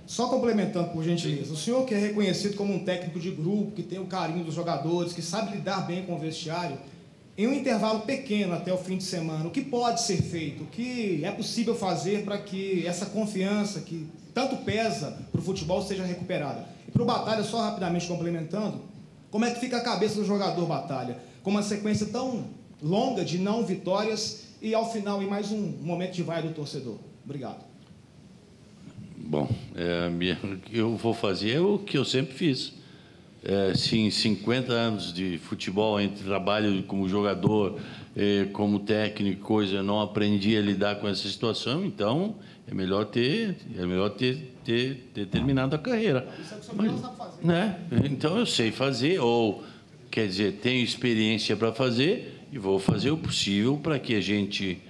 Só 0.06 0.28
complementando, 0.28 0.90
por 0.90 1.04
gentileza, 1.04 1.52
o 1.52 1.58
senhor 1.58 1.86
que 1.86 1.96
é 1.96 1.98
reconhecido 1.98 2.56
como 2.56 2.74
um 2.74 2.84
técnico 2.84 3.20
de 3.20 3.32
grupo, 3.32 3.72
que 3.72 3.82
tem 3.82 4.00
o 4.00 4.06
carinho 4.06 4.44
dos 4.44 4.54
jogadores, 4.54 5.14
que 5.14 5.22
sabe 5.22 5.56
lidar 5.56 5.82
bem 5.88 6.06
com 6.06 6.16
o 6.16 6.20
vestiário, 6.20 6.78
em 7.38 7.48
um 7.48 7.54
intervalo 7.54 8.02
pequeno 8.02 8.54
até 8.54 8.74
o 8.74 8.78
fim 8.78 8.98
de 8.98 9.04
semana, 9.04 9.46
o 9.46 9.52
que 9.52 9.62
pode 9.62 10.02
ser 10.02 10.22
feito? 10.22 10.64
O 10.64 10.68
que 10.68 11.24
é 11.24 11.32
possível 11.32 11.76
fazer 11.76 12.24
para 12.24 12.38
que 12.38 12.86
essa 12.88 13.08
confiança 13.08 13.82
que 13.82 14.08
tanto 14.34 14.58
pesa 14.58 15.18
para 15.32 15.42
o 15.42 15.44
futebol 15.44 15.82
seja 15.82 16.04
recuperada? 16.06 16.66
E 16.88 16.92
para 16.92 17.02
o 17.02 17.06
Batalha, 17.06 17.44
só 17.44 17.62
rapidamente 17.62 18.08
complementando, 18.08 18.82
como 19.30 19.44
é 19.44 19.52
que 19.52 19.60
fica 19.60 19.78
a 19.78 19.82
cabeça 19.82 20.16
do 20.16 20.26
jogador 20.26 20.66
Batalha? 20.66 21.20
Com 21.44 21.50
uma 21.50 21.62
sequência 21.62 22.06
tão 22.06 22.46
longa 22.82 23.26
de 23.26 23.38
não 23.38 23.66
vitórias 23.66 24.46
e 24.62 24.74
ao 24.74 24.90
final 24.92 25.22
em 25.22 25.28
mais 25.28 25.52
um 25.52 25.74
momento 25.82 26.14
de 26.14 26.24
vai 26.24 26.42
do 26.42 26.54
torcedor. 26.54 26.98
Obrigado. 27.24 27.64
Bom, 29.18 29.50
é, 29.76 30.10
eu 30.72 30.96
vou 30.96 31.14
fazer 31.14 31.56
é 31.56 31.60
o 31.60 31.80
que 31.80 31.98
eu 31.98 32.06
sempre 32.06 32.34
fiz. 32.34 32.74
É, 33.48 33.76
se 33.76 34.00
em 34.00 34.10
50 34.10 34.74
anos 34.74 35.14
de 35.14 35.38
futebol, 35.38 36.02
entre 36.02 36.24
trabalho 36.24 36.82
como 36.82 37.08
jogador, 37.08 37.80
é, 38.18 38.46
como 38.46 38.80
técnico, 38.80 39.42
coisa, 39.44 39.84
não 39.84 40.02
aprendi 40.02 40.58
a 40.58 40.62
lidar 40.62 40.96
com 40.96 41.08
essa 41.08 41.28
situação, 41.28 41.86
então 41.86 42.38
é 42.68 42.74
melhor 42.74 43.06
ter, 43.06 43.56
é 43.78 43.86
melhor 43.86 44.10
ter, 44.10 44.56
ter, 44.64 45.12
ter 45.14 45.28
terminado 45.28 45.76
a 45.76 45.78
carreira. 45.78 46.28
Isso 46.42 46.56
é 46.56 46.58
o 46.58 46.60
que 46.60 46.72
o 46.72 46.76
Mas, 46.76 47.00
sabe 47.00 47.18
fazer. 47.18 47.46
Né? 47.46 47.80
Então 48.06 48.36
eu 48.40 48.48
sei 48.48 48.72
fazer, 48.72 49.20
ou 49.20 49.64
quer 50.10 50.28
dizer, 50.28 50.54
tenho 50.54 50.84
experiência 50.84 51.56
para 51.56 51.72
fazer 51.72 52.48
e 52.52 52.58
vou 52.58 52.80
fazer 52.80 53.12
o 53.12 53.18
possível 53.18 53.78
para 53.78 54.00
que 54.00 54.16
a 54.16 54.22
gente 54.22 54.82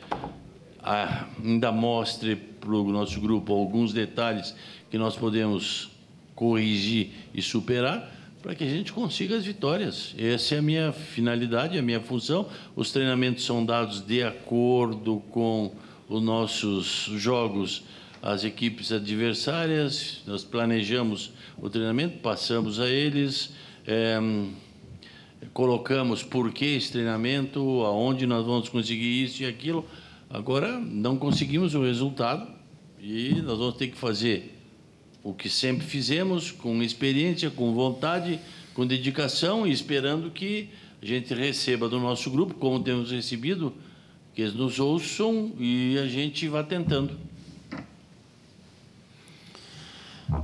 ah, 0.81 1.27
ainda 1.43 1.73
mostre 1.73 2.37
para 2.37 2.69
o 2.69 2.89
nosso 2.89 3.19
grupo 3.19 3.51
alguns 3.51 3.91
detalhes 3.91 4.55
que 4.89 4.97
nós 4.97 5.17
podemos 5.17 5.91
corrigir 6.33 7.11
e 7.33 7.41
superar 7.41 8.14
para 8.45 8.53
que 8.53 8.63
a 8.63 8.69
gente 8.69 8.93
consiga 8.93 9.35
as 9.35 9.43
vitórias. 9.43 10.13
Essa 10.19 10.53
é 10.53 10.57
a 10.59 10.61
minha 10.61 10.91
finalidade, 10.91 11.79
a 11.79 11.81
minha 11.81 11.99
função. 11.99 12.47
Os 12.75 12.91
treinamentos 12.91 13.43
são 13.43 13.65
dados 13.65 14.05
de 14.05 14.21
acordo 14.21 15.19
com 15.31 15.73
os 16.07 16.21
nossos 16.21 17.09
jogos 17.15 17.85
às 18.21 18.43
equipes 18.43 18.91
adversárias, 18.91 20.21
nós 20.27 20.43
planejamos 20.43 21.31
o 21.57 21.71
treinamento, 21.71 22.19
passamos 22.19 22.79
a 22.79 22.87
eles, 22.87 23.51
é, 23.87 24.19
colocamos 25.51 26.21
por 26.21 26.51
que 26.51 26.65
esse 26.65 26.91
treinamento, 26.91 27.59
aonde 27.81 28.27
nós 28.27 28.45
vamos 28.45 28.69
conseguir 28.69 29.23
isso 29.23 29.41
e 29.41 29.47
aquilo. 29.47 29.83
Agora, 30.29 30.77
não 30.79 31.17
conseguimos 31.17 31.73
o 31.73 31.81
resultado 31.81 32.47
e 33.01 33.41
nós 33.41 33.57
vamos 33.57 33.75
ter 33.75 33.87
que 33.87 33.97
fazer 33.97 34.54
o 35.25 35.33
que 35.33 35.49
sempre 35.49 35.83
fizemos, 35.87 36.51
com 36.51 36.83
experiência, 36.83 37.49
com 37.49 37.73
vontade, 37.73 38.39
com 38.75 38.85
dedicação 38.85 39.65
e 39.65 39.71
esperando 39.71 40.29
que 40.29 40.69
a 41.01 41.05
gente 41.05 41.33
receba 41.33 41.89
do 41.89 41.99
nosso 41.99 42.29
grupo, 42.29 42.53
como 42.53 42.79
temos 42.79 43.11
recebido, 43.11 43.73
que 44.35 44.43
eles 44.43 44.53
nos 44.53 44.79
ouçam 44.79 45.51
e 45.59 45.97
a 45.97 46.07
gente 46.07 46.47
vá 46.47 46.63
tentando. 46.63 47.17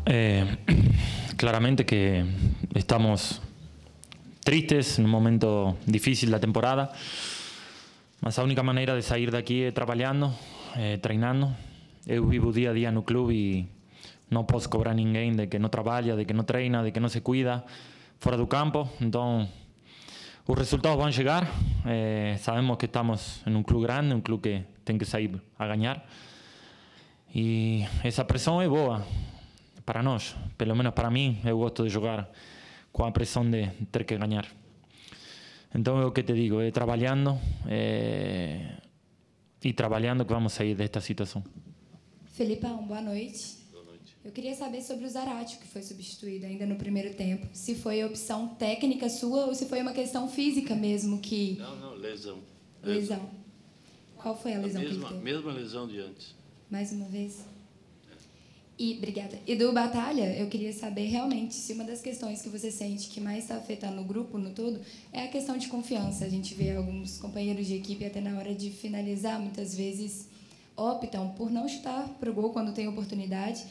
Eh, 0.08 0.48
claramente 1.38 1.86
que 1.86 2.26
estamos 2.74 3.40
tristes 4.44 4.98
en 4.98 5.06
un 5.06 5.12
momento 5.12 5.78
difícil 5.86 6.30
de 6.30 6.32
la 6.32 6.40
temporada, 6.40 6.92
mas 8.20 8.40
a 8.40 8.44
única 8.44 8.64
maneira 8.64 8.96
de 8.96 9.04
sair 9.04 9.30
daqui 9.30 9.62
é 9.66 9.72
trabalhando, 9.72 10.34
é, 10.76 10.98
treinando. 10.98 11.56
Eu 12.08 12.26
vivo 12.26 12.52
dia 12.52 12.72
a 12.72 12.74
dia 12.74 12.92
no 12.92 13.04
clube 13.04 13.36
e 13.36 13.81
não 14.32 14.46
posso 14.46 14.70
cobrar 14.70 14.94
ninguém 14.94 15.36
de 15.36 15.46
que 15.46 15.60
não 15.60 15.68
trabalha, 15.68 16.16
de 16.16 16.24
que 16.24 16.34
não 16.34 16.46
treina, 16.46 16.82
de 16.84 16.92
que 16.92 17.00
não 17.00 17.10
se 17.10 17.20
cuida 17.20 17.64
fora 18.18 18.38
do 18.38 18.48
campo. 18.48 18.90
Então, 19.02 19.48
os 20.48 20.58
resultados 20.58 20.98
vão 20.98 21.12
chegar. 21.12 21.48
É, 21.86 22.38
sabemos 22.40 22.78
que 22.78 22.86
estamos 22.86 23.42
em 23.46 23.54
um 23.54 23.62
clube 23.62 23.84
grande, 23.84 24.16
um 24.16 24.22
clube 24.22 24.42
que 24.42 24.64
tem 24.86 24.98
que 24.98 25.04
sair 25.04 25.30
a 25.60 25.68
ganhar. 25.68 26.04
E 27.36 27.86
essa 28.04 28.24
pressão 28.24 28.62
é 28.62 28.68
boa 28.70 29.06
para 29.86 30.02
nós, 30.02 30.36
pelo 30.58 30.76
menos 30.76 30.94
para 30.94 31.10
mim, 31.12 31.40
eu 31.44 31.58
gosto 31.58 31.84
de 31.84 31.90
jogar 31.90 32.30
com 32.92 33.04
a 33.04 33.12
pressão 33.12 33.50
de 33.50 33.68
ter 33.92 34.06
que 34.06 34.18
ganhar. 34.18 34.48
Então 35.76 36.00
é 36.00 36.06
o 36.06 36.12
que 36.12 36.24
te 36.24 36.34
digo, 36.34 36.62
é 36.62 36.72
trabalhando 36.72 37.38
é, 37.68 38.78
e 39.64 39.74
trabalhando 39.74 40.26
que 40.26 40.34
vamos 40.34 40.54
sair 40.54 40.76
desta 40.76 41.02
situação. 41.02 41.44
Felipão, 42.26 42.86
boa 42.86 43.02
noite. 43.02 43.61
Eu 44.24 44.32
queria 44.32 44.54
saber 44.54 44.84
sobre 44.84 45.06
o 45.06 45.10
Zarate, 45.10 45.58
que 45.58 45.68
foi 45.68 45.82
substituído 45.82 46.46
ainda 46.46 46.66
no 46.66 46.76
primeiro 46.76 47.14
tempo. 47.16 47.48
Se 47.54 47.74
foi 47.74 48.04
opção 48.04 48.50
técnica 48.50 49.10
sua 49.10 49.48
ou 49.48 49.56
se 49.56 49.66
foi 49.66 49.82
uma 49.82 49.94
questão 49.94 50.30
física 50.30 50.76
mesmo 50.76 51.20
que... 51.20 51.58
Não, 51.58 51.76
não, 51.78 51.94
lesão. 51.96 52.38
Lesão. 52.84 53.18
lesão. 53.18 53.30
Qual 54.16 54.40
foi 54.40 54.54
a 54.54 54.60
lesão 54.60 54.82
a 54.82 54.84
mesma, 54.84 55.08
que 55.08 55.14
ele 55.14 55.24
teve? 55.24 55.34
Mesma 55.34 55.54
lesão 55.54 55.88
de 55.88 56.00
antes. 56.00 56.36
Mais 56.70 56.92
uma 56.92 57.06
vez? 57.06 57.40
E, 58.78 58.98
obrigada. 58.98 59.38
E 59.46 59.56
do 59.56 59.72
Batalha, 59.74 60.36
eu 60.38 60.48
queria 60.48 60.74
saber 60.74 61.06
realmente 61.06 61.54
se 61.56 61.74
uma 61.74 61.84
das 61.84 62.02
questões 62.02 62.42
que 62.42 62.50
você 62.50 62.72
sente 62.72 63.10
que 63.10 63.20
mais 63.20 63.44
está 63.44 63.56
afetando 63.56 64.02
o 64.02 64.04
grupo 64.04 64.38
no 64.38 64.52
todo 64.52 64.80
é 65.12 65.24
a 65.24 65.28
questão 65.28 65.58
de 65.58 65.68
confiança. 65.68 66.26
A 66.26 66.30
gente 66.30 66.54
vê 66.54 66.72
alguns 66.76 67.18
companheiros 67.18 67.68
de 67.68 67.76
equipe 67.76 68.06
até 68.06 68.22
na 68.22 68.38
hora 68.38 68.54
de 68.54 68.70
finalizar, 68.70 69.40
muitas 69.40 69.76
vezes 69.76 70.28
optam 70.76 71.30
por 71.30 71.52
não 71.52 71.68
chutar 71.68 72.08
para 72.20 72.30
o 72.30 72.34
gol 72.34 72.52
quando 72.52 72.74
tem 72.74 72.88
oportunidade. 72.88 73.64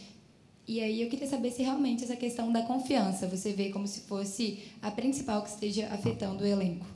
E 0.71 0.81
aí 0.81 1.03
eu 1.03 1.09
queria 1.09 1.27
saber 1.27 1.51
se 1.51 1.65
realmente 1.65 2.05
essa 2.05 2.15
questão 2.15 2.53
da 2.53 2.63
confiança 2.63 3.27
você 3.27 3.53
vê 3.53 3.71
como 3.71 3.89
se 3.89 4.03
fosse 4.03 4.71
a 4.81 4.89
principal 4.89 5.43
que 5.43 5.49
esteja 5.49 5.89
afetando 5.89 6.45
o 6.45 6.47
elenco. 6.47 6.87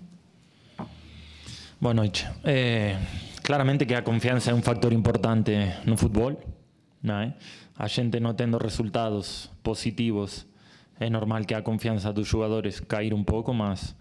Boa 1.80 1.92
noite. 1.92 2.24
É, 2.44 2.96
claramente 3.42 3.84
que 3.84 3.92
a 3.92 4.01
confiança 4.01 4.52
é 4.52 4.55
um 4.55 4.62
fator 4.62 4.92
importante 4.92 5.51
no 5.84 5.96
futebol, 5.96 6.40
não 7.02 7.16
é? 7.16 7.34
a 7.76 7.88
gente 7.88 8.20
não 8.20 8.32
tendo 8.32 8.59
resultados 8.59 9.51
positivos, 9.60 10.46
é 11.01 11.10
normal 11.10 11.44
que 11.44 11.52
a 11.52 11.60
confiança 11.60 12.12
dos 12.12 12.28
jogadores 12.28 12.78
cair 12.78 13.12
um 13.12 13.24
pouco, 13.24 13.52
mas 13.52 13.92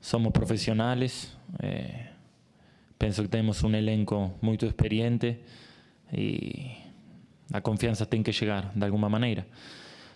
somos 0.00 0.32
profissionais. 0.32 1.36
É, 1.62 2.06
penso 2.98 3.20
que 3.20 3.28
temos 3.28 3.62
um 3.62 3.74
elenco 3.74 4.32
muito 4.40 4.64
experiente 4.64 5.40
e 6.10 6.88
a 7.52 7.60
confiança 7.60 8.06
tem 8.06 8.22
que 8.22 8.32
chegar 8.32 8.72
de 8.74 8.84
alguma 8.84 9.08
maneira. 9.08 9.46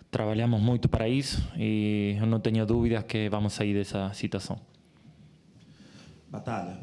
Trabalhamos 0.09 0.61
muito 0.61 0.87
para 0.87 1.09
isso 1.09 1.45
e 1.57 2.15
eu 2.19 2.25
não 2.25 2.39
tenho 2.39 2.65
dúvidas 2.65 3.03
que 3.03 3.27
vamos 3.29 3.53
sair 3.53 3.73
dessa 3.73 4.13
situação. 4.13 4.57
Batalha, 6.29 6.79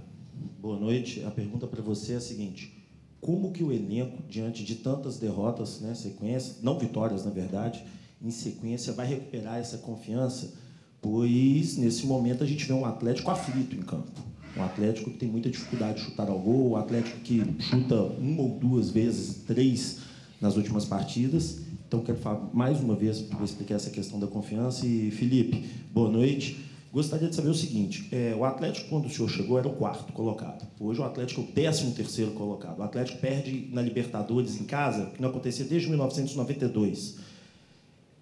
boa 0.60 0.78
noite. 0.78 1.24
A 1.24 1.30
pergunta 1.30 1.66
para 1.66 1.80
você 1.80 2.14
é 2.14 2.16
a 2.16 2.20
seguinte: 2.20 2.86
como 3.20 3.52
que 3.52 3.64
o 3.64 3.72
elenco, 3.72 4.22
diante 4.28 4.64
de 4.64 4.76
tantas 4.76 5.18
derrotas, 5.18 5.80
né, 5.80 5.94
sequência, 5.94 6.56
não 6.62 6.78
vitórias 6.78 7.24
na 7.24 7.30
verdade, 7.30 7.82
em 8.20 8.30
sequência, 8.30 8.92
vai 8.92 9.06
recuperar 9.06 9.58
essa 9.58 9.78
confiança? 9.78 10.54
Pois 11.00 11.76
nesse 11.78 12.06
momento 12.06 12.44
a 12.44 12.46
gente 12.46 12.64
vê 12.64 12.72
um 12.72 12.84
Atlético 12.84 13.30
aflito 13.30 13.74
em 13.74 13.82
campo. 13.82 14.20
Um 14.56 14.62
Atlético 14.62 15.10
que 15.10 15.16
tem 15.16 15.28
muita 15.28 15.50
dificuldade 15.50 15.98
de 15.98 16.04
chutar 16.04 16.28
ao 16.28 16.38
gol, 16.38 16.72
um 16.72 16.76
Atlético 16.76 17.18
que 17.20 17.42
chuta 17.60 17.94
uma 17.94 18.42
ou 18.42 18.58
duas 18.58 18.90
vezes, 18.90 19.42
três 19.44 20.11
nas 20.42 20.56
últimas 20.56 20.84
partidas. 20.84 21.60
Então, 21.86 22.00
quero 22.00 22.18
falar 22.18 22.50
mais 22.52 22.80
uma 22.80 22.96
vez 22.96 23.20
para 23.20 23.44
explicar 23.44 23.76
essa 23.76 23.90
questão 23.90 24.18
da 24.18 24.26
confiança. 24.26 24.84
E, 24.86 25.10
Felipe, 25.12 25.64
boa 25.92 26.10
noite. 26.10 26.58
Gostaria 26.92 27.28
de 27.28 27.34
saber 27.34 27.48
o 27.48 27.54
seguinte: 27.54 28.08
é, 28.12 28.34
o 28.36 28.44
Atlético, 28.44 28.90
quando 28.90 29.06
o 29.06 29.10
senhor 29.10 29.28
chegou, 29.28 29.58
era 29.58 29.68
o 29.68 29.72
quarto 29.72 30.12
colocado. 30.12 30.66
Hoje 30.78 31.00
o 31.00 31.04
Atlético 31.04 31.40
é 31.40 31.44
o 31.44 31.46
décimo 31.46 31.92
terceiro 31.92 32.32
colocado. 32.32 32.80
O 32.80 32.82
Atlético 32.82 33.18
perde 33.18 33.68
na 33.72 33.80
Libertadores 33.80 34.60
em 34.60 34.64
casa, 34.64 35.06
que 35.14 35.22
não 35.22 35.30
acontecia 35.30 35.64
desde 35.64 35.88
1992. 35.88 37.16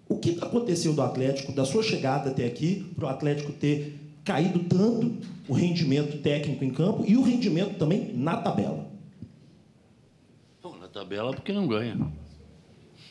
O 0.07 0.17
que 0.17 0.37
aconteceu 0.41 0.93
do 0.93 1.01
Atlético, 1.01 1.51
da 1.51 1.65
sua 1.65 1.81
chegada 1.81 2.29
até 2.29 2.45
aqui, 2.45 2.91
para 2.95 3.05
o 3.05 3.09
Atlético 3.09 3.51
ter 3.51 3.97
caído 4.23 4.59
tanto 4.59 5.17
o 5.47 5.53
rendimento 5.53 6.21
técnico 6.21 6.63
em 6.63 6.69
campo 6.69 7.03
e 7.07 7.17
o 7.17 7.21
rendimento 7.21 7.77
também 7.77 8.13
na 8.13 8.37
tabela? 8.37 8.91
Tabela 10.93 11.33
porque 11.33 11.51
não 11.51 11.67
ganha. 11.67 11.97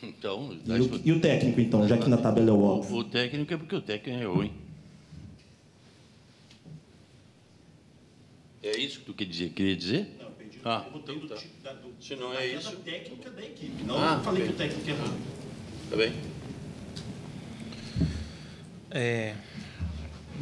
Então, 0.03 0.57
e 0.65 0.81
o, 0.81 1.01
e 1.05 1.11
o 1.11 1.21
técnico, 1.21 1.61
então, 1.61 1.87
já 1.87 1.95
que 1.95 2.09
na 2.09 2.17
tabela 2.17 2.49
é 2.49 2.53
o 2.53 2.61
óbvio? 2.63 2.95
O, 2.95 2.99
o 2.99 3.03
técnico 3.03 3.53
é 3.53 3.57
porque 3.57 3.75
o 3.75 3.81
técnico 3.81 4.19
é 4.19 4.25
ruim. 4.25 4.51
É 8.63 8.77
isso 8.77 8.99
que 8.99 9.05
tu 9.05 9.13
quer 9.13 9.25
dizer, 9.25 9.49
queria 9.49 9.75
dizer? 9.75 10.17
Não, 10.19 10.29
entendi. 10.29 10.59
Ah, 10.63 10.85
então 10.93 11.19
tá. 11.27 11.35
da, 11.63 11.73
do, 11.73 11.93
Se 11.99 12.15
não 12.15 12.33
é 12.33 12.47
isso. 12.47 12.75
técnica 12.77 13.29
da 13.29 13.41
equipe. 13.43 13.83
Não 13.83 13.97
ah, 13.97 14.19
falei 14.23 14.43
okay. 14.43 14.55
que 14.55 14.63
o 14.63 14.67
técnico 14.67 14.89
é 14.89 14.93
ruim. 14.93 15.19
Tá 15.89 15.97
bem. 15.97 16.13
É, 18.91 19.35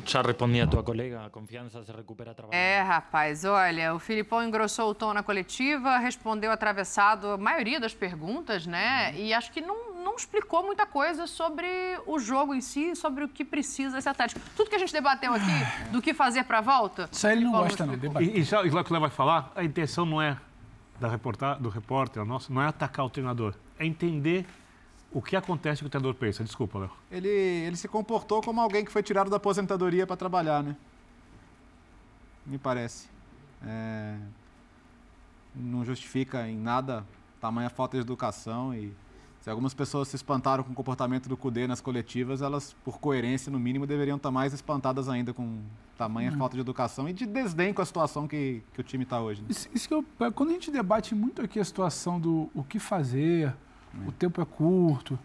já 0.05 0.21
respondi 0.21 0.61
a 0.61 0.67
tua 0.67 0.83
colega, 0.83 1.25
a 1.25 1.29
confiança 1.29 1.83
se 1.83 1.91
recupera 1.91 2.33
trabalhando. 2.33 2.61
É, 2.61 2.81
rapaz, 2.81 3.45
olha, 3.45 3.93
o 3.93 3.99
Filipão 3.99 4.43
engrossou 4.43 4.89
o 4.89 4.95
tom 4.95 5.13
na 5.13 5.23
coletiva, 5.23 5.97
respondeu 5.97 6.51
atravessado 6.51 7.27
a 7.27 7.37
maioria 7.37 7.79
das 7.79 7.93
perguntas, 7.93 8.65
né? 8.65 9.13
E 9.15 9.33
acho 9.33 9.51
que 9.51 9.61
não, 9.61 9.95
não 9.95 10.15
explicou 10.15 10.63
muita 10.63 10.85
coisa 10.85 11.27
sobre 11.27 11.67
o 12.05 12.19
jogo 12.19 12.53
em 12.53 12.61
si, 12.61 12.95
sobre 12.95 13.23
o 13.23 13.27
que 13.29 13.45
precisa 13.45 13.97
esse 13.97 14.09
Atlético. 14.09 14.41
Tudo 14.55 14.69
que 14.69 14.75
a 14.75 14.79
gente 14.79 14.93
debateu 14.93 15.33
aqui, 15.33 15.91
do 15.91 16.01
que 16.01 16.13
fazer 16.13 16.43
para 16.43 16.59
a 16.59 16.61
volta. 16.61 17.09
Isso 17.11 17.27
aí 17.27 17.37
ele 17.37 17.45
não 17.45 17.51
gosta, 17.51 17.85
não. 17.85 17.95
não. 17.95 18.21
E, 18.21 18.39
e 18.39 18.43
já 18.43 18.61
o 18.61 18.83
que 18.83 18.99
vai 18.99 19.09
falar, 19.09 19.51
a 19.55 19.63
intenção 19.63 20.05
não 20.05 20.21
é 20.21 20.37
da 20.99 21.07
reportar, 21.07 21.59
do 21.59 21.69
repórter, 21.69 22.25
nosso, 22.25 22.51
não 22.51 22.61
é 22.61 22.67
atacar 22.67 23.05
o 23.05 23.09
treinador, 23.09 23.55
é 23.77 23.85
entender 23.85 24.45
o 25.11 25.21
que 25.21 25.35
acontece 25.35 25.81
com 25.81 25.87
o 25.87 25.89
treinador 25.89 26.13
pensa? 26.13 26.43
Desculpa, 26.43 26.79
Léo. 26.79 26.91
Ele, 27.11 27.27
ele 27.27 27.75
se 27.75 27.87
comportou 27.87 28.41
como 28.41 28.61
alguém 28.61 28.85
que 28.85 28.91
foi 28.91 29.01
tirado 29.01 29.29
da 29.29 29.37
aposentadoria 29.37 30.05
para 30.05 30.15
trabalhar, 30.15 30.63
né? 30.63 30.75
Me 32.45 32.57
parece. 32.57 33.09
É... 33.65 34.17
Não 35.55 35.83
justifica 35.83 36.47
em 36.47 36.57
nada 36.57 37.05
tamanha 37.41 37.69
falta 37.69 37.97
de 37.97 38.01
educação 38.01 38.73
e 38.73 38.93
se 39.41 39.49
algumas 39.49 39.73
pessoas 39.73 40.09
se 40.09 40.15
espantaram 40.15 40.63
com 40.63 40.71
o 40.73 40.75
comportamento 40.75 41.29
do 41.29 41.37
CUDE 41.37 41.65
nas 41.65 41.79
coletivas, 41.79 42.41
elas, 42.41 42.75
por 42.83 42.99
coerência, 42.99 43.49
no 43.49 43.57
mínimo, 43.57 43.87
deveriam 43.87 44.17
estar 44.17 44.31
mais 44.31 44.53
espantadas 44.53 45.07
ainda 45.07 45.33
com 45.33 45.61
tamanha 45.97 46.31
hum. 46.31 46.37
falta 46.37 46.55
de 46.55 46.61
educação 46.61 47.07
e 47.07 47.13
de 47.13 47.25
desdém 47.25 47.73
com 47.73 47.81
a 47.81 47.85
situação 47.85 48.27
que, 48.27 48.61
que 48.73 48.81
o 48.81 48.83
time 48.83 49.05
está 49.05 49.21
hoje. 49.21 49.41
Né? 49.41 49.47
Isso, 49.49 49.69
isso 49.73 49.87
que 49.87 49.93
eu, 49.93 50.05
quando 50.33 50.49
a 50.49 50.53
gente 50.53 50.69
debate 50.69 51.15
muito 51.15 51.41
aqui 51.41 51.59
a 51.59 51.63
situação 51.63 52.19
do 52.19 52.49
o 52.53 52.63
que 52.63 52.79
fazer, 52.79 53.55
o 54.05 54.11
tempo 54.11 54.41
é 54.41 54.45
curto, 54.45 55.17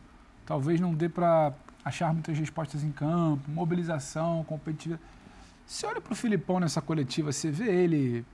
talvez 0.47 0.81
não 0.81 0.95
dê 0.95 1.09
para 1.09 1.53
achar 1.85 2.13
muitas 2.13 2.39
respostas 2.39 2.83
em 2.83 2.91
campo, 2.91 3.51
mobilização, 3.51 4.45
competitividade. 4.45 5.03
Você 5.67 5.87
olha 5.87 6.01
para 6.01 6.13
o 6.13 6.17
Filipão 6.17 6.61
nessa 6.61 6.81
coletiva, 6.81 7.33
você 7.33 7.51
vê 7.51 7.71
ele 7.73 8.25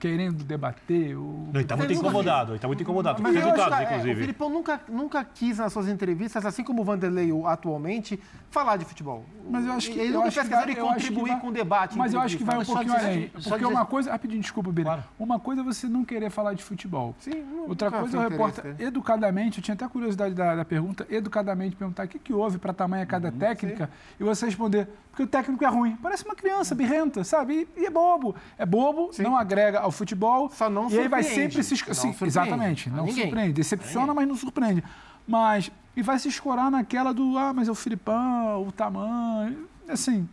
querendo 0.00 0.42
debater. 0.42 1.14
O... 1.16 1.48
Não, 1.52 1.54
ele 1.54 1.62
está 1.62 1.76
muito 1.76 1.92
incomodado, 1.92 2.50
ele 2.52 2.56
está 2.56 2.66
muito 2.66 2.82
incomodado 2.82 3.22
com 3.22 3.28
os 3.28 3.34
resultados, 3.34 3.78
que, 3.78 3.84
inclusive. 3.84 4.10
É, 4.10 4.14
o 4.14 4.16
Filipão 4.16 4.48
nunca, 4.48 4.80
nunca 4.88 5.24
quis, 5.24 5.58
nas 5.58 5.72
suas 5.72 5.86
entrevistas, 5.88 6.44
assim 6.46 6.64
como 6.64 6.80
o 6.80 6.84
Vanderlei 6.84 7.30
atualmente, 7.44 8.18
falar 8.50 8.78
de 8.78 8.86
futebol. 8.86 9.24
Mas 9.48 9.66
eu 9.66 9.72
acho 9.72 9.90
que. 9.90 9.98
Ele 9.98 10.12
nunca 10.12 10.30
fez 10.30 10.48
questão 10.48 10.86
contribuir 10.86 11.38
com 11.38 11.48
o 11.48 11.52
debate. 11.52 11.98
Mas 11.98 12.14
eu 12.14 12.20
acho 12.20 12.38
que 12.38 12.44
vai 12.44 12.58
um 12.58 12.64
pouquinho 12.64 12.94
além. 12.94 13.28
Porque 13.28 13.64
uma 13.64 13.84
coisa. 13.84 14.10
Rapidinho, 14.10 14.40
desculpa, 14.40 14.72
Bira. 14.72 14.86
Claro. 14.86 15.04
Uma 15.18 15.38
coisa 15.38 15.60
é 15.60 15.64
você 15.64 15.86
não 15.86 16.04
querer 16.04 16.30
falar 16.30 16.54
de 16.54 16.62
futebol. 16.62 17.14
Sim, 17.18 17.44
Outra 17.68 17.90
coisa 17.90 18.16
é 18.16 18.20
o 18.20 18.28
repórter, 18.28 18.74
educadamente, 18.78 19.58
eu 19.58 19.64
tinha 19.64 19.74
até 19.74 19.86
curiosidade 19.86 20.34
da, 20.34 20.56
da 20.56 20.64
pergunta, 20.64 21.06
educadamente 21.10 21.76
perguntar 21.76 22.06
o 22.06 22.08
que, 22.08 22.18
que 22.18 22.32
houve 22.32 22.58
para 22.58 22.72
tamanha 22.72 23.04
cada 23.06 23.28
uhum, 23.28 23.38
técnica 23.38 23.90
e 24.18 24.24
você 24.24 24.46
responder, 24.46 24.88
porque 25.10 25.22
o 25.22 25.26
técnico 25.26 25.64
é 25.64 25.68
ruim. 25.68 25.96
Parece 26.02 26.24
uma 26.24 26.34
criança 26.34 26.74
birrenta, 26.74 27.22
sabe? 27.24 27.68
E, 27.76 27.82
e 27.82 27.86
é 27.86 27.90
bobo. 27.90 28.34
É 28.56 28.64
bobo, 28.64 29.12
sim. 29.12 29.22
não 29.22 29.36
agrega 29.36 29.80
ao 29.80 29.89
futebol. 29.92 30.50
Só 30.50 30.68
não 30.68 30.88
e 30.90 30.98
aí 30.98 31.08
vai 31.08 31.22
sempre 31.22 31.62
se. 31.62 31.76
Sim, 31.76 32.14
exatamente. 32.22 32.88
Não 32.90 33.04
ninguém. 33.06 33.24
surpreende. 33.24 33.52
Decepciona, 33.52 34.14
mas 34.14 34.26
não 34.28 34.36
surpreende. 34.36 34.82
Mas. 35.26 35.70
E 35.96 36.02
vai 36.02 36.18
se 36.18 36.28
escorar 36.28 36.70
naquela 36.70 37.12
do, 37.12 37.36
ah, 37.36 37.52
mas 37.52 37.68
é 37.68 37.70
o 37.70 37.74
Filipão, 37.74 38.66
o 38.66 38.72
tamanho. 38.72 39.68
Assim, 39.88 40.28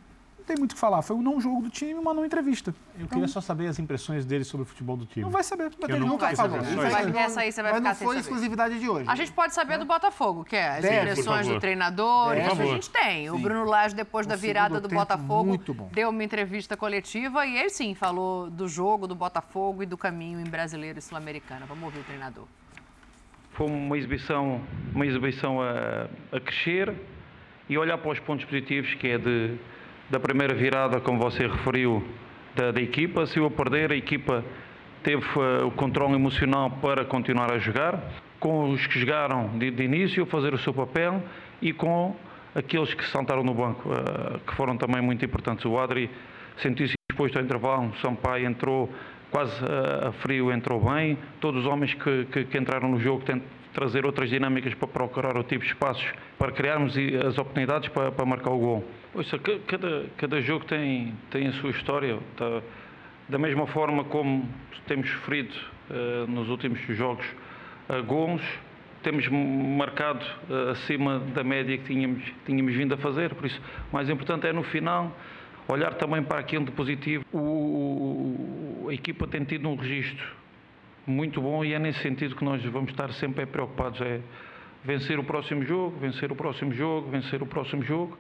tem 0.48 0.58
muito 0.58 0.72
o 0.72 0.76
que 0.76 0.80
falar. 0.80 1.02
Foi 1.02 1.16
um 1.16 1.22
não 1.22 1.40
jogo 1.40 1.62
do 1.62 1.70
time, 1.70 1.94
uma 1.96 2.14
não 2.14 2.26
entrevista. 2.26 2.74
Eu 2.96 3.04
então, 3.04 3.10
queria 3.10 3.28
só 3.28 3.42
saber 3.42 3.68
as 3.68 3.78
impressões 3.78 4.26
dele 4.26 4.44
sobre 4.44 4.64
o 4.64 4.66
futebol 4.66 4.96
do 4.96 5.06
time. 5.06 5.24
Não 5.24 5.30
vai 5.30 5.44
saber, 5.44 5.70
porque 5.70 5.92
ele 5.92 6.06
nunca 6.06 6.34
falou. 6.36 6.58
Essa 6.58 7.42
aí 7.42 7.52
você 7.52 7.62
vai 7.62 7.74
Mas 7.74 7.82
ficar 7.82 7.90
não 7.90 7.96
foi 7.96 8.18
exclusividade 8.18 8.80
de 8.80 8.90
hoje. 8.90 9.10
A 9.10 9.16
gente 9.16 9.32
pode 9.34 9.54
saber 9.54 9.74
é. 9.74 9.78
do 9.78 9.86
Botafogo, 9.86 10.46
que 10.46 10.56
é 10.56 10.70
as 10.70 10.82
Deve, 10.82 11.12
impressões 11.12 11.48
do 11.48 11.60
treinador. 11.60 12.36
Deve. 12.36 12.48
Isso 12.54 12.62
a 12.62 12.66
gente 12.66 12.90
tem. 12.90 13.26
Sim. 13.26 13.30
O 13.30 13.38
Bruno 13.38 13.66
Lage, 13.66 13.94
depois 13.94 14.26
o 14.26 14.30
da 14.30 14.36
virada 14.36 14.80
do 14.80 14.88
Botafogo, 14.88 15.60
deu 15.92 16.10
uma 16.10 16.24
entrevista 16.24 16.78
coletiva 16.78 17.46
e 17.46 17.58
ele 17.58 17.70
sim 17.70 17.94
falou 17.94 18.50
do 18.50 18.68
jogo 18.68 19.06
do 19.06 19.16
Botafogo 19.16 19.84
e 19.84 19.86
do 19.86 19.98
caminho 19.98 20.40
em 20.40 20.50
brasileiro 20.50 20.98
e 20.98 21.02
sul-americana. 21.02 21.66
Vamos 21.66 21.84
ouvir 21.84 22.00
o 22.00 22.04
treinador. 22.04 22.46
Foi 23.52 23.68
uma 23.68 23.98
exibição, 23.98 24.62
uma 24.94 25.06
exibição 25.06 25.62
a, 25.62 26.08
a 26.32 26.40
crescer 26.40 26.94
e 27.68 27.78
olhar 27.78 27.98
para 27.98 28.12
os 28.12 28.20
pontos 28.20 28.46
positivos, 28.46 28.94
que 28.94 29.08
é 29.08 29.18
de 29.18 29.58
da 30.10 30.20
primeira 30.20 30.54
virada, 30.54 31.00
como 31.00 31.20
você 31.20 31.48
referiu, 31.48 32.06
da, 32.56 32.72
da 32.72 32.82
equipa. 32.82 33.26
Se 33.26 33.40
eu 33.40 33.50
perder, 33.52 33.92
a 33.92 33.96
equipa 33.96 34.44
teve 35.04 35.24
uh, 35.38 35.68
o 35.68 35.72
controle 35.72 36.16
emocional 36.16 36.72
para 36.82 37.06
continuar 37.06 37.52
a 37.52 37.60
jogar, 37.60 38.02
com 38.40 38.72
os 38.72 38.86
que 38.88 39.00
jogaram 39.00 39.58
de, 39.58 39.72
de, 39.72 39.84
início, 39.84 40.26
fazer 40.26 40.54
o 40.54 40.58
seu 40.58 40.74
papel 40.74 41.22
e 41.62 41.74
com 41.74 42.16
aqueles 42.56 42.94
que 42.94 43.06
saltaram 43.06 43.44
no 43.44 43.54
banco, 43.54 43.90
uh, 43.90 44.40
que 44.40 44.56
foram 44.56 44.78
também 44.78 45.02
muito 45.02 45.24
importantes. 45.24 45.66
O 45.66 45.78
Adri 45.78 46.10
sentiu-se 46.58 46.96
exposto 47.10 47.38
ao 47.38 47.44
intervalo, 47.44 47.90
o 47.90 47.96
Sampaio 47.98 48.48
entrou 48.48 48.90
quase 49.30 49.64
uh, 49.64 50.08
a 50.08 50.12
frio, 50.14 50.52
entrou 50.52 50.80
bem. 50.80 51.18
Todos 51.40 51.62
os 51.62 51.68
homens 51.68 51.94
que, 51.94 52.26
que, 52.26 52.46
que 52.46 52.58
entraram 52.58 52.90
no 52.90 53.00
jogo 53.00 53.24
trazer 53.74 54.06
outras 54.06 54.30
dinâmicas 54.30 54.74
para 54.74 54.88
procurar 54.88 55.38
o 55.38 55.44
tipo 55.44 55.64
de 55.64 55.70
espaços, 55.70 56.06
para 56.38 56.52
criarmos 56.52 56.96
as 57.28 57.38
oportunidades 57.38 57.90
para, 57.90 58.12
para 58.12 58.26
marcar 58.26 58.52
o 58.52 58.58
gol. 58.58 58.84
Ouça, 59.14 59.38
cada, 59.68 60.06
cada 60.18 60.42
jogo 60.42 60.66
tem, 60.66 61.14
tem 61.30 61.48
a 61.48 61.54
sua 61.54 61.72
história. 61.72 62.18
Tá? 62.36 62.62
Da 63.30 63.38
mesma 63.38 63.68
forma 63.68 64.04
como 64.06 64.48
temos 64.88 65.10
sofrido 65.10 65.54
uh, 65.90 66.30
nos 66.32 66.50
últimos 66.50 66.80
jogos 66.96 67.26
uh, 67.90 68.02
gols, 68.04 68.42
temos 69.04 69.28
marcado 69.28 70.26
uh, 70.50 70.72
acima 70.72 71.20
da 71.20 71.44
média 71.44 71.78
que 71.78 71.84
tínhamos, 71.84 72.24
tínhamos 72.46 72.74
vindo 72.74 72.94
a 72.94 72.98
fazer. 72.98 73.34
Por 73.36 73.46
isso, 73.46 73.62
o 73.92 73.96
mais 73.96 74.10
importante 74.10 74.48
é 74.48 74.54
no 74.54 74.64
final 74.64 75.16
olhar 75.68 75.94
também 75.96 76.24
para 76.24 76.40
aquilo 76.40 76.66
de 76.66 76.72
positivo. 76.72 77.26
O, 77.34 78.88
a 78.90 78.94
equipa 78.94 79.28
tem 79.28 79.44
tido 79.44 79.68
um 79.68 79.76
registro 79.76 80.26
muito 81.08 81.42
bom 81.42 81.64
e 81.64 81.74
é 81.74 81.80
nesse 81.80 82.02
sentido 82.02 82.36
que 82.36 82.44
nós 82.44 82.64
vamos 82.66 82.92
estar 82.92 83.12
sempre 83.14 83.46
preocupados. 83.46 84.02
É 84.02 84.20
vencer 84.84 85.18
o 85.18 85.24
próximo 85.24 85.64
jogo, 85.64 85.98
vencer 85.98 86.32
o 86.32 86.36
próximo 86.36 86.74
jogo, 86.74 87.10
vencer 87.10 87.42
o 87.42 87.46
próximo 87.46 87.82
jogo. 87.82 88.18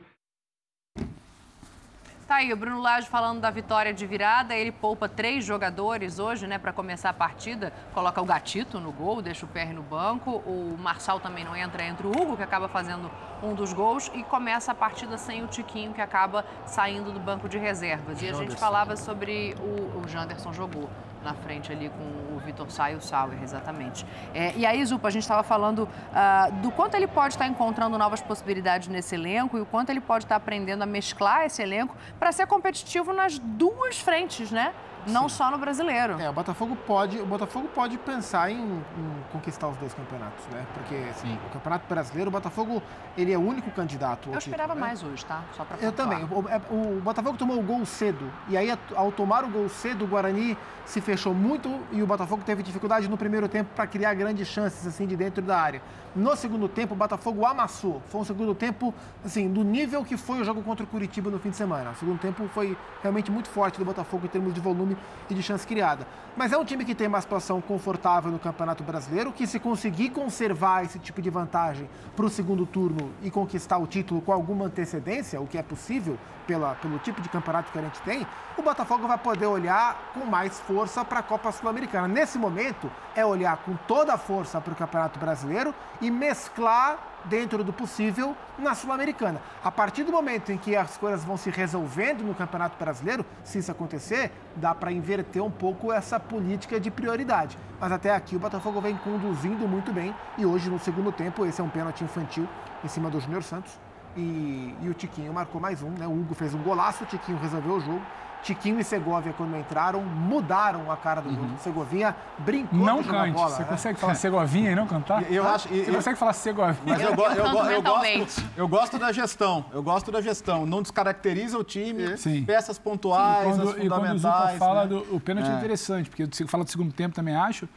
Tá 2.27 2.35
aí, 2.35 2.51
o 2.51 2.57
Bruno 2.57 2.81
Lage 2.81 3.07
falando 3.07 3.39
da 3.39 3.49
vitória 3.49 3.93
de 3.93 4.05
virada. 4.05 4.53
Ele 4.53 4.69
poupa 4.69 5.07
três 5.07 5.45
jogadores 5.45 6.19
hoje, 6.19 6.45
né, 6.45 6.57
para 6.57 6.73
começar 6.73 7.09
a 7.09 7.13
partida. 7.13 7.71
Coloca 7.93 8.21
o 8.21 8.25
Gatito 8.25 8.81
no 8.81 8.91
gol, 8.91 9.21
deixa 9.21 9.45
o 9.45 9.49
PR 9.49 9.73
no 9.73 9.81
banco. 9.81 10.43
O 10.45 10.75
Marçal 10.77 11.21
também 11.21 11.45
não 11.45 11.55
entra, 11.55 11.85
entra 11.85 12.05
o 12.05 12.11
Hugo, 12.11 12.35
que 12.35 12.43
acaba 12.43 12.67
fazendo 12.67 13.09
um 13.41 13.53
dos 13.53 13.71
gols. 13.71 14.11
E 14.13 14.23
começa 14.23 14.73
a 14.73 14.75
partida 14.75 15.17
sem 15.17 15.41
o 15.41 15.47
Tiquinho, 15.47 15.93
que 15.93 16.01
acaba 16.01 16.45
saindo 16.65 17.13
do 17.13 17.19
banco 17.19 17.47
de 17.47 17.57
reservas. 17.57 18.21
E 18.21 18.27
a 18.27 18.33
gente 18.33 18.57
falava 18.57 18.97
sobre 18.97 19.55
o, 19.61 19.99
o 19.99 20.07
Janderson 20.09 20.51
jogou 20.51 20.89
na 21.27 21.33
frente 21.33 21.71
ali 21.71 21.89
com 21.89 22.35
o 22.35 22.39
Vitor 22.39 22.71
Sá 22.71 22.89
e 22.91 22.95
o 22.95 23.01
Sauer, 23.01 23.43
exatamente. 23.43 24.05
É, 24.33 24.53
e 24.55 24.65
aí, 24.65 24.83
Zupa, 24.85 25.09
a 25.09 25.11
gente 25.11 25.23
estava 25.23 25.43
falando 25.43 25.83
uh, 25.83 26.51
do 26.61 26.71
quanto 26.71 26.95
ele 26.95 27.07
pode 27.07 27.33
estar 27.33 27.45
encontrando 27.47 27.97
novas 27.97 28.21
possibilidades 28.21 28.87
nesse 28.87 29.15
elenco 29.15 29.57
e 29.57 29.61
o 29.61 29.65
quanto 29.65 29.89
ele 29.89 29.99
pode 29.99 30.23
estar 30.23 30.37
aprendendo 30.37 30.83
a 30.83 30.85
mesclar 30.85 31.45
esse 31.45 31.61
elenco 31.61 31.95
para 32.17 32.31
ser 32.31 32.47
competitivo 32.47 33.11
nas 33.11 33.37
duas 33.37 33.99
frentes, 33.99 34.51
né? 34.51 34.73
Não 35.05 35.29
Sim. 35.29 35.35
só 35.35 35.51
no 35.51 35.57
brasileiro. 35.57 36.19
É, 36.19 36.29
o 36.29 36.33
Botafogo 36.33 36.75
pode, 36.75 37.19
o 37.19 37.25
Botafogo 37.25 37.67
pode 37.73 37.97
pensar 37.97 38.51
em, 38.51 38.57
em 38.57 39.23
conquistar 39.31 39.67
os 39.67 39.77
dois 39.77 39.93
campeonatos, 39.93 40.45
né? 40.47 40.65
Porque 40.73 40.95
assim, 41.09 41.37
o 41.47 41.49
Campeonato 41.49 41.85
Brasileiro, 41.87 42.29
o 42.29 42.31
Botafogo, 42.31 42.81
ele 43.17 43.31
é 43.31 43.37
o 43.37 43.41
único 43.41 43.69
candidato. 43.71 44.29
Eu 44.29 44.37
esperava 44.37 44.73
título, 44.73 44.79
né? 44.79 44.87
mais 44.87 45.03
hoje, 45.03 45.25
tá? 45.25 45.43
Só 45.55 45.63
pra 45.63 45.77
Eu 45.77 45.91
também. 45.91 46.23
O, 46.25 46.47
é, 46.49 46.61
o, 46.69 47.01
Botafogo 47.01 47.37
tomou 47.37 47.59
o 47.59 47.63
gol 47.63 47.85
cedo 47.85 48.31
e 48.47 48.57
aí 48.57 48.75
ao 48.95 49.11
tomar 49.11 49.43
o 49.43 49.49
gol 49.49 49.69
cedo, 49.69 50.05
o 50.05 50.07
Guarani 50.07 50.57
se 50.85 51.01
fechou 51.01 51.33
muito 51.33 51.69
e 51.91 52.01
o 52.01 52.07
Botafogo 52.07 52.43
teve 52.45 52.63
dificuldade 52.63 53.07
no 53.09 53.17
primeiro 53.17 53.47
tempo 53.47 53.69
para 53.75 53.85
criar 53.87 54.13
grandes 54.13 54.47
chances 54.47 54.85
assim 54.87 55.05
de 55.05 55.15
dentro 55.15 55.41
da 55.41 55.57
área. 55.59 55.81
No 56.15 56.35
segundo 56.35 56.67
tempo, 56.67 56.95
o 56.95 56.97
Botafogo 56.97 57.45
amassou. 57.45 58.01
Foi 58.07 58.21
um 58.21 58.23
segundo 58.23 58.55
tempo, 58.55 58.91
assim, 59.23 59.47
do 59.47 59.63
nível 59.63 60.03
que 60.03 60.17
foi 60.17 60.41
o 60.41 60.43
jogo 60.43 60.63
contra 60.63 60.83
o 60.83 60.87
Curitiba 60.87 61.29
no 61.29 61.37
fim 61.37 61.51
de 61.51 61.55
semana. 61.55 61.91
O 61.91 61.95
segundo 61.95 62.17
tempo 62.17 62.47
foi 62.47 62.75
realmente 63.03 63.29
muito 63.29 63.49
forte 63.49 63.77
do 63.77 63.85
Botafogo 63.85 64.25
em 64.25 64.29
termos 64.29 64.51
de 64.51 64.59
volume 64.59 64.96
e 65.29 65.33
de 65.33 65.43
chance 65.43 65.65
criada. 65.65 66.07
Mas 66.35 66.53
é 66.53 66.57
um 66.57 66.63
time 66.63 66.85
que 66.85 66.93
tem 66.93 67.07
uma 67.07 67.19
situação 67.19 67.59
confortável 67.59 68.31
no 68.31 68.37
Campeonato 68.37 68.83
Brasileiro, 68.83 69.31
que 69.31 69.47
se 69.47 69.59
conseguir 69.59 70.11
conservar 70.11 70.83
esse 70.83 70.99
tipo 70.99 71.21
de 71.21 71.29
vantagem 71.29 71.89
para 72.15 72.25
o 72.25 72.29
segundo 72.29 72.65
turno 72.65 73.11
e 73.23 73.31
conquistar 73.31 73.77
o 73.77 73.87
título 73.87 74.21
com 74.21 74.31
alguma 74.31 74.65
antecedência, 74.65 75.41
o 75.41 75.47
que 75.47 75.57
é 75.57 75.63
possível 75.63 76.17
pela, 76.45 76.75
pelo 76.75 76.99
tipo 76.99 77.21
de 77.21 77.29
campeonato 77.29 77.71
que 77.71 77.79
a 77.79 77.81
gente 77.81 77.99
tem, 78.01 78.25
o 78.55 78.61
Botafogo 78.61 79.07
vai 79.07 79.17
poder 79.17 79.47
olhar 79.47 80.11
com 80.13 80.25
mais 80.25 80.59
força 80.59 81.03
para 81.03 81.19
a 81.19 81.23
Copa 81.23 81.51
Sul-Americana. 81.51 82.07
Nesse 82.07 82.37
momento, 82.37 82.89
é 83.15 83.25
olhar 83.25 83.57
com 83.57 83.75
toda 83.87 84.13
a 84.13 84.17
força 84.17 84.61
para 84.61 84.73
o 84.73 84.75
Campeonato 84.75 85.19
Brasileiro 85.19 85.73
e 85.99 86.11
mesclar 86.11 86.99
dentro 87.29 87.63
do 87.63 87.71
possível 87.71 88.35
na 88.57 88.73
Sul-Americana. 88.73 89.41
A 89.63 89.71
partir 89.71 90.03
do 90.03 90.11
momento 90.11 90.51
em 90.51 90.57
que 90.57 90.75
as 90.75 90.97
coisas 90.97 91.23
vão 91.23 91.37
se 91.37 91.49
resolvendo 91.49 92.23
no 92.23 92.33
Campeonato 92.33 92.77
Brasileiro, 92.77 93.25
se 93.43 93.59
isso 93.59 93.71
acontecer, 93.71 94.31
dá 94.55 94.73
para 94.73 94.91
inverter 94.91 95.43
um 95.43 95.51
pouco 95.51 95.91
essa 95.91 96.19
política 96.19 96.79
de 96.79 96.89
prioridade. 96.89 97.57
Mas 97.79 97.91
até 97.91 98.13
aqui 98.13 98.35
o 98.35 98.39
Botafogo 98.39 98.81
vem 98.81 98.97
conduzindo 98.97 99.67
muito 99.67 99.93
bem 99.93 100.15
e 100.37 100.45
hoje 100.45 100.69
no 100.69 100.79
segundo 100.79 101.11
tempo 101.11 101.45
esse 101.45 101.61
é 101.61 101.63
um 101.63 101.69
pênalti 101.69 102.03
infantil 102.03 102.47
em 102.83 102.87
cima 102.87 103.09
do 103.09 103.19
Júnior 103.19 103.43
Santos 103.43 103.86
e, 104.17 104.75
e, 104.81 104.89
o 104.89 104.93
Tiquinho 104.93 105.33
marcou 105.33 105.61
mais 105.61 105.81
um, 105.81 105.91
né? 105.91 106.07
O 106.07 106.11
Hugo 106.11 106.33
fez 106.33 106.53
um 106.53 106.61
golaço, 106.61 107.03
o 107.03 107.07
Tiquinho 107.07 107.37
resolveu 107.37 107.75
o 107.75 107.79
jogo. 107.79 108.01
Tiquinho 108.43 108.79
e 108.79 108.83
Segovia, 108.83 109.33
quando 109.33 109.57
entraram, 109.57 110.01
mudaram 110.03 110.91
a 110.91 110.95
cara 110.95 111.21
do 111.21 111.29
jogo. 111.29 111.47
Uhum. 111.47 111.57
Segovinha 111.57 112.15
brincou 112.39 112.79
Não 112.79 113.03
cante. 113.03 113.33
Bola, 113.33 113.49
Você 113.49 113.63
né? 113.63 113.67
consegue 113.67 113.99
falar 113.99 114.15
Segovinha 114.15 114.71
e 114.71 114.75
não 114.75 114.87
cantar? 114.87 115.29
Eu 115.31 115.45
ah, 115.45 115.53
acho, 115.53 115.67
Você 115.67 115.89
eu, 115.89 115.95
consegue 115.95 116.17
falar 116.17 116.33
Segovinha? 116.33 116.77
Mas 116.85 117.01
eu, 117.01 117.09
eu, 117.09 117.15
eu, 117.15 117.71
eu, 117.71 117.81
gosto, 117.81 118.43
eu 118.55 118.67
gosto 118.67 118.99
da 118.99 119.11
gestão. 119.11 119.65
Eu 119.73 119.83
gosto 119.83 120.11
da 120.11 120.21
gestão. 120.21 120.65
Não 120.65 120.81
descaracteriza 120.81 121.57
o 121.57 121.63
time. 121.63 122.17
Sim. 122.17 122.45
Peças 122.45 122.79
pontuais, 122.79 123.47
e 123.47 123.59
quando, 123.59 123.69
as 123.69 123.83
E 123.83 123.89
quando 123.89 124.13
o 124.13 124.17
Zupa 124.17 124.47
fala 124.57 124.83
né? 124.83 124.87
do 124.87 125.15
o 125.15 125.19
pênalti 125.19 125.49
é. 125.49 125.53
é 125.53 125.57
interessante, 125.57 126.09
porque 126.09 126.25
você 126.25 126.47
fala 126.47 126.63
do 126.63 126.69
segundo 126.69 126.93
tempo 126.93 127.13
também, 127.13 127.35
acho. 127.35 127.67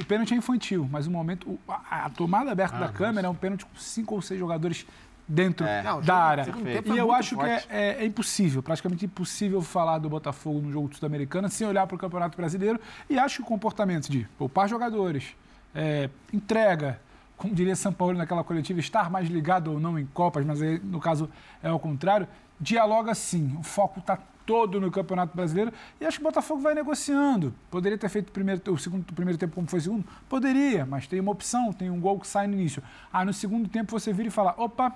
O 0.00 0.04
pênalti 0.04 0.34
é 0.34 0.36
infantil, 0.36 0.86
mas 0.90 1.06
o 1.06 1.10
momento, 1.10 1.58
a, 1.66 2.06
a 2.06 2.10
tomada 2.10 2.50
aberta 2.52 2.76
ah, 2.76 2.80
da 2.80 2.88
câmera 2.88 3.28
é 3.28 3.30
um 3.30 3.34
pênalti 3.34 3.64
com 3.64 3.76
cinco 3.76 4.14
ou 4.14 4.20
seis 4.20 4.38
jogadores 4.38 4.86
dentro 5.28 5.66
é. 5.66 5.82
Da 6.02 6.16
área. 6.16 6.46
E 6.84 6.96
eu 6.96 7.12
acho 7.12 7.34
forte. 7.34 7.66
que 7.66 7.72
é, 7.72 7.98
é, 7.98 8.02
é, 8.02 8.06
impossível, 8.06 8.62
praticamente 8.62 9.04
impossível 9.04 9.60
falar 9.60 9.98
do 9.98 10.08
Botafogo 10.08 10.60
no 10.60 10.70
jogo 10.70 10.94
sul-americano 10.94 11.48
sem 11.48 11.66
olhar 11.66 11.86
para 11.86 11.96
o 11.96 11.98
Campeonato 11.98 12.36
Brasileiro. 12.36 12.80
E 13.08 13.18
acho 13.18 13.36
que 13.36 13.42
o 13.42 13.46
comportamento 13.46 14.08
de 14.08 14.26
poupar 14.38 14.68
jogadores, 14.68 15.34
é, 15.74 16.08
entrega, 16.32 17.00
como 17.36 17.54
diria 17.54 17.74
São 17.74 17.92
Paulo 17.92 18.16
naquela 18.16 18.44
coletiva, 18.44 18.80
estar 18.80 19.10
mais 19.10 19.28
ligado 19.28 19.72
ou 19.72 19.80
não 19.80 19.98
em 19.98 20.06
Copas, 20.06 20.44
mas 20.44 20.62
aí, 20.62 20.78
no 20.78 21.00
caso 21.00 21.28
é 21.62 21.70
o 21.70 21.78
contrário, 21.78 22.28
dialoga 22.60 23.14
sim. 23.14 23.56
O 23.58 23.62
foco 23.62 23.98
está 23.98 24.18
todo 24.46 24.80
no 24.80 24.90
Campeonato 24.90 25.36
Brasileiro 25.36 25.72
e 26.00 26.06
acho 26.06 26.18
que 26.18 26.24
o 26.24 26.28
Botafogo 26.28 26.60
vai 26.60 26.72
negociando. 26.72 27.52
Poderia 27.68 27.98
ter 27.98 28.08
feito 28.08 28.28
o, 28.28 28.32
primeiro, 28.32 28.62
o, 28.72 28.78
segundo, 28.78 29.10
o 29.10 29.12
primeiro 29.12 29.36
tempo 29.36 29.54
como 29.54 29.66
foi 29.66 29.80
o 29.80 29.82
segundo? 29.82 30.06
Poderia, 30.28 30.86
mas 30.86 31.06
tem 31.08 31.18
uma 31.18 31.32
opção, 31.32 31.72
tem 31.72 31.90
um 31.90 32.00
gol 32.00 32.20
que 32.20 32.28
sai 32.28 32.46
no 32.46 32.54
início. 32.54 32.82
Ah, 33.12 33.24
no 33.24 33.32
segundo 33.32 33.68
tempo 33.68 33.90
você 33.90 34.12
vira 34.12 34.28
e 34.28 34.30
fala, 34.30 34.54
opa, 34.56 34.94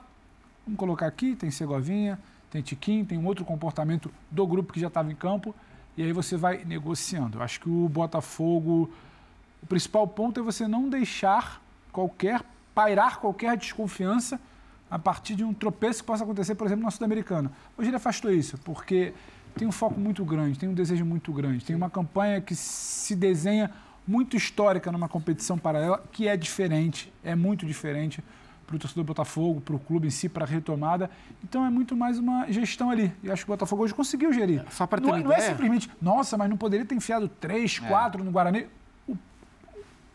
Vamos 0.66 0.78
colocar 0.78 1.06
aqui, 1.06 1.34
tem 1.34 1.50
Segovinha, 1.50 2.18
tem 2.50 2.62
Tiquinho, 2.62 3.04
tem 3.04 3.18
um 3.18 3.26
outro 3.26 3.44
comportamento 3.44 4.10
do 4.30 4.46
grupo 4.46 4.72
que 4.72 4.80
já 4.80 4.88
estava 4.88 5.10
em 5.10 5.14
campo, 5.14 5.54
e 5.96 6.02
aí 6.02 6.12
você 6.12 6.36
vai 6.36 6.64
negociando. 6.64 7.38
Eu 7.38 7.42
acho 7.42 7.60
que 7.60 7.68
o 7.68 7.88
Botafogo, 7.88 8.90
o 9.62 9.66
principal 9.66 10.06
ponto 10.06 10.40
é 10.40 10.42
você 10.42 10.66
não 10.66 10.88
deixar 10.88 11.62
qualquer, 11.92 12.42
pairar 12.74 13.18
qualquer 13.18 13.56
desconfiança 13.56 14.40
a 14.90 14.98
partir 14.98 15.36
de 15.36 15.44
um 15.44 15.54
tropeço 15.54 16.00
que 16.00 16.06
possa 16.06 16.24
acontecer, 16.24 16.54
por 16.54 16.66
exemplo, 16.66 16.84
na 16.84 16.90
Sul-Americana. 16.90 17.50
Hoje 17.78 17.88
ele 17.88 17.96
afastou 17.96 18.32
isso, 18.32 18.58
porque 18.58 19.12
tem 19.54 19.66
um 19.66 19.72
foco 19.72 19.98
muito 19.98 20.24
grande, 20.24 20.58
tem 20.58 20.68
um 20.68 20.74
desejo 20.74 21.04
muito 21.04 21.32
grande, 21.32 21.64
tem 21.64 21.76
uma 21.76 21.90
campanha 21.90 22.40
que 22.40 22.54
se 22.54 23.14
desenha 23.14 23.70
muito 24.06 24.36
histórica 24.36 24.90
numa 24.90 25.08
competição 25.08 25.56
paralela, 25.56 26.02
que 26.10 26.26
é 26.26 26.36
diferente, 26.36 27.12
é 27.22 27.34
muito 27.34 27.64
diferente 27.64 28.22
para 28.70 28.76
o 28.76 28.78
torcedor 28.78 29.02
do 29.02 29.06
Botafogo, 29.08 29.60
para 29.60 29.74
o 29.74 29.78
clube 29.80 30.06
em 30.06 30.10
si, 30.10 30.28
para 30.28 30.44
a 30.44 30.46
retomada. 30.46 31.10
Então 31.42 31.66
é 31.66 31.70
muito 31.70 31.96
mais 31.96 32.18
uma 32.18 32.50
gestão 32.50 32.88
ali. 32.88 33.12
E 33.20 33.30
acho 33.30 33.44
que 33.44 33.50
o 33.50 33.52
Botafogo 33.52 33.82
hoje 33.82 33.92
conseguiu 33.92 34.32
gerir. 34.32 34.62
É, 34.64 34.70
só 34.70 34.86
para 34.86 35.00
ter 35.00 35.08
não, 35.08 35.14
uma 35.14 35.24
não 35.24 35.32
é 35.32 35.40
simplesmente, 35.40 35.90
nossa, 36.00 36.38
mas 36.38 36.48
não 36.48 36.56
poderia 36.56 36.86
ter 36.86 36.94
enfiado 36.94 37.28
três, 37.28 37.80
é. 37.82 37.88
quatro 37.88 38.22
no 38.22 38.30
Guarani. 38.30 38.68
O, 39.08 39.16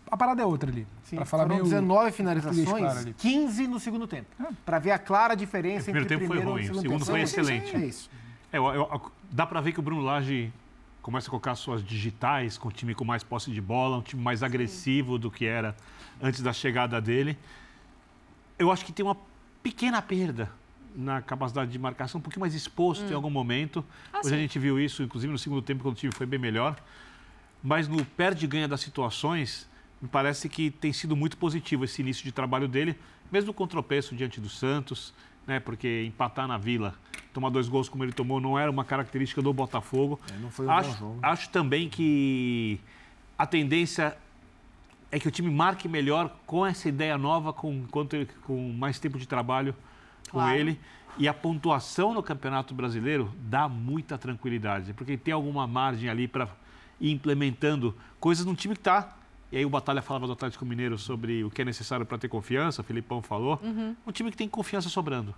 a 0.09 0.15
parada 0.15 0.41
é 0.41 0.45
outra 0.45 0.71
ali. 0.71 0.87
Sim, 1.03 1.17
para 1.17 1.25
falar 1.25 1.43
foram 1.43 1.55
meio 1.55 1.63
19 1.65 2.11
finalizações, 2.13 3.13
15 3.17 3.67
no 3.67 3.79
segundo 3.79 4.07
tempo. 4.07 4.27
É. 4.41 4.47
Para 4.65 4.79
ver 4.79 4.91
a 4.91 4.99
clara 4.99 5.35
diferença 5.35 5.91
entre 5.91 6.03
o 6.03 6.05
primeiro 6.05 6.27
tempo 6.27 6.33
foi 6.33 6.53
ruim, 6.53 6.63
e 6.63 6.71
o 6.71 6.79
segundo, 6.79 7.05
foi 7.05 7.21
excelente. 7.21 7.75
É 7.75 7.85
isso. 7.85 8.09
É, 8.53 8.57
eu, 8.57 8.65
eu, 8.67 9.11
dá 9.29 9.45
para 9.45 9.59
ver 9.59 9.73
que 9.73 9.79
o 9.79 9.83
Bruno 9.83 10.01
Lage 10.01 10.51
começa 11.01 11.27
a 11.27 11.29
colocar 11.29 11.55
suas 11.55 11.83
digitais 11.83 12.57
com 12.57 12.69
um 12.69 12.71
time 12.71 12.95
com 12.95 13.03
mais 13.03 13.21
posse 13.21 13.51
de 13.51 13.59
bola, 13.59 13.97
um 13.97 14.01
time 14.01 14.23
mais 14.23 14.41
agressivo 14.41 15.19
do 15.19 15.29
que 15.29 15.45
era 15.45 15.75
antes 16.21 16.41
da 16.41 16.53
chegada 16.53 17.01
dele 17.01 17.37
eu 18.57 18.71
acho 18.71 18.85
que 18.85 18.91
tem 18.91 19.05
uma 19.05 19.17
pequena 19.61 20.01
perda 20.01 20.49
na 20.95 21.21
capacidade 21.21 21.71
de 21.71 21.77
marcação, 21.77 22.19
um 22.19 22.21
pouquinho 22.21 22.41
mais 22.41 22.53
exposto 22.55 23.03
hum. 23.03 23.11
em 23.11 23.13
algum 23.13 23.29
momento. 23.29 23.83
Ah, 24.13 24.19
Hoje 24.19 24.29
sim. 24.29 24.35
a 24.35 24.37
gente 24.37 24.57
viu 24.57 24.79
isso, 24.79 25.03
inclusive 25.03 25.31
no 25.31 25.37
segundo 25.37 25.61
tempo, 25.61 25.83
quando 25.83 25.95
o 25.95 25.97
time 25.97 26.13
foi 26.13 26.25
bem 26.25 26.39
melhor. 26.39 26.75
Mas 27.61 27.87
no 27.87 28.03
perde 28.05 28.47
ganha 28.47 28.67
das 28.67 28.81
situações, 28.81 29.67
me 30.01 30.07
parece 30.07 30.47
que 30.47 30.69
tem 30.69 30.93
sido 30.93 31.15
muito 31.15 31.35
positivo 31.35 31.83
esse 31.83 32.01
início 32.01 32.23
de 32.23 32.31
trabalho 32.31 32.67
dele, 32.67 32.97
mesmo 33.31 33.53
com 33.53 33.67
tropeço 33.67 34.15
diante 34.15 34.39
do 34.39 34.49
Santos, 34.49 35.13
né? 35.47 35.59
Porque 35.59 36.03
empatar 36.05 36.47
na 36.47 36.57
Vila, 36.57 36.93
tomar 37.33 37.49
dois 37.49 37.67
gols 37.67 37.89
como 37.89 38.03
ele 38.03 38.13
tomou, 38.13 38.39
não 38.39 38.57
era 38.57 38.69
uma 38.69 38.85
característica 38.85 39.41
do 39.41 39.51
Botafogo. 39.51 40.19
É, 40.31 40.37
não 40.37 40.51
foi 40.51 40.65
um 40.65 40.71
acho, 40.71 40.89
bom 40.91 40.95
jogo. 40.95 41.19
acho 41.21 41.49
também 41.49 41.89
que 41.89 42.79
a 43.37 43.45
tendência 43.45 44.15
é 45.15 45.19
que 45.19 45.29
o 45.29 45.31
time 45.31 45.49
marque 45.49 45.87
melhor 45.87 46.29
com 46.45 46.65
essa 46.65 46.89
ideia 46.89 47.17
nova, 47.17 47.53
com, 47.53 47.85
com 47.87 48.73
mais 48.73 48.99
tempo 48.99 49.17
de 49.17 49.25
trabalho 49.25 49.73
com 50.29 50.39
claro. 50.39 50.57
ele. 50.57 50.77
E 51.17 51.25
a 51.25 51.33
pontuação 51.33 52.13
no 52.13 52.21
Campeonato 52.21 52.73
Brasileiro 52.73 53.33
dá 53.39 53.69
muita 53.69 54.17
tranquilidade, 54.17 54.91
porque 54.93 55.15
tem 55.15 55.33
alguma 55.33 55.65
margem 55.65 56.09
ali 56.09 56.27
para 56.27 56.49
ir 56.99 57.11
implementando 57.11 57.95
coisas 58.19 58.45
num 58.45 58.53
time 58.53 58.73
que 58.73 58.81
está. 58.81 59.15
E 59.53 59.57
aí 59.57 59.65
o 59.65 59.69
Batalha 59.69 60.01
falava 60.01 60.27
do 60.27 60.33
Atlético 60.33 60.65
Mineiro 60.65 60.97
sobre 60.97 61.45
o 61.45 61.49
que 61.49 61.61
é 61.61 61.65
necessário 61.65 62.05
para 62.05 62.17
ter 62.17 62.27
confiança, 62.27 62.81
o 62.81 62.83
Filipão 62.83 63.21
falou. 63.21 63.57
Uhum. 63.63 63.95
Um 64.05 64.11
time 64.11 64.29
que 64.29 64.35
tem 64.35 64.49
confiança 64.49 64.89
sobrando. 64.89 65.33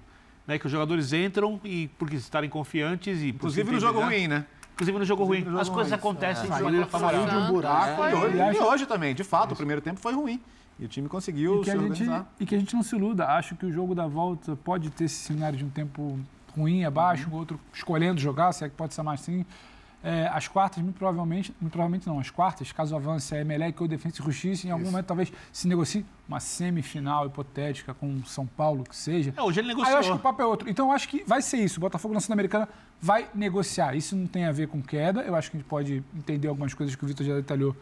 Né, 0.47 0.57
que 0.57 0.65
os 0.65 0.71
jogadores 0.71 1.11
entram 1.11 1.59
e 1.61 1.89
porque 1.99 2.15
estarem 2.15 2.49
confiantes 2.49 3.21
e 3.21 3.29
inclusive 3.31 3.69
no 3.69 3.81
jogo 3.81 3.99
ruim, 3.99 4.29
né? 4.29 4.45
Inclusive 4.77 4.99
no 4.99 5.05
jogo 5.05 5.23
ruim. 5.23 5.43
As 5.59 5.67
coisas 5.69 5.91
acontecem 5.91 6.51
é. 6.51 6.55
de 6.55 6.61
maneira 6.61 6.85
favorável. 6.85 7.27
de 7.27 7.35
um 7.35 7.47
buraco. 7.51 8.03
É. 8.03 8.11
E, 8.11 8.13
hoje, 8.13 8.37
e 8.37 8.59
hoje 8.61 8.85
também, 8.85 9.15
de 9.15 9.23
fato, 9.23 9.45
Isso. 9.47 9.53
o 9.55 9.57
primeiro 9.57 9.81
tempo 9.81 9.99
foi 9.99 10.13
ruim. 10.13 10.39
E 10.79 10.85
o 10.85 10.87
time 10.87 11.09
conseguiu 11.09 11.55
e 11.55 11.59
que, 11.61 11.65
se 11.65 11.71
a 11.71 11.73
gente, 11.79 11.89
organizar. 11.89 12.31
e 12.39 12.45
que 12.45 12.53
a 12.53 12.59
gente 12.59 12.75
não 12.75 12.83
se 12.83 12.95
iluda. 12.95 13.25
Acho 13.25 13.55
que 13.55 13.65
o 13.65 13.71
jogo 13.73 13.95
da 13.95 14.05
volta 14.05 14.55
pode 14.55 14.91
ter 14.91 15.05
esse 15.05 15.15
cenário 15.15 15.57
de 15.57 15.65
um 15.65 15.69
tempo 15.69 16.19
ruim, 16.55 16.83
abaixo, 16.85 17.27
Uhum. 17.27 17.33
o 17.35 17.39
outro 17.39 17.59
escolhendo 17.73 18.21
jogar, 18.21 18.51
se 18.53 18.63
é 18.63 18.69
que 18.69 18.75
pode 18.75 18.93
ser 18.93 19.01
mais 19.01 19.19
assim. 19.21 19.43
É, 20.03 20.27
as 20.27 20.47
quartas, 20.47 20.81
muito 20.81 20.95
provavelmente, 20.95 21.53
muito 21.59 21.73
provavelmente 21.73 22.07
não, 22.07 22.19
as 22.19 22.29
quartas, 22.29 22.71
caso 22.71 22.95
avance 22.95 23.33
a 23.35 23.41
Emelec 23.41 23.81
ou 23.81 23.87
Defensa 23.87 24.21
e 24.21 24.25
Justiça, 24.25 24.67
em 24.67 24.71
algum 24.71 24.85
momento 24.85 25.05
talvez 25.07 25.33
se 25.51 25.67
negocie 25.67 26.05
uma 26.29 26.39
semifinal 26.39 27.25
hipotética 27.25 27.93
com 27.95 28.23
São 28.23 28.45
Paulo, 28.45 28.83
que 28.83 28.95
seja. 28.95 29.33
É, 29.35 29.41
hoje 29.41 29.59
ele 29.59 29.69
Aí 29.69 29.71
eu 29.71 29.77
negociou. 29.77 29.99
acho 29.99 30.09
que 30.11 30.15
o 30.15 30.19
papo 30.19 30.41
é 30.41 30.45
outro. 30.45 30.69
Então 30.69 30.87
eu 30.87 30.91
acho 30.91 31.09
que 31.09 31.23
vai 31.25 31.41
ser 31.41 31.57
isso. 31.57 31.77
O 31.77 31.81
Botafogo 31.81 32.13
na 32.13 32.19
Sul-Americana 32.19 32.69
vai 33.01 33.27
negociar. 33.33 33.95
Isso 33.95 34.15
não 34.15 34.27
tem 34.27 34.45
a 34.45 34.51
ver 34.51 34.67
com 34.67 34.81
queda. 34.81 35.21
Eu 35.21 35.35
acho 35.35 35.49
que 35.49 35.57
a 35.57 35.59
gente 35.59 35.67
pode 35.67 36.03
entender 36.15 36.47
algumas 36.47 36.73
coisas 36.73 36.95
que 36.95 37.03
o 37.03 37.07
Vitor 37.07 37.25
já 37.25 37.33
detalhou, 37.33 37.75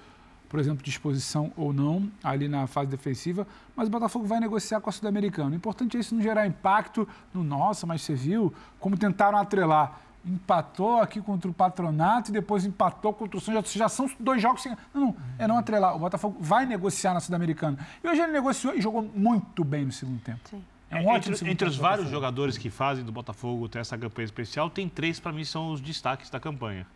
por 0.48 0.60
exemplo, 0.60 0.84
disposição 0.84 1.52
ou 1.58 1.74
não, 1.74 2.10
ali 2.24 2.48
na 2.48 2.66
fase 2.66 2.90
defensiva. 2.90 3.46
Mas 3.76 3.88
o 3.88 3.92
Botafogo 3.92 4.26
vai 4.26 4.40
negociar 4.40 4.80
com 4.80 4.90
a 4.90 4.94
Sul-Americana. 4.94 5.52
O 5.52 5.56
importante 5.56 5.98
é 5.98 6.00
isso 6.00 6.16
não 6.16 6.22
gerar 6.22 6.48
impacto 6.48 7.08
no 7.34 7.44
nossa, 7.44 7.86
mas 7.86 8.02
você 8.02 8.16
viu 8.16 8.54
como 8.80 8.98
tentaram 8.98 9.38
atrelar. 9.38 10.00
Empatou 10.26 11.00
aqui 11.00 11.22
contra 11.22 11.50
o 11.50 11.54
Patronato 11.54 12.32
e 12.32 12.34
depois 12.34 12.66
empatou 12.66 13.14
contra 13.14 13.38
o 13.38 13.42
São 13.42 13.54
José. 13.54 13.78
Já 13.78 13.88
são 13.88 14.10
dois 14.20 14.42
jogos 14.42 14.64
sem. 14.64 14.76
Não, 14.94 15.02
não, 15.02 15.16
é 15.38 15.48
não 15.48 15.58
atrelar. 15.58 15.96
O 15.96 16.00
Botafogo 16.00 16.38
vai 16.40 16.66
negociar 16.66 17.14
na 17.14 17.20
Sul-Americana. 17.20 17.78
E 18.04 18.08
hoje 18.08 18.22
ele 18.22 18.32
negociou 18.32 18.74
e 18.74 18.82
jogou 18.82 19.04
muito 19.04 19.64
bem 19.64 19.86
no 19.86 19.92
segundo 19.92 20.20
tempo. 20.22 20.62
É 20.90 20.98
um 20.98 21.08
ótimo 21.08 21.36
entre, 21.36 21.52
entre 21.52 21.68
os 21.68 21.78
vários 21.78 22.10
jogadores 22.10 22.58
que 22.58 22.70
fazem 22.70 23.04
do 23.04 23.12
Botafogo 23.12 23.68
ter 23.68 23.80
essa 23.80 23.98
campanha 23.98 24.26
especial, 24.26 24.70
tem 24.70 24.88
três 24.88 25.20
para 25.20 25.32
mim 25.32 25.44
são 25.44 25.72
os 25.72 25.82
destaques 25.82 26.30
da 26.30 26.40
campanha. 26.40 26.88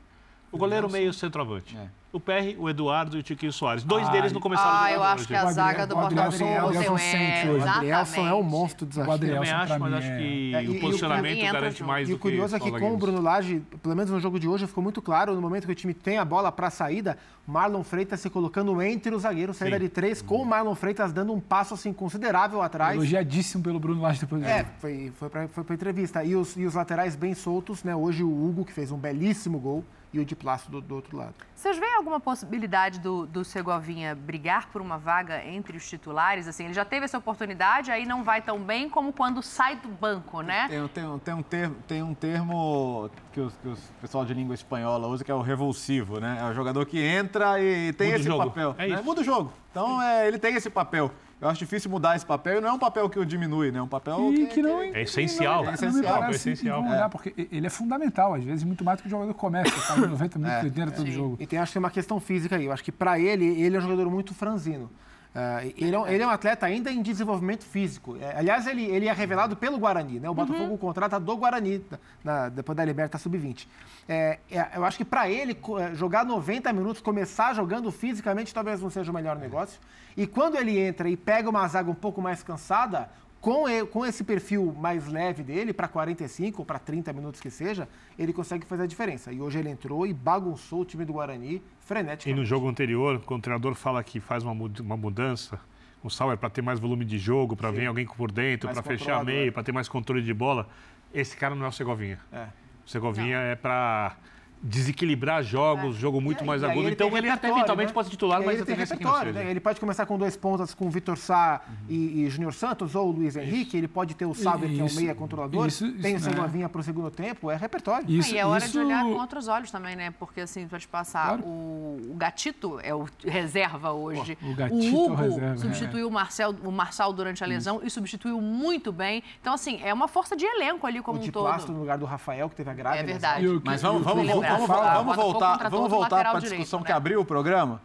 O 0.52 0.58
goleiro 0.58 0.90
meio 0.90 1.14
centroavante. 1.14 1.78
O 2.12 2.20
PR, 2.20 2.56
o 2.58 2.68
Eduardo 2.68 3.18
e 3.18 3.20
o 3.20 3.24
Tiquinho 3.24 3.54
Soares. 3.54 3.84
Dois 3.84 4.08
Ah, 4.08 4.12
deles 4.12 4.32
não 4.34 4.42
começaram 4.42 4.72
a 4.72 4.84
ah, 4.86 4.92
eu 4.92 5.04
acho 5.04 5.28
que 5.28 5.36
a 5.36 5.44
hoje. 5.46 5.54
zaga 5.54 5.86
do 5.86 5.96
O 5.96 6.00
Adrielson- 6.00 6.40
Botafogo 6.40 6.66
o 6.66 6.68
Adrielson 6.70 6.94
ontem 6.94 7.12
sente 7.12 7.22
é, 7.48 7.52
hoje. 7.52 7.66
O 7.66 7.70
Adrielson 7.70 7.92
é 7.92 8.24
um 8.24 8.26
exatamente. 8.26 8.50
monstro 8.52 8.86
do 8.88 8.90
desafio. 8.90 9.14
Eu 9.14 9.20
também 9.36 9.52
acho, 9.52 9.80
mas 9.80 9.94
acho 9.94 10.08
que 10.08 10.54
É, 10.56 10.64
e- 10.64 10.68
o 10.70 10.74
e 10.74 10.78
o- 10.78 10.82
posicionamento 10.82 11.42
garante 11.54 11.84
mais 11.84 12.08
E 12.10 12.12
do 12.12 12.16
o 12.16 12.20
curioso 12.20 12.56
é 12.56 12.60
que 12.60 12.72
que 12.72 12.80
com 12.80 12.94
o. 12.96 12.98
Bruno 12.98 13.22
Lage, 13.22 13.62
pelo 13.84 13.96
menos 13.96 14.10
no 14.10 14.20
jogo 14.20 14.40
de 14.40 14.48
hoje, 14.48 14.66
ficou 14.66 14.84
muito 14.84 15.04
claro, 15.04 15.36
no 15.36 15.42
momento 15.42 15.68
que 15.68 15.72
o 15.72 15.76
time 15.76 15.94
tem 15.94 16.18
a 16.18 16.26
bola 16.26 16.52
para 16.52 16.66
a 16.66 16.72
saída, 16.72 17.16
Marlon 17.46 17.84
Freitas 17.84 18.20
se 18.20 18.28
colocando 18.32 18.82
entre 18.82 19.14
os 19.14 19.22
zagueiros, 19.22 19.58
saída 19.58 19.78
Sim. 19.78 19.84
de 19.84 19.90
três, 19.90 20.20
com 20.20 20.42
o 20.42 20.46
Marlon 20.48 20.74
Freitas 20.74 21.14
dando 21.14 21.32
um 21.32 21.40
passo 21.40 21.76
assim 21.76 21.94
considerável 21.94 22.60
atrás. 22.64 22.96
Elogiadíssimo 22.96 23.64
pelo 23.64 23.80
Bruno 23.80 24.02
Lage 24.02 24.22
depois 24.22 24.42
do 24.42 24.48
É, 24.48 24.58
jogo. 24.62 24.70
foi, 24.80 25.12
foi 25.16 25.30
para 25.30 25.48
foi 25.48 25.64
pra 25.64 25.76
entrevista. 25.76 26.24
E 26.24 26.36
os, 26.36 26.58
e 26.58 26.66
os 26.66 26.74
laterais 26.74 27.16
bem 27.16 27.36
soltos, 27.36 27.84
né? 27.84 27.96
Hoje 27.96 28.24
o 28.24 28.30
Hugo, 28.48 28.66
que 28.66 28.74
fez 28.74 28.92
um 28.92 28.98
belíssimo 28.98 29.60
gol, 29.60 29.86
e 30.12 30.20
o 30.20 30.26
de 30.26 30.36
Plácido 30.36 30.82
do, 30.82 30.88
do 30.88 30.96
outro 30.96 31.16
lado. 31.18 31.34
Vocês 31.54 31.78
veem 31.78 31.96
alguma 31.96 32.20
possibilidade 32.20 33.00
do, 33.00 33.28
do 33.28 33.44
Segovinha 33.44 34.16
brigar 34.16 34.68
por 34.70 34.82
uma 34.82 34.98
vaga 34.98 35.46
entre 35.46 35.78
os 35.78 35.88
titulares? 35.88 36.48
Assim, 36.48 36.66
ele 36.66 36.74
já 36.74 36.84
teve 36.86 37.06
essa 37.06 37.18
oportunidade, 37.18 37.92
aí 37.92 38.06
não 38.06 38.24
vai 38.24 38.42
tão 38.42 38.60
bem 38.60 38.90
como 38.90 39.14
quando 39.14 39.44
sai 39.44 39.76
do 39.76 39.88
banco, 39.90 40.42
né? 40.42 40.68
Tem, 40.68 40.88
tem, 40.88 41.06
um- 41.06 41.20
tem, 41.20 41.34
um 41.34 41.44
termo, 41.44 41.76
tem 41.88 42.04
um 42.04 42.14
termo 42.14 43.10
que, 43.32 43.40
os, 43.42 43.54
que 43.58 43.68
os 43.68 43.80
pessoal 44.02 44.26
de 44.26 44.34
língua 44.34 44.56
espanhola 44.56 45.08
usa 45.08 45.24
que 45.24 45.32
é 45.32 45.36
o 45.36 45.42
revulsivo, 45.42 46.20
né? 46.20 46.38
É 46.42 46.46
o 46.46 46.54
jogador 46.54 46.86
que 46.86 47.00
entra 47.02 47.62
e 47.62 47.94
tem 47.94 48.08
Muda 48.08 48.18
o 48.18 48.20
esse 48.20 48.28
jogo. 48.30 48.46
papel. 48.46 48.76
É 48.78 48.88
né? 48.88 48.96
isso. 48.96 49.04
Muda 49.04 49.22
o 49.22 49.24
jogo. 49.24 49.54
Então 49.72 50.02
é, 50.02 50.28
ele 50.28 50.40
tem 50.40 50.56
esse 50.56 50.70
papel. 50.70 51.12
Eu 51.42 51.48
acho 51.48 51.60
difícil 51.60 51.90
mudar 51.90 52.16
esse 52.18 52.26
papel 52.26 52.58
e 52.58 52.62
não 52.62 52.68
é 52.70 52.74
um 52.74 52.80
papel 52.80 53.10
que 53.10 53.18
o 53.18 53.26
diminui, 53.26 53.72
né? 53.72 53.80
É 53.80 53.82
um 53.82 53.88
papel 53.88 54.18
que, 54.36 54.46
que 54.48 54.62
não, 54.62 54.82
É 54.82 55.04
essencial. 55.04 55.62
É 55.62 55.64
Não 55.64 55.72
me 55.72 55.74
essencial. 55.74 56.20
parece 56.20 56.52
incomodar, 56.68 57.10
porque 57.10 57.48
ele 57.52 57.66
é 57.66 57.70
fundamental, 57.70 58.34
às 58.34 58.44
vezes, 58.44 58.64
muito 58.66 58.84
mais 58.84 58.98
do 58.98 59.04
que 59.04 59.08
o 59.08 59.10
jogador 59.10 59.34
começa, 59.34 59.72
tá 59.88 59.96
90 59.96 60.38
minutos 60.40 60.64
É. 60.64 60.68
inteiro 60.68 60.92
todo 60.92 61.06
Sim. 61.06 61.12
jogo. 61.14 61.38
E 61.40 61.48
tem, 61.48 61.58
acho 61.58 61.70
que 61.72 61.74
tem 61.76 61.80
uma 61.84 61.90
questão 61.92 62.20
física 62.20 62.58
aí. 62.58 62.66
Eu 62.66 62.74
acho 62.74 62.84
que 62.84 62.92
para 62.92 63.18
ele, 63.20 63.46
ele 63.46 63.76
é 63.76 63.80
um 63.80 63.82
jogador 63.82 64.10
muito 64.10 64.34
franzino. 64.34 64.92
Ah, 65.34 65.60
ele, 65.64 65.94
é 65.96 66.00
um, 66.00 66.08
ele 66.08 66.24
é 66.24 66.28
um 66.28 66.30
atleta 66.32 66.66
ainda 66.66 66.92
em 66.92 67.02
desenvolvimento 67.04 67.64
físico. 67.64 68.18
É, 68.20 68.36
aliás, 68.38 68.66
ele, 68.66 68.84
ele 68.86 69.08
é 69.08 69.14
revelado 69.14 69.56
pelo 69.56 69.78
Guarani, 69.78 70.20
né? 70.20 70.28
O 70.30 70.34
Botafogo 70.34 70.78
contrata 70.78 71.20
do 71.20 71.38
Guarani, 71.38 71.86
na- 72.24 72.50
depois 72.50 72.76
da 72.76 72.84
Liberta 72.84 73.18
Sub-20. 73.18 73.68
É, 74.08 74.40
é, 74.52 74.70
eu 74.76 74.84
acho 74.84 74.98
que 74.98 75.06
para 75.06 75.30
ele, 75.30 75.56
é, 75.80 75.94
jogar 75.94 76.26
90 76.26 76.74
minutos, 76.74 77.00
começar 77.02 77.54
jogando 77.54 77.92
fisicamente, 77.92 78.52
talvez 78.54 78.82
não 78.82 78.90
seja 78.90 79.12
o 79.12 79.14
melhor 79.14 79.38
negócio. 79.38 79.80
E 80.18 80.26
quando 80.26 80.58
ele 80.58 80.78
entra 80.80 81.08
e 81.08 81.16
pega 81.16 81.48
uma 81.50 81.68
zaga 81.68 81.92
um 81.92 81.96
pouco 81.96 82.20
mais 82.22 82.42
cansada, 82.42 83.08
com, 83.42 83.68
e- 83.70 83.86
com 83.86 84.06
esse 84.06 84.24
perfil 84.24 84.74
mais 84.78 85.08
leve 85.08 85.44
dele, 85.44 85.72
para 85.74 85.88
45 85.88 86.62
ou 86.62 86.66
para 86.66 86.78
30 86.80 87.14
minutos 87.14 87.40
que 87.40 87.50
seja, 87.50 87.88
ele 88.18 88.34
consegue 88.34 88.66
fazer 88.66 88.84
a 88.84 88.88
diferença. 88.88 89.32
E 89.32 89.40
hoje 89.42 89.60
ele 89.60 89.70
entrou 89.70 90.06
e 90.06 90.14
bagunçou 90.14 90.82
o 90.82 90.86
time 90.86 91.06
do 91.06 91.14
Guarani 91.14 91.56
E 91.56 91.62
freneticamente. 91.80 92.38
no 92.40 92.46
jogo 92.46 92.68
anterior, 92.68 93.20
quando 93.26 93.40
o 93.40 93.44
treinador 93.44 93.74
fala 93.76 94.04
que 94.04 94.20
faz 94.20 94.44
uma, 94.44 94.52
uma 94.82 94.98
mudança, 94.98 95.60
o 96.04 96.10
Sauer 96.10 96.38
para 96.38 96.50
ter 96.50 96.62
mais 96.62 96.80
volume 96.80 97.04
de 97.06 97.18
jogo, 97.18 97.56
para 97.56 97.72
vir 97.72 97.86
alguém 97.88 98.06
por 98.06 98.32
dentro, 98.32 98.70
para 98.70 98.82
fechar 98.84 99.24
meio, 99.24 99.52
para 99.52 99.64
ter 99.64 99.72
mais 99.72 99.88
controle 99.90 100.22
de 100.22 100.34
bola, 100.34 100.68
esse 101.14 101.36
cara 101.36 101.56
não 101.56 101.66
é 101.66 101.70
o 101.70 101.72
Segovinha. 101.72 102.20
É. 102.32 102.48
O 102.86 102.90
Segovinha 102.90 103.38
é 103.38 103.56
para 103.56 104.16
desequilibrar 104.62 105.42
jogos, 105.44 105.96
jogo 105.96 106.20
muito 106.20 106.44
mais 106.44 106.64
É. 106.64 106.66
Aí 106.66 106.72
agudo. 106.72 106.88
ele 106.88 106.94
Então 106.94 107.18
ele 107.18 107.30
até 107.30 107.50
eventualmente 107.50 107.90
né? 107.90 107.94
pode 107.94 108.08
ser 108.08 108.12
titular, 108.12 108.42
mas 108.44 108.56
ele 108.56 108.66
tem 108.66 108.76
é 108.76 108.78
repertório, 108.78 109.34
né? 109.34 109.50
Ele 109.50 109.60
pode 109.60 109.80
começar 109.80 110.06
com 110.06 110.18
dois 110.18 110.36
pontas 110.36 110.74
com 110.74 110.88
o 110.88 110.90
Vitor 110.90 111.18
Sá 111.18 111.62
e, 111.88 112.24
e 112.24 112.30
Júnior 112.30 112.54
Santos 112.54 112.96
ou 112.96 113.08
o 113.08 113.12
Luiz 113.12 113.36
Henrique. 113.36 113.78
Ele 113.78 113.88
pode 113.88 114.16
ter 114.16 114.26
o 114.26 114.34
Sábio, 114.34 114.70
que 114.70 114.80
é 114.80 114.84
um 114.84 114.88
Isso, 114.88 115.00
meia 115.00 115.16
controlador. 115.16 115.68
isso, 115.68 115.86
isso, 115.86 116.02
tem 116.02 116.16
o 116.16 116.20
né? 116.20 116.30
Segovinha 116.30 116.70
para 116.70 116.82
o 116.82 116.84
segundo 116.84 117.10
tempo. 117.10 117.50
É 117.50 117.56
repertório. 117.56 118.06
Ah, 118.08 118.12
e 118.12 118.38
é 118.38 118.46
hora 118.46 118.68
de 118.68 118.78
olhar 118.78 119.04
com 119.04 119.14
outros 119.14 119.48
olhos 119.48 119.72
também, 119.72 119.96
né? 119.96 120.12
Porque, 120.12 120.42
assim, 120.42 120.68
pra 120.68 120.80
te 120.80 120.88
passar, 120.88 121.40
o, 121.40 121.98
o 122.10 122.16
Gatito 122.16 122.80
é 122.84 122.94
o 122.94 123.08
reserva 123.26 123.92
hoje. 123.92 124.38
o 124.42 124.56
Gatito 124.56 124.86
é 124.86 124.90
o 124.90 124.96
Hugo 124.96 125.16
reserva, 125.16 125.58
substituiu 125.58 126.08
o, 126.08 126.12
Marcel, 126.12 126.56
o 126.64 126.72
Marçal 126.72 127.14
durante 127.14 127.44
a 127.44 127.48
lesão 127.48 127.82
e 127.84 127.90
substituiu 127.90 128.42
muito 128.42 128.92
bem. 128.92 129.24
Então, 129.42 129.54
assim, 129.54 129.80
é 129.84 129.94
uma 129.94 130.08
força 130.08 130.36
de 130.36 130.46
elenco 130.46 130.86
ali 130.86 131.02
como 131.02 131.20
o 131.20 131.24
um 131.24 131.30
todo. 131.30 131.44
Plástico 131.44 131.72
no 131.72 131.80
lugar 131.80 131.98
do 131.98 132.06
Rafael, 132.06 132.50
que 132.50 132.56
teve 132.56 132.70
a 132.70 132.74
grave 132.74 132.98
É 132.98 133.04
verdade. 133.04 133.48
O 133.48 133.62
Mas 133.64 133.82
vamos, 133.82 134.02
o 134.02 134.04
vamos, 134.04 134.28
que 134.28 134.49
vamos, 134.54 134.70
lembrar, 134.70 134.94
vamos, 134.98 135.16
vamos 135.16 135.32
voltar, 135.32 135.70
vamos 135.70 135.90
voltar 135.90 136.10
para 136.24 136.30
a 136.32 136.34
direito, 136.40 136.52
discussão 136.58 136.80
né? 136.80 136.86
que 136.86 136.92
abriu 136.92 137.22
o 137.22 137.26
programa, 137.26 137.82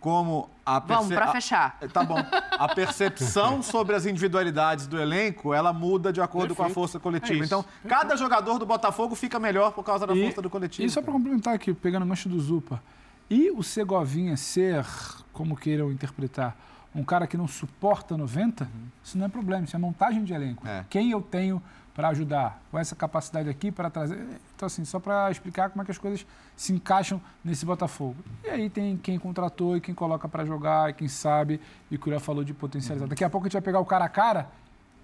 como 0.00 0.50
a 0.66 0.78
Vamos, 0.80 1.06
perce- 1.08 1.14
pra 1.14 1.24
a- 1.26 1.32
fechar. 1.32 1.78
Tá 1.92 2.02
bom. 2.04 2.16
A 2.50 2.74
percepção 2.74 3.62
sobre 3.62 3.94
as 3.94 4.04
individualidades 4.06 4.86
do 4.86 5.00
elenco, 5.00 5.54
ela 5.54 5.72
muda 5.72 6.12
de 6.12 6.20
acordo 6.20 6.54
com 6.54 6.62
a 6.62 6.66
Perfeito. 6.66 6.74
força 6.74 6.98
coletiva. 7.00 7.42
É 7.44 7.46
então, 7.46 7.64
cada 7.88 8.16
jogador 8.16 8.58
do 8.58 8.66
Botafogo 8.66 9.14
fica 9.14 9.38
melhor 9.38 9.72
por 9.72 9.84
causa 9.84 10.06
da 10.06 10.14
E- 10.14 10.24
força 10.24 10.42
do 10.42 10.50
coletivo. 10.50 10.86
E 10.86 10.90
só 10.90 11.00
para 11.02 11.12
complementar 11.12 11.54
aqui, 11.54 11.72
pegando 11.72 12.04
o 12.04 12.08
gancho 12.08 12.28
do 12.28 12.38
Zupa, 12.40 12.82
e 13.30 13.50
o 13.50 13.62
Segovinha 13.62 14.36
ser, 14.36 14.84
como 15.32 15.56
queiram 15.56 15.90
interpretar, 15.92 16.56
um 16.94 17.02
cara 17.04 17.26
que 17.26 17.36
não 17.38 17.48
suporta 17.48 18.16
90, 18.18 18.68
isso 19.02 19.16
não 19.16 19.24
é 19.24 19.28
problema, 19.28 19.64
isso 19.64 19.74
é 19.74 19.78
montagem 19.78 20.24
de 20.24 20.34
elenco. 20.34 20.62
Quem 20.90 21.10
eu 21.12 21.22
tenho 21.22 21.62
para 21.94 22.08
ajudar 22.08 22.60
com 22.70 22.78
essa 22.78 22.96
capacidade 22.96 23.48
aqui 23.48 23.70
para 23.70 23.90
trazer. 23.90 24.18
Então, 24.56 24.66
assim, 24.66 24.84
só 24.84 24.98
para 24.98 25.30
explicar 25.30 25.68
como 25.70 25.82
é 25.82 25.84
que 25.84 25.90
as 25.90 25.98
coisas 25.98 26.26
se 26.56 26.72
encaixam 26.72 27.20
nesse 27.44 27.66
Botafogo. 27.66 28.16
E 28.44 28.48
aí 28.48 28.70
tem 28.70 28.96
quem 28.96 29.18
contratou 29.18 29.76
e 29.76 29.80
quem 29.80 29.94
coloca 29.94 30.26
para 30.28 30.44
jogar, 30.44 30.90
e 30.90 30.94
quem 30.94 31.08
sabe, 31.08 31.60
e 31.90 31.96
o 31.96 31.98
Curiel 31.98 32.20
falou 32.20 32.42
de 32.44 32.54
potencializar. 32.54 33.06
Daqui 33.06 33.24
a 33.24 33.28
pouco 33.30 33.46
a 33.46 33.48
gente 33.48 33.54
vai 33.54 33.62
pegar 33.62 33.80
o 33.80 33.84
cara 33.84 34.04
a 34.06 34.08
cara. 34.08 34.46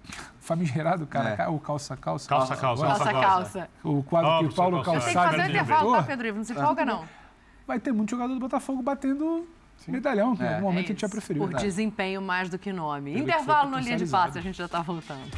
Famigerado 0.39 1.05
cara 1.05 1.29
a 1.29 1.33
É. 1.33 1.35
cara, 1.37 1.51
o 1.51 1.59
calça 1.59 1.95
calça. 1.95 2.27
Calça, 2.27 2.55
calça, 2.55 2.83
Agora- 2.85 3.05
calça, 3.05 3.21
calça. 3.21 3.69
O 3.83 4.01
quadro 4.01 4.39
que 4.47 4.53
o 4.53 4.55
Paulo 4.55 4.81
Calçado. 4.83 5.03
Tem 5.05 5.13
que 5.13 5.19
fazer 5.19 5.41
um 5.41 5.45
intervalo, 5.49 5.91
tá. 5.91 6.03
Pedro 6.03 6.27
Ivo? 6.27 6.37
Não 6.37 6.43
se 6.45 6.55
folga, 6.55 6.85
não. 6.85 7.05
Vai 7.67 7.79
ter 7.79 7.91
muito 7.91 8.09
jogador 8.09 8.33
do 8.33 8.39
Botafogo 8.39 8.81
batendo 8.81 9.47
medalhão, 9.87 10.35
que 10.35 10.41
em 10.41 10.45
É. 10.45 10.55
algum 10.55 10.65
momento 10.65 10.79
É 10.79 10.85
a 10.85 10.87
gente 10.87 11.01
já 11.01 11.07
isso, 11.07 11.15
preferiu. 11.15 11.43
Por 11.47 11.53
desempenho 11.53 12.21
mais 12.21 12.49
do 12.49 12.57
que 12.57 12.73
nome. 12.73 13.13
Que 13.13 13.19
Intervalo 13.19 13.69
ser 13.69 13.75
no 13.75 13.79
linha 13.83 13.97
de 13.97 14.07
passe, 14.07 14.39
a 14.39 14.41
gente 14.41 14.57
já 14.57 14.67
tá 14.67 14.81
voltando. 14.81 15.29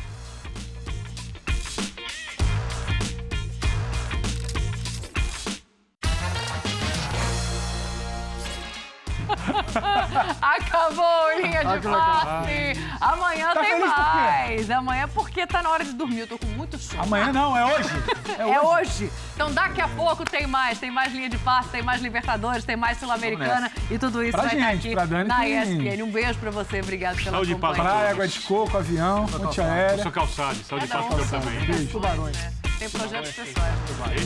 Acabou 10.41 11.05
o 11.05 11.41
linha 11.41 11.59
Ah, 11.61 11.77
de 11.77 11.87
legal. 11.87 11.99
passe. 11.99 12.87
Amanhã 12.99 13.53
Tá 13.53 13.59
tem 13.61 13.69
feliz 13.71 13.93
por 13.93 14.03
mais. 14.15 14.71
Amanhã 14.71 15.07
porque 15.13 15.47
tá 15.47 15.61
na 15.63 15.69
hora 15.69 15.83
de 15.83 15.93
dormir. 15.93 16.19
Eu 16.21 16.27
tô 16.27 16.37
com 16.37 16.47
muito 16.47 16.77
sono. 16.77 17.03
Amanhã 17.03 17.31
não, 17.31 17.55
é 17.57 17.65
hoje. 17.65 17.89
É, 18.37 18.59
hoje. 18.61 19.11
Então 19.35 19.51
daqui 19.51 19.81
a 19.81 19.87
pouco 19.87 20.23
tem 20.23 20.47
mais. 20.47 20.79
Tem 20.79 20.91
mais 20.91 21.11
linha 21.13 21.29
de 21.29 21.37
passe, 21.39 21.69
tem 21.69 21.81
mais 21.81 22.01
Libertadores, 22.01 22.63
tem 22.63 22.75
mais 22.75 22.97
Sul-Americana 22.99 23.71
e 23.89 23.97
tudo 23.97 24.23
isso 24.23 24.31
Pra 24.33 24.43
vai 24.43 24.55
estar 24.55 24.71
gente, 24.71 24.85
aqui 24.87 24.95
pra 24.95 25.05
Dani 25.05 25.27
na 25.27 25.39
tem- 25.39 25.61
ESPN. 25.61 26.03
Um 26.03 26.11
beijo 26.11 26.39
pra 26.39 26.51
você. 26.51 26.81
Obrigado 26.81 27.15
pela 27.17 27.31
Saúde 27.31 27.53
companhia. 27.55 27.83
Praia, 27.83 28.09
água 28.11 28.27
de 28.27 28.39
coco, 28.41 28.77
avião, 28.77 29.25
ponte 29.25 29.61
aérea. 29.61 30.03
Sou 30.03 30.11
calçado, 30.11 30.55
saúde 30.63 30.85
e 30.85 30.87
paz 30.87 31.05
pra 31.05 31.25
são 31.25 31.39
também. 31.41 31.65
pessoas, 31.65 32.35
né? 32.37 32.53
Tem 32.79 32.89
projetos 32.89 33.31
pessoais. 33.31 33.73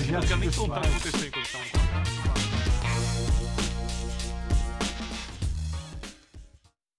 Eu 0.09 0.29
não 0.29 0.37
nem 0.37 0.51
contar 0.51 0.79
o 0.79 0.81
que 0.81 0.87
aconteceu 0.87 1.27
enquanto 1.27 1.45
estava 1.45 1.63
no 1.65 1.84